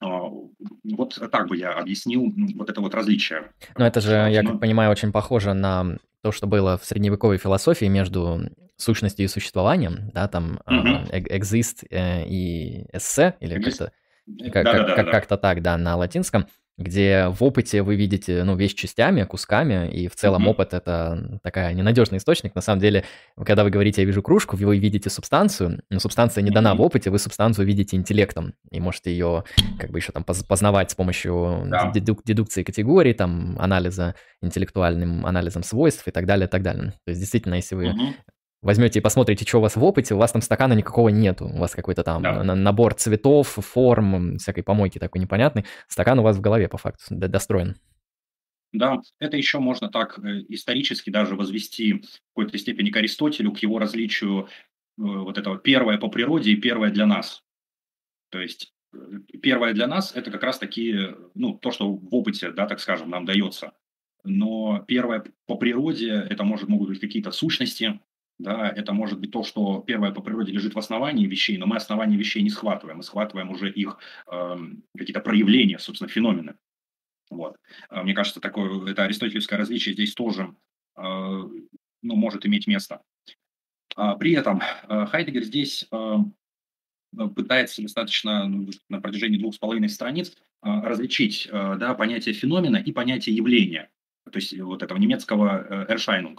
А, 0.00 0.28
вот 0.84 1.18
так 1.30 1.48
бы 1.48 1.56
я 1.56 1.72
объяснил 1.74 2.32
вот 2.56 2.68
это 2.68 2.80
вот 2.80 2.92
различие. 2.94 3.52
Но 3.78 3.86
это 3.86 4.00
же, 4.00 4.12
я 4.14 4.42
как 4.42 4.58
понимаю, 4.58 4.90
очень 4.90 5.12
похоже 5.12 5.54
на 5.54 5.96
то, 6.22 6.32
что 6.32 6.48
было 6.48 6.76
в 6.76 6.84
средневековой 6.84 7.38
философии 7.38 7.86
между 7.86 8.40
сущностью 8.76 9.24
и 9.24 9.28
существованием, 9.28 10.10
да, 10.12 10.26
там 10.26 10.60
угу. 10.66 11.06
экзист 11.12 11.84
и 11.88 12.84
эссе, 12.92 13.36
или 13.38 13.62
как-то 13.62 13.92
как, 14.52 14.64
да, 14.64 14.72
как, 14.72 14.86
да, 14.86 14.94
как, 14.96 15.06
да. 15.06 15.12
как-то 15.12 15.36
так, 15.36 15.62
да, 15.62 15.78
на 15.78 15.96
латинском 15.96 16.46
где 16.78 17.28
в 17.28 17.42
опыте 17.42 17.82
вы 17.82 17.96
видите, 17.96 18.44
ну, 18.44 18.54
вещь 18.54 18.74
частями, 18.74 19.24
кусками, 19.24 19.90
и 19.90 20.08
в 20.08 20.14
целом 20.14 20.44
mm-hmm. 20.44 20.50
опыт— 20.50 20.72
это 20.74 21.40
такая 21.42 21.72
ненадежный 21.72 22.18
источник. 22.18 22.54
На 22.54 22.60
самом 22.60 22.80
деле, 22.80 23.04
когда 23.44 23.64
вы 23.64 23.70
говорите 23.70 24.02
«я 24.02 24.06
вижу 24.06 24.22
кружку», 24.22 24.56
вы 24.56 24.78
видите 24.78 25.08
субстанцию, 25.08 25.82
но 25.88 25.98
субстанция 26.00 26.42
не 26.42 26.50
дана 26.50 26.74
mm-hmm. 26.74 26.76
в 26.76 26.82
опыте, 26.82 27.10
вы 27.10 27.18
субстанцию 27.18 27.66
видите 27.66 27.96
интеллектом, 27.96 28.54
и 28.70 28.80
можете 28.80 29.10
ее 29.10 29.44
как 29.78 29.90
бы 29.90 29.98
еще 29.98 30.12
там 30.12 30.24
познавать 30.24 30.90
с 30.90 30.94
помощью 30.94 31.66
да. 31.66 31.90
дедук- 31.94 32.22
дедукции 32.24 32.62
категорий, 32.62 33.14
там, 33.14 33.56
анализа 33.58 34.14
интеллектуальным 34.42 35.24
анализом 35.24 35.62
свойств 35.62 36.06
и 36.06 36.10
так 36.10 36.26
далее, 36.26 36.46
и 36.46 36.50
так 36.50 36.62
далее. 36.62 36.92
То 37.04 37.10
есть, 37.10 37.20
действительно, 37.20 37.54
если 37.54 37.74
вы 37.74 37.86
mm-hmm 37.86 38.14
возьмете 38.62 38.98
и 38.98 39.02
посмотрите, 39.02 39.44
что 39.46 39.58
у 39.58 39.60
вас 39.60 39.76
в 39.76 39.84
опыте, 39.84 40.14
у 40.14 40.18
вас 40.18 40.32
там 40.32 40.42
стакана 40.42 40.72
никакого 40.72 41.08
нету. 41.08 41.46
У 41.46 41.58
вас 41.58 41.74
какой-то 41.74 42.02
там 42.02 42.22
да. 42.22 42.42
набор 42.42 42.94
цветов, 42.94 43.48
форм, 43.48 44.38
всякой 44.38 44.62
помойки 44.62 44.98
такой 44.98 45.20
непонятный. 45.20 45.64
Стакан 45.88 46.18
у 46.18 46.22
вас 46.22 46.36
в 46.36 46.40
голове 46.40 46.68
по 46.68 46.78
факту 46.78 47.02
достроен. 47.10 47.76
Да, 48.72 49.00
это 49.18 49.36
еще 49.36 49.58
можно 49.58 49.88
так 49.88 50.18
э, 50.18 50.44
исторически 50.48 51.10
даже 51.10 51.34
возвести 51.34 51.94
в 51.94 52.06
какой-то 52.34 52.58
степени 52.58 52.90
к 52.90 52.96
Аристотелю, 52.96 53.52
к 53.52 53.58
его 53.58 53.78
различию 53.78 54.44
э, 54.44 54.46
вот 54.96 55.38
этого 55.38 55.56
первое 55.56 55.98
по 55.98 56.08
природе 56.08 56.50
и 56.50 56.56
первое 56.56 56.90
для 56.90 57.06
нас. 57.06 57.42
То 58.30 58.40
есть 58.40 58.74
э, 58.92 58.98
первое 59.40 59.72
для 59.72 59.86
нас– 59.86 60.12
это 60.14 60.30
как 60.30 60.42
раз 60.42 60.58
таки, 60.58 60.94
ну, 61.34 61.54
то, 61.54 61.70
что 61.70 61.90
в 61.90 62.14
опыте, 62.14 62.50
да, 62.50 62.66
так 62.66 62.80
скажем, 62.80 63.08
нам 63.08 63.24
дается. 63.24 63.72
Но 64.24 64.84
первое 64.86 65.24
по 65.46 65.56
природе– 65.56 66.10
это 66.30 66.44
может, 66.44 66.68
могут 66.68 66.88
быть 66.88 67.00
какие-то 67.00 67.30
сущности, 67.30 68.00
да, 68.38 68.68
это 68.68 68.92
может 68.92 69.18
быть 69.18 69.30
то, 69.30 69.42
что 69.44 69.80
первое 69.80 70.10
по 70.10 70.20
природе 70.20 70.52
лежит 70.52 70.74
в 70.74 70.78
основании 70.78 71.26
вещей, 71.26 71.56
но 71.56 71.66
мы 71.66 71.76
основания 71.76 72.16
вещей 72.16 72.42
не 72.42 72.50
схватываем, 72.50 72.98
мы 72.98 73.02
схватываем 73.02 73.50
уже 73.50 73.70
их 73.70 73.98
э, 74.30 74.56
какие-то 74.96 75.20
проявления, 75.20 75.78
собственно, 75.78 76.08
феномены. 76.08 76.56
Вот. 77.30 77.56
А, 77.88 78.02
мне 78.02 78.14
кажется, 78.14 78.40
такое, 78.40 78.90
это 78.90 79.04
аристотелевское 79.04 79.58
различие 79.58 79.94
здесь 79.94 80.14
тоже 80.14 80.54
э, 80.96 81.00
ну, 81.02 82.14
может 82.14 82.44
иметь 82.46 82.66
место. 82.66 83.02
А, 83.96 84.16
при 84.16 84.32
этом 84.32 84.60
э, 84.60 85.06
Хайдегер 85.06 85.42
здесь 85.44 85.86
э, 85.90 86.16
пытается 87.34 87.82
достаточно 87.82 88.46
ну, 88.46 88.68
на 88.88 89.00
протяжении 89.00 89.38
двух 89.38 89.54
с 89.54 89.58
половиной 89.58 89.88
страниц 89.88 90.36
э, 90.62 90.68
различить 90.82 91.48
э, 91.50 91.76
да, 91.78 91.94
понятие 91.94 92.34
феномена 92.34 92.76
и 92.76 92.92
понятие 92.92 93.34
явления, 93.34 93.90
то 94.30 94.36
есть 94.36 94.58
вот 94.60 94.82
этого 94.82 94.98
немецкого 94.98 95.86
э, 95.88 95.94
Erscheinung. 95.94 96.38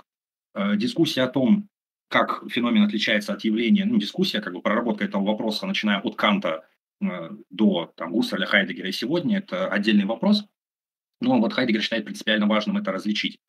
Дискуссия 0.75 1.21
о 1.21 1.27
том, 1.27 1.69
как 2.07 2.43
феномен 2.49 2.83
отличается 2.83 3.33
от 3.33 3.43
явления, 3.43 3.85
ну, 3.85 3.97
дискуссия, 3.97 4.41
как 4.41 4.53
бы 4.53 4.61
проработка 4.61 5.03
этого 5.03 5.25
вопроса, 5.25 5.65
начиная 5.65 5.99
от 5.99 6.15
Канта 6.15 6.67
э, 7.01 7.29
до 7.49 7.93
там, 7.95 8.11
Гусserля, 8.11 8.45
Хайдегера 8.45 8.87
и 8.87 8.93
сегодня, 8.93 9.39
это 9.39 9.67
отдельный 9.67 10.05
вопрос. 10.05 10.45
Но 11.19 11.39
вот 11.39 11.53
Хайдегер 11.53 11.81
считает 11.81 12.05
принципиально 12.05 12.47
важным 12.47 12.77
это 12.77 12.91
различить. 12.91 13.39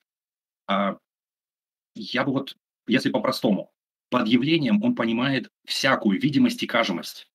А, 0.66 0.98
я 1.94 2.24
бы 2.24 2.32
вот, 2.32 2.56
если 2.86 3.10
по-простому, 3.10 3.72
под 4.10 4.26
явлением 4.26 4.82
он 4.82 4.94
понимает 4.94 5.50
всякую 5.64 6.20
видимость 6.20 6.62
и 6.62 6.66
кажемость, 6.66 7.30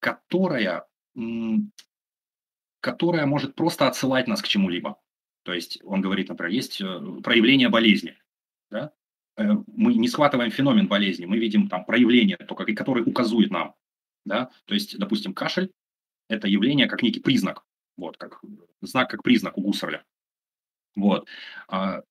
которая, 0.00 0.86
которая 2.80 3.26
может 3.26 3.54
просто 3.54 3.86
отсылать 3.86 4.26
нас 4.26 4.42
к 4.42 4.48
чему-либо. 4.48 5.00
То 5.44 5.52
есть 5.52 5.78
он 5.84 6.00
говорит, 6.00 6.28
например, 6.30 6.52
есть 6.52 6.80
э, 6.80 7.00
проявление 7.22 7.68
болезни. 7.68 8.16
Да? 8.70 8.92
Э, 9.36 9.52
мы 9.66 9.94
не 9.94 10.08
схватываем 10.08 10.50
феномен 10.50 10.86
болезни, 10.86 11.24
мы 11.24 11.38
видим 11.38 11.68
там 11.68 11.84
проявление, 11.84 12.36
только, 12.36 12.64
который 12.74 13.02
указывает 13.04 13.50
нам. 13.50 13.74
Да? 14.24 14.50
То 14.66 14.74
есть, 14.74 14.98
допустим, 14.98 15.34
кашель– 15.34 15.70
это 16.28 16.48
явление 16.48 16.86
как 16.86 17.02
некий 17.02 17.20
признак, 17.20 17.64
вот, 17.96 18.16
как 18.16 18.40
знак 18.80 19.10
как 19.10 19.22
признак 19.22 19.58
у 19.58 19.62
Гуссерля. 19.62 20.04
Вот. 20.94 21.26
А 21.68 22.02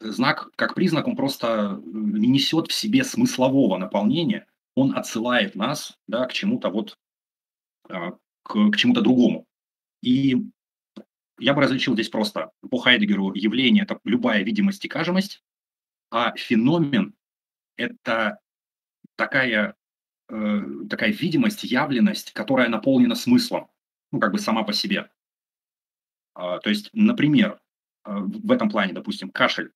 знак 0.00 0.50
как 0.56 0.74
признак, 0.74 1.06
он 1.06 1.16
просто 1.16 1.80
не 1.84 2.28
несет 2.28 2.68
в 2.68 2.72
себе 2.72 3.04
смыслового 3.04 3.78
наполнения, 3.78 4.46
он 4.74 4.96
отсылает 4.96 5.54
нас 5.54 5.98
да, 6.08 6.26
к 6.26 6.32
чему-то 6.32 6.70
вот, 6.70 6.98
а, 7.88 8.12
к, 8.42 8.70
к 8.70 8.76
чему-то 8.76 9.02
другому. 9.02 9.46
И 10.02 10.36
я 11.38 11.54
бы 11.54 11.62
различил 11.62 11.94
здесь 11.94 12.08
просто 12.08 12.50
по 12.68 12.78
Хайдегеру 12.78 13.32
явление– 13.34 13.84
это 13.84 14.00
любая 14.04 14.42
видимость 14.42 14.84
и 14.84 14.88
кажемость, 14.88 15.42
а 16.12 16.36
феномен– 16.36 17.14
это 17.76 18.38
такая, 19.16 19.74
э, 20.28 20.60
такая 20.88 21.10
видимость, 21.10 21.64
явленность, 21.64 22.32
которая 22.32 22.68
наполнена 22.68 23.14
смыслом, 23.14 23.70
ну, 24.12 24.20
как 24.20 24.32
бы 24.32 24.38
сама 24.38 24.62
по 24.62 24.74
себе. 24.74 25.10
А, 26.34 26.58
то 26.58 26.68
есть, 26.68 26.90
например, 26.92 27.60
а, 28.04 28.20
в 28.20 28.52
этом 28.52 28.68
плане, 28.68 28.92
допустим, 28.92 29.30
кашель. 29.30 29.72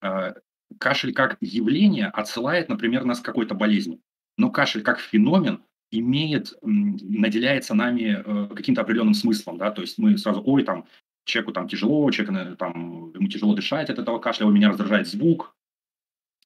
А, 0.00 0.34
кашель 0.78 1.14
как 1.14 1.36
явление 1.40 2.08
отсылает, 2.08 2.68
например, 2.68 3.04
нас 3.04 3.20
к 3.20 3.24
какой-то 3.24 3.54
болезни. 3.54 4.00
Но 4.36 4.50
кашель 4.50 4.82
как 4.82 4.98
феномен 4.98 5.62
имеет, 5.92 6.52
наделяется 6.62 7.74
нами 7.74 8.22
э, 8.24 8.54
каким-то 8.54 8.80
определенным 8.80 9.14
смыслом, 9.14 9.58
да, 9.58 9.70
то 9.70 9.82
есть 9.82 9.96
мы 9.96 10.18
сразу, 10.18 10.42
ой, 10.44 10.64
там, 10.64 10.86
человеку 11.24 11.52
там 11.52 11.68
тяжело, 11.68 12.10
человек, 12.10 12.58
там, 12.58 13.12
ему 13.14 13.28
тяжело 13.28 13.54
дышать 13.54 13.90
от 13.90 13.98
этого 13.98 14.18
кашля, 14.18 14.46
у 14.46 14.50
меня 14.50 14.68
раздражает 14.68 15.08
звук, 15.08 15.56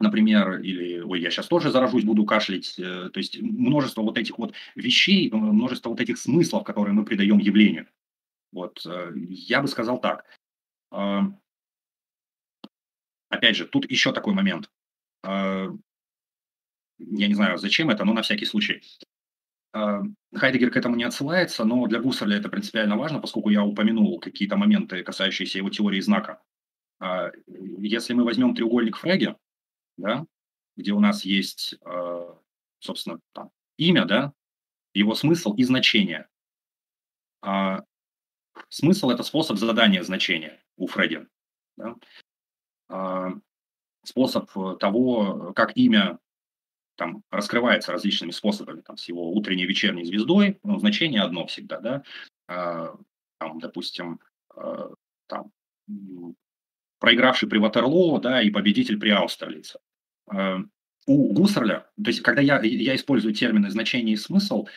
например, 0.01 0.61
или, 0.61 1.01
ой, 1.01 1.21
я 1.21 1.31
сейчас 1.31 1.47
тоже 1.49 1.71
заражусь, 1.71 2.05
буду 2.05 2.25
кашлять, 2.25 2.79
э, 2.79 3.11
то 3.13 3.19
есть 3.19 3.41
множество 3.41 4.03
вот 4.03 4.17
этих 4.19 4.39
вот 4.39 4.55
вещей, 4.77 5.29
э, 5.31 5.37
множество 5.37 5.91
вот 5.91 6.01
этих 6.01 6.19
смыслов, 6.19 6.65
которые 6.65 6.95
мы 6.95 7.05
придаем 7.05 7.39
явлению. 7.39 7.87
Вот, 8.53 8.87
я 9.15 9.61
бы 9.61 9.69
сказал 9.69 10.01
так. 10.01 10.25
Опять 13.29 13.57
же, 13.57 13.67
тут 13.67 13.91
еще 13.91 14.11
такой 14.13 14.33
момент. 14.33 14.71
Я 15.23 15.69
не 16.99 17.35
знаю, 17.35 17.59
зачем 17.59 17.91
это, 17.91 18.07
но 18.07 18.15
на 18.15 18.23
всякий 18.23 18.47
случай. 18.47 18.83
Хайдегер 20.35 20.71
к 20.71 20.77
этому 20.77 20.97
не 20.97 21.05
отсылается, 21.05 21.65
но 21.65 21.87
для 21.87 22.01
Гусарля 22.01 22.37
это 22.37 22.49
принципиально 22.49 22.97
важно, 22.97 23.21
поскольку 23.21 23.51
я 23.51 23.65
упомянул 23.65 24.21
какие-то 24.21 24.57
моменты, 24.57 25.03
касающиеся 25.03 25.59
его 25.59 25.71
теории 25.71 26.01
знака. 26.01 26.43
А, 27.01 27.31
если 27.47 28.15
мы 28.15 28.25
возьмем 28.25 28.55
треугольник 28.55 28.97
Фреги, 28.97 29.37
да, 29.97 30.27
где 30.77 30.93
у 30.93 31.01
нас 31.01 31.25
есть, 31.25 31.77
а, 31.85 32.39
собственно, 32.79 33.21
там, 33.33 33.51
имя, 33.77 34.05
да, 34.05 34.33
его 34.95 35.15
смысл 35.15 35.55
и 35.55 35.65
значение. 35.65 36.29
А 37.41 37.85
смысл– 38.69 39.11
это 39.11 39.23
способ 39.23 39.59
задания 39.59 40.03
значения 40.03 40.63
у 40.77 40.87
Фреги. 40.87 41.27
Да? 41.77 41.97
Способ 44.05 44.51
того, 44.79 45.53
как 45.55 45.77
имя 45.77 46.19
там 46.99 47.23
раскрывается 47.31 47.93
различными 47.93 48.33
способами, 48.33 48.83
там, 48.83 48.97
с 48.97 49.09
его 49.09 49.33
утренней 49.33 49.67
вечерней 49.67 50.05
звездой, 50.05 50.59
но 50.65 50.79
значение 50.79 51.23
одно 51.23 51.47
всегда, 51.47 51.81
да, 51.81 52.03
а, 52.49 52.97
там, 53.39 53.61
допустим, 53.61 54.19
а, 54.55 54.91
там, 55.29 55.53
проигравший 56.99 57.49
при 57.49 57.59
Ватерлоо, 57.59 58.19
да, 58.19 58.43
и 58.43 58.51
победитель 58.51 58.99
при 58.99 59.11
Аустерлице. 59.11 59.79
А, 60.29 60.59
у 61.07 61.33
Гуссерля, 61.33 61.87
то 62.03 62.09
есть, 62.11 62.21
когда 62.21 62.43
я, 62.43 62.61
я 62.61 62.95
использую 62.97 63.33
термины 63.33 63.71
значение 63.71 64.15
и 64.15 64.19
смысл, 64.19 64.69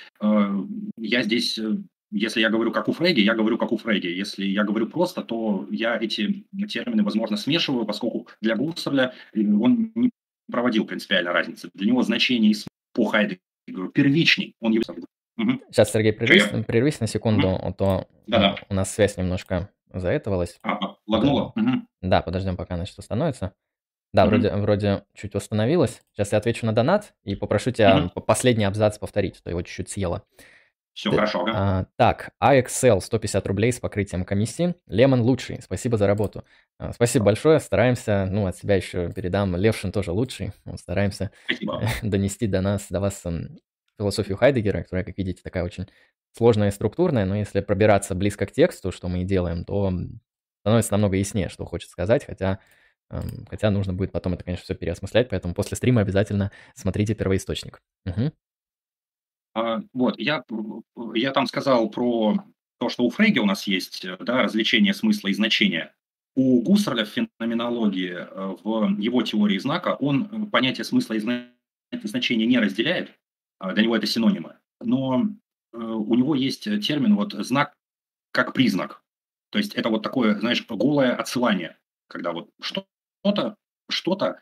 я 0.96 1.24
здесь 1.24 1.60
если 2.14 2.42
я 2.42 2.50
говорю 2.50 2.72
как 2.72 2.90
у 2.90 2.94
Фрейди, 2.94 3.22
я 3.22 3.34
говорю 3.34 3.58
как 3.58 3.72
у 3.72 3.78
Фрейди. 3.78 4.08
Если 4.08 4.46
я 4.46 4.66
говорю 4.66 4.88
просто, 4.88 5.22
то 5.22 5.66
я 5.72 5.98
эти 5.98 6.46
термины, 6.68 7.04
возможно, 7.04 7.38
смешиваю, 7.38 7.86
поскольку 7.86 8.28
для 8.42 8.58
Гуссерля 8.58 9.14
он 9.34 9.92
не 9.96 10.12
проводил 10.52 10.86
принципиально 10.86 11.32
разницы. 11.32 11.70
Для 11.74 11.88
него 11.88 12.04
значение 12.04 12.54
по 12.94 13.06
Хайдегеру 13.06 13.90
первичней. 13.94 14.56
Он 14.60 14.74
его... 14.74 14.84
Угу. 15.38 15.62
Сейчас, 15.72 15.92
Сергей, 15.92 16.14
прервись, 16.14 16.66
прервись 16.66 17.00
на 17.00 17.08
секунду, 17.08 17.48
угу. 17.48 17.68
а 17.68 17.74
то 17.74 18.08
Да-да. 18.28 18.56
у 18.70 18.74
нас 18.74 18.94
связь 18.94 19.18
немножко 19.18 19.70
заэтовалась. 19.94 20.58
А, 20.64 20.98
лагнула? 21.08 21.54
Угу. 21.56 21.88
Да, 22.02 22.22
подождем, 22.22 22.58
пока 22.58 22.76
значит 22.76 22.98
установится. 22.98 23.54
Да, 24.14 24.24
угу. 24.24 24.32
вроде, 24.32 24.52
вроде 24.56 25.04
чуть 25.14 25.36
установилось. 25.36 26.02
Сейчас 26.12 26.34
я 26.34 26.38
отвечу 26.38 26.66
на 26.66 26.74
донат 26.74 27.14
и 27.24 27.36
попрошу 27.36 27.72
тебя 27.72 28.06
угу. 28.14 28.22
последний 28.22 28.66
абзац 28.66 28.98
повторить, 28.98 29.38
а 29.40 29.44
то 29.44 29.50
его 29.50 29.62
чуть-чуть 29.62 29.90
съело. 29.90 30.24
Все 30.94 31.10
Т- 31.10 31.16
хорошо, 31.16 31.42
ага. 31.42 31.52
А, 31.56 31.86
так, 31.96 32.32
AXL 32.42 33.00
150 33.00 33.48
рублей 33.48 33.72
с 33.72 33.80
покрытием 33.80 34.26
комиссии. 34.26 34.76
Лемон 34.88 35.22
лучший, 35.22 35.62
спасибо 35.62 35.98
за 35.98 36.08
работу. 36.08 36.44
А, 36.78 36.92
спасибо 36.94 37.26
большое, 37.26 37.60
стараемся, 37.60 38.28
ну, 38.30 38.46
от 38.46 38.58
себя 38.58 38.76
еще 38.76 39.12
передам, 39.12 39.56
Левшин 39.56 39.92
тоже 39.92 40.12
лучший. 40.12 40.52
Вот, 40.66 40.80
стараемся 40.80 41.32
спасибо. 41.46 41.82
донести 42.04 42.48
до 42.48 42.62
нас, 42.62 42.88
до 42.90 43.00
вас 43.00 43.24
философию 43.98 44.38
Хайдегера, 44.38 44.84
которая, 44.84 45.06
как 45.06 45.18
видите, 45.18 45.42
такая 45.44 45.64
очень 45.64 45.88
сложная 46.36 46.70
и 46.70 46.72
структурная, 46.72 47.26
но 47.26 47.36
если 47.36 47.62
пробираться 47.62 48.16
близко 48.16 48.46
к 48.46 48.52
тексту, 48.52 48.92
что 48.92 49.08
мы 49.08 49.22
и 49.22 49.26
делаем, 49.26 49.64
то 49.64 49.94
становится 50.62 50.94
намного 50.94 51.18
яснее, 51.18 51.50
что 51.50 51.66
хочет 51.66 51.90
сказать, 51.90 52.26
хотя, 52.26 52.60
хотя 53.50 53.70
нужно 53.70 53.94
будет 53.94 54.12
потом 54.12 54.34
это, 54.34 54.44
конечно, 54.44 54.64
все 54.64 54.76
переосмыслять, 54.76 55.30
поэтому 55.30 55.54
после 55.54 55.78
стрима 55.78 56.02
обязательно 56.02 56.52
смотрите 56.74 57.16
первоисточник. 57.16 57.82
Угу. 58.06 58.32
А, 59.54 59.82
вот, 59.94 60.20
я, 60.20 60.44
я 61.14 61.32
там 61.32 61.48
сказал 61.48 61.90
про 61.90 62.44
то, 62.82 62.90
что 62.90 63.04
у 63.04 63.10
Фрейги 63.10 63.40
у 63.40 63.46
нас 63.46 63.68
есть 63.68 64.06
э, 64.06 64.18
да, 64.22 64.42
развлечение 64.42 64.96
смысла 64.96 65.28
и 65.28 65.34
значения. 65.34 65.94
У 66.36 66.62
Гуссерля 66.62 67.06
в 67.06 67.10
феноменологии, 67.10 68.12
э, 68.12 68.56
в 68.64 68.98
его 68.98 69.22
теории 69.22 69.60
знака, 69.60 69.96
он 70.00 70.30
э, 70.32 70.46
понятие 70.48 70.84
смысла 70.84 71.14
и 71.14 71.20
значения 72.04 72.48
не 72.48 72.58
разделяет, 72.58 73.12
а 73.60 73.74
для 73.74 73.84
него 73.84 73.96
это 73.96 74.08
синонимы. 74.08 74.56
Но 74.80 75.28
у 75.74 76.16
него 76.16 76.36
есть 76.36 76.64
термин 76.64 77.16
вот 77.16 77.34
знак 77.34 77.74
как 78.32 78.54
признак. 78.54 79.04
То 79.52 79.60
есть 79.60 79.76
это 79.76 79.90
вот 79.90 80.02
такое, 80.02 80.40
знаешь, 80.40 80.66
голое 80.68 81.16
отсылание, 81.16 81.78
когда 82.08 82.32
вот 82.32 82.50
что-то 82.62 83.56
что-то 83.90 84.40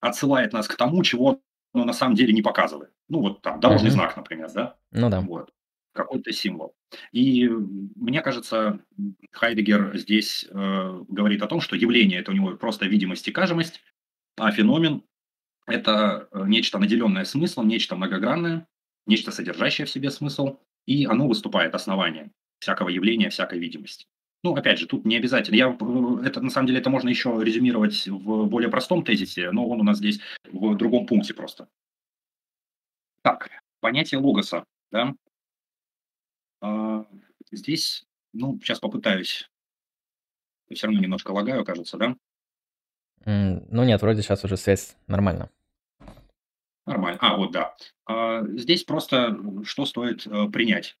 отсылает 0.00 0.52
нас 0.52 0.68
к 0.68 0.76
тому, 0.76 1.02
чего 1.02 1.40
но 1.74 1.84
на 1.84 1.92
самом 1.92 2.14
деле 2.14 2.32
не 2.32 2.40
показывает. 2.40 2.90
Ну, 3.08 3.20
вот 3.20 3.42
там 3.42 3.60
дорожный 3.60 3.90
uh-huh. 3.90 3.94
знак, 3.94 4.16
например, 4.16 4.50
да? 4.54 4.76
Ну 4.92 5.10
да. 5.10 5.20
Вот. 5.20 5.52
Какой-то 5.92 6.32
символ. 6.32 6.74
И 7.12 7.48
мне 7.48 8.22
кажется, 8.22 8.80
Хайдегер 9.32 9.96
здесь 9.96 10.46
э, 10.48 11.04
говорит 11.08 11.42
о 11.42 11.46
том, 11.46 11.60
что 11.60 11.76
явление 11.76 12.20
это 12.20 12.30
у 12.30 12.34
него 12.34 12.56
просто 12.56 12.86
видимость 12.86 13.28
и 13.28 13.32
кажемость, 13.32 13.80
а 14.36 14.50
феномен 14.50 15.02
это 15.66 16.28
э, 16.32 16.44
нечто 16.46 16.78
наделенное 16.78 17.24
смыслом, 17.24 17.68
нечто 17.68 17.96
многогранное, 17.96 18.66
нечто 19.06 19.30
содержащее 19.30 19.86
в 19.86 19.90
себе 19.90 20.10
смысл, 20.10 20.58
и 20.86 21.04
оно 21.04 21.28
выступает 21.28 21.74
основанием 21.74 22.32
всякого 22.58 22.88
явления, 22.88 23.30
всякой 23.30 23.58
видимости. 23.58 24.06
Ну, 24.44 24.54
опять 24.54 24.78
же, 24.78 24.86
тут 24.86 25.06
не 25.06 25.16
обязательно. 25.16 25.56
Я, 25.56 25.68
э, 25.70 26.26
это, 26.26 26.42
на 26.42 26.50
самом 26.50 26.66
деле, 26.66 26.78
это 26.78 26.90
можно 26.90 27.08
еще 27.08 27.34
резюмировать 27.42 28.06
в 28.06 28.44
более 28.44 28.68
простом 28.68 29.02
тезисе, 29.02 29.50
но 29.50 29.66
он 29.66 29.80
у 29.80 29.84
нас 29.84 29.96
здесь 29.96 30.20
в 30.44 30.76
другом 30.76 31.06
пункте 31.06 31.32
просто. 31.32 31.66
Так, 33.22 33.48
понятие 33.80 34.20
логоса, 34.20 34.64
да. 34.92 35.14
А, 36.60 37.06
здесь, 37.50 38.04
ну, 38.34 38.60
сейчас 38.60 38.80
попытаюсь. 38.80 39.50
Все 40.70 40.88
равно 40.88 41.00
немножко 41.00 41.30
лагаю, 41.30 41.64
кажется, 41.64 41.96
да? 41.96 42.14
Mm, 43.24 43.66
ну 43.70 43.84
нет, 43.84 44.02
вроде 44.02 44.20
сейчас 44.20 44.44
уже 44.44 44.58
связь 44.58 44.94
нормально. 45.06 45.48
Нормально. 46.84 47.18
А, 47.22 47.38
вот 47.38 47.50
да. 47.50 47.74
А, 48.04 48.42
здесь 48.48 48.84
просто 48.84 49.38
что 49.64 49.86
стоит 49.86 50.26
а, 50.26 50.50
принять. 50.50 50.98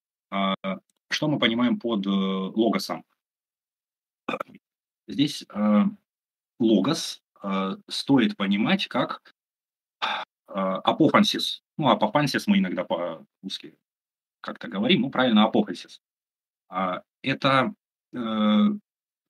Что 1.10 1.28
мы 1.28 1.38
понимаем 1.38 1.78
под 1.78 2.06
э, 2.06 2.10
логосом? 2.10 3.04
Здесь 5.06 5.44
э, 5.48 5.82
логос 6.58 7.22
э, 7.42 7.76
стоит 7.88 8.36
понимать 8.36 8.88
как 8.88 9.34
э, 10.00 10.06
апофансис. 10.48 11.62
Ну, 11.76 11.88
апофансис 11.88 12.46
мы 12.46 12.58
иногда 12.58 12.84
по-русски 12.84 13.76
как-то 14.40 14.68
говорим, 14.68 15.02
ну, 15.02 15.10
правильно, 15.10 15.44
апофансис. 15.44 16.00
Э, 16.70 17.00
это 17.22 17.74
э, 18.14 18.68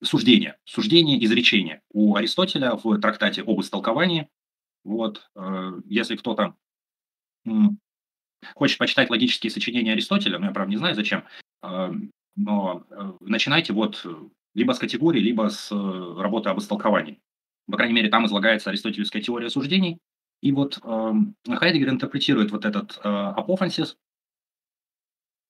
суждение, 0.01 0.57
суждение, 0.63 1.23
изречение. 1.25 1.81
У 1.91 2.15
Аристотеля 2.15 2.75
в 2.75 2.99
трактате 2.99 3.41
об 3.41 3.59
истолковании, 3.59 4.29
вот, 4.83 5.29
э, 5.35 5.81
если 5.85 6.15
кто-то 6.15 6.55
э, 7.45 7.49
хочет 8.53 8.77
почитать 8.77 9.09
логические 9.09 9.51
сочинения 9.51 9.91
Аристотеля, 9.91 10.39
ну, 10.39 10.45
я, 10.45 10.51
правда, 10.51 10.71
не 10.71 10.77
знаю, 10.77 10.95
зачем, 10.95 11.25
э, 11.63 11.91
но 12.35 12.85
э, 12.89 13.13
начинайте 13.21 13.73
вот 13.73 14.05
либо 14.55 14.71
с 14.71 14.79
категорией, 14.79 15.23
либо 15.23 15.49
с 15.49 15.71
э, 15.71 16.21
работы 16.21 16.49
об 16.49 16.59
истолковании. 16.59 17.19
По 17.69 17.77
крайней 17.77 17.93
мере, 17.93 18.09
там 18.09 18.25
излагается 18.25 18.69
аристотелевская 18.71 19.21
теория 19.21 19.49
суждений. 19.49 19.99
И 20.41 20.51
вот 20.51 20.79
э, 20.83 21.13
Хайдегер 21.47 21.89
интерпретирует 21.89 22.51
вот 22.51 22.65
этот 22.65 22.99
э, 23.03 23.07
апофансис 23.07 23.97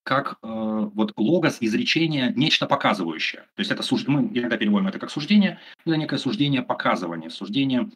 как 0.03 0.33
э, 0.33 0.37
вот 0.43 1.13
логос 1.17 1.57
изречения 1.61 2.31
нечто 2.35 2.67
показывающее. 2.67 3.41
То 3.55 3.61
есть 3.61 3.71
это 3.71 3.81
суж... 3.81 4.05
мы 4.07 4.29
иногда 4.33 4.57
переводим 4.57 4.87
это 4.87 4.99
как 4.99 5.09
суждение, 5.09 5.59
это 5.83 5.97
некое 5.97 6.17
суждение 6.17 6.61
показывания, 6.61 7.29
суждение, 7.29 7.89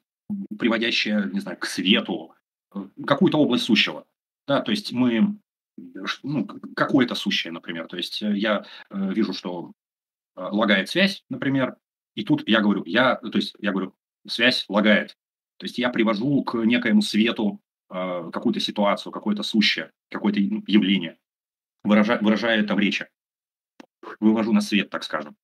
приводящее, 0.57 1.29
не 1.31 1.39
знаю, 1.39 1.57
к 1.57 1.65
свету, 1.65 2.33
э, 2.73 2.79
какую-то 3.05 3.37
область 3.37 3.65
сущего. 3.65 4.05
Да, 4.47 4.61
то 4.61 4.71
есть 4.71 4.91
мы 4.91 5.37
ну, 6.23 6.45
какое-то 6.75 7.15
сущее, 7.15 7.51
например. 7.51 7.87
То 7.87 7.97
есть 7.97 8.21
э, 8.21 8.35
я 8.35 8.65
э, 8.89 9.13
вижу, 9.13 9.33
что 9.33 9.71
э, 9.71 9.78
лагает 10.39 10.89
связь, 10.89 11.23
например, 11.29 11.75
и 12.15 12.23
тут 12.23 12.47
я 12.47 12.61
говорю, 12.61 12.83
я, 12.85 13.15
то 13.15 13.37
есть 13.37 13.55
я 13.59 13.71
говорю, 13.71 13.95
связь 14.27 14.65
лагает. 14.67 15.17
То 15.57 15.65
есть 15.65 15.77
я 15.77 15.89
привожу 15.89 16.43
к 16.43 16.55
некоему 16.65 17.01
свету 17.01 17.61
э, 17.89 18.29
какую-то 18.31 18.59
ситуацию, 18.59 19.11
какое-то 19.11 19.43
сущее, 19.43 19.91
какое-то 20.09 20.39
ну, 20.39 20.63
явление, 20.67 21.17
выражая, 21.83 22.19
выражая 22.19 22.61
это 22.61 22.75
в 22.75 22.79
речи. 22.79 23.07
Вывожу 24.19 24.53
на 24.53 24.61
свет, 24.61 24.89
так 24.89 25.03
скажем. 25.03 25.35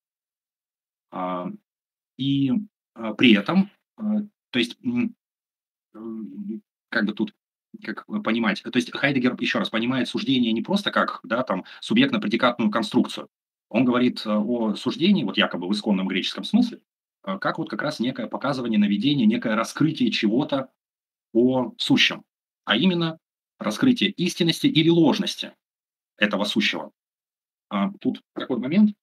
А, 1.12 1.50
и 2.18 2.52
а, 2.94 3.14
при 3.14 3.34
этом, 3.36 3.70
а, 3.98 4.22
то 4.52 4.60
есть, 4.60 4.78
как 6.90 7.06
бы 7.06 7.14
тут 7.14 7.36
как 7.84 8.06
понимать. 8.24 8.64
То 8.64 8.72
есть 8.74 8.92
Хайдегер, 8.92 9.36
еще 9.40 9.60
раз, 9.60 9.70
понимает 9.70 10.08
суждение 10.08 10.54
не 10.54 10.62
просто 10.62 10.92
как 10.92 11.20
да, 11.24 11.44
там, 11.44 11.66
субъектно-предикатную 11.82 12.72
конструкцию. 12.72 13.30
Он 13.76 13.84
говорит 13.84 14.26
э, 14.26 14.30
о 14.30 14.74
суждении, 14.76 15.26
вот 15.26 15.36
якобы 15.36 15.68
в 15.68 15.74
исконном 15.74 16.08
греческом 16.08 16.46
смысле, 16.46 16.80
э, 17.26 17.38
как 17.40 17.58
вот 17.58 17.70
как 17.70 17.82
раз 17.82 18.00
некое 18.00 18.28
показывание, 18.28 18.80
наведение, 18.80 19.28
некое 19.28 19.54
раскрытие 19.58 20.12
чего-то 20.12 20.72
о 21.34 21.74
сущем, 21.78 22.24
а 22.64 22.78
именно 22.78 23.20
раскрытие 23.60 24.12
истинности 24.12 24.68
или 24.68 24.88
ложности 24.88 25.52
этого 26.16 26.46
сущего. 26.46 26.94
А 27.70 27.92
тут 28.00 28.22
такой 28.34 28.60
момент, 28.60 28.96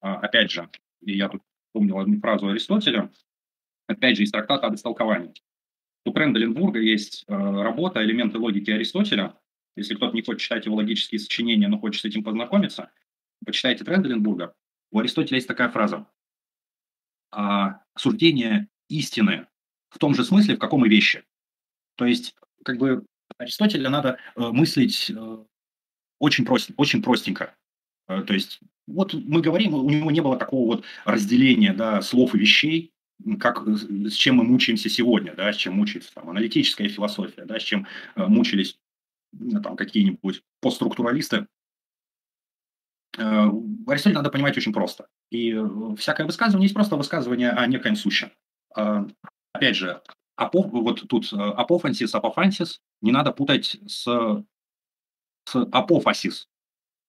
а, 0.00 0.18
опять 0.18 0.52
же, 0.52 0.70
и 1.00 1.16
я 1.16 1.28
тут 1.28 1.42
помнил 1.72 1.98
одну 1.98 2.20
фразу 2.20 2.46
Аристотеля, 2.46 3.10
опять 3.88 4.16
же, 4.16 4.22
из 4.22 4.30
трактата 4.30 4.68
об 4.68 4.76
истолковании. 4.76 5.34
У 6.04 6.12
Тренделенбурга 6.12 6.78
есть 6.78 7.24
э, 7.26 7.34
работа 7.34 8.04
«Элементы 8.04 8.38
логики 8.38 8.70
Аристотеля». 8.70 9.34
Если 9.74 9.96
кто-то 9.96 10.14
не 10.14 10.22
хочет 10.22 10.42
читать 10.42 10.66
его 10.66 10.76
логические 10.76 11.18
сочинения, 11.18 11.66
но 11.66 11.80
хочет 11.80 12.02
с 12.02 12.04
этим 12.04 12.22
познакомиться, 12.22 12.92
почитайте 13.44 13.84
Тренделенбурга. 13.84 14.54
У 14.90 14.98
Аристотеля 14.98 15.36
есть 15.36 15.48
такая 15.48 15.68
фраза. 15.68 16.06
А, 17.32 17.82
«Суждение 17.96 18.68
истины 18.88 19.46
в 19.90 19.98
том 19.98 20.14
же 20.14 20.24
смысле, 20.24 20.56
в 20.56 20.58
каком 20.58 20.84
и 20.84 20.88
вещи». 20.88 21.24
То 21.96 22.04
есть, 22.04 22.34
как 22.64 22.78
бы, 22.78 23.04
Аристотеля 23.38 23.90
надо 23.90 24.18
э, 24.36 24.40
мыслить 24.40 25.10
э, 25.10 25.44
очень, 26.18 26.44
прост, 26.44 26.70
очень 26.76 27.02
простенько. 27.02 27.54
Э, 28.08 28.22
то 28.22 28.34
есть, 28.34 28.60
вот 28.86 29.14
мы 29.14 29.40
говорим, 29.40 29.74
у 29.74 29.88
него 29.88 30.10
не 30.10 30.20
было 30.20 30.36
такого 30.36 30.76
вот 30.76 30.84
разделения 31.04 31.72
да, 31.72 32.02
слов 32.02 32.34
и 32.34 32.38
вещей, 32.38 32.92
как, 33.38 33.66
с 33.66 34.14
чем 34.14 34.36
мы 34.36 34.44
мучаемся 34.44 34.88
сегодня, 34.88 35.34
да, 35.34 35.52
с 35.52 35.56
чем 35.56 35.74
мучается 35.74 36.12
там, 36.14 36.30
аналитическая 36.30 36.88
философия, 36.88 37.44
да, 37.44 37.58
с 37.58 37.62
чем 37.62 37.86
э, 38.16 38.26
мучились 38.26 38.78
там, 39.62 39.76
какие-нибудь 39.76 40.42
постструктуралисты. 40.60 41.46
Э, 43.20 43.50
Аристотель 43.86 44.16
надо 44.16 44.30
понимать 44.30 44.56
очень 44.56 44.72
просто. 44.72 45.08
И 45.30 45.52
э, 45.52 45.96
всякое 45.96 46.24
высказывание 46.24 46.64
есть 46.64 46.74
просто 46.74 46.96
высказывание 46.96 47.50
о 47.50 47.66
некоем 47.66 47.94
сущем. 47.94 48.32
Э, 48.76 49.04
опять 49.52 49.76
же, 49.76 50.00
апоф, 50.36 50.66
вот 50.72 51.06
тут 51.06 51.30
э, 51.32 51.36
апофансис, 51.36 52.14
апофансис 52.14 52.80
не 53.02 53.12
надо 53.12 53.32
путать 53.32 53.78
с, 53.86 54.04
с 55.44 55.54
апофасис. 55.54 56.48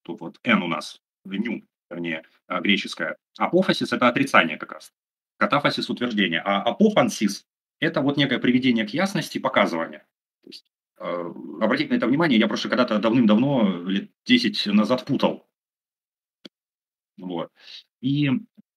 Тут 0.04 0.20
вот 0.20 0.40
n 0.44 0.64
у 0.64 0.68
нас, 0.68 1.00
ню, 1.24 1.64
вернее, 1.90 2.24
греческое. 2.50 3.16
Апофасис– 3.38 3.94
это 3.94 4.08
отрицание 4.08 4.58
как 4.58 4.74
раз 4.74 4.92
катафасис 5.38 5.90
утверждение, 5.90 6.40
а 6.40 6.62
апофансис– 6.62 7.46
это 7.80 8.02
вот 8.02 8.16
некое 8.16 8.38
приведение 8.38 8.86
к 8.86 8.92
ясности, 8.92 9.40
показывание. 9.40 10.06
То 10.44 10.50
есть, 10.50 10.72
обратите 10.98 11.90
на 11.90 11.98
это 11.98 12.06
внимание, 12.06 12.40
я 12.40 12.48
просто 12.48 12.70
когда-то 12.70 13.00
давным-давно, 13.00 13.84
лет 13.88 14.12
10 14.26 14.68
назад 14.68 15.06
путал. 15.06 15.48
Вот. 17.22 17.50
И 18.02 18.30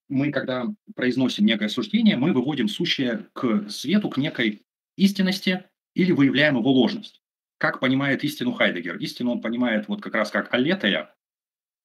мы, 0.08 0.30
когда 0.30 0.66
произносим 0.94 1.46
некое 1.46 1.68
суждение, 1.68 2.16
мы 2.16 2.32
выводим 2.32 2.68
сущее 2.68 3.26
к 3.32 3.68
свету, 3.68 4.08
к 4.10 4.16
некой 4.16 4.62
истинности 4.96 5.64
или 5.94 6.12
выявляем 6.12 6.56
его 6.56 6.70
ложность. 6.72 7.22
Как 7.58 7.80
понимает 7.80 8.24
истину 8.24 8.52
Хайдегер? 8.52 8.96
Истину 8.98 9.32
он 9.32 9.40
понимает 9.40 9.88
вот 9.88 10.02
как 10.02 10.14
раз 10.14 10.30
как 10.30 10.52
аллетая, 10.52 11.14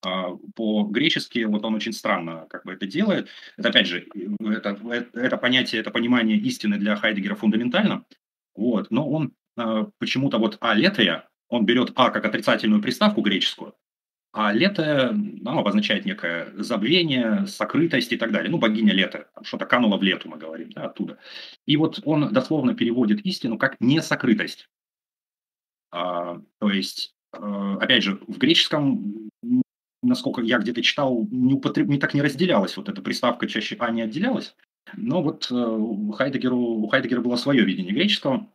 а, 0.02 0.36
по-гречески 0.56 1.44
вот 1.44 1.66
он 1.66 1.76
очень 1.76 1.94
странно 1.94 2.48
как 2.50 2.66
бы 2.66 2.74
это 2.74 2.88
делает. 2.88 3.28
Это 3.58 3.70
опять 3.70 3.88
же, 3.88 4.08
это, 4.40 4.78
это 5.14 5.38
понятие, 5.38 5.82
это 5.82 5.92
понимание 5.92 6.38
истины 6.38 6.78
для 6.78 6.96
Хайдегера 6.96 7.36
фундаментально, 7.36 8.06
вот, 8.56 8.92
но 8.92 9.10
он 9.10 9.34
э, 9.58 9.86
почему-то 9.98 10.38
вот 10.38 10.58
а 10.62 10.74
летая, 10.74 11.28
он 11.50 11.66
берет 11.66 11.92
а 11.96 12.12
как 12.12 12.26
отрицательную 12.26 12.82
приставку 12.82 13.22
греческую, 13.22 13.76
а 14.32 14.54
лето 14.54 15.12
ну, 15.14 15.60
обозначает 15.60 16.06
некое 16.06 16.54
забвение, 16.56 17.48
сокрытость 17.48 18.12
и 18.12 18.18
так 18.18 18.32
далее. 18.32 18.52
Ну, 18.52 18.58
богиня 18.58 18.94
лета, 18.94 19.28
что-то 19.42 19.66
кануло 19.66 19.98
в 19.98 20.04
лету, 20.04 20.30
мы 20.30 20.38
говорим, 20.38 20.72
да, 20.72 20.86
оттуда. 20.86 21.18
И 21.66 21.78
вот 21.78 22.00
он 22.06 22.32
дословно 22.32 22.76
переводит 22.76 23.26
истину 23.26 23.58
как 23.58 23.78
несокрытость. 23.80 24.70
А, 25.92 26.40
то 26.60 26.70
есть, 26.70 27.16
э, 27.34 27.78
опять 27.80 28.04
же, 28.04 28.20
в 28.28 28.38
греческом 28.38 29.30
насколько 30.02 30.42
я 30.42 30.60
где-то 30.60 30.82
читал, 30.82 31.28
не, 31.30 31.54
употреб... 31.54 31.88
не 31.88 31.98
так 31.98 32.14
не 32.14 32.22
разделялась 32.22 32.78
вот 32.78 32.90
эта 32.90 33.02
приставка, 33.02 33.48
чаще 33.48 33.76
«а» 33.80 33.92
не 33.92 34.02
отделялась. 34.02 34.56
Но 34.96 35.22
вот 35.22 35.50
э, 35.52 35.56
у, 35.56 36.12
Хайдегеру, 36.12 36.58
у 36.58 36.88
Хайдегера 36.88 37.22
было 37.22 37.36
свое 37.36 37.64
видение 37.64 37.94
греческого, 37.94 38.48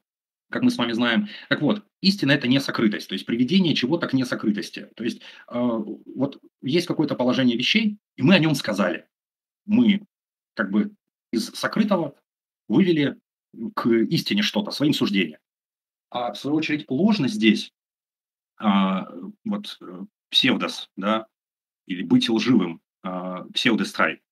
как 0.51 0.63
мы 0.63 0.71
с 0.71 0.79
вами 0.79 0.93
знаем. 0.93 1.29
Так 1.49 1.63
вот, 1.63 1.85
истина– 2.01 2.33
это 2.33 2.49
не 2.49 2.61
сокрытость, 2.61 3.09
то 3.09 3.15
есть 3.15 3.27
приведение 3.27 3.75
чего-то 3.75 4.07
к 4.07 4.13
несокрытости. 4.13 4.89
То 4.95 5.05
есть 5.05 5.21
э, 5.21 5.23
вот 5.55 6.41
есть 6.63 6.87
какое-то 6.87 7.15
положение 7.15 7.57
вещей, 7.57 7.99
и 8.17 8.23
мы 8.23 8.35
о 8.35 8.39
нем 8.39 8.55
сказали. 8.55 9.07
Мы 9.67 10.07
как 10.55 10.71
бы 10.71 10.93
из 11.33 11.47
сокрытого 11.51 12.15
вывели 12.69 13.19
к 13.75 13.89
истине 13.89 14.43
что-то, 14.43 14.71
своим 14.71 14.93
суждением. 14.93 15.39
А 16.11 16.33
в 16.33 16.39
свою 16.39 16.57
очередь 16.57 16.85
ложность 16.89 17.35
здесь, 17.35 17.73
а, 18.57 19.09
вот 19.45 19.79
э, 19.81 20.05
псевдос, 20.31 20.91
да, 20.97 21.27
или 21.87 22.03
быть 22.03 22.29
лживым, 22.29 22.81
э, 23.03 23.45
псевдострай, 23.53 24.23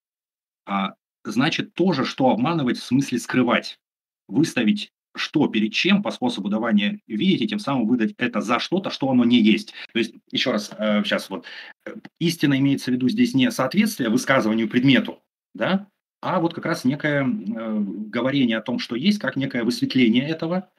а 0.64 0.94
значит 1.24 1.74
тоже, 1.74 2.04
что 2.04 2.30
обманывать 2.30 2.78
в 2.78 2.84
смысле 2.84 3.18
скрывать, 3.18 3.80
выставить 4.28 4.92
что 5.14 5.46
перед 5.48 5.72
чем 5.72 6.02
по 6.02 6.10
способу 6.10 6.48
давания 6.48 7.00
видеть, 7.06 7.42
и 7.42 7.48
тем 7.48 7.58
самым 7.58 7.86
выдать 7.86 8.14
это 8.18 8.40
за 8.40 8.58
что-то, 8.58 8.90
что 8.90 9.10
оно 9.10 9.24
не 9.24 9.40
есть. 9.40 9.72
То 9.92 9.98
есть, 9.98 10.14
еще 10.30 10.52
раз, 10.52 10.70
э, 10.76 11.02
сейчас 11.04 11.30
вот, 11.30 11.44
э, 11.86 11.94
истина 12.18 12.58
имеется 12.58 12.90
в 12.90 12.94
виду 12.94 13.08
здесь 13.08 13.34
не 13.34 13.50
соответствие 13.50 14.10
высказыванию 14.10 14.68
предмету, 14.68 15.22
да, 15.54 15.88
а 16.20 16.40
вот 16.40 16.54
как 16.54 16.66
раз 16.66 16.84
некое 16.84 17.24
э, 17.24 17.78
говорение 17.80 18.58
о 18.58 18.62
том, 18.62 18.78
что 18.78 18.96
есть, 18.96 19.18
как 19.18 19.36
некое 19.36 19.64
высветление 19.64 20.28
этого, 20.28 20.70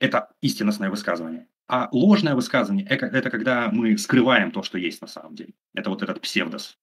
это 0.00 0.30
истинностное 0.40 0.90
высказывание. 0.90 1.48
А 1.66 1.88
ложное 1.92 2.34
высказывание– 2.34 2.86
это 2.88 3.30
когда 3.30 3.68
мы 3.70 3.98
скрываем 3.98 4.52
то, 4.52 4.62
что 4.62 4.78
есть 4.78 5.02
на 5.02 5.06
самом 5.06 5.34
деле. 5.34 5.52
Это 5.74 5.90
вот 5.90 6.02
этот 6.02 6.20
псевдос. 6.20 6.78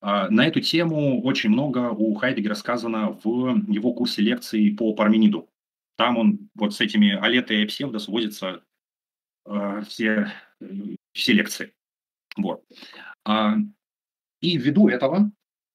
А, 0.00 0.30
на 0.30 0.46
эту 0.46 0.60
тему 0.60 1.22
очень 1.22 1.50
много 1.50 1.90
у 1.90 2.14
Хайдегера 2.14 2.54
сказано 2.54 3.18
в 3.22 3.62
его 3.70 3.92
курсе 3.92 4.22
лекций 4.22 4.74
по 4.76 4.94
Пармениду. 4.94 5.48
Там 5.98 6.16
он 6.16 6.48
вот 6.54 6.74
с 6.74 6.80
этими 6.80 7.10
алета 7.10 7.54
и 7.54 7.66
псевдос 7.66 8.06
возится 8.06 8.64
э, 9.44 9.82
все, 9.88 10.32
все 11.12 11.32
лекции. 11.32 11.74
Вот. 12.36 12.64
А, 13.24 13.56
и 14.40 14.56
ввиду 14.56 14.88
этого, 14.88 15.32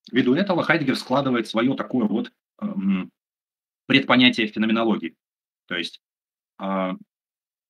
ввиду 0.10 0.34
этого 0.34 0.64
Хайдегер 0.64 0.96
складывает 0.96 1.48
свое 1.48 1.76
такое 1.76 2.08
вот 2.08 2.32
эм, 2.62 3.12
предпонятие 3.86 4.48
феноменологии. 4.48 5.18
То 5.68 5.76
есть 5.76 6.02
а, 6.58 6.96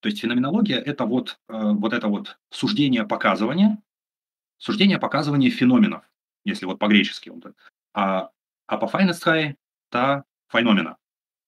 то 0.02 0.10
есть 0.10 0.20
феноменология– 0.20 0.80
это 0.86 1.06
вот, 1.06 1.40
э, 1.48 1.54
вот 1.54 1.94
это 1.94 2.08
вот 2.08 2.38
суждение 2.52 3.08
показывания, 3.08 3.82
суждение 4.58 5.00
показывания 5.00 5.50
феноменов, 5.50 6.04
если 6.44 6.66
вот 6.66 6.78
по-гречески. 6.78 7.32
А, 7.94 8.30
а 8.68 8.78
по 8.78 8.88
файнесхай– 8.88 9.56
это 9.90 10.26
феномена. 10.52 10.98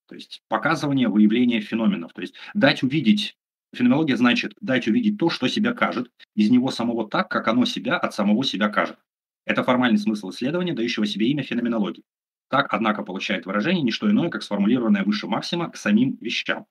То 0.07 0.15
есть 0.15 0.41
показывание, 0.47 1.07
выявление 1.07 1.61
феноменов. 1.61 2.13
То 2.13 2.21
есть 2.21 2.35
дать 2.53 2.83
увидеть, 2.83 3.37
феноменология 3.73 4.17
значит 4.17 4.53
дать 4.61 4.87
увидеть 4.87 5.17
то, 5.17 5.29
что 5.29 5.47
себя 5.47 5.73
кажет, 5.73 6.11
из 6.35 6.49
него 6.49 6.71
самого 6.71 7.09
так, 7.09 7.29
как 7.29 7.47
оно 7.47 7.65
себя 7.65 7.97
от 7.97 8.13
самого 8.13 8.43
себя 8.43 8.69
кажет. 8.69 8.97
Это 9.45 9.63
формальный 9.63 9.99
смысл 9.99 10.31
исследования, 10.31 10.73
дающего 10.73 11.05
себе 11.05 11.27
имя 11.27 11.43
феноменологии. 11.43 12.03
Так, 12.49 12.73
однако, 12.73 13.03
получает 13.03 13.45
выражение 13.45 13.83
не 13.83 13.91
что 13.91 14.09
иное, 14.09 14.29
как 14.29 14.43
сформулированная 14.43 15.03
выше 15.03 15.27
максима 15.27 15.71
к 15.71 15.77
самим 15.77 16.17
вещам. 16.21 16.65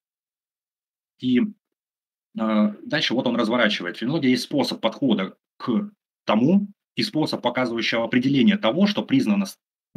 И 1.21 1.41
э, 1.41 2.75
дальше 2.83 3.15
вот 3.15 3.27
он 3.27 3.37
разворачивает. 3.37 3.97
Феноменология 3.97 4.31
есть 4.31 4.45
способ 4.45 4.81
подхода 4.81 5.37
к 5.57 5.91
тому 6.25 6.69
и 6.97 7.03
способ, 7.03 7.43
показывающего 7.43 8.05
определение 8.05 8.57
того, 8.57 8.87
что 8.87 9.05
признано, 9.05 9.47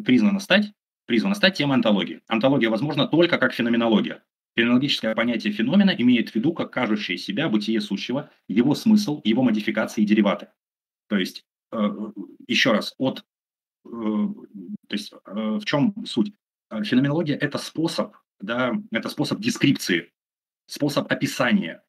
признано 0.03 0.39
стать, 0.39 0.71
призвано 1.07 1.33
стать 1.35 1.57
темой 1.57 1.75
антологии. 1.75 2.21
Антология 2.27 2.69
возможна 2.69 3.07
только 3.07 3.39
как 3.39 3.53
феноменология. 3.53 4.23
Феноменологическое 4.55 5.15
понятие 5.15 5.53
феномена 5.53 5.91
имеет 5.91 6.29
в 6.29 6.35
виду 6.35 6.53
как 6.53 6.71
кажущее 6.71 7.17
себя 7.17 7.47
бытие 7.47 7.79
сущего, 7.81 8.29
его 8.47 8.75
смысл, 8.75 9.21
его 9.23 9.41
модификации 9.41 10.01
и 10.01 10.05
дериваты. 10.05 10.49
То 11.07 11.17
есть, 11.17 11.45
э, 11.71 11.89
еще 12.47 12.73
раз, 12.73 12.93
от, 12.97 13.23
э, 13.85 13.89
то 13.89 14.35
есть, 14.89 15.13
э, 15.13 15.17
в 15.33 15.63
чем 15.63 15.93
суть? 16.05 16.33
Феноменология– 16.69 17.37
это 17.41 17.57
способ, 17.57 18.17
да, 18.41 18.73
это 18.91 19.07
способ 19.09 19.39
дескрипции, 19.39 20.11
способ 20.65 21.09
описания 21.09 21.81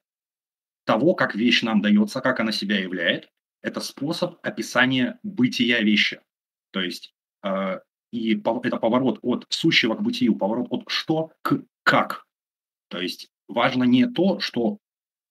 того, 0.85 1.15
как 1.15 1.35
вещь 1.35 1.63
нам 1.63 1.83
дается, 1.83 2.21
как 2.21 2.39
она 2.39 2.53
себя 2.53 2.79
являет. 2.79 3.29
Это 3.61 3.81
способ 3.81 4.39
описания 4.47 5.19
бытия 5.25 5.81
вещи. 5.81 6.21
То 6.71 6.81
есть, 6.81 7.13
и 8.13 8.35
это 8.35 8.77
поворот 8.77 9.19
от 9.23 9.47
сущего 9.49 9.95
к 9.95 10.03
бытию, 10.03 10.35
поворот 10.37 10.69
от 10.71 10.85
что 10.89 11.33
к 11.43 11.63
как. 11.83 12.27
То 12.89 13.01
есть 13.01 13.29
важно 13.49 13.85
не 13.85 14.07
то, 14.07 14.41
что 14.41 14.79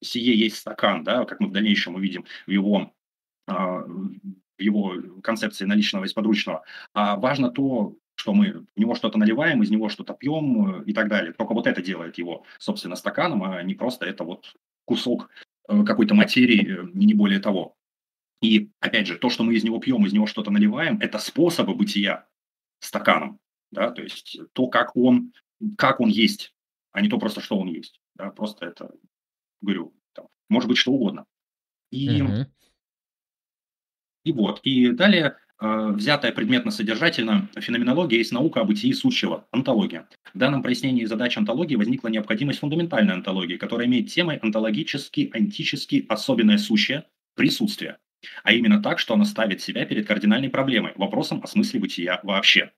сие 0.02 0.38
есть 0.38 0.58
стакан, 0.58 1.04
да, 1.04 1.26
как 1.26 1.40
мы 1.40 1.48
в 1.48 1.52
дальнейшем 1.52 1.96
увидим 1.96 2.26
в 2.46 2.52
его, 2.52 2.94
а, 3.48 3.80
в 3.80 4.60
его 4.60 4.96
концепции 5.22 5.66
наличного 5.66 6.06
из 6.06 6.14
подручного, 6.14 6.64
а 6.94 7.16
важно 7.16 7.50
то, 7.50 7.96
что 8.16 8.34
мы 8.34 8.66
в 8.76 8.80
него 8.80 8.96
что-то 8.96 9.18
наливаем, 9.20 9.62
из 9.62 9.70
него 9.70 9.90
что-то 9.90 10.14
пьем 10.14 10.82
э, 10.82 10.84
и 10.86 10.94
так 10.94 11.08
далее. 11.08 11.34
Только 11.34 11.54
вот 11.54 11.68
это 11.68 11.84
делает 11.84 12.18
его, 12.18 12.46
собственно, 12.58 12.96
стаканом, 12.96 13.44
а 13.44 13.62
не 13.62 13.76
просто 13.76 14.08
это 14.08 14.24
вот 14.24 14.56
кусок 14.86 15.30
э, 15.70 15.84
какой-то 15.84 16.16
материи, 16.16 16.80
э, 16.80 16.90
не 16.96 17.14
более 17.14 17.40
того. 17.40 17.76
И, 18.42 18.72
опять 18.80 19.06
же, 19.06 19.18
то, 19.18 19.30
что 19.30 19.44
мы 19.44 19.54
из 19.54 19.64
него 19.64 19.80
пьем, 19.80 20.06
из 20.06 20.14
него 20.14 20.26
что-то 20.26 20.50
наливаем, 20.50 20.98
это 21.00 21.20
способы 21.20 21.76
бытия 21.76 22.26
стаканом. 22.80 23.40
Да? 23.72 23.92
То 23.92 24.02
есть 24.02 24.40
то, 24.54 24.68
как 24.68 24.96
он, 24.96 25.34
как 25.78 26.00
он 26.00 26.10
есть, 26.10 26.54
а 26.92 27.02
не 27.02 27.10
то 27.10 27.18
просто, 27.18 27.42
что 27.42 27.58
он 27.58 27.68
есть. 27.68 28.00
Да? 28.16 28.32
Просто 28.32 28.66
это, 28.66 28.92
говорю, 29.62 29.94
там, 30.14 30.28
может 30.50 30.70
быть 30.70 30.78
что 30.78 30.92
угодно. 30.92 31.26
И, 31.92 32.22
угу. 32.22 32.46
и 34.24 34.32
вот. 34.32 34.60
И 34.64 34.92
далее 34.92 35.38
э, 35.60 35.92
взятая 35.92 36.32
предметно-содержательно 36.32 37.50
феноменология 37.56 38.18
есть 38.18 38.32
наука 38.32 38.62
о 38.62 38.66
бытии 38.66 38.92
сущего, 38.94 39.48
антология. 39.52 40.10
В 40.34 40.38
данном 40.38 40.62
прояснении 40.62 41.06
задач 41.06 41.38
антологии 41.38 41.76
возникла 41.76 42.10
необходимость 42.10 42.60
фундаментальной 42.60 43.14
антологии, 43.14 43.58
которая 43.58 43.88
имеет 43.88 44.10
темой 44.10 44.38
онтологически, 44.38 45.30
антически 45.34 46.06
особенное 46.10 46.58
сущее, 46.58 47.06
присутствие. 47.36 48.00
А 48.44 48.54
именно 48.54 48.82
так, 48.82 49.00
что 49.00 49.14
она 49.14 49.26
ставит 49.26 49.62
себя 49.62 49.86
перед 49.86 50.08
кардинальной 50.08 50.50
проблемой, 50.50 50.94
вопросом 50.96 51.42
о 51.44 51.48
смысле 51.48 51.80
бытия 51.80 52.20
вообще. 52.24 52.72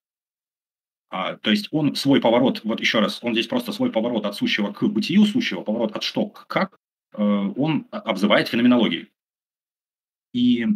А, 1.10 1.38
то 1.38 1.50
есть 1.50 1.70
он 1.72 1.96
свой 1.96 2.22
поворот, 2.22 2.62
вот 2.64 2.80
еще 2.80 3.00
раз, 3.00 3.20
он 3.24 3.34
здесь 3.34 3.48
просто 3.48 3.72
свой 3.72 3.92
поворот 3.92 4.26
от 4.26 4.36
сущего 4.36 4.72
к 4.72 4.84
бытию 4.84 5.26
сущего, 5.26 5.62
поворот 5.62 5.96
от 5.96 6.04
что 6.04 6.28
к 6.28 6.46
как, 6.48 6.78
э, 7.14 7.22
он 7.22 7.88
обзывает 7.92 8.48
феноменологией. 8.48 9.12
И 10.34 10.68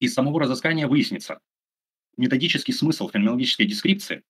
из 0.00 0.12
самого 0.12 0.40
разыскания 0.40 0.86
выяснится, 0.86 1.40
методический 2.18 2.74
смысл 2.74 3.08
феноменологической 3.08 3.66
дескрипции 3.66 4.22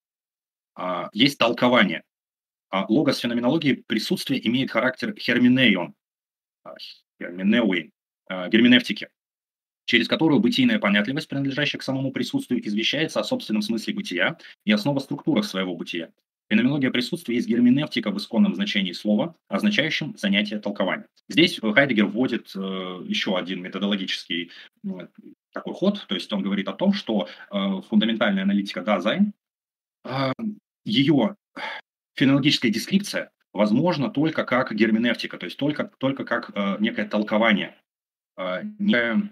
а, 0.77 1.09
есть 1.12 1.39
толкование. 1.39 2.05
А 2.70 2.85
логос 2.89 3.19
феноменологии 3.19 3.82
присутствия 3.86 4.39
имеет 4.47 4.70
характер 4.70 5.15
херменейон, 5.19 5.94
а, 6.62 6.74
ἑρμηνεύειν, 7.19 7.90
а, 8.27 8.48
герменевтики 8.48 9.09
через 9.89 10.06
которую 10.06 10.40
бытийная 10.40 10.78
понятливость, 10.78 11.28
принадлежащая 11.28 11.78
к 11.78 11.82
самому 11.82 12.12
присутствию, 12.12 12.65
извещается 12.65 13.20
о 13.20 13.24
собственном 13.24 13.62
смысле 13.62 13.94
бытия 13.94 14.39
и 14.66 14.70
основоструктурах 14.70 15.47
своего 15.47 15.74
бытия. 15.74 16.10
Феноменология 16.51 16.90
присутствия 16.90 17.36
есть 17.36 17.48
герменевтика 17.48 18.10
в 18.10 18.19
исконном 18.19 18.55
значении 18.55 18.93
слова, 18.93 19.35
означающем 19.48 20.15
занятие 20.16 20.59
толкования. 20.59 21.06
Здесь 21.28 21.59
Хайдегер 21.59 22.05
вводит 22.05 22.52
э, 22.55 22.59
еще 23.06 23.39
один 23.39 23.62
методологический 23.62 24.51
э, 24.85 24.89
такой 25.52 25.74
ход, 25.74 26.05
то 26.06 26.15
есть 26.15 26.31
он 26.35 26.43
говорит 26.43 26.69
о 26.69 26.74
том, 26.74 26.93
что 26.93 27.27
э, 27.51 27.81
фундаментальная 27.89 28.43
аналитика 28.43 28.82
Dasein, 28.82 29.32
э, 30.05 30.32
ее 30.85 31.36
феноменологическая 32.15 32.70
дескрипция 32.70 33.31
возможна 33.55 34.10
только 34.10 34.44
как 34.44 34.74
герменевтика, 34.74 35.39
то 35.39 35.47
есть 35.47 35.56
только, 35.56 35.90
только 35.97 36.24
как 36.24 36.51
э, 36.55 36.77
некое 36.78 37.06
толкование, 37.06 37.74
э, 38.36 38.65
некое 38.78 39.31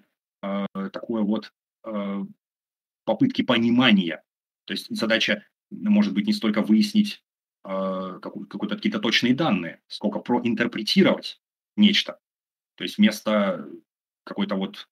э, 0.74 0.90
такое 0.90 1.22
вот 1.22 1.52
э, 1.84 2.24
попытки 3.04 3.42
понимания. 3.42 4.22
То 4.64 4.72
есть 4.72 4.94
задача 4.94 5.44
может 5.70 6.14
быть 6.14 6.26
не 6.26 6.32
столько 6.32 6.62
выяснить 6.62 7.24
э, 7.64 8.20
какие-то 8.22 9.00
точные 9.00 9.34
данные, 9.34 9.80
сколько 9.88 10.18
проинтерпретировать 10.18 11.40
нечто. 11.76 12.18
То 12.76 12.84
есть 12.84 12.98
вместо 12.98 13.68
какой-то 14.24 14.56
вот 14.56 14.88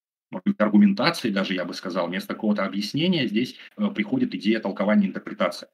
аргументации, 0.59 1.31
даже 1.31 1.55
я 1.55 1.65
бы 1.65 1.75
сказал, 1.75 2.09
вместо 2.09 2.35
какого-то 2.35 2.65
объяснения 2.65 3.27
здесь 3.27 3.57
э, 3.77 3.89
приходит 3.89 4.35
идея 4.35 4.61
толкования 4.61 5.07
интерпретации. 5.07 5.69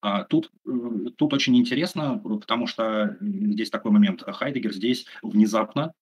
А 0.00 0.24
тут, 0.24 0.52
э, 0.66 1.10
тут 1.16 1.32
очень 1.32 1.56
интересно, 1.56 2.18
потому 2.18 2.66
что 2.66 3.16
здесь 3.20 3.70
такой 3.70 3.90
момент. 3.90 4.22
Хайдегер 4.22 4.72
здесь 4.72 5.06
внезапно 5.22 5.92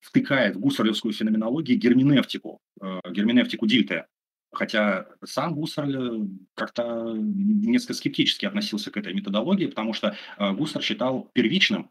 втыкает 0.00 0.56
в 0.56 0.60
гуссерлевскую 0.60 1.12
феноменологию 1.12 1.78
герменевтику, 1.78 2.60
а, 2.80 3.00
герменевтику 3.10 3.66
Дильте. 3.66 4.06
Хотя 4.50 5.06
сам 5.24 5.54
Гуссерль 5.54 5.94
э, 5.94 6.26
как-то 6.54 7.12
несколько 7.14 7.92
скептически 7.92 8.46
относился 8.46 8.90
к 8.90 8.96
этой 8.96 9.12
методологии, 9.12 9.66
потому 9.66 9.92
что 9.92 10.16
Гуссерль 10.38 10.82
считал 10.82 11.30
первичным, 11.34 11.90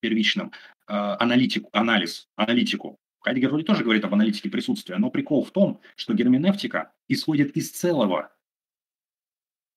первичным 0.00 0.52
аналитику, 0.86 1.68
анализ, 1.72 2.28
аналитику. 2.36 2.98
Хайдегер 3.24 3.48
вроде 3.48 3.64
тоже 3.64 3.84
говорит 3.84 4.04
об 4.04 4.12
аналитике 4.12 4.50
присутствия, 4.50 4.98
но 4.98 5.10
прикол 5.10 5.44
в 5.44 5.50
том, 5.50 5.80
что 5.96 6.12
герменевтика 6.12 6.92
исходит 7.08 7.56
из 7.56 7.70
целого, 7.70 8.30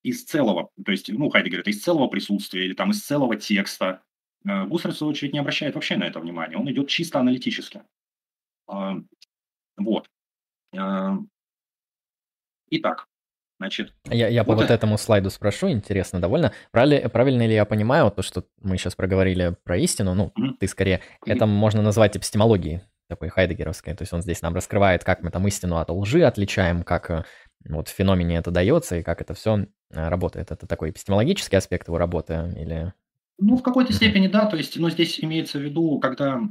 из 0.04 0.26
целого, 0.26 0.70
то 0.86 0.92
есть, 0.92 1.10
ну, 1.10 1.30
Хайдегер 1.30 1.62
это 1.62 1.70
из 1.70 1.82
целого 1.82 2.08
присутствия 2.08 2.66
или 2.66 2.74
там 2.74 2.92
из 2.92 3.02
целого 3.02 3.38
текста, 3.38 4.04
Э, 4.46 4.66
Гусар, 4.66 4.92
в 4.92 4.98
свою 4.98 5.12
очередь, 5.12 5.34
не 5.34 5.40
обращает 5.40 5.76
вообще 5.76 5.98
на 5.98 6.06
это 6.06 6.20
внимания. 6.20 6.58
Он 6.58 6.70
идет 6.70 6.88
чисто 6.88 7.20
аналитически. 7.20 7.82
А, 8.68 8.96
вот. 9.78 10.08
А, 10.76 11.18
итак, 12.70 13.08
значит... 13.60 13.94
Я, 14.06 14.28
я 14.28 14.44
вот 14.44 14.56
по 14.56 14.62
вот 14.62 14.72
этому 14.72 14.98
слайду 14.98 15.30
спрошу, 15.30 15.70
интересно 15.70 16.20
довольно. 16.20 16.54
Правильно, 16.72 17.10
правильно 17.10 17.48
ли 17.48 17.54
я 17.54 17.66
понимаю 17.66 18.12
то, 18.12 18.22
что 18.22 18.46
мы 18.62 18.78
сейчас 18.78 18.96
проговорили 18.96 19.56
про 19.64 19.78
истину, 19.78 20.14
ну, 20.14 20.34
mm-hmm. 20.38 20.58
ты 20.60 20.68
скорее, 20.68 20.98
mm-hmm. 20.98 21.34
это 21.34 21.46
можно 21.46 21.82
назвать 21.82 22.18
эпистемологией, 22.18 22.82
такой 23.08 23.30
хайдегеровской, 23.30 23.96
то 23.96 24.02
есть 24.02 24.14
он 24.14 24.22
здесь 24.22 24.42
нам 24.42 24.54
раскрывает, 24.54 25.04
как 25.04 25.24
мы 25.24 25.32
там 25.32 25.48
истину 25.48 25.78
от 25.78 25.90
лжи 25.90 26.24
отличаем, 26.24 26.84
как 26.84 27.10
э, 27.10 27.24
вот 27.70 27.88
в 27.88 27.94
феномене 27.94 28.38
это 28.38 28.52
дается 28.52 28.98
и 28.98 29.04
как 29.04 29.22
это 29.22 29.34
все 29.34 29.68
э, 29.92 30.10
работает. 30.10 30.52
Это 30.52 30.68
такой 30.68 30.90
эпистемологический 30.90 31.58
аспект 31.58 31.88
его 31.88 31.98
работы 31.98 32.54
или 32.58 32.94
ну, 33.38 33.58
в 33.58 33.64
какой-то 33.64 33.94
степени 33.94 34.28
да, 34.28 34.46
то 34.46 34.58
есть, 34.58 34.78
но 34.78 34.90
здесь 34.90 35.20
имеется 35.24 35.60
в 35.60 35.62
виду, 35.62 36.00
когда, 36.00 36.42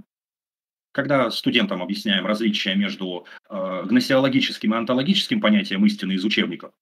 когда 0.93 1.31
студентам 1.31 1.83
объясняем 1.83 2.27
различия 2.27 2.75
между 2.75 3.27
э, 3.49 3.85
гносеологическим 3.87 4.75
и 4.75 4.77
онтологическим 4.77 5.41
понятием 5.41 5.85
истины 5.85 6.13
из 6.13 6.25
учебников. 6.25 6.73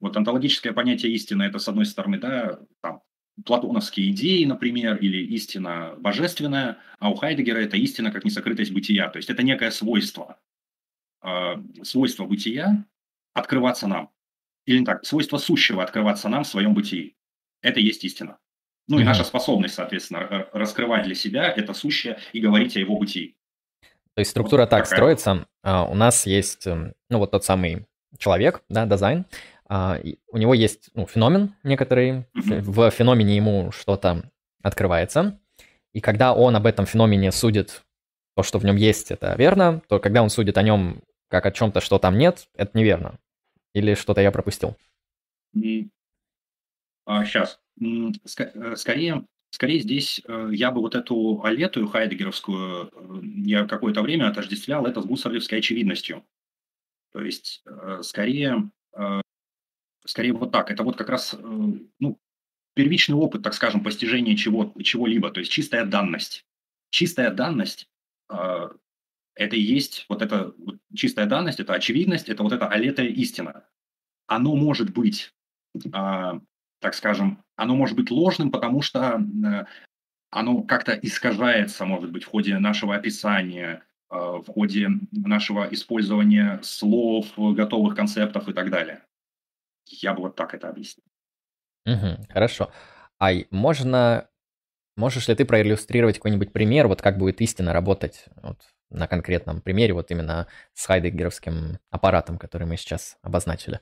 Вот 0.00 0.16
онтологическое 0.16 0.72
понятие 0.72 1.12
истины– 1.12 1.42
это, 1.44 1.58
с 1.58 1.68
одной 1.68 1.84
стороны, 1.84 2.18
да, 2.18 2.60
там, 2.80 3.02
платоновские 3.44 4.10
идеи, 4.10 4.44
например, 4.44 4.96
или 4.96 5.18
истина 5.34 5.94
божественная, 5.98 6.78
а 6.98 7.10
у 7.10 7.14
Хайдегера 7.14 7.58
это 7.58 7.76
истина 7.76 8.10
как 8.10 8.24
несокрытость 8.24 8.72
бытия. 8.72 9.08
То 9.08 9.18
есть 9.18 9.30
это 9.30 9.42
некое 9.42 9.70
свойство, 9.70 10.40
э, 11.22 11.54
свойство 11.82 12.24
бытия 12.24 12.84
открываться 13.34 13.86
нам. 13.86 14.10
Или 14.66 14.80
не 14.80 14.84
так, 14.84 15.04
свойство 15.04 15.38
сущего 15.38 15.82
открываться 15.82 16.28
нам 16.28 16.44
в 16.44 16.48
своем 16.48 16.74
бытии. 16.74 17.16
Это 17.62 17.80
есть 17.80 18.04
истина. 18.04 18.38
Ну 18.88 18.98
и 18.98 19.04
наша 19.04 19.24
способность, 19.24 19.74
соответственно, 19.74 20.46
раскрывать 20.52 21.04
для 21.04 21.14
себя 21.14 21.52
это 21.52 21.74
сущее 21.74 22.18
и 22.32 22.40
говорить 22.40 22.76
о 22.76 22.80
его 22.80 22.96
бытии. 22.96 23.36
То 24.14 24.20
есть 24.20 24.32
структура 24.32 24.62
вот 24.62 24.70
так 24.70 24.84
такая. 24.84 24.96
строится. 24.96 25.46
А, 25.62 25.84
у 25.84 25.94
нас 25.94 26.26
есть, 26.26 26.66
эм, 26.66 26.94
ну 27.08 27.18
вот 27.18 27.30
тот 27.30 27.44
самый 27.44 27.86
человек, 28.18 28.62
да, 28.68 28.84
дизайн. 28.86 29.26
А, 29.68 30.00
у 30.32 30.38
него 30.38 30.54
есть 30.54 30.90
ну, 30.94 31.06
феномен 31.06 31.54
некоторый. 31.62 32.26
Mm-hmm. 32.34 32.60
В 32.62 32.90
феномене 32.90 33.36
ему 33.36 33.70
что-то 33.70 34.28
открывается. 34.62 35.38
И 35.92 36.00
когда 36.00 36.34
он 36.34 36.56
об 36.56 36.66
этом 36.66 36.86
феномене 36.86 37.30
судит, 37.30 37.82
то, 38.34 38.42
что 38.42 38.58
в 38.58 38.64
нем 38.64 38.76
есть, 38.76 39.10
это 39.10 39.34
верно, 39.36 39.82
то 39.88 39.98
когда 39.98 40.22
он 40.22 40.30
судит 40.30 40.58
о 40.58 40.62
нем 40.62 41.02
как 41.28 41.46
о 41.46 41.52
чем-то, 41.52 41.80
что 41.80 41.98
там 41.98 42.16
нет, 42.18 42.48
это 42.54 42.76
неверно. 42.76 43.18
Или 43.74 43.94
что-то 43.94 44.20
я 44.20 44.32
пропустил? 44.32 44.76
Сейчас. 47.24 47.60
Э, 47.80 48.76
скорее, 48.76 49.26
скорее 49.50 49.80
здесь 49.80 50.20
э, 50.26 50.50
я 50.52 50.70
бы 50.70 50.80
вот 50.80 50.94
эту 50.94 51.42
алетую 51.42 51.88
хайдегеровскую, 51.88 52.90
э, 52.92 53.20
я 53.46 53.66
какое-то 53.66 54.02
время 54.02 54.28
отождествлял 54.28 54.86
это 54.86 55.02
с 55.02 55.06
гуссерлевской 55.06 55.58
очевидностью. 55.58 56.24
То 57.12 57.22
есть, 57.22 57.64
скорее, 58.02 58.70
скорее 60.04 60.32
вот 60.34 60.52
так. 60.52 60.70
Это 60.70 60.82
вот 60.82 60.96
как 60.96 61.08
раз 61.08 61.34
ну, 61.40 62.20
первичный 62.74 63.16
опыт, 63.16 63.42
так 63.42 63.54
скажем, 63.54 63.82
постижения 63.82 64.36
чего, 64.36 64.74
чего-либо, 64.82 65.30
то 65.30 65.40
есть 65.40 65.50
чистая 65.50 65.86
данность. 65.86 66.44
Чистая 66.90 67.30
данность 67.30 67.88
это 68.28 69.56
и 69.56 69.60
есть 69.60 70.04
вот 70.10 70.20
эта 70.20 70.52
вот 70.58 70.76
чистая 70.94 71.24
данность, 71.24 71.60
это 71.60 71.72
очевидность, 71.72 72.28
это 72.28 72.42
вот 72.42 72.52
эта 72.52 72.68
алетая 72.68 73.06
истина. 73.06 73.64
Оно 74.26 74.54
может 74.54 74.92
быть 74.92 75.32
так 76.80 76.94
скажем, 76.94 77.42
оно 77.56 77.74
может 77.74 77.96
быть 77.96 78.10
ложным, 78.10 78.50
потому 78.50 78.82
что 78.82 79.20
э, 79.20 79.64
оно 80.30 80.62
как-то 80.62 80.92
искажается, 80.92 81.84
может 81.84 82.10
быть, 82.12 82.24
в 82.24 82.28
ходе 82.28 82.58
нашего 82.58 82.94
описания, 82.94 83.82
э, 84.10 84.14
в 84.14 84.46
ходе 84.46 84.88
нашего 85.10 85.66
использования 85.72 86.60
слов, 86.62 87.26
готовых 87.36 87.96
концептов 87.96 88.48
и 88.48 88.52
так 88.52 88.70
далее. 88.70 89.02
Я 89.86 90.14
бы 90.14 90.22
вот 90.22 90.36
так 90.36 90.54
это 90.54 90.68
объяснил. 90.68 91.04
Угу, 91.86 92.26
хорошо. 92.30 92.70
А 93.18 93.30
можно, 93.50 94.28
можешь 94.96 95.28
ли 95.28 95.34
ты 95.34 95.44
проиллюстрировать 95.44 96.16
какой-нибудь 96.16 96.52
пример, 96.52 96.86
вот 96.86 97.02
как 97.02 97.18
будет 97.18 97.40
истина 97.40 97.72
работать 97.72 98.26
вот, 98.42 98.58
на 98.90 99.08
конкретном 99.08 99.60
примере, 99.60 99.94
вот 99.94 100.10
именно 100.10 100.46
с 100.74 100.86
хайдеггеровским 100.86 101.78
аппаратом, 101.90 102.38
который 102.38 102.66
мы 102.66 102.76
сейчас 102.76 103.18
обозначили? 103.22 103.80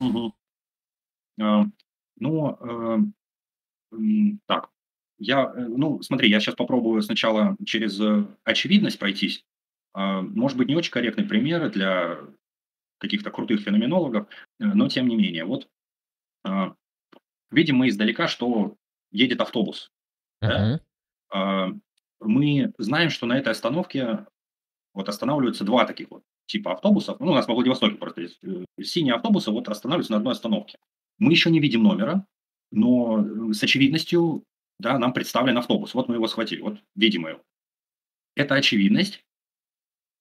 Угу. 0.00 0.34
Ну, 2.16 3.10
э, 3.92 4.36
так, 4.46 4.70
я, 5.18 5.52
э, 5.54 5.60
ну, 5.68 6.02
смотри, 6.02 6.28
я 6.28 6.40
сейчас 6.40 6.54
попробую 6.54 7.02
сначала 7.02 7.56
через 7.64 8.00
э, 8.00 8.26
очевидность 8.44 8.98
пройтись. 8.98 9.44
А, 9.92 10.22
может 10.22 10.58
быть, 10.58 10.68
не 10.68 10.76
очень 10.76 10.90
корректный 10.90 11.24
пример 11.24 11.70
для 11.70 12.18
каких-то 12.98 13.30
крутых 13.30 13.60
феноменологов, 13.60 14.28
но 14.58 14.88
тем 14.88 15.08
не 15.08 15.16
менее. 15.16 15.44
Вот 15.44 15.68
а, 16.44 16.74
видим 17.50 17.76
мы 17.76 17.88
издалека, 17.88 18.28
что 18.28 18.76
едет 19.10 19.40
автобус. 19.40 19.90
Да? 20.40 20.80
А, 21.30 21.68
мы 22.20 22.72
знаем, 22.78 23.10
что 23.10 23.26
на 23.26 23.38
этой 23.38 23.50
остановке 23.50 24.26
вот 24.94 25.08
останавливаются 25.08 25.64
два 25.64 25.86
таких 25.86 26.10
вот 26.10 26.22
типа 26.46 26.72
автобусов. 26.72 27.18
Ну, 27.20 27.32
у 27.32 27.34
нас 27.34 27.46
во 27.46 27.54
Владивостоке 27.54 27.96
просто 27.96 28.22
есть 28.22 28.40
синие 28.82 29.14
автобусы, 29.14 29.50
вот 29.50 29.68
останавливаются 29.68 30.12
на 30.12 30.18
одной 30.18 30.32
остановке. 30.32 30.78
Мы 31.18 31.32
еще 31.32 31.50
не 31.50 31.60
видим 31.60 31.82
номера, 31.82 32.26
но 32.70 33.20
э, 33.20 33.52
с 33.52 33.62
очевидностью 33.62 34.44
да, 34.78 34.98
нам 34.98 35.12
представлен 35.12 35.56
автобус. 35.58 35.94
Вот 35.94 36.08
мы 36.08 36.16
его 36.16 36.26
схватили, 36.26 36.60
вот 36.60 36.78
видим 36.96 37.26
его. 37.26 37.40
Это 38.34 38.54
очевидность. 38.54 39.24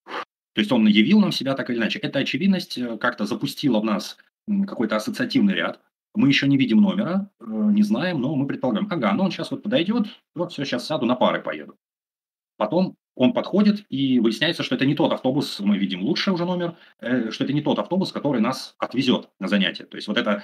То 0.06 0.60
есть 0.60 0.72
он 0.72 0.86
явил 0.86 1.20
нам 1.20 1.32
себя 1.32 1.56
так 1.56 1.70
или 1.70 1.78
иначе. 1.78 2.00
Эта 2.00 2.20
очевидность 2.20 2.78
э, 2.78 2.98
как-то 2.98 3.26
запустила 3.26 3.80
в 3.80 3.86
нас 3.86 4.18
какой-то 4.68 4.96
ассоциативный 4.96 5.56
ряд. 5.56 5.82
Мы 6.16 6.28
еще 6.28 6.48
не 6.48 6.58
видим 6.58 6.82
номера, 6.82 7.32
э, 7.40 7.46
не 7.46 7.82
знаем, 7.82 8.22
но 8.22 8.36
мы 8.36 8.46
предполагаем, 8.46 8.88
ага, 8.92 9.14
ну 9.14 9.24
он 9.24 9.32
сейчас 9.32 9.50
вот 9.50 9.64
подойдет, 9.64 10.08
вот 10.36 10.52
все, 10.52 10.64
сейчас 10.64 10.86
сяду, 10.86 11.06
на 11.06 11.16
пары 11.16 11.42
поеду. 11.42 11.76
Потом 12.58 12.96
он 13.16 13.34
подходит, 13.34 13.86
и 13.90 14.20
выясняется, 14.20 14.64
что 14.64 14.76
это 14.76 14.86
не 14.86 14.96
тот 14.96 15.14
автобус, 15.14 15.60
мы 15.60 15.78
видим 15.78 16.02
лучше 16.02 16.32
уже 16.32 16.46
номер, 16.46 16.76
что 17.00 17.44
это 17.44 17.54
не 17.54 17.62
тот 17.62 17.80
автобус, 17.80 18.12
который 18.12 18.42
нас 18.42 18.76
отвезет 18.80 19.30
на 19.40 19.48
занятие. 19.48 19.86
То 19.86 19.98
есть 19.98 20.08
вот 20.08 20.18
это 20.18 20.44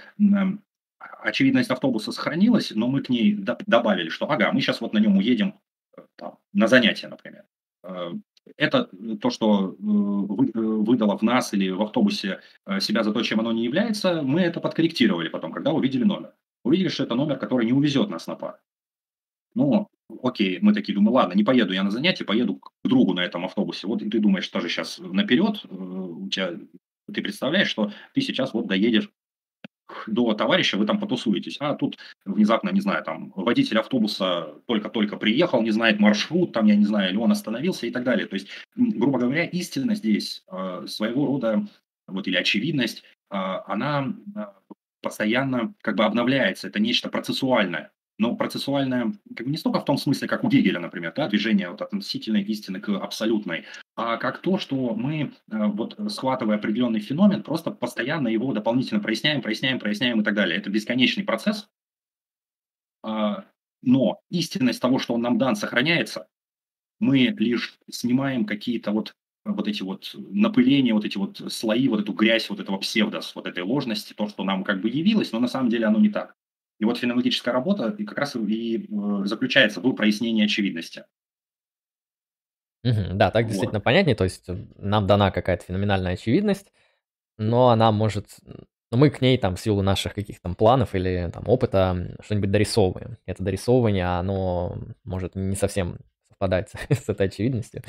очевидность 0.99 1.69
автобуса 1.69 2.11
сохранилась, 2.11 2.71
но 2.71 2.87
мы 2.87 3.01
к 3.01 3.09
ней 3.09 3.33
добавили, 3.33 4.09
что 4.09 4.29
ага, 4.29 4.51
мы 4.51 4.61
сейчас 4.61 4.81
вот 4.81 4.93
на 4.93 4.99
нем 4.99 5.17
уедем 5.17 5.55
э, 5.97 6.01
там, 6.15 6.37
на 6.53 6.67
занятия, 6.67 7.07
например. 7.07 7.45
Э, 7.83 8.11
это 8.57 8.89
то, 9.21 9.29
что 9.29 9.71
э, 9.71 9.75
выдало 9.79 11.17
в 11.17 11.21
нас 11.21 11.53
или 11.53 11.69
в 11.69 11.81
автобусе 11.81 12.41
себя 12.79 13.03
за 13.03 13.13
то, 13.13 13.21
чем 13.21 13.39
оно 13.39 13.51
не 13.51 13.63
является, 13.63 14.21
мы 14.21 14.41
это 14.41 14.59
подкорректировали 14.59 15.29
потом, 15.29 15.51
когда 15.51 15.71
увидели 15.71 16.03
номер. 16.03 16.33
Увидели, 16.63 16.89
что 16.89 17.03
это 17.03 17.15
номер, 17.15 17.37
который 17.37 17.65
не 17.65 17.73
увезет 17.73 18.09
нас 18.09 18.27
на 18.27 18.35
пар. 18.35 18.59
Ну, 19.55 19.87
окей, 20.23 20.59
мы 20.61 20.73
такие 20.73 20.95
думаем, 20.95 21.13
ладно, 21.13 21.33
не 21.33 21.43
поеду 21.43 21.73
я 21.73 21.83
на 21.83 21.91
занятия, 21.91 22.25
поеду 22.25 22.55
к 22.55 22.71
другу 22.83 23.13
на 23.13 23.21
этом 23.21 23.45
автобусе. 23.45 23.87
Вот 23.87 24.01
и 24.01 24.09
ты 24.09 24.19
думаешь 24.19 24.47
тоже 24.47 24.69
сейчас 24.69 24.99
наперед, 24.99 25.63
у 25.69 26.27
тебя, 26.29 26.55
ты 27.11 27.21
представляешь, 27.21 27.69
что 27.69 27.91
ты 28.13 28.21
сейчас 28.21 28.53
вот 28.53 28.67
доедешь 28.67 29.09
до 30.07 30.33
товарища, 30.33 30.77
вы 30.77 30.85
там 30.85 30.99
потусуетесь. 30.99 31.57
А 31.59 31.73
тут 31.73 31.97
внезапно, 32.25 32.69
не 32.69 32.81
знаю, 32.81 33.03
там 33.03 33.31
водитель 33.35 33.79
автобуса 33.79 34.55
только-только 34.67 35.17
приехал, 35.17 35.61
не 35.61 35.71
знает 35.71 35.99
маршрут, 35.99 36.53
там, 36.53 36.65
я 36.67 36.75
не 36.75 36.85
знаю, 36.85 37.09
или 37.09 37.17
он 37.17 37.31
остановился 37.31 37.87
и 37.87 37.91
так 37.91 38.03
далее. 38.03 38.27
То 38.27 38.35
есть, 38.35 38.49
грубо 38.75 39.19
говоря, 39.19 39.45
истина 39.45 39.95
здесь 39.95 40.43
э, 40.51 40.85
своего 40.87 41.25
рода, 41.25 41.67
вот 42.07 42.27
или 42.27 42.37
очевидность, 42.37 43.03
э, 43.31 43.35
она 43.35 44.13
э, 44.35 44.45
постоянно 45.01 45.73
как 45.81 45.95
бы 45.95 46.05
обновляется. 46.05 46.67
Это 46.67 46.79
нечто 46.79 47.09
процессуальное 47.09 47.91
но 48.19 48.35
процессуальное 48.35 49.13
как 49.35 49.45
бы 49.47 49.51
не 49.51 49.57
столько 49.57 49.79
в 49.79 49.85
том 49.85 49.97
смысле, 49.97 50.27
как 50.27 50.43
у 50.43 50.49
Гегеля, 50.49 50.79
например, 50.79 51.13
да, 51.15 51.27
движение 51.27 51.69
от 51.69 51.81
относительной 51.81 52.43
истины 52.43 52.79
к 52.79 52.89
абсолютной, 52.89 53.65
а 53.95 54.17
как 54.17 54.41
то, 54.41 54.59
что 54.59 54.93
мы, 54.93 55.31
э, 55.49 55.65
вот 55.67 55.97
схватывая 56.09 56.57
определенный 56.57 56.99
феномен, 56.99 57.41
просто 57.41 57.71
постоянно 57.71 58.27
его 58.27 58.51
дополнительно 58.53 58.99
проясняем, 58.99 59.41
проясняем, 59.41 59.79
проясняем 59.79 60.19
и 60.21 60.23
так 60.23 60.35
далее. 60.35 60.57
Это 60.57 60.69
бесконечный 60.69 61.23
процесс, 61.23 61.69
а, 63.03 63.45
но 63.81 64.19
истинность 64.29 64.81
того, 64.81 64.99
что 64.99 65.13
он 65.13 65.21
нам 65.21 65.37
дан, 65.37 65.55
сохраняется. 65.55 66.27
Мы 66.99 67.33
лишь 67.39 67.79
снимаем 67.89 68.45
какие-то 68.45 68.91
вот 68.91 69.15
вот 69.45 69.67
эти 69.67 69.81
вот 69.81 70.13
напыления, 70.15 70.93
вот 70.93 71.05
эти 71.05 71.17
вот 71.17 71.41
слои, 71.51 71.87
вот 71.87 72.01
эту 72.01 72.11
грязь, 72.13 72.49
вот 72.49 72.59
этого 72.59 72.77
псевдос, 72.77 73.33
вот 73.35 73.47
этой 73.47 73.63
ложности, 73.63 74.13
то, 74.13 74.27
что 74.27 74.43
нам 74.43 74.63
как 74.63 74.81
бы 74.81 74.89
явилось, 74.89 75.31
но 75.31 75.39
на 75.39 75.47
самом 75.47 75.69
деле 75.69 75.85
оно 75.85 75.97
не 75.97 76.09
так. 76.09 76.35
И 76.79 76.85
вот 76.85 76.97
феноменологическая 76.97 77.53
работа 77.53 77.93
и 77.97 78.05
как 78.05 78.17
раз 78.17 78.35
и 78.35 78.87
э, 78.89 79.25
заключается 79.25 79.81
в 79.81 79.93
прояснении 79.93 80.45
очевидности. 80.45 81.03
Да, 82.83 83.31
так 83.31 83.43
Вот. 83.43 83.49
действительно 83.49 83.81
понятнее. 83.81 84.15
То 84.15 84.23
есть 84.23 84.47
э, 84.47 84.65
нам 84.77 85.05
дана 85.05 85.31
какая-то 85.31 85.65
феноменальная 85.65 86.13
очевидность, 86.13 86.71
но 87.37 87.69
она 87.69 87.91
может... 87.91 88.37
Но 88.91 88.97
мы 88.97 89.11
к 89.11 89.21
ней 89.21 89.37
там 89.37 89.55
в 89.55 89.59
силу 89.59 89.83
наших 89.83 90.15
каких-то 90.15 90.43
там 90.43 90.55
планов 90.55 90.95
или 90.95 91.29
там 91.31 91.47
опыта 91.47 92.15
что-нибудь 92.23 92.49
дорисовываем. 92.49 93.17
Это 93.25 93.43
дорисовывание, 93.43 94.05
оно 94.05 94.79
может 95.03 95.35
не 95.35 95.55
совсем 95.55 95.97
совпадать 96.27 96.71
с 96.89 97.09
этой 97.09 97.27
очевидностью. 97.27 97.83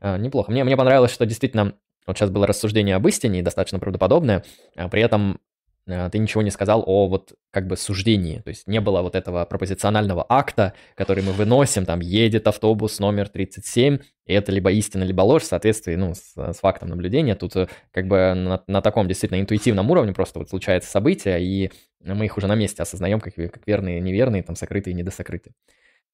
Э, 0.00 0.16
неплохо. 0.18 0.52
Мне, 0.52 0.62
мне 0.62 0.76
понравилось, 0.76 1.12
что 1.12 1.26
действительно 1.26 1.74
вот 2.06 2.16
сейчас 2.16 2.30
было 2.30 2.46
рассуждение 2.46 2.94
об 2.94 3.06
истине, 3.08 3.42
достаточно 3.42 3.80
правдоподобное, 3.80 4.44
а 4.76 4.88
при 4.88 5.02
этом 5.02 5.40
ты 5.86 6.18
ничего 6.18 6.42
не 6.42 6.50
сказал 6.50 6.82
о 6.84 7.06
вот 7.06 7.34
как 7.52 7.68
бы 7.68 7.76
суждении, 7.76 8.40
то 8.40 8.48
есть 8.48 8.66
не 8.66 8.80
было 8.80 9.02
вот 9.02 9.14
этого 9.14 9.44
пропозиционального 9.44 10.26
акта, 10.28 10.74
который 10.96 11.22
мы 11.22 11.32
выносим, 11.32 11.86
там 11.86 12.00
едет 12.00 12.48
автобус 12.48 12.98
номер 12.98 13.28
37, 13.28 13.98
и 14.26 14.32
это 14.32 14.50
либо 14.50 14.72
истина, 14.72 15.04
либо 15.04 15.20
ложь 15.22 15.44
в 15.44 15.46
соответствии 15.46 15.94
ну, 15.94 16.14
с, 16.14 16.34
с 16.36 16.58
фактом 16.58 16.88
наблюдения. 16.88 17.36
Тут 17.36 17.54
э, 17.54 17.68
как 17.92 18.08
бы 18.08 18.34
на, 18.34 18.62
на 18.66 18.82
таком 18.82 19.06
действительно 19.06 19.40
интуитивном 19.40 19.88
уровне 19.88 20.12
просто 20.12 20.40
вот 20.40 20.50
случается 20.50 20.90
события, 20.90 21.38
и 21.38 21.70
мы 22.00 22.24
их 22.24 22.36
уже 22.36 22.48
на 22.48 22.56
месте 22.56 22.82
осознаем 22.82 23.20
как, 23.20 23.34
как 23.34 23.66
верные, 23.66 24.00
неверные, 24.00 24.42
там 24.42 24.56
сокрытые, 24.56 24.94
недосокрытые. 24.94 25.54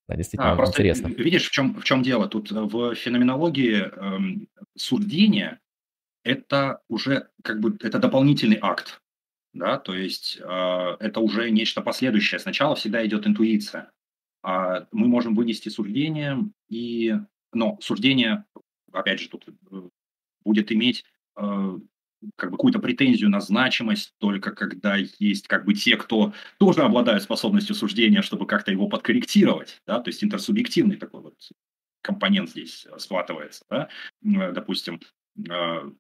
Да, 0.09 0.17
действительно 0.17 0.53
а, 0.53 0.57
просто 0.57 0.75
интересно. 0.75 1.09
Видишь, 1.09 1.49
в 1.49 1.51
чем, 1.51 1.75
в 1.75 1.85
чем 1.85 2.03
дело? 2.03 2.29
Тут 2.29 2.53
э, 2.53 2.61
в 2.61 2.95
феноменологии 2.95 3.91
эм, 3.97 4.49
суждение 4.77 5.61
это 6.25 6.81
уже 6.89 7.29
как 7.43 7.61
бы 7.61 7.77
это 7.81 7.99
дополнительный 7.99 8.59
акт 8.61 9.02
да, 9.53 9.79
то 9.79 9.95
есть 9.95 10.39
э, 10.41 10.97
это 11.01 11.21
уже 11.21 11.51
нечто 11.51 11.83
последующее. 11.83 12.39
Сначала 12.39 12.75
всегда 12.75 13.05
идет 13.07 13.27
интуиция. 13.27 13.93
А 14.43 14.87
мы 14.91 15.07
можем 15.07 15.35
вынести 15.35 15.69
суждение, 15.69 16.39
и, 16.69 17.15
но 17.53 17.79
суждение, 17.81 18.45
опять 18.93 19.21
же, 19.21 19.29
тут 19.29 19.47
э, 19.49 19.83
будет 20.45 20.73
иметь 20.73 21.05
э, 21.37 21.79
как 22.37 22.51
бы 22.51 22.57
какую-то 22.57 22.79
претензию 22.79 23.31
на 23.31 23.41
значимость 23.41 24.15
только 24.19 24.53
когда 24.53 24.97
есть 25.19 25.49
как 25.49 25.65
бы 25.65 25.75
те, 25.75 25.97
кто 25.97 26.33
тоже 26.59 26.83
обладают 26.83 27.23
способностью 27.23 27.75
суждения, 27.75 28.23
чтобы 28.23 28.47
как-то 28.47 28.71
его 28.71 28.89
подкорректировать, 28.89 29.83
да, 29.87 30.01
то 30.01 30.09
есть 30.09 30.23
интерсубъективный 30.23 30.97
такой 30.97 31.23
вот 31.23 31.37
компонент 32.01 32.51
здесь 32.51 32.87
схватывается, 32.99 33.65
да, 33.71 33.89
э, 34.25 34.53
допустим, 34.53 35.01
э, 35.49 35.91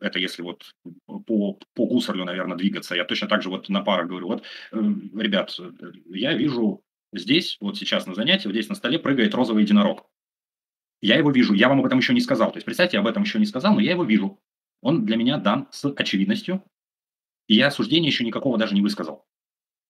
это 0.00 0.18
если 0.18 0.42
вот 0.42 0.74
по, 1.06 1.58
по 1.74 1.86
гусарлю, 1.86 2.24
наверное, 2.24 2.56
двигаться. 2.56 2.94
Я 2.94 3.04
точно 3.04 3.28
так 3.28 3.42
же 3.42 3.50
вот 3.50 3.68
на 3.68 3.82
парах 3.82 4.08
говорю, 4.08 4.28
вот, 4.28 4.42
э, 4.72 4.76
ребят, 5.16 5.54
я 6.06 6.34
вижу 6.34 6.82
здесь, 7.12 7.58
вот 7.60 7.76
сейчас 7.76 8.06
на 8.06 8.14
занятии, 8.14 8.46
вот 8.46 8.52
здесь 8.52 8.68
на 8.68 8.74
столе 8.74 8.98
прыгает 8.98 9.34
розовый 9.34 9.62
единорог. 9.62 10.06
Я 11.02 11.16
его 11.16 11.30
вижу, 11.30 11.54
я 11.54 11.68
вам 11.68 11.80
об 11.80 11.86
этом 11.86 11.98
еще 11.98 12.14
не 12.14 12.20
сказал. 12.20 12.50
То 12.50 12.56
есть, 12.56 12.66
представьте, 12.66 12.96
я 12.96 13.00
об 13.00 13.06
этом 13.06 13.22
еще 13.22 13.38
не 13.38 13.46
сказал, 13.46 13.74
но 13.74 13.80
я 13.80 13.92
его 13.92 14.04
вижу. 14.04 14.38
он 14.82 15.04
для 15.04 15.16
меня 15.16 15.38
дан 15.38 15.68
с 15.70 15.84
очевидностью, 15.84 16.64
и 17.46 17.54
я 17.54 17.70
суждения 17.70 18.08
еще 18.08 18.24
никакого 18.24 18.58
даже 18.58 18.74
не 18.74 18.82
высказал. 18.82 19.26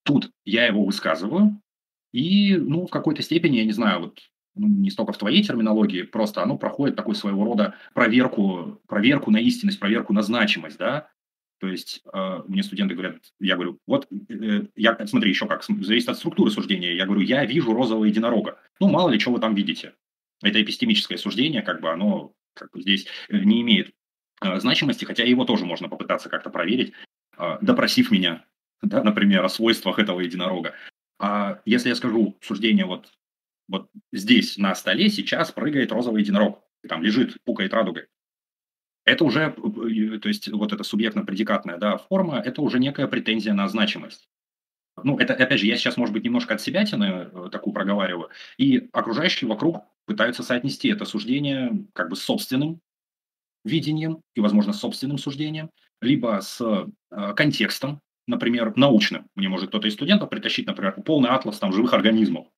Тут 0.04 0.30
я 0.44 0.66
его 0.66 0.84
высказываю, 0.84 1.60
и, 2.12 2.56
ну, 2.56 2.86
в 2.86 2.90
какой-то 2.90 3.22
степени, 3.22 3.58
я 3.58 3.64
не 3.64 3.72
знаю, 3.72 4.00
вот 4.00 4.20
ну, 4.54 4.68
не 4.68 4.90
столько 4.90 5.12
в 5.12 5.18
твоей 5.18 5.42
терминологии, 5.42 6.02
просто 6.02 6.42
оно 6.42 6.58
проходит 6.58 6.96
такой 6.96 7.14
своего 7.14 7.44
рода 7.44 7.74
проверку, 7.94 8.80
проверку 8.86 9.30
на 9.30 9.38
истинность, 9.38 9.80
проверку 9.80 10.12
на 10.12 10.22
значимость, 10.22 10.78
да. 10.78 11.08
То 11.60 11.68
есть 11.68 12.02
э, 12.12 12.42
мне 12.48 12.62
студенты 12.62 12.94
говорят, 12.94 13.22
я 13.38 13.54
говорю, 13.54 13.78
вот, 13.86 14.08
э, 14.30 14.62
я, 14.76 14.98
смотри, 15.06 15.30
еще 15.30 15.46
как, 15.46 15.62
зависит 15.62 16.08
от 16.08 16.16
структуры 16.16 16.50
суждения. 16.50 16.94
Я 16.94 17.04
говорю, 17.04 17.20
я 17.20 17.44
вижу 17.44 17.74
розового 17.74 18.06
единорога. 18.06 18.58
Ну, 18.80 18.88
мало 18.88 19.10
ли, 19.10 19.18
что 19.18 19.30
вы 19.30 19.40
там 19.40 19.54
видите. 19.54 19.94
Это 20.42 20.62
эпистемическое 20.62 21.18
суждение, 21.18 21.60
как 21.60 21.82
бы 21.82 21.90
оно 21.90 22.32
как 22.54 22.70
бы 22.72 22.80
здесь 22.80 23.06
э, 23.28 23.38
не 23.38 23.60
имеет 23.62 23.92
э, 24.42 24.58
значимости, 24.60 25.04
хотя 25.04 25.24
его 25.24 25.44
тоже 25.44 25.64
можно 25.64 25.88
попытаться 25.88 26.28
как-то 26.28 26.50
проверить, 26.50 26.92
э, 27.36 27.58
допросив 27.60 28.10
меня, 28.10 28.44
да, 28.82 29.02
например, 29.02 29.44
о 29.44 29.48
свойствах 29.48 29.98
этого 29.98 30.20
единорога. 30.20 30.74
А 31.18 31.60
если 31.64 31.90
я 31.90 31.94
скажу 31.94 32.38
суждение 32.40 32.86
вот, 32.86 33.12
вот 33.70 33.88
здесь 34.12 34.58
на 34.58 34.74
столе 34.74 35.08
сейчас 35.08 35.52
прыгает 35.52 35.92
розовый 35.92 36.22
единорог, 36.22 36.62
там 36.88 37.02
лежит, 37.02 37.42
пукает 37.44 37.72
радугой, 37.72 38.06
это 39.04 39.24
уже, 39.24 39.50
то 39.52 40.28
есть 40.28 40.48
вот 40.48 40.72
эта 40.72 40.84
субъектно-предикатная 40.84 41.78
да, 41.78 41.96
форма, 41.96 42.38
это 42.38 42.62
уже 42.62 42.78
некая 42.78 43.06
претензия 43.06 43.54
на 43.54 43.66
значимость. 43.68 44.28
Ну, 45.02 45.18
это, 45.18 45.34
опять 45.34 45.60
же, 45.60 45.66
я 45.66 45.76
сейчас, 45.76 45.96
может 45.96 46.12
быть, 46.12 46.24
немножко 46.24 46.54
от 46.54 46.60
себя 46.60 46.84
такую 47.50 47.72
проговариваю, 47.72 48.28
и 48.58 48.88
окружающие 48.92 49.48
вокруг 49.48 49.84
пытаются 50.04 50.42
соотнести 50.42 50.88
это 50.88 51.04
суждение 51.04 51.86
как 51.94 52.10
бы 52.10 52.16
с 52.16 52.22
собственным 52.22 52.80
видением 53.64 54.22
и, 54.34 54.40
возможно, 54.40 54.72
собственным 54.72 55.16
суждением, 55.16 55.70
либо 56.00 56.40
с 56.42 56.60
э, 56.60 57.34
контекстом, 57.34 58.00
например, 58.26 58.74
научным. 58.76 59.26
Мне 59.34 59.48
может 59.48 59.68
кто-то 59.68 59.86
из 59.86 59.94
студентов 59.94 60.28
притащить, 60.28 60.66
например, 60.66 61.00
полный 61.02 61.30
атлас 61.30 61.58
там 61.58 61.72
живых 61.72 61.92
организмов 61.92 62.48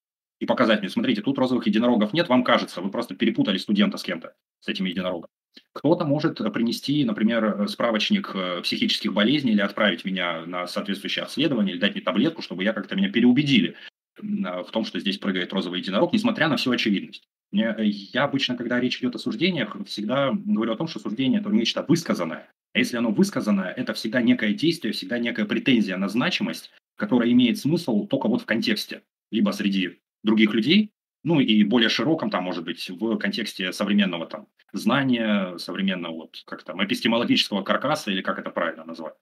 и 0.42 0.44
показать 0.44 0.80
мне, 0.80 0.90
смотрите, 0.90 1.22
тут 1.22 1.38
розовых 1.38 1.68
единорогов 1.68 2.12
нет, 2.12 2.28
вам 2.28 2.42
кажется, 2.42 2.80
вы 2.80 2.90
просто 2.90 3.14
перепутали 3.14 3.58
студента 3.58 3.96
с 3.96 4.02
кем-то, 4.02 4.34
с 4.58 4.66
этим 4.66 4.86
единорогом. 4.86 5.30
Кто-то 5.72 6.04
может 6.04 6.38
принести, 6.52 7.04
например, 7.04 7.68
справочник 7.68 8.32
э, 8.34 8.60
психических 8.62 9.12
болезней 9.12 9.52
или 9.52 9.60
отправить 9.60 10.04
меня 10.04 10.44
на 10.44 10.66
соответствующее 10.66 11.22
обследование, 11.22 11.74
или 11.74 11.80
дать 11.80 11.94
мне 11.94 12.02
таблетку, 12.02 12.42
чтобы 12.42 12.64
я 12.64 12.72
как-то 12.72 12.96
меня 12.96 13.08
переубедили 13.08 13.76
в 14.20 14.66
том, 14.72 14.84
что 14.84 14.98
здесь 14.98 15.18
прыгает 15.18 15.52
розовый 15.52 15.78
единорог, 15.78 16.12
несмотря 16.12 16.48
на 16.48 16.56
всю 16.56 16.72
очевидность. 16.72 17.22
Э, 17.52 17.76
я 17.78 18.24
обычно, 18.24 18.56
когда 18.56 18.80
речь 18.80 18.98
идет 18.98 19.14
о 19.14 19.20
суждениях, 19.20 19.76
всегда 19.86 20.32
говорю 20.32 20.72
о 20.72 20.76
том, 20.76 20.88
что 20.88 20.98
суждение– 20.98 21.40
это 21.40 21.50
нечто 21.50 21.84
высказанное. 21.86 22.50
А 22.74 22.78
если 22.80 22.96
оно 22.96 23.12
высказанное, 23.12 23.70
это 23.70 23.94
всегда 23.94 24.20
некое 24.20 24.54
действие, 24.54 24.92
всегда 24.92 25.20
некая 25.20 25.44
претензия 25.44 25.96
на 25.98 26.08
значимость, 26.08 26.72
которая 26.96 27.30
имеет 27.30 27.58
смысл 27.58 28.08
только 28.08 28.26
вот 28.26 28.42
в 28.42 28.46
контексте, 28.46 29.02
либо 29.30 29.52
среди 29.52 30.00
других 30.22 30.54
людей, 30.54 30.92
ну 31.24 31.40
и 31.40 31.64
более 31.64 31.88
широком, 31.88 32.30
там, 32.30 32.44
может 32.44 32.64
быть, 32.64 32.90
в 32.90 33.16
контексте 33.18 33.72
современного 33.72 34.26
там 34.26 34.48
знания, 34.72 35.56
современного 35.58 36.14
вот 36.14 36.42
как 36.46 36.64
там 36.64 36.84
эпистемологического 36.84 37.62
каркаса, 37.62 38.10
или 38.10 38.22
как 38.22 38.38
это 38.38 38.50
правильно 38.50 38.84
назвать. 38.84 39.14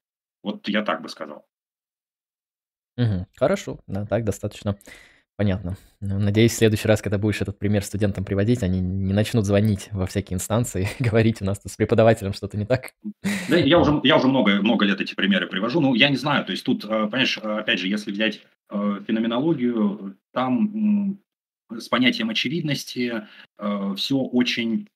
Вот 0.43 0.67
я 0.67 0.83
так 0.83 1.01
бы 1.01 1.09
сказал. 1.09 1.45
Мгм. 2.97 3.27
Хорошо, 3.35 3.79
да, 3.87 4.05
так 4.05 4.23
достаточно 4.23 4.77
понятно. 5.41 5.75
Ну, 6.01 6.19
надеюсь, 6.19 6.51
в 6.51 6.57
следующий 6.57 6.87
раз, 6.87 7.01
когда 7.01 7.17
будешь 7.17 7.41
этот 7.41 7.57
пример 7.57 7.83
студентам 7.83 8.23
приводить, 8.23 8.61
они 8.61 8.79
не 8.79 9.11
начнут 9.11 9.45
звонить 9.45 9.89
во 9.91 10.05
всякие 10.05 10.35
инстанции, 10.35 10.87
говорить, 10.99 11.41
у 11.41 11.45
нас 11.45 11.59
тут 11.59 11.71
с 11.71 11.75
преподавателем 11.75 12.33
что-то 12.33 12.57
не 12.57 12.65
так. 12.65 12.91
Да, 13.49 13.57
я 13.57 13.79
уже, 13.79 13.99
я 14.03 14.17
уже 14.17 14.27
много, 14.27 14.61
много 14.61 14.85
лет 14.85 15.01
эти 15.01 15.15
примеры 15.15 15.47
привожу. 15.47 15.81
Ну, 15.81 15.95
я 15.95 16.09
не 16.09 16.15
знаю, 16.15 16.45
то 16.45 16.51
есть 16.51 16.63
тут, 16.63 16.83
э, 16.85 16.87
понимаешь, 16.87 17.39
э, 17.41 17.57
опять 17.59 17.79
же, 17.79 17.87
если 17.87 18.11
взять 18.11 18.41
феноменологию, 18.71 20.17
там 20.33 21.19
с 21.69 21.87
понятием 21.89 22.29
очевидности 22.29 23.27
все 23.95 24.17
очень, 24.17 24.87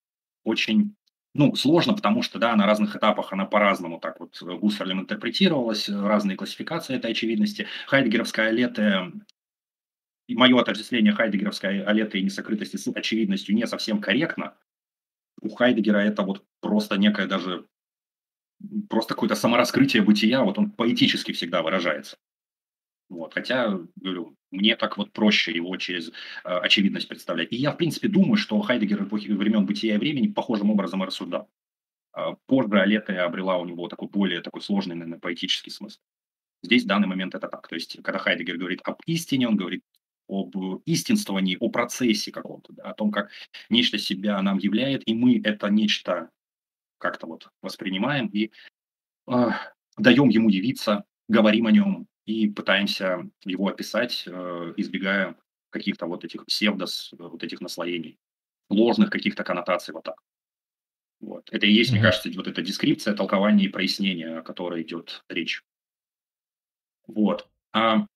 очень 0.43 0.95
ну, 1.33 1.53
сложно, 1.55 1.93
потому 1.93 2.21
что, 2.21 2.39
да, 2.39 2.55
на 2.55 2.65
разных 2.65 2.95
этапах 2.95 3.33
она 3.33 3.45
по-разному 3.45 3.99
так 3.99 4.21
вот 4.21 4.41
Гуссерлем 4.41 5.01
интерпретировалась, 5.01 5.89
разные 5.89 6.37
классификации 6.37 6.95
этой 6.95 7.11
очевидности. 7.11 7.67
Хайдегеровская 7.87 8.51
лето, 8.51 9.11
мое 10.29 10.59
отождествление 10.59 11.13
хайдегеровской 11.13 11.83
алеты 11.83 12.19
и 12.19 12.23
несокрытости 12.23 12.77
с 12.77 12.87
очевидностью 12.87 13.53
не 13.53 13.67
совсем 13.67 13.99
корректно. 13.99 14.55
У 15.41 15.49
Хайдегера 15.49 15.97
это 15.97 16.23
вот 16.23 16.45
просто 16.61 16.97
некое 16.97 17.27
даже, 17.27 17.67
просто 18.89 19.13
какое-то 19.13 19.35
самораскрытие 19.35 20.03
бытия, 20.03 20.41
вот 20.41 20.57
он 20.57 20.71
поэтически 20.71 21.33
всегда 21.33 21.61
выражается. 21.61 22.17
Вот, 23.09 23.33
хотя, 23.33 23.79
говорю, 23.97 24.35
мне 24.51 24.75
так 24.75 24.97
вот 24.97 25.11
проще 25.11 25.51
его 25.51 25.75
через 25.77 26.09
э, 26.09 26.11
очевидность 26.43 27.07
представлять. 27.07 27.51
И 27.51 27.55
я, 27.55 27.71
в 27.71 27.77
принципе, 27.77 28.07
думаю, 28.07 28.35
что 28.35 28.59
Хайдегер 28.61 29.03
эпохи 29.03 29.29
времен 29.31 29.65
бытия 29.65 29.95
и 29.95 29.97
времени 29.99 30.27
похожим 30.27 30.71
образом 30.71 31.03
и 31.03 31.05
рассуждал. 31.05 31.49
Э, 32.17 32.35
позже 32.47 32.79
Алета 32.79 33.23
обрела 33.23 33.57
у 33.57 33.65
него 33.65 33.87
такой 33.87 34.07
более 34.07 34.41
такой 34.41 34.61
сложный, 34.61 34.95
наверное, 34.95 35.19
поэтический 35.19 35.69
смысл. 35.69 35.99
Здесь 36.63 36.83
в 36.83 36.87
данный 36.87 37.07
момент 37.07 37.35
это 37.35 37.47
так. 37.47 37.67
То 37.67 37.75
есть, 37.75 38.01
когда 38.01 38.17
Хайдегер 38.17 38.57
говорит 38.57 38.81
об 38.83 38.97
истине, 39.05 39.47
он 39.47 39.55
говорит 39.55 39.83
об 40.27 40.55
истинствовании, 40.85 41.57
о 41.59 41.69
процессе 41.69 42.31
каком-то, 42.31 42.73
да, 42.73 42.83
о 42.83 42.93
том, 42.95 43.11
как 43.11 43.29
нечто 43.69 43.99
себя 43.99 44.41
нам 44.41 44.57
являет, 44.57 45.07
и 45.07 45.13
мы 45.13 45.39
это 45.43 45.67
нечто 45.69 46.31
как-то 46.97 47.27
вот 47.27 47.49
воспринимаем 47.61 48.27
и 48.27 48.51
э, 49.27 49.49
даем 49.97 50.29
ему 50.29 50.49
явиться, 50.49 51.03
говорим 51.27 51.67
о 51.67 51.71
нем, 51.71 52.07
и 52.25 52.47
пытаемся 52.47 53.29
его 53.43 53.67
описать, 53.67 54.23
э, 54.27 54.73
избегая 54.77 55.35
каких-то 55.69 56.05
вот 56.05 56.23
этих 56.23 56.45
псевдос, 56.45 57.13
вот 57.17 57.43
этих 57.43 57.61
наслоений, 57.61 58.17
ложных 58.69 59.09
каких-то 59.09 59.43
коннотаций 59.43 59.93
вот 59.93 60.03
так. 60.03 60.15
Вот. 61.19 61.49
Это 61.51 61.65
и 61.65 61.71
есть, 61.71 61.89
mm-hmm. 61.89 61.93
мне 61.93 62.01
кажется, 62.01 62.29
вот 62.35 62.47
эта 62.47 62.61
дескрипция, 62.61 63.13
толкование 63.13 63.67
и 63.67 63.71
прояснение, 63.71 64.39
о 64.39 64.41
которой 64.41 64.81
идет 64.83 65.23
речь. 65.29 65.63
Вот. 67.07 67.47
А, 67.73 68.07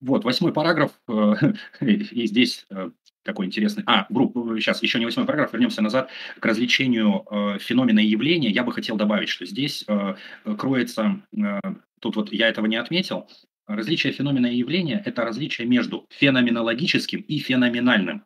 вот, 0.00 0.24
восьмой 0.24 0.52
параграф, 0.52 0.92
э, 1.08 1.34
и 1.80 2.26
здесь 2.26 2.66
э, 2.70 2.90
такой 3.22 3.46
интересный. 3.46 3.82
А, 3.86 4.06
группа, 4.08 4.60
сейчас 4.60 4.82
еще 4.82 4.98
не 4.98 5.06
восьмой 5.06 5.26
параграф, 5.26 5.52
вернемся 5.52 5.82
назад 5.82 6.10
к 6.38 6.44
развлечению 6.44 7.24
э, 7.30 7.58
феномена 7.58 8.00
и 8.00 8.06
явления. 8.06 8.50
Я 8.50 8.64
бы 8.64 8.72
хотел 8.72 8.96
добавить, 8.96 9.28
что 9.28 9.46
здесь 9.46 9.84
э, 9.88 10.14
кроется, 10.58 11.22
э, 11.36 11.60
тут 12.04 12.16
вот 12.16 12.32
я 12.32 12.48
этого 12.48 12.66
не 12.66 12.76
отметил, 12.76 13.28
различие 13.66 14.12
феномена 14.12 14.46
и 14.46 14.56
явления– 14.56 15.02
это 15.06 15.24
различие 15.24 15.66
между 15.66 16.06
феноменологическим 16.10 17.20
и 17.20 17.38
феноменальным. 17.38 18.24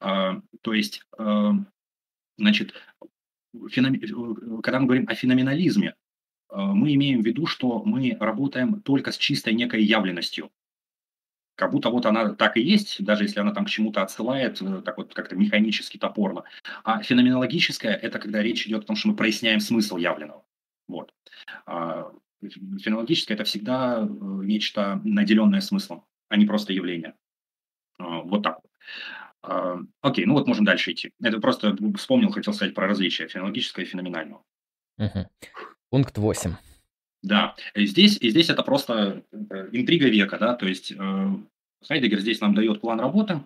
Э, 0.00 0.40
то 0.62 0.72
есть, 0.72 1.02
э, 1.18 1.50
значит, 2.38 2.74
феном... 3.70 4.00
Когда 4.62 4.80
мы 4.80 4.86
говорим 4.86 5.06
о 5.08 5.14
феноменализме, 5.14 5.88
э, 5.88 5.94
мы 6.56 6.94
имеем 6.94 7.22
в 7.22 7.26
виду, 7.26 7.46
что 7.46 7.82
мы 7.84 8.16
работаем 8.18 8.80
только 8.80 9.12
с 9.12 9.18
чистой 9.18 9.52
некой 9.52 9.84
явленностью 9.84 10.50
как 11.54 11.70
будто 11.70 11.90
вот 11.90 12.06
она 12.06 12.34
так 12.34 12.56
и 12.56 12.60
есть, 12.60 13.04
даже 13.04 13.24
если 13.24 13.38
она 13.40 13.52
там 13.52 13.66
к 13.66 13.70
чему-то 13.70 14.02
отсылает, 14.02 14.60
э, 14.62 14.82
так 14.82 14.96
вот 14.96 15.14
как-то 15.14 15.36
механически, 15.36 15.98
топорно. 15.98 16.44
А 16.82 17.02
феноменологическое– 17.02 17.94
это 18.02 18.18
когда 18.18 18.42
речь 18.42 18.66
идет 18.66 18.84
о 18.84 18.86
том, 18.86 18.96
что 18.96 19.08
мы 19.08 19.16
проясняем 19.16 19.60
смысл 19.60 19.96
явленного. 19.96 20.44
Вот. 20.88 21.14
А 21.66 22.10
феноменологическое– 22.48 23.34
это 23.36 23.44
всегда 23.44 24.00
э, 24.00 24.04
нечто 24.06 25.00
наделенное 25.04 25.60
смыслом, 25.60 26.04
а 26.28 26.36
не 26.36 26.46
просто 26.46 26.72
явление. 26.72 27.14
А, 27.98 28.20
вот 28.22 28.42
так 28.42 28.60
а, 29.42 29.78
Окей, 30.00 30.24
ну 30.24 30.34
вот 30.34 30.46
можем 30.46 30.64
дальше 30.64 30.92
идти. 30.92 31.12
Это 31.22 31.40
просто 31.40 31.76
вспомнил, 31.96 32.30
хотел 32.30 32.52
сказать 32.52 32.74
про 32.74 32.86
различия 32.86 33.28
феноменологического 33.28 33.82
и 33.82 33.86
феноменального. 33.86 34.42
Угу. 34.98 35.28
Пункт 35.90 36.18
8. 36.18 36.54
Да, 37.22 37.54
и 37.74 37.86
здесь, 37.86 38.18
и 38.18 38.30
здесь 38.30 38.50
это 38.50 38.62
просто 38.62 39.22
э, 39.30 39.68
интрига 39.72 40.08
века, 40.08 40.38
да, 40.38 40.54
то 40.54 40.66
есть 40.66 40.92
э, 40.92 41.28
Хайдегер 41.86 42.20
здесь 42.20 42.40
нам 42.40 42.54
дает 42.54 42.80
план 42.80 42.98
работы, 42.98 43.34
э, 43.34 43.38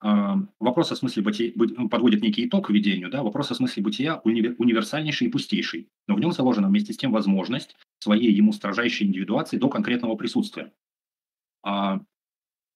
вопрос 0.00 0.92
о 0.92 0.96
смысле 0.96 1.22
бытия, 1.22 1.52
ну, 1.54 1.88
подводит 1.88 2.22
некий 2.22 2.46
итог 2.46 2.66
к 2.66 2.70
введению, 2.70 3.10
да, 3.10 3.22
вопрос 3.22 3.50
о 3.50 3.54
смысле 3.54 3.82
бытия 3.82 4.20
уни, 4.24 4.54
универсальнейший 4.58 5.28
и 5.28 5.30
пустейший, 5.30 5.88
но 6.06 6.14
в 6.14 6.20
нем 6.20 6.32
заложена 6.32 6.68
вместе 6.68 6.92
с 6.92 6.98
тем 6.98 7.12
возможность 7.12 7.76
своей 7.98 8.32
ему 8.32 8.52
строжайшей 8.52 9.06
индивидуации 9.06 9.56
до 9.56 9.68
конкретного 9.68 10.14
присутствия. 10.16 10.72
А, 11.62 12.00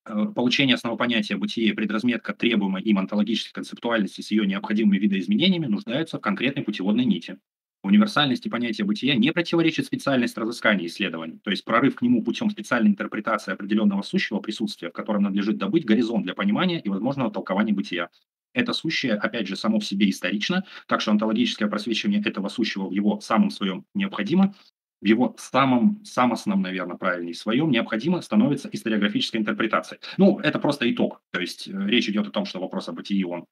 э, 0.06 0.26
получение 0.34 0.74
основопонятия 0.74 1.36
бытия, 1.36 1.74
предразметка 1.74 2.32
требуемой 2.32 2.82
им 2.82 2.98
онтологической 2.98 3.52
концептуальности 3.52 4.22
с 4.22 4.30
ее 4.30 4.46
необходимыми 4.46 4.98
видоизменениями 4.98 5.66
нуждаются 5.66 6.18
в 6.18 6.22
конкретной 6.22 6.64
путеводной 6.64 7.04
нити. 7.04 7.38
Универсальности 7.82 8.48
понятия 8.48 8.84
бытия 8.84 9.14
не 9.14 9.32
противоречит 9.32 9.86
специальность 9.86 10.36
разыскания 10.36 10.86
исследований, 10.86 11.38
то 11.42 11.50
есть 11.50 11.64
прорыв 11.64 11.96
к 11.96 12.02
нему 12.02 12.22
путем 12.22 12.50
специальной 12.50 12.90
интерпретации 12.90 13.52
определенного 13.52 14.02
сущего 14.02 14.38
присутствия, 14.40 14.90
в 14.90 14.92
котором 14.92 15.22
надлежит 15.22 15.56
добыть 15.56 15.86
горизонт 15.86 16.24
для 16.24 16.34
понимания 16.34 16.78
и 16.80 16.88
возможного 16.90 17.30
толкования 17.30 17.72
бытия. 17.72 18.10
Это 18.52 18.74
сущее, 18.74 19.14
опять 19.14 19.46
же, 19.46 19.56
само 19.56 19.78
в 19.80 19.84
себе 19.86 20.10
исторично, 20.10 20.64
так 20.88 21.00
что 21.00 21.12
онтологическое 21.12 21.68
просвечивание 21.68 22.20
этого 22.20 22.48
сущего 22.48 22.88
в 22.88 22.92
его 22.92 23.20
самом 23.20 23.50
своем 23.50 23.86
необходимо, 23.94 24.54
в 25.00 25.06
его 25.06 25.34
самом, 25.38 26.04
самостном, 26.04 26.60
наверное, 26.60 26.96
правильнее 26.96 27.34
своем 27.34 27.70
необходимо 27.70 28.20
становится 28.20 28.68
историографическая 28.70 29.40
интерпретация. 29.40 29.98
Ну, 30.18 30.38
это 30.40 30.58
просто 30.58 30.90
итог. 30.92 31.22
То 31.30 31.40
есть 31.40 31.68
э, 31.68 31.72
речь 31.86 32.08
идет 32.08 32.26
о 32.26 32.30
том, 32.30 32.44
что 32.44 32.60
вопрос 32.60 32.88
о 32.88 32.92
бытии, 32.92 33.24
он 33.24 33.46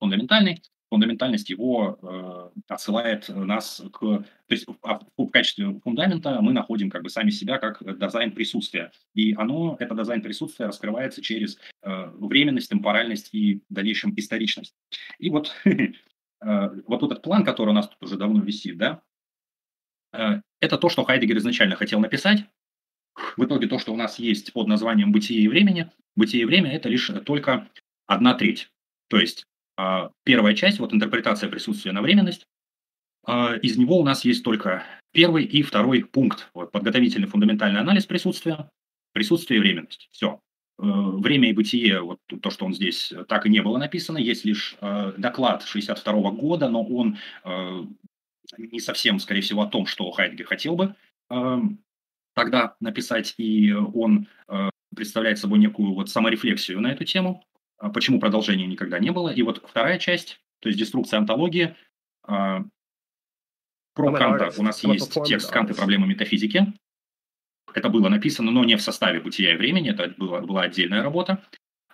фундаментальный, 0.00 0.62
фундаментальность 0.90 1.50
его 1.50 1.98
э, 2.02 2.60
отсылает 2.68 3.28
нас 3.28 3.80
к... 3.92 3.98
То 4.00 4.24
есть 4.48 4.66
в, 4.66 4.76
в 5.16 5.30
качестве 5.30 5.78
фундамента 5.84 6.40
мы 6.40 6.52
находим 6.52 6.90
как 6.90 7.02
бы 7.02 7.10
сами 7.10 7.30
себя 7.30 7.58
как 7.58 7.80
дизайн 7.98 8.32
присутствия. 8.32 8.90
И 9.14 9.32
оно, 9.34 9.76
это 9.78 9.94
дизайн 9.94 10.20
присутствия 10.20 10.66
раскрывается 10.66 11.22
через 11.22 11.58
э, 11.82 12.06
временность, 12.18 12.70
темпоральность 12.70 13.32
и 13.32 13.62
дальнейшем 13.68 14.12
историчность. 14.16 14.74
И 15.18 15.30
вот, 15.30 15.54
э, 15.64 15.90
вот 16.40 17.02
этот 17.02 17.22
план, 17.22 17.44
который 17.44 17.70
у 17.70 17.74
нас 17.74 17.88
тут 17.88 18.02
уже 18.02 18.16
давно 18.16 18.40
висит, 18.42 18.76
да, 18.76 19.02
э, 20.12 20.40
это 20.60 20.76
то, 20.76 20.88
что 20.88 21.04
Хайдегер 21.04 21.38
изначально 21.38 21.76
хотел 21.76 22.00
написать. 22.00 22.44
В 23.36 23.44
итоге 23.44 23.68
то, 23.68 23.78
что 23.78 23.92
у 23.92 23.96
нас 23.96 24.18
есть 24.18 24.52
под 24.52 24.66
названием 24.66 25.12
«Бытие 25.12 25.42
и 25.42 25.48
времени», 25.48 25.90
«Бытие 26.16 26.42
и 26.42 26.46
время»– 26.46 26.72
это 26.72 26.88
лишь 26.88 27.10
только 27.24 27.68
одна 28.06 28.34
треть. 28.34 28.70
То 29.08 29.18
есть 29.18 29.44
а, 29.44 29.49
первая 30.24 30.54
часть, 30.54 30.78
вот 30.78 30.92
интерпретация 30.92 31.48
присутствия 31.48 31.92
на 31.92 32.02
временность, 32.02 32.46
а, 33.24 33.54
из 33.56 33.76
него 33.76 33.98
у 33.98 34.04
нас 34.04 34.24
есть 34.24 34.42
только 34.44 34.84
первый 35.12 35.44
и 35.44 35.62
второй 35.62 36.04
пункт. 36.04 36.50
Вот, 36.54 36.72
подготовительный 36.72 37.28
фундаментальный 37.28 37.80
анализ 37.80 38.06
присутствия, 38.06 38.70
присутствие 39.12 39.58
и 39.58 39.60
временность. 39.60 40.08
Все. 40.12 40.40
Э, 40.78 40.82
время 40.82 41.50
и 41.50 41.52
бытие, 41.52 42.00
вот 42.00 42.18
то, 42.40 42.50
что 42.50 42.64
он 42.64 42.74
здесь 42.74 43.12
так 43.28 43.44
и 43.44 43.50
не 43.50 43.60
было 43.60 43.76
написано, 43.76 44.18
есть 44.18 44.44
лишь 44.44 44.76
э, 44.80 45.12
доклад 45.18 45.62
62 45.64 46.30
года, 46.30 46.68
но 46.68 46.82
он 46.82 47.18
э, 47.44 47.84
не 48.56 48.80
совсем, 48.80 49.18
скорее 49.18 49.42
всего, 49.42 49.62
о 49.62 49.66
том, 49.66 49.86
что 49.86 50.10
Хайдгер 50.10 50.46
хотел 50.46 50.76
бы 50.76 50.94
тогда 52.34 52.74
написать, 52.80 53.34
и 53.36 53.70
он 53.72 54.26
представляет 54.96 55.38
собой 55.38 55.60
некую 55.60 55.94
вот 55.94 56.08
саморефлексию 56.08 56.80
на 56.80 56.90
эту 56.90 57.04
тему. 57.04 57.44
А 57.80 57.88
почему 57.88 58.20
продолжения 58.20 58.66
никогда 58.66 58.98
не 58.98 59.10
было. 59.10 59.30
И 59.30 59.42
вот 59.42 59.64
вторая 59.66 59.98
часть, 59.98 60.38
то 60.60 60.68
есть 60.68 60.78
деструкция 60.78 61.18
антологии. 61.18 61.74
А, 62.22 62.62
про 63.94 64.12
Канта 64.12 64.50
у 64.58 64.62
нас 64.62 64.84
есть 64.84 65.18
текст 65.24 65.50
Канта 65.50 65.74
«Проблемы 65.74 66.06
метафизики». 66.06 66.72
Это 67.72 67.88
было 67.88 68.08
написано, 68.08 68.50
но 68.50 68.64
не 68.64 68.76
в 68.76 68.82
составе 68.82 69.20
«Бытия 69.20 69.54
и 69.54 69.56
времени», 69.56 69.90
это 69.90 70.12
была, 70.18 70.40
была 70.40 70.62
отдельная 70.62 71.02
работа. 71.02 71.42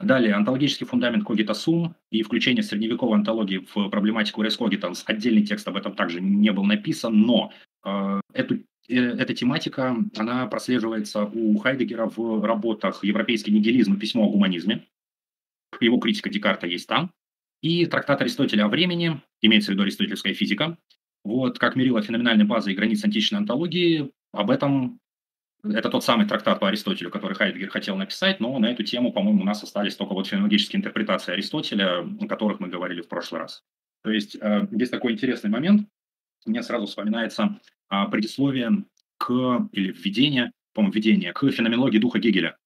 Далее, 0.01 0.35
антологический 0.35 0.87
фундамент 0.87 1.25
Когита 1.25 1.55
Сум 1.55 1.95
и 2.11 2.23
включение 2.23 2.63
средневековой 2.63 3.17
антологии 3.19 3.59
в 3.59 3.89
проблематику 3.89 4.43
Рес 4.43 4.57
Когитанс. 4.57 5.05
Отдельный 5.07 5.47
текст 5.47 5.67
об 5.69 5.77
этом 5.77 5.95
также 5.95 6.21
не 6.21 6.51
был 6.53 6.65
написан, 6.65 7.19
но 7.23 7.53
э, 7.85 8.21
эту, 8.35 8.57
э, 8.89 8.95
эта 8.95 9.35
тематика, 9.35 9.97
она 10.17 10.47
прослеживается 10.49 11.25
у 11.25 11.57
Хайдегера 11.59 12.11
в 12.15 12.45
работах 12.45 13.05
«Европейский 13.05 13.53
нигилизм 13.53 13.95
и 13.95 13.99
письмо 13.99 14.27
о 14.27 14.31
гуманизме», 14.31 14.85
его 15.85 15.99
критика 15.99 16.29
Декарта 16.29 16.67
есть 16.67 16.87
там. 16.89 17.13
И 17.63 17.87
трактат 17.87 18.21
Аристотеля 18.21 18.65
о 18.65 18.69
времени, 18.69 19.21
имеется 19.41 19.71
в 19.71 19.75
виду 19.75 19.83
аристотельская 19.83 20.35
физика. 20.35 20.79
Вот, 21.25 21.59
как 21.59 21.75
мерила 21.75 22.03
феноменальной 22.03 22.45
базы 22.45 22.73
и 22.73 22.75
границ 22.75 23.05
античной 23.05 23.41
антологии, 23.41 24.13
об 24.33 24.51
этом 24.51 25.01
это 25.65 25.89
тот 25.91 26.05
самый 26.05 26.29
трактат 26.29 26.61
по 26.61 26.69
Аристотелю, 26.69 27.11
который 27.11 27.35
Хайдгер 27.35 27.71
хотел 27.71 27.97
написать, 27.97 28.39
но 28.41 28.57
на 28.59 28.67
эту 28.67 28.85
тему, 28.85 29.13
по-моему, 29.13 29.43
у 29.43 29.45
нас 29.45 29.63
остались 29.63 29.97
только 29.97 30.15
вот 30.15 30.27
феноменологические 30.29 30.79
интерпретации 30.79 31.33
Аристотеля, 31.33 32.03
о 32.03 32.27
которых 32.29 32.61
мы 32.61 32.69
говорили 32.69 33.01
в 33.01 33.09
прошлый 33.09 33.41
раз. 33.41 33.65
То 34.05 34.11
есть 34.11 34.37
э, 34.41 34.69
есть 34.71 34.93
такой 34.93 35.13
интересный 35.13 35.51
момент. 35.51 35.89
Мне 36.45 36.63
сразу 36.63 36.87
вспоминается 36.87 37.59
а, 37.89 38.07
предисловие 38.07 38.85
к, 39.19 39.69
или 39.73 39.91
введение, 39.91 40.53
по-моему, 40.75 40.93
введение 40.93 41.33
к 41.33 41.51
феноменологии 41.51 41.99
духа 41.99 42.21
Гегеля 42.21 42.57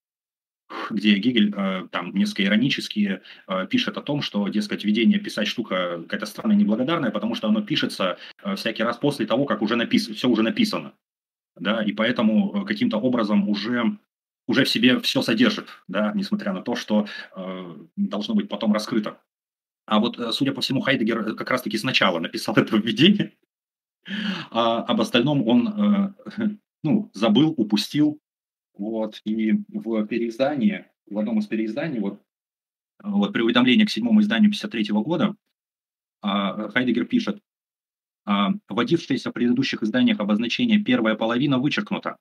где 0.91 1.17
Гегель 1.17 1.53
э, 1.57 1.89
там 1.91 2.15
несколько 2.15 2.45
иронически 2.45 3.21
э, 3.49 3.67
пишет 3.69 3.97
о 3.97 4.03
том, 4.03 4.23
что, 4.23 4.49
дескать, 4.49 4.85
видение 4.85 5.19
писать 5.19 5.49
штука 5.49 6.01
какая-то 6.03 6.27
странная 6.27 6.57
неблагодарная, 6.57 7.11
потому 7.11 7.35
что 7.35 7.49
оно 7.49 7.63
пишется 7.63 8.19
э, 8.43 8.55
всякий 8.57 8.83
раз 8.83 8.97
после 8.99 9.27
того, 9.27 9.45
как 9.45 9.63
уже 9.63 9.77
написано, 9.77 10.15
все 10.15 10.29
уже 10.29 10.43
написано. 10.43 10.93
Да, 11.57 11.83
и 11.83 11.93
поэтому 11.93 12.65
каким-то 12.65 12.99
образом 12.99 13.49
уже 13.49 13.99
уже 14.47 14.65
в 14.65 14.69
себе 14.69 14.99
все 15.01 15.23
содержит, 15.23 15.69
да, 15.87 16.13
несмотря 16.15 16.53
на 16.53 16.63
то, 16.63 16.75
что 16.75 17.07
э, 17.37 17.77
должно 17.97 18.35
быть 18.35 18.49
потом 18.49 18.73
раскрыто. 18.73 19.21
А 19.87 19.99
вот, 19.99 20.19
судя 20.35 20.53
по 20.53 20.61
всему, 20.61 20.81
Хайдегер 20.81 21.35
как 21.35 21.51
раз-таки 21.51 21.79
сначала 21.79 22.19
написал 22.19 22.57
это 22.57 22.77
введение, 22.77 23.35
а 24.51 24.83
об 24.83 25.01
остальном 25.01 25.47
он 25.47 26.15
э, 26.37 26.49
ну, 26.83 27.11
забыл, 27.13 27.55
упустил, 27.57 28.21
вот, 28.75 29.21
и 29.25 29.53
в 29.69 30.07
переиздании, 30.07 30.87
в 31.07 31.19
одном 31.19 31.39
из 31.39 31.47
переизданий, 31.47 32.01
вот, 32.01 32.21
вот 33.03 33.33
при 33.33 33.43
уведомлении 33.43 33.85
к 33.85 33.91
седьмому 33.91 34.21
изданию 34.21 34.51
53 34.51 35.03
года, 35.03 35.35
а, 36.23 36.69
Хайдегер 36.69 37.07
пишет, 37.07 37.41
а, 38.25 38.51
вводившееся 38.69 39.31
в 39.31 39.33
предыдущих 39.33 39.83
изданиях 39.83 40.21
обозначение 40.21 40.79
«первая 40.79 41.15
половина» 41.15 41.59
вычеркнуто. 41.59 42.17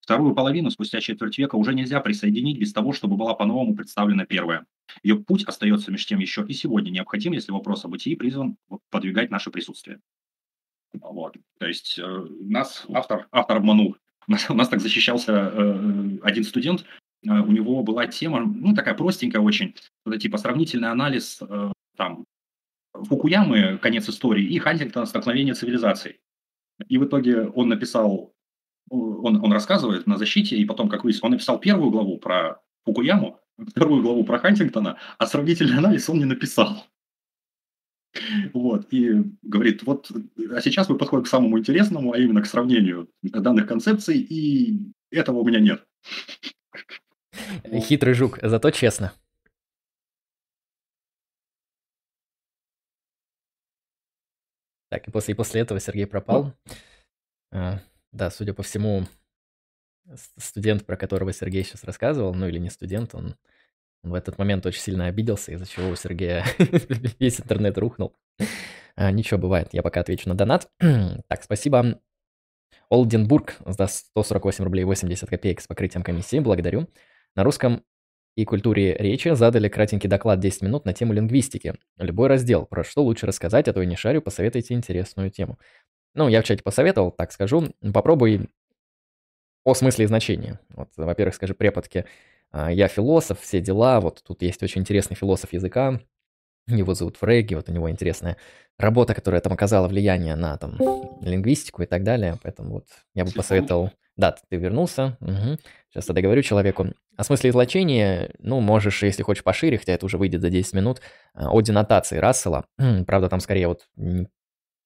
Вторую 0.00 0.34
половину 0.34 0.70
спустя 0.70 1.00
четверть 1.00 1.36
века 1.36 1.56
уже 1.56 1.74
нельзя 1.74 2.00
присоединить 2.00 2.58
без 2.58 2.72
того, 2.72 2.92
чтобы 2.92 3.16
была 3.16 3.34
по-новому 3.34 3.74
представлена 3.74 4.24
первая. 4.24 4.64
Ее 5.02 5.16
путь 5.16 5.44
остается 5.44 5.90
между 5.90 6.08
тем 6.08 6.18
еще 6.20 6.46
и 6.48 6.54
сегодня 6.54 6.90
необходим, 6.90 7.32
если 7.32 7.52
вопрос 7.52 7.84
о 7.84 7.88
бытии 7.88 8.16
призван 8.16 8.56
подвигать 8.88 9.30
наше 9.30 9.50
присутствие. 9.50 10.00
Вот. 10.94 11.36
То 11.58 11.66
есть 11.66 11.98
э, 11.98 12.26
нас 12.40 12.86
автор, 12.88 13.28
автор 13.32 13.58
обманул 13.58 13.96
у 14.48 14.54
нас 14.54 14.68
так 14.68 14.80
защищался 14.80 15.32
э, 15.32 16.18
один 16.22 16.44
студент, 16.44 16.84
э, 17.24 17.30
у 17.30 17.50
него 17.50 17.82
была 17.82 18.06
тема, 18.06 18.40
ну, 18.40 18.74
такая 18.74 18.94
простенькая 18.94 19.42
очень, 19.42 19.74
это 20.06 20.18
типа 20.18 20.38
сравнительный 20.38 20.90
анализ 20.90 21.40
э, 21.40 21.72
там 21.96 22.24
Фукуямы 22.94 23.78
«Конец 23.78 24.08
истории» 24.08 24.44
и 24.44 24.58
Хантингтона 24.58 25.06
«Столкновение 25.06 25.54
цивилизаций». 25.54 26.20
И 26.88 26.98
в 26.98 27.04
итоге 27.04 27.46
он 27.48 27.68
написал, 27.68 28.32
он, 28.90 29.44
он 29.44 29.52
рассказывает 29.52 30.06
на 30.06 30.16
защите, 30.16 30.56
и 30.56 30.64
потом, 30.64 30.88
как 30.88 31.04
выяснилось, 31.04 31.24
он 31.24 31.32
написал 31.32 31.58
первую 31.58 31.90
главу 31.90 32.18
про 32.18 32.60
Фукуяму, 32.84 33.40
вторую 33.58 34.02
главу 34.02 34.24
про 34.24 34.38
Хантингтона, 34.38 34.98
а 35.18 35.26
сравнительный 35.26 35.78
анализ 35.78 36.08
он 36.08 36.18
не 36.18 36.24
написал. 36.24 36.84
Вот, 38.52 38.92
и 38.92 39.22
говорит, 39.42 39.82
вот, 39.82 40.10
а 40.50 40.60
сейчас 40.60 40.88
мы 40.88 40.96
подходим 40.96 41.24
к 41.24 41.28
самому 41.28 41.58
интересному, 41.58 42.12
а 42.12 42.18
именно 42.18 42.42
к 42.42 42.46
сравнению 42.46 43.10
данных 43.22 43.66
концепций, 43.66 44.18
и 44.18 44.92
этого 45.10 45.38
у 45.38 45.44
меня 45.44 45.60
нет. 45.60 45.86
Хитрый 47.80 48.14
жук, 48.14 48.38
зато 48.42 48.70
честно. 48.70 49.12
Так, 54.88 55.06
и 55.06 55.10
после, 55.10 55.34
и 55.34 55.36
после 55.36 55.60
этого 55.60 55.80
Сергей 55.80 56.06
пропал. 56.06 56.54
А, 57.50 57.80
да, 58.12 58.30
судя 58.30 58.54
по 58.54 58.62
всему, 58.62 59.06
студент, 60.36 60.86
про 60.86 60.96
которого 60.96 61.32
Сергей 61.32 61.62
сейчас 61.62 61.84
рассказывал, 61.84 62.34
ну 62.34 62.48
или 62.48 62.58
не 62.58 62.70
студент, 62.70 63.14
он 63.14 63.36
в 64.02 64.14
этот 64.14 64.38
момент 64.38 64.64
очень 64.66 64.80
сильно 64.80 65.06
обиделся, 65.06 65.52
из-за 65.52 65.66
чего 65.66 65.88
у 65.88 65.96
Сергея 65.96 66.44
весь 67.18 67.40
интернет 67.40 67.76
рухнул. 67.78 68.14
А, 68.96 69.10
ничего, 69.10 69.38
бывает. 69.38 69.68
Я 69.72 69.82
пока 69.82 70.00
отвечу 70.00 70.28
на 70.28 70.34
донат. 70.34 70.68
так, 70.80 71.42
спасибо. 71.42 72.00
Олденбург 72.88 73.56
за 73.64 73.86
148 73.86 74.64
рублей 74.64 74.84
80 74.84 75.28
копеек 75.28 75.60
с 75.60 75.66
покрытием 75.66 76.02
комиссии. 76.02 76.38
Благодарю. 76.38 76.88
На 77.36 77.44
русском 77.44 77.84
и 78.34 78.44
культуре 78.44 78.94
речи 78.94 79.34
задали 79.34 79.68
кратенький 79.68 80.08
доклад 80.08 80.40
10 80.40 80.62
минут 80.62 80.84
на 80.84 80.92
тему 80.92 81.12
лингвистики. 81.12 81.74
Любой 81.96 82.28
раздел. 82.28 82.66
Про 82.66 82.84
что 82.84 83.02
лучше 83.02 83.26
рассказать, 83.26 83.68
а 83.68 83.72
то 83.72 83.80
я 83.80 83.86
не 83.86 83.96
шарю, 83.96 84.22
посоветуйте 84.22 84.74
интересную 84.74 85.30
тему. 85.30 85.58
Ну, 86.14 86.28
я 86.28 86.40
в 86.40 86.44
чате 86.44 86.62
посоветовал, 86.62 87.10
так 87.10 87.32
скажу. 87.32 87.74
Попробуй 87.92 88.48
о 89.64 89.74
смысле 89.74 90.04
и 90.04 90.08
значении. 90.08 90.58
Вот, 90.70 90.88
во-первых, 90.96 91.34
скажи 91.34 91.54
преподке 91.54 92.06
я 92.52 92.88
философ, 92.88 93.40
все 93.40 93.60
дела. 93.60 94.00
Вот 94.00 94.22
тут 94.26 94.42
есть 94.42 94.62
очень 94.62 94.82
интересный 94.82 95.16
философ 95.16 95.52
языка. 95.52 96.00
Его 96.66 96.94
зовут 96.94 97.16
Фрейги, 97.16 97.54
вот 97.54 97.68
у 97.68 97.72
него 97.72 97.90
интересная 97.90 98.36
работа, 98.78 99.14
которая 99.14 99.40
там 99.40 99.52
оказала 99.52 99.88
влияние 99.88 100.36
на 100.36 100.56
там 100.58 100.78
лингвистику 101.22 101.82
и 101.82 101.86
так 101.86 102.04
далее. 102.04 102.38
Поэтому 102.42 102.74
вот 102.74 102.86
я 103.14 103.24
бы 103.24 103.32
посоветовал... 103.32 103.90
Да, 104.16 104.34
ты 104.50 104.56
вернулся. 104.56 105.16
Угу. 105.20 105.58
Сейчас 105.90 106.08
я 106.08 106.14
договорю 106.14 106.42
человеку. 106.42 106.88
О 107.16 107.24
смысле 107.24 107.50
излучения, 107.50 108.34
ну, 108.40 108.60
можешь, 108.60 109.04
если 109.04 109.22
хочешь 109.22 109.44
пошире, 109.44 109.78
хотя 109.78 109.92
это 109.92 110.06
уже 110.06 110.18
выйдет 110.18 110.40
за 110.40 110.50
10 110.50 110.72
минут, 110.74 111.00
а, 111.34 111.50
о 111.50 111.60
денотации 111.60 112.18
Рассела. 112.18 112.64
Правда, 113.06 113.28
там 113.28 113.38
скорее 113.38 113.68
вот 113.68 113.86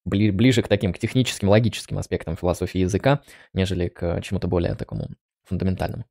ближе 0.05 0.63
к 0.63 0.69
таким, 0.69 0.93
к 0.93 0.99
техническим, 0.99 1.49
логическим 1.49 1.99
аспектам 1.99 2.37
философии 2.37 2.81
языка, 2.81 3.23
нежели 3.55 3.89
к 3.89 4.21
чему-то 4.21 4.49
более 4.49 4.75
такому 4.75 5.09
фундаментальному. 5.45 6.05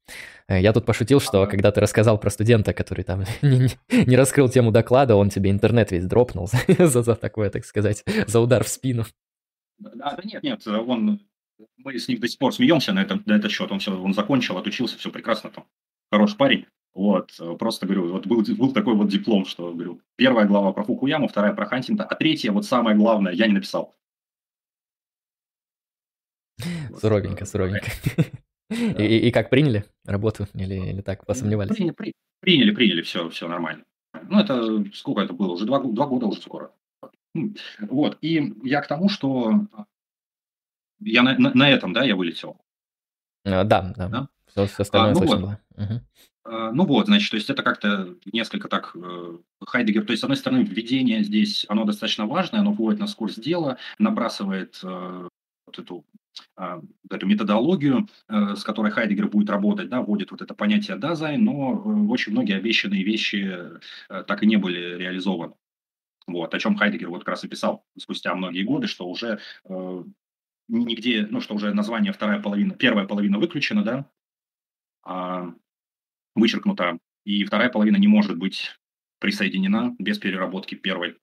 Э, 0.48 0.62
я 0.62 0.74
тут 0.74 0.86
пошутил, 0.86 1.20
что 1.20 1.46
когда 1.48 1.72
ты 1.72 1.82
рассказал 1.82 2.20
про 2.20 2.30
студента, 2.30 2.74
который 2.74 3.04
там 3.04 3.24
не, 3.42 3.70
не 3.90 4.16
раскрыл 4.16 4.50
тему 4.50 4.72
доклада, 4.72 5.16
он 5.16 5.30
тебе 5.30 5.52
интернет 5.52 5.92
весь 5.92 6.06
дропнул 6.06 6.50
за, 6.78 7.02
за 7.04 7.16
такое, 7.16 7.50
так 7.50 7.66
сказать, 7.66 8.04
за 8.28 8.40
удар 8.40 8.64
в 8.64 8.68
спину. 8.68 9.06
А, 10.02 10.16
да 10.16 10.22
нет, 10.24 10.44
нет, 10.44 10.66
он, 10.68 11.22
мы 11.78 11.98
с 11.98 12.08
ним 12.08 12.20
до 12.20 12.28
сих 12.28 12.38
пор 12.38 12.54
смеемся 12.54 12.94
на, 12.94 13.00
этом, 13.00 13.24
на 13.26 13.34
этот 13.34 13.52
счет. 13.52 13.72
Он 13.72 13.80
все, 13.80 14.00
он 14.00 14.14
закончил, 14.14 14.58
отучился, 14.58 14.98
все 14.98 15.12
прекрасно 15.12 15.50
там. 15.50 15.66
Хороший 16.12 16.38
парень. 16.38 16.66
Вот, 16.94 17.32
просто 17.58 17.86
говорю, 17.86 18.12
вот 18.12 18.28
был, 18.28 18.44
был 18.58 18.74
такой 18.74 18.96
вот 18.96 19.08
диплом, 19.08 19.46
что, 19.46 19.72
говорю, 19.72 20.02
первая 20.18 20.46
глава 20.46 20.74
про 20.74 20.84
Фукуяму, 20.84 21.30
вторая 21.30 21.54
про 21.54 21.66
Хантинга, 21.66 22.04
а 22.04 22.16
третья, 22.16 22.52
вот 22.52 22.66
самое 22.66 22.98
главное, 22.98 23.32
я 23.32 23.48
не 23.48 23.54
написал. 23.54 23.96
Суровенько, 27.00 27.46
суровенько. 27.46 27.90
И, 28.98 29.04
и, 29.04 29.28
и 29.28 29.32
как 29.32 29.50
приняли 29.50 29.84
работу 30.06 30.48
или, 30.54 30.76
или 30.76 31.02
так 31.02 31.26
посомневались? 31.26 31.76
Приняли, 31.76 31.92
при, 31.92 32.14
приняли, 32.40 32.72
приняли, 32.72 33.02
все, 33.02 33.30
все 33.30 33.50
нормально. 33.50 33.84
Ну, 34.30 34.40
это 34.40 34.86
сколько 34.94 35.22
это 35.22 35.34
было? 35.34 35.52
Уже 35.52 35.66
два, 35.66 35.80
два 35.80 36.08
года 36.08 36.28
уже 36.28 36.42
скоро. 36.42 36.72
Вот, 37.80 38.18
и 38.22 38.54
я 38.64 38.82
к 38.82 38.88
тому, 38.88 39.10
что 39.10 39.68
я 41.02 41.24
на, 41.24 41.38
на, 41.38 41.54
на 41.54 41.70
этом, 41.70 41.92
да, 41.92 42.04
я 42.06 42.16
вылетел. 42.16 42.62
А, 43.46 43.64
да, 43.64 43.94
да, 43.96 44.08
да. 44.08 44.30
Все, 44.48 44.66
все 44.68 44.84
остальное 44.84 45.12
а, 45.12 45.14
ну 45.14 45.20
слышно 45.20 45.38
вот. 45.38 45.46
было. 45.46 45.86
Угу. 45.86 46.02
А, 46.44 46.72
ну 46.72 46.86
вот, 46.86 47.06
значит, 47.08 47.32
то 47.32 47.38
есть 47.38 47.50
это 47.50 47.64
как-то 47.64 48.16
несколько 48.32 48.68
так 48.68 48.96
э, 48.96 49.38
Хайдегер, 49.66 50.06
то 50.06 50.12
есть, 50.12 50.22
с 50.22 50.24
одной 50.24 50.38
стороны, 50.38 50.64
введение 50.64 51.24
здесь, 51.24 51.66
оно 51.70 51.86
достаточно 51.86 52.26
важное, 52.26 52.62
оно 52.62 52.72
вводит 52.72 53.00
нас 53.00 53.14
в 53.14 53.18
курс 53.18 53.36
дела, 53.36 53.78
набрасывает 54.00 54.80
э, 54.84 55.28
вот 55.66 55.80
эту 55.80 56.06
а, 56.20 56.21
эту 57.10 57.28
методологию, 57.28 58.08
э, 58.30 58.56
с 58.56 58.64
которой 58.64 58.92
Хайдегер 58.92 59.28
будет 59.28 59.50
работать, 59.50 59.90
да, 59.90 60.02
вводит 60.02 60.32
вот 60.32 60.42
это 60.42 60.54
понятие 60.54 60.98
Dasein, 60.98 61.44
но 61.44 61.74
э, 61.74 62.08
очень 62.08 62.32
многие 62.32 62.56
обещанные 62.56 63.04
вещи 63.04 63.80
э, 64.10 64.24
так 64.24 64.44
и 64.44 64.48
не 64.48 64.58
были 64.58 64.98
реализованы. 64.98 65.54
Вот, 66.28 66.54
о 66.54 66.60
чем 66.60 66.76
Хайдегер 66.76 67.10
вот 67.10 67.20
как 67.20 67.30
раз 67.30 67.44
и 67.44 67.48
писал 67.48 67.84
спустя 67.98 68.34
многие 68.36 68.64
годы, 68.64 68.88
что 68.88 69.08
уже 69.08 69.40
э, 69.66 70.04
нигде, 70.68 71.28
ну, 71.30 71.42
что 71.42 71.56
уже 71.56 71.74
название 71.74 72.14
вторая 72.14 72.42
половина, 72.42 72.74
первая 72.74 73.06
половина 73.06 73.40
выключена, 73.40 73.84
да, 73.84 74.10
а, 75.04 75.54
вычеркнута, 76.36 76.98
и 77.26 77.44
вторая 77.44 77.70
половина 77.70 77.98
не 77.98 78.08
может 78.08 78.38
быть 78.38 78.78
присоединена 79.20 79.96
без 80.00 80.18
переработки 80.18 80.76
первой. 80.76 81.18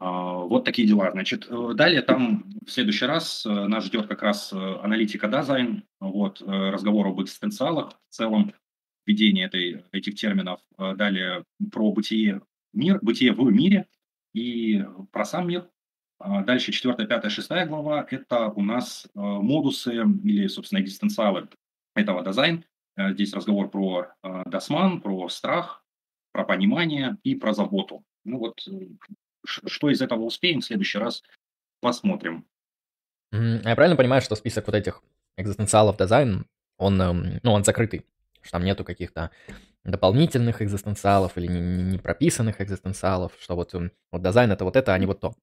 А, 0.00 0.34
вот 0.44 0.64
такие 0.64 0.86
дела. 0.86 1.10
Значит, 1.10 1.46
э, 1.50 1.72
далее 1.74 2.02
там 2.02 2.44
в 2.64 2.70
следующий 2.70 3.06
раз 3.06 3.44
э, 3.44 3.48
нас 3.48 3.84
ждет 3.84 4.06
как 4.06 4.22
раз 4.22 4.52
э, 4.52 4.56
аналитика 4.56 5.26
дизайн, 5.26 5.82
вот, 5.98 6.40
разговор 6.40 7.08
об 7.08 7.20
экзистенциалах 7.20 7.98
в 8.08 8.14
целом, 8.14 8.52
введение 9.06 9.46
этой, 9.46 9.84
этих 9.90 10.14
терминов, 10.14 10.60
далее 10.76 11.44
про 11.72 11.90
бытие, 11.92 12.42
мир, 12.72 12.98
бытие 13.02 13.32
в 13.32 13.50
мире 13.50 13.86
и 14.34 14.84
про 15.10 15.24
сам 15.24 15.48
мир. 15.48 15.68
А 16.20 16.44
дальше 16.44 16.72
четвертая, 16.72 17.06
пятая, 17.06 17.30
шестая 17.30 17.66
глава– 17.66 18.06
это 18.10 18.48
у 18.50 18.62
нас 18.62 19.08
модусы 19.14 19.94
или, 19.94 20.46
собственно, 20.46 20.80
экзистенциалы 20.80 21.48
этого 21.94 22.22
дизайн. 22.22 22.64
Здесь 22.96 23.32
разговор 23.32 23.70
про 23.70 24.08
досман, 24.44 25.00
про 25.00 25.28
страх, 25.30 25.82
про 26.32 26.44
понимание 26.44 27.16
и 27.22 27.34
про 27.34 27.54
заботу. 27.54 28.04
Ну 28.24 28.38
вот 28.38 28.60
что 29.44 29.90
из 29.90 30.00
этого 30.00 30.22
успеем, 30.22 30.60
в 30.60 30.64
следующий 30.64 30.98
раз 30.98 31.22
посмотрим. 31.80 32.46
Я 33.32 33.74
правильно 33.74 33.96
понимаю, 33.96 34.22
что 34.22 34.36
список 34.36 34.66
вот 34.66 34.76
этих 34.76 35.02
экзистенциалов 35.36 35.96
дизайн, 35.96 36.46
он, 36.78 37.00
эм, 37.00 37.40
ну, 37.42 37.52
он 37.52 37.64
закрытый, 37.64 38.06
что 38.42 38.52
там 38.52 38.64
нету 38.64 38.84
каких-то 38.84 39.30
дополнительных 39.84 40.62
экзистенциалов 40.62 41.36
или 41.36 41.46
не, 41.46 41.60
не 41.60 41.98
прописанных 41.98 42.60
экзистенциалов, 42.60 43.32
что 43.40 43.54
вот, 43.54 43.74
эм, 43.74 43.92
вот 44.10 44.22
дизайн 44.22 44.50
это 44.50 44.64
вот 44.64 44.76
это, 44.76 44.94
а 44.94 44.98
не 44.98 45.06
вот 45.06 45.20
то. 45.20 45.34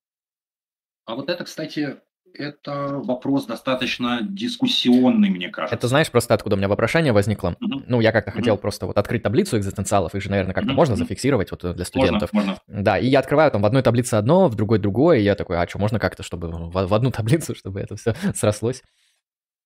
А 1.05 1.15
вот 1.15 1.29
это, 1.29 1.43
кстати, 1.43 1.97
это 2.37 2.99
вопрос 3.03 3.45
достаточно 3.45 4.19
дискуссионный, 4.21 5.29
мне 5.29 5.49
кажется. 5.49 5.75
Это 5.75 5.87
знаешь 5.87 6.11
просто 6.11 6.33
откуда 6.33 6.55
у 6.55 6.57
меня 6.57 6.67
вопрошение 6.67 7.13
возникло? 7.13 7.55
Угу. 7.61 7.83
Ну, 7.87 8.01
я 8.01 8.11
как-то 8.11 8.31
угу. 8.31 8.39
хотел 8.39 8.57
просто 8.57 8.85
вот 8.85 8.97
открыть 8.97 9.23
таблицу 9.23 9.57
экзистенциалов, 9.57 10.15
их 10.15 10.21
же, 10.21 10.29
наверное, 10.29 10.53
как-то 10.53 10.71
угу. 10.71 10.77
можно 10.77 10.95
зафиксировать 10.95 11.51
вот 11.51 11.75
для 11.75 11.85
студентов. 11.85 12.31
Можно, 12.33 12.57
можно. 12.67 12.83
Да, 12.83 12.97
и 12.97 13.07
я 13.07 13.19
открываю 13.19 13.51
там 13.51 13.61
в 13.61 13.65
одной 13.65 13.81
таблице 13.81 14.15
одно, 14.15 14.47
в 14.47 14.55
другой 14.55 14.79
другое, 14.79 15.19
и 15.19 15.23
я 15.23 15.35
такой, 15.35 15.57
а 15.57 15.67
что, 15.67 15.79
можно 15.79 15.99
как-то, 15.99 16.23
чтобы 16.23 16.49
в, 16.49 16.87
в 16.87 16.93
одну 16.93 17.11
таблицу, 17.11 17.55
чтобы 17.55 17.79
это 17.79 17.95
все 17.95 18.15
срослось? 18.35 18.83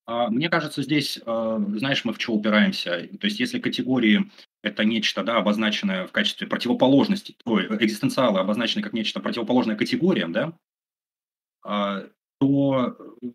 А, 0.05 0.29
мне 0.29 0.49
кажется, 0.49 0.81
здесь, 0.81 1.19
а, 1.25 1.59
знаешь, 1.75 2.03
мы 2.03 2.13
в 2.13 2.21
что 2.21 2.33
упираемся. 2.33 3.07
То 3.19 3.27
есть, 3.27 3.39
если 3.39 3.59
категории 3.59 4.29
это 4.63 4.83
нечто, 4.83 5.23
да, 5.23 5.37
обозначенное 5.37 6.07
в 6.07 6.11
качестве 6.11 6.47
противоположности, 6.47 7.35
ой, 7.45 7.67
экзистенциалы 7.79 8.39
обозначены 8.39 8.81
как 8.81 8.93
нечто 8.93 9.19
противоположное 9.19 9.75
категориям, 9.75 10.33
да, 10.33 10.53
а, 11.63 12.05
то 12.39 12.95
э, 13.21 13.27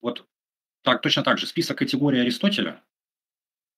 вот 0.00 0.26
так, 0.82 1.02
точно 1.02 1.22
так 1.22 1.38
же 1.38 1.46
список 1.46 1.78
категорий 1.78 2.20
Аристотеля, 2.20 2.82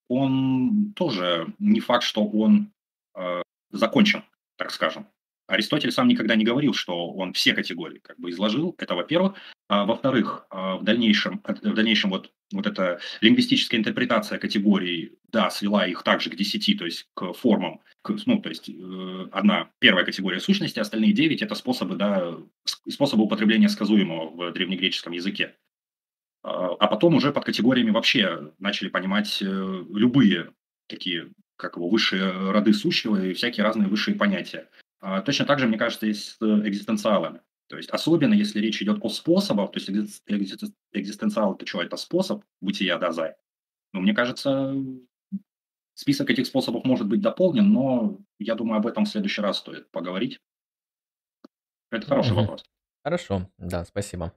он 0.08 0.92
тоже 0.94 1.54
не 1.58 1.80
факт, 1.80 2.04
что 2.04 2.26
он 2.26 2.72
э, 3.14 3.42
закончен, 3.70 4.24
так 4.56 4.70
скажем. 4.70 5.06
Аристотель 5.52 5.92
сам 5.92 6.08
никогда 6.08 6.34
не 6.34 6.44
говорил, 6.44 6.72
что 6.72 7.10
он 7.12 7.34
все 7.34 7.52
категории 7.52 7.98
как 7.98 8.18
бы 8.18 8.30
изложил. 8.30 8.74
Это 8.78 8.94
во-первых. 8.94 9.34
А, 9.68 9.84
во-вторых, 9.84 10.46
а, 10.50 10.76
в 10.76 10.84
дальнейшем, 10.84 11.42
в 11.44 11.74
дальнейшем 11.74 12.10
вот, 12.10 12.32
вот 12.52 12.66
эта 12.66 13.00
лингвистическая 13.20 13.78
интерпретация 13.78 14.38
категорий, 14.38 15.18
да, 15.28 15.50
свела 15.50 15.86
их 15.86 16.02
также 16.02 16.30
к 16.30 16.36
десяти, 16.36 16.74
то 16.74 16.86
есть 16.86 17.06
к 17.14 17.32
формам. 17.34 17.80
К, 18.02 18.14
ну, 18.26 18.40
то 18.40 18.48
есть 18.48 18.68
э, 18.68 19.28
одна 19.30 19.70
первая 19.78 20.04
категория 20.04 20.40
сущности, 20.40 20.78
остальные 20.78 21.12
девять– 21.12 21.42
это 21.42 21.54
способы, 21.54 21.96
да, 21.96 22.34
способы 22.88 23.24
употребления 23.24 23.68
сказуемого 23.68 24.30
в 24.30 24.52
древнегреческом 24.52 25.12
языке. 25.12 25.54
А, 26.42 26.74
а 26.78 26.86
потом 26.86 27.14
уже 27.14 27.30
под 27.30 27.44
категориями 27.44 27.90
вообще 27.90 28.52
начали 28.58 28.88
понимать 28.88 29.42
э, 29.42 29.44
любые 29.46 30.52
такие, 30.86 31.30
как 31.56 31.76
его, 31.76 31.88
высшие 31.88 32.50
роды 32.50 32.72
сущего 32.72 33.22
и 33.22 33.34
всякие 33.34 33.64
разные 33.64 33.88
высшие 33.88 34.16
понятия. 34.16 34.68
А, 35.02 35.20
точно 35.20 35.44
так 35.46 35.58
же, 35.58 35.66
мне 35.66 35.76
кажется, 35.76 36.06
и 36.06 36.14
с 36.14 36.38
экзистенциалами. 36.40 37.40
То 37.66 37.76
есть 37.76 37.90
особенно 37.90 38.34
если 38.34 38.60
речь 38.60 38.80
идет 38.80 39.04
о 39.04 39.08
способах, 39.08 39.72
то 39.72 39.78
есть 39.78 39.90
экзистенциал– 40.92 41.54
это 41.56 41.66
что? 41.66 41.82
Это 41.82 41.96
способ 41.96 42.44
бытия 42.60 42.98
Дазай. 42.98 43.34
Ну, 43.92 44.00
мне 44.00 44.14
кажется, 44.14 44.74
список 45.94 46.30
этих 46.30 46.46
способов 46.46 46.84
может 46.84 47.08
быть 47.08 47.20
дополнен, 47.20 47.72
но 47.72 48.18
я 48.38 48.54
думаю, 48.54 48.78
об 48.78 48.86
этом 48.86 49.04
в 49.04 49.08
следующий 49.08 49.42
раз 49.42 49.58
стоит 49.58 49.90
поговорить. 49.90 50.40
Это 51.90 52.06
хороший 52.06 52.32
угу. 52.32 52.40
вопрос. 52.42 52.64
Хорошо, 53.02 53.50
да, 53.58 53.84
спасибо. 53.84 54.32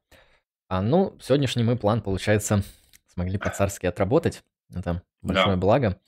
А 0.67 0.81
ну, 0.81 1.15
сегодняшний 1.21 1.63
мы 1.63 1.77
план, 1.77 2.01
получается, 2.01 2.63
смогли 3.05 3.37
по-царски 3.37 3.85
отработать. 3.85 4.43
Это 4.73 5.03
большое 5.21 5.55
да. 5.55 5.57
благо. 5.57 6.01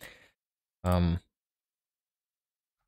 Um, 0.84 1.18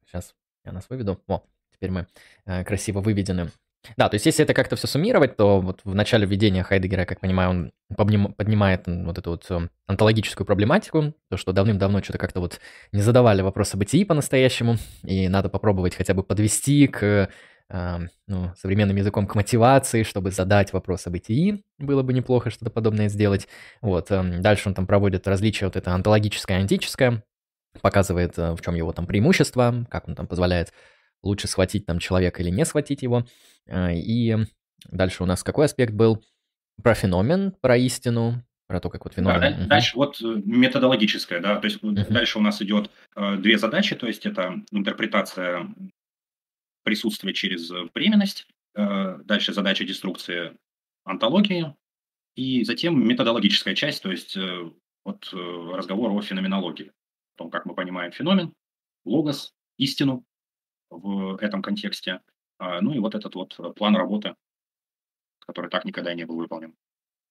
сейчас 0.05 0.35
я 0.65 0.71
нас 0.71 0.89
выведу. 0.89 1.21
О, 1.27 1.43
теперь 1.79 1.91
мы 1.91 2.07
э, 2.45 2.63
красиво 2.63 3.01
выведены. 3.01 3.51
Да, 3.95 4.09
то 4.09 4.15
есть 4.15 4.25
если 4.25 4.43
это 4.43 4.53
как-то 4.53 4.75
все 4.75 4.87
суммировать, 4.87 5.37
то 5.37 5.61
вот 5.61 5.81
в 5.83 5.95
начале 5.95 6.25
введения 6.25 6.63
Хайдегера, 6.63 7.05
как 7.05 7.21
понимаю, 7.21 7.49
он 7.49 7.71
поднимает 7.95 8.83
вот 8.85 9.17
эту 9.17 9.31
вот 9.31 9.45
э, 9.49 9.69
онтологическую 9.87 10.45
проблематику, 10.45 11.13
то, 11.29 11.37
что 11.37 11.53
давным-давно 11.53 12.03
что-то 12.03 12.19
как-то 12.19 12.41
вот 12.41 12.59
не 12.91 13.01
задавали 13.01 13.41
вопросы 13.41 13.77
бытии 13.77 14.03
по-настоящему, 14.03 14.75
и 15.03 15.29
надо 15.29 15.49
попробовать 15.49 15.95
хотя 15.95 16.13
бы 16.13 16.23
подвести 16.23 16.87
к 16.87 17.29
э, 17.69 17.99
ну, 18.27 18.51
современным 18.57 18.97
языком 18.97 19.25
к 19.25 19.35
мотивации, 19.35 20.03
чтобы 20.03 20.31
задать 20.31 20.73
вопрос 20.73 21.07
о 21.07 21.09
бытии, 21.09 21.63
было 21.77 22.03
бы 22.03 22.11
неплохо 22.11 22.49
что-то 22.49 22.71
подобное 22.71 23.07
сделать. 23.07 23.47
Вот, 23.81 24.11
э, 24.11 24.39
дальше 24.39 24.67
он 24.67 24.75
там 24.75 24.87
проводит 24.87 25.25
различия 25.25 25.65
вот 25.65 25.77
это 25.77 25.93
онтологическое 25.93 26.57
и 26.57 26.61
антическое, 26.61 27.23
показывает, 27.81 28.35
в 28.35 28.59
чем 28.61 28.75
его 28.75 28.91
там 28.91 29.07
преимущество, 29.07 29.85
как 29.89 30.09
он 30.09 30.15
там 30.15 30.27
позволяет 30.27 30.73
лучше 31.23 31.47
схватить 31.47 31.85
там 31.85 31.99
человека 31.99 32.41
или 32.41 32.49
не 32.49 32.65
схватить 32.65 33.01
его. 33.01 33.25
А, 33.67 33.91
и 33.91 34.37
дальше 34.89 35.23
у 35.23 35.25
нас 35.25 35.43
какой 35.43 35.65
аспект 35.65 35.93
был? 35.93 36.23
Про 36.81 36.93
феномен, 36.93 37.51
про 37.59 37.77
истину, 37.77 38.43
про 38.67 38.79
то, 38.79 38.89
как 38.89 39.03
вот 39.03 39.13
феномен. 39.13 39.39
Да, 39.39 39.65
дальше 39.65 39.97
вот 39.97 40.21
э, 40.21 40.41
методологическое, 40.45 41.41
да, 41.41 41.57
то 41.57 41.65
есть 41.65 41.83
uh-huh. 41.83 42.11
дальше 42.11 42.39
у 42.39 42.41
нас 42.41 42.61
идет 42.61 42.89
э, 43.15 43.35
две 43.37 43.57
задачи, 43.57 43.95
то 43.95 44.07
есть 44.07 44.25
это 44.25 44.61
интерпретация 44.71 45.67
присутствия 46.83 47.33
через 47.33 47.69
временность, 47.93 48.47
дальше 48.73 49.53
задача 49.53 49.83
деструкции 49.83 50.57
антологии, 51.03 51.75
и 52.35 52.63
затем 52.63 53.05
методологическая 53.05 53.75
часть, 53.75 54.01
то 54.01 54.09
есть 54.09 54.37
вот 55.03 55.29
разговор 55.33 56.11
о 56.11 56.21
феноменологии, 56.21 56.91
о 57.35 57.37
том, 57.37 57.51
как 57.51 57.65
мы 57.65 57.75
понимаем 57.75 58.11
феномен, 58.11 58.53
логос, 59.05 59.53
истину, 59.77 60.23
в 60.89 61.37
этом 61.41 61.61
контексте. 61.61 62.21
А, 62.57 62.81
ну 62.81 62.93
и 62.93 62.99
вот 62.99 63.15
этот 63.15 63.35
вот 63.35 63.57
план 63.75 63.95
работы, 63.95 64.35
который 65.39 65.69
так 65.69 65.85
никогда 65.85 66.11
и 66.11 66.15
не 66.15 66.25
был 66.25 66.37
выполнен. 66.37 66.73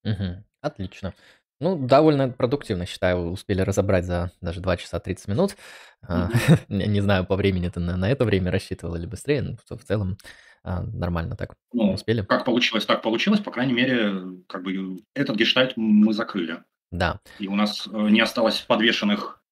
Угу. 0.05 0.45
Отлично. 0.61 1.15
Ну, 1.61 1.77
довольно 1.77 2.29
продуктивно, 2.31 2.87
считаю, 2.87 3.31
успели 3.31 3.63
разобрать 3.63 4.05
за 4.05 4.31
даже 4.41 4.61
2 4.61 4.77
часа 4.77 5.01
30 5.01 5.29
минут. 5.29 5.57
А, 6.03 6.29
не 6.69 7.01
знаю, 7.01 7.27
по 7.27 7.37
времени 7.37 7.69
ты 7.69 7.81
на 7.81 7.97
на 7.97 8.11
это 8.11 8.25
время 8.25 8.51
рассчитывал 8.53 8.95
или 8.95 9.07
быстрее, 9.07 9.43
но 9.43 9.57
в 9.57 9.77
в 9.77 9.85
целом, 9.85 10.17
а, 10.63 10.83
нормально 10.83 11.37
так 11.37 11.55
Ну, 11.73 11.93
успели. 11.93 12.23
как 12.23 12.45
получилось, 12.45 12.87
так 12.87 13.03
получилось. 13.03 13.41
По 13.41 13.51
крайней 13.51 13.73
мере, 13.73 14.43
как 14.47 14.63
бы 14.63 14.99
этот 15.15 15.37
гештальт 15.37 15.73
мы 15.77 16.13
закрыли. 16.13 16.63
Да. 16.91 17.21
И 17.39 17.49
у 17.49 17.55
нас, 17.57 17.87
э, 17.87 17.91
не 18.11 18.21
осталось 18.21 18.61
подвешенных 18.61 19.43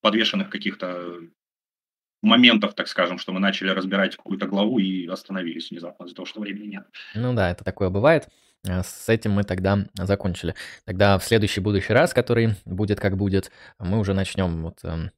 подвешенных 0.00 0.48
каких-то 0.48 1.18
моментов, 2.22 2.74
так 2.74 2.88
скажем, 2.88 3.18
что 3.18 3.32
мы 3.32 3.40
начали 3.40 3.70
разбирать 3.70 4.16
какую-то 4.16 4.46
главу 4.46 4.78
и 4.78 5.06
остановились 5.06 5.70
внезапно 5.70 6.04
из-за 6.04 6.16
того, 6.16 6.26
что 6.26 6.40
времени 6.40 6.66
нет. 6.66 6.86
Ну 7.14 7.32
да, 7.34 7.50
это 7.50 7.64
такое 7.64 7.90
бывает. 7.90 8.28
А, 8.68 8.82
с 8.82 9.08
этим 9.08 9.32
мы 9.32 9.44
тогда 9.44 9.86
закончили. 9.94 10.54
Тогда 10.84 11.18
в 11.18 11.24
следующий 11.24 11.60
будущий 11.60 11.92
раз, 11.92 12.12
который 12.12 12.56
будет 12.64 13.00
как 13.00 13.16
будет, 13.16 13.50
мы 13.78 13.98
уже 13.98 14.12
начнем 14.12 14.62
вот, 14.62 14.80
эм, 14.84 15.10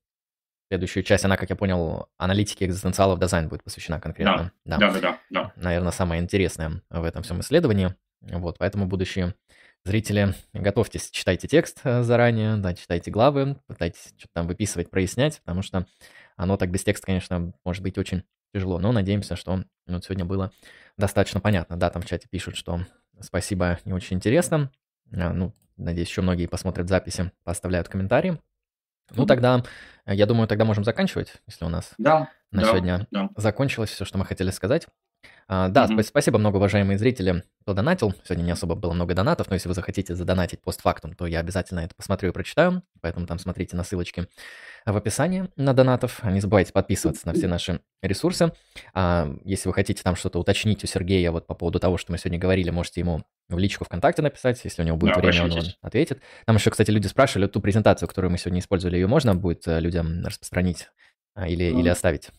следующую 0.71 1.03
часть. 1.03 1.25
Она, 1.25 1.37
как 1.37 1.51
я 1.51 1.57
понял, 1.57 2.09
аналитике 2.19 2.67
экзистенциалов 2.67 3.19
дизайн 3.19 3.49
будет 3.49 3.65
посвящена 3.65 3.97
Да, 3.97 4.03
конкретно. 4.03 4.53
Да, 4.65 4.79
да-да-да, 4.79 5.19
да. 5.31 5.53
наверное, 5.57 5.93
самое 5.93 6.23
интересное 6.23 6.83
в 6.89 7.05
этом 7.05 7.23
всем 7.23 7.41
исследовании. 7.41 7.95
Вот, 8.21 8.59
поэтому 8.59 8.87
будущие 8.87 9.35
зрители, 9.85 10.35
готовьтесь, 10.53 11.11
читайте 11.11 11.49
текст 11.49 11.81
э, 11.85 12.03
заранее, 12.03 12.57
да, 12.57 12.73
читайте 12.75 13.11
главы, 13.11 13.57
пытайтесь 13.67 14.15
что-то 14.17 14.35
там 14.35 14.47
выписывать, 14.47 14.91
прояснять, 14.91 15.41
потому 15.45 15.63
что 15.63 15.87
оно 16.37 16.57
так 16.57 16.71
без 16.71 16.85
текста, 16.85 17.07
конечно, 17.07 17.53
может 17.65 17.83
быть 17.83 17.99
очень 17.99 18.25
тяжело. 18.55 18.79
Но 18.79 18.93
надеемся, 18.93 19.37
что 19.37 19.65
ну, 19.87 20.01
сегодня 20.01 20.25
было 20.25 20.53
достаточно 20.97 21.41
понятно. 21.41 21.77
Да, 21.77 21.91
там 21.91 22.03
в 22.03 22.07
чате 22.07 22.29
пишут, 22.29 22.57
что 22.57 22.81
спасибо, 23.21 23.79
не 23.85 23.93
очень 23.93 24.17
интересно. 24.17 24.71
А, 25.13 25.33
Ну, 25.33 25.55
надеюсь, 25.77 26.09
еще 26.09 26.23
многие 26.23 26.47
посмотрят 26.47 26.89
записи, 26.89 27.33
поставляют 27.45 27.89
комментарии. 27.89 28.39
Ну, 29.11 29.27
тогда, 29.27 29.63
э, 30.07 30.15
я 30.15 30.27
думаю, 30.27 30.49
тогда 30.49 30.65
можем 30.65 30.85
заканчивать, 30.85 31.35
если 31.47 31.65
у 31.65 31.69
нас 31.69 31.93
Да, 31.99 32.31
на 32.51 32.63
да, 32.63 32.69
сегодня 32.69 33.07
да. 33.11 33.31
закончилось 33.37 33.91
все, 33.91 34.05
что 34.05 34.19
мы 34.19 34.25
хотели 34.25 34.51
сказать. 34.51 34.87
А, 35.49 35.69
Да, 35.69 35.87
спа- 35.87 36.03
спасибо 36.03 36.39
много, 36.39 36.57
уважаемые 36.57 36.99
зрители, 36.99 37.45
кто 37.63 37.75
донатил. 37.75 38.15
Сегодня 38.25 38.43
не 38.45 38.51
особо 38.53 38.75
было 38.75 38.93
много 38.93 39.15
донатов, 39.15 39.49
но 39.49 39.55
если 39.55 39.69
вы 39.69 39.75
захотите 39.75 40.15
задонатить 40.15 40.61
постфактум, 40.63 41.15
то 41.15 41.27
я 41.27 41.41
обязательно 41.41 41.81
это 41.81 41.95
посмотрю 41.95 42.31
и 42.31 42.33
прочитаю. 42.33 42.83
Поэтому 43.01 43.27
там 43.27 43.39
смотрите 43.39 43.77
на 43.77 43.85
ссылочки 43.85 44.27
в 44.87 44.97
описании 44.97 45.49
на 45.57 45.75
донатов. 45.75 46.23
Не 46.25 46.41
забывайте 46.41 46.73
подписываться 46.73 47.27
на 47.27 47.35
все 47.35 47.47
наши 47.49 47.81
ресурсы. 48.03 48.53
А, 48.95 49.33
Если 49.45 49.69
вы 49.69 49.75
хотите 49.75 50.03
там 50.03 50.17
что-то 50.17 50.39
уточнить 50.41 50.83
у 50.85 50.87
Сергея 50.87 51.31
вот 51.31 51.47
по 51.47 51.55
поводу 51.55 51.79
того, 51.79 51.99
что 51.99 52.13
мы 52.13 52.19
сегодня 52.19 52.39
говорили, 52.39 52.71
можете 52.71 53.01
ему 53.01 53.23
в 53.49 53.59
личку 53.59 53.85
ВКонтакте 53.85 54.23
написать, 54.23 54.61
если 54.65 54.83
у 54.83 54.85
него 54.87 54.97
будет 54.97 55.15
Да, 55.15 55.21
время, 55.21 55.43
он 55.43 55.51
обращайтесь. 55.51 55.79
ответит. 55.83 56.23
Там 56.47 56.57
еще, 56.57 56.71
кстати, 56.71 56.91
люди 56.91 57.07
спрашивали, 57.07 57.47
ту 57.47 57.61
презентацию, 57.61 58.09
которую 58.09 58.31
мы 58.31 58.39
сегодня 58.39 58.61
использовали, 58.61 58.97
ее 58.97 59.07
можно 59.07 59.35
будет 59.35 59.67
э, 59.69 59.79
людям 59.81 60.25
распространить 60.25 60.89
а, 61.35 61.47
или, 61.49 61.65
или 61.65 61.87
М. 61.89 61.93
оставить? 61.93 62.31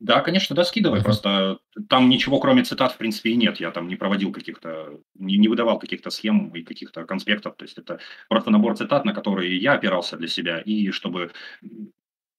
Да, 0.00 0.20
конечно, 0.20 0.54
да, 0.54 0.64
скидывай. 0.64 0.98
Мгм. 0.98 1.04
Просто 1.04 1.58
там 1.88 2.08
ничего, 2.08 2.38
кроме 2.38 2.62
цитат, 2.62 2.92
в 2.92 2.98
принципе, 2.98 3.30
и 3.30 3.36
нет. 3.36 3.58
Я 3.58 3.72
там 3.72 3.88
не 3.88 3.96
проводил 3.96 4.32
каких-то, 4.32 5.00
не, 5.14 5.36
не 5.38 5.48
выдавал 5.48 5.78
каких-то 5.78 6.10
схем 6.10 6.54
и 6.54 6.62
каких-то 6.62 7.04
конспектов. 7.04 7.56
То 7.56 7.64
есть 7.64 7.78
это 7.78 7.98
просто 8.28 8.50
набор 8.50 8.76
цитат, 8.76 9.04
на 9.04 9.12
которые 9.12 9.56
я 9.58 9.72
опирался 9.72 10.16
для 10.16 10.28
себя, 10.28 10.60
и 10.60 10.90
чтобы 10.90 11.32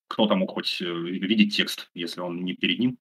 кто-то 0.07 0.35
мог 0.35 0.51
хоть 0.51 0.81
э, 0.81 0.85
видеть 0.85 1.55
текст, 1.55 1.89
если 1.93 2.21
он 2.21 2.43
не 2.43 2.53
перед 2.53 2.79
ним. 2.79 2.97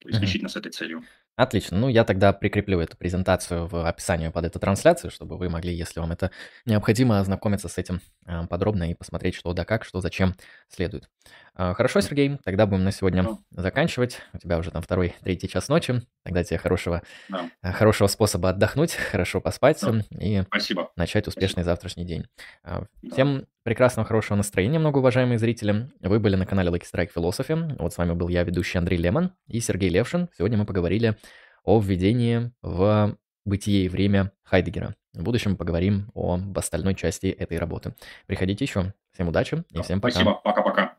То 0.00 0.10
исключительно 0.10 0.48
с 0.48 0.56
этой 0.56 0.72
целью. 0.72 1.04
Отлично. 1.36 1.78
Ну, 1.78 1.88
я 1.88 2.04
тогда 2.04 2.32
прикреплю 2.34 2.78
эту 2.80 2.96
презентацию 2.96 3.66
в 3.66 3.86
описании 3.88 4.28
под 4.28 4.44
эту 4.44 4.58
трансляцию, 4.58 5.10
чтобы 5.10 5.38
вы 5.38 5.48
могли, 5.48 5.72
если 5.72 6.00
вам 6.00 6.12
это 6.12 6.30
необходимо, 6.66 7.20
ознакомиться 7.20 7.68
с 7.68 7.78
этим 7.78 8.02
а, 8.26 8.46
подробно 8.46 8.90
и 8.90 8.94
посмотреть, 8.94 9.34
что 9.34 9.54
да 9.54 9.64
как, 9.64 9.84
что 9.84 10.00
зачем 10.00 10.34
следует. 10.68 11.08
А, 11.54 11.74
Хорошо, 11.74 12.00
Сергей, 12.00 12.38
тогда 12.44 12.64
будем 12.66 12.84
на 12.84 12.92
сегодня 12.92 13.24
Да, 13.24 13.38
заканчивать. 13.62 14.20
У 14.32 14.38
тебя 14.38 14.56
уже 14.58 14.70
там 14.70 14.80
второй, 14.82 15.14
третий 15.22 15.48
час 15.48 15.68
ночи. 15.68 16.00
Тогда 16.24 16.42
тебе 16.44 16.58
хорошего, 16.58 17.02
да, 17.28 17.50
а, 17.60 17.72
хорошего 17.72 18.08
способа 18.08 18.50
отдохнуть, 18.50 18.94
хорошо 18.94 19.40
поспать 19.40 19.78
да. 19.82 19.88
м, 19.90 20.02
и 20.18 20.42
Спасибо. 20.46 20.90
начать 20.96 21.24
Спасибо. 21.24 21.28
успешный 21.28 21.62
завтрашний 21.62 22.04
день. 22.06 22.24
А, 22.64 22.84
Да. 23.02 23.10
Всем 23.12 23.46
прекрасного, 23.64 24.06
хорошего 24.08 24.36
настроения, 24.36 24.78
многоуважаемые 24.78 25.38
зрители. 25.38 25.90
Вы 26.00 26.20
были 26.20 26.36
на 26.36 26.46
канале 26.46 26.70
Lucky 26.70 26.84
Strike 26.90 27.10
Philosophy. 27.14 27.76
Вот 27.78 27.92
с 27.92 27.98
вами 27.98 28.12
был 28.12 28.28
я, 28.28 28.44
ведущий 28.44 28.78
Андрей 28.78 28.96
Лемон 28.98 29.32
и 29.46 29.60
Сергей 29.60 29.90
Левшин. 29.90 30.30
Сегодня 30.38 30.56
мы 30.56 30.64
поговорили 30.64 31.16
о 31.64 31.80
введении 31.80 32.50
в 32.62 33.16
бытие 33.44 33.84
и 33.84 33.88
время 33.90 34.32
Хайдегера. 34.44 34.94
В 35.12 35.22
будущем 35.22 35.56
поговорим 35.58 36.10
об 36.14 36.56
остальной 36.58 36.94
части 36.94 37.26
этой 37.26 37.58
работы. 37.58 37.94
Приходите 38.26 38.64
еще. 38.64 38.94
Всем 39.12 39.28
удачи 39.28 39.56
и 39.70 39.76
Да. 39.76 39.82
всем 39.82 40.00
пока. 40.00 40.12
Спасибо. 40.14 40.40
Пока-пока. 40.42 40.91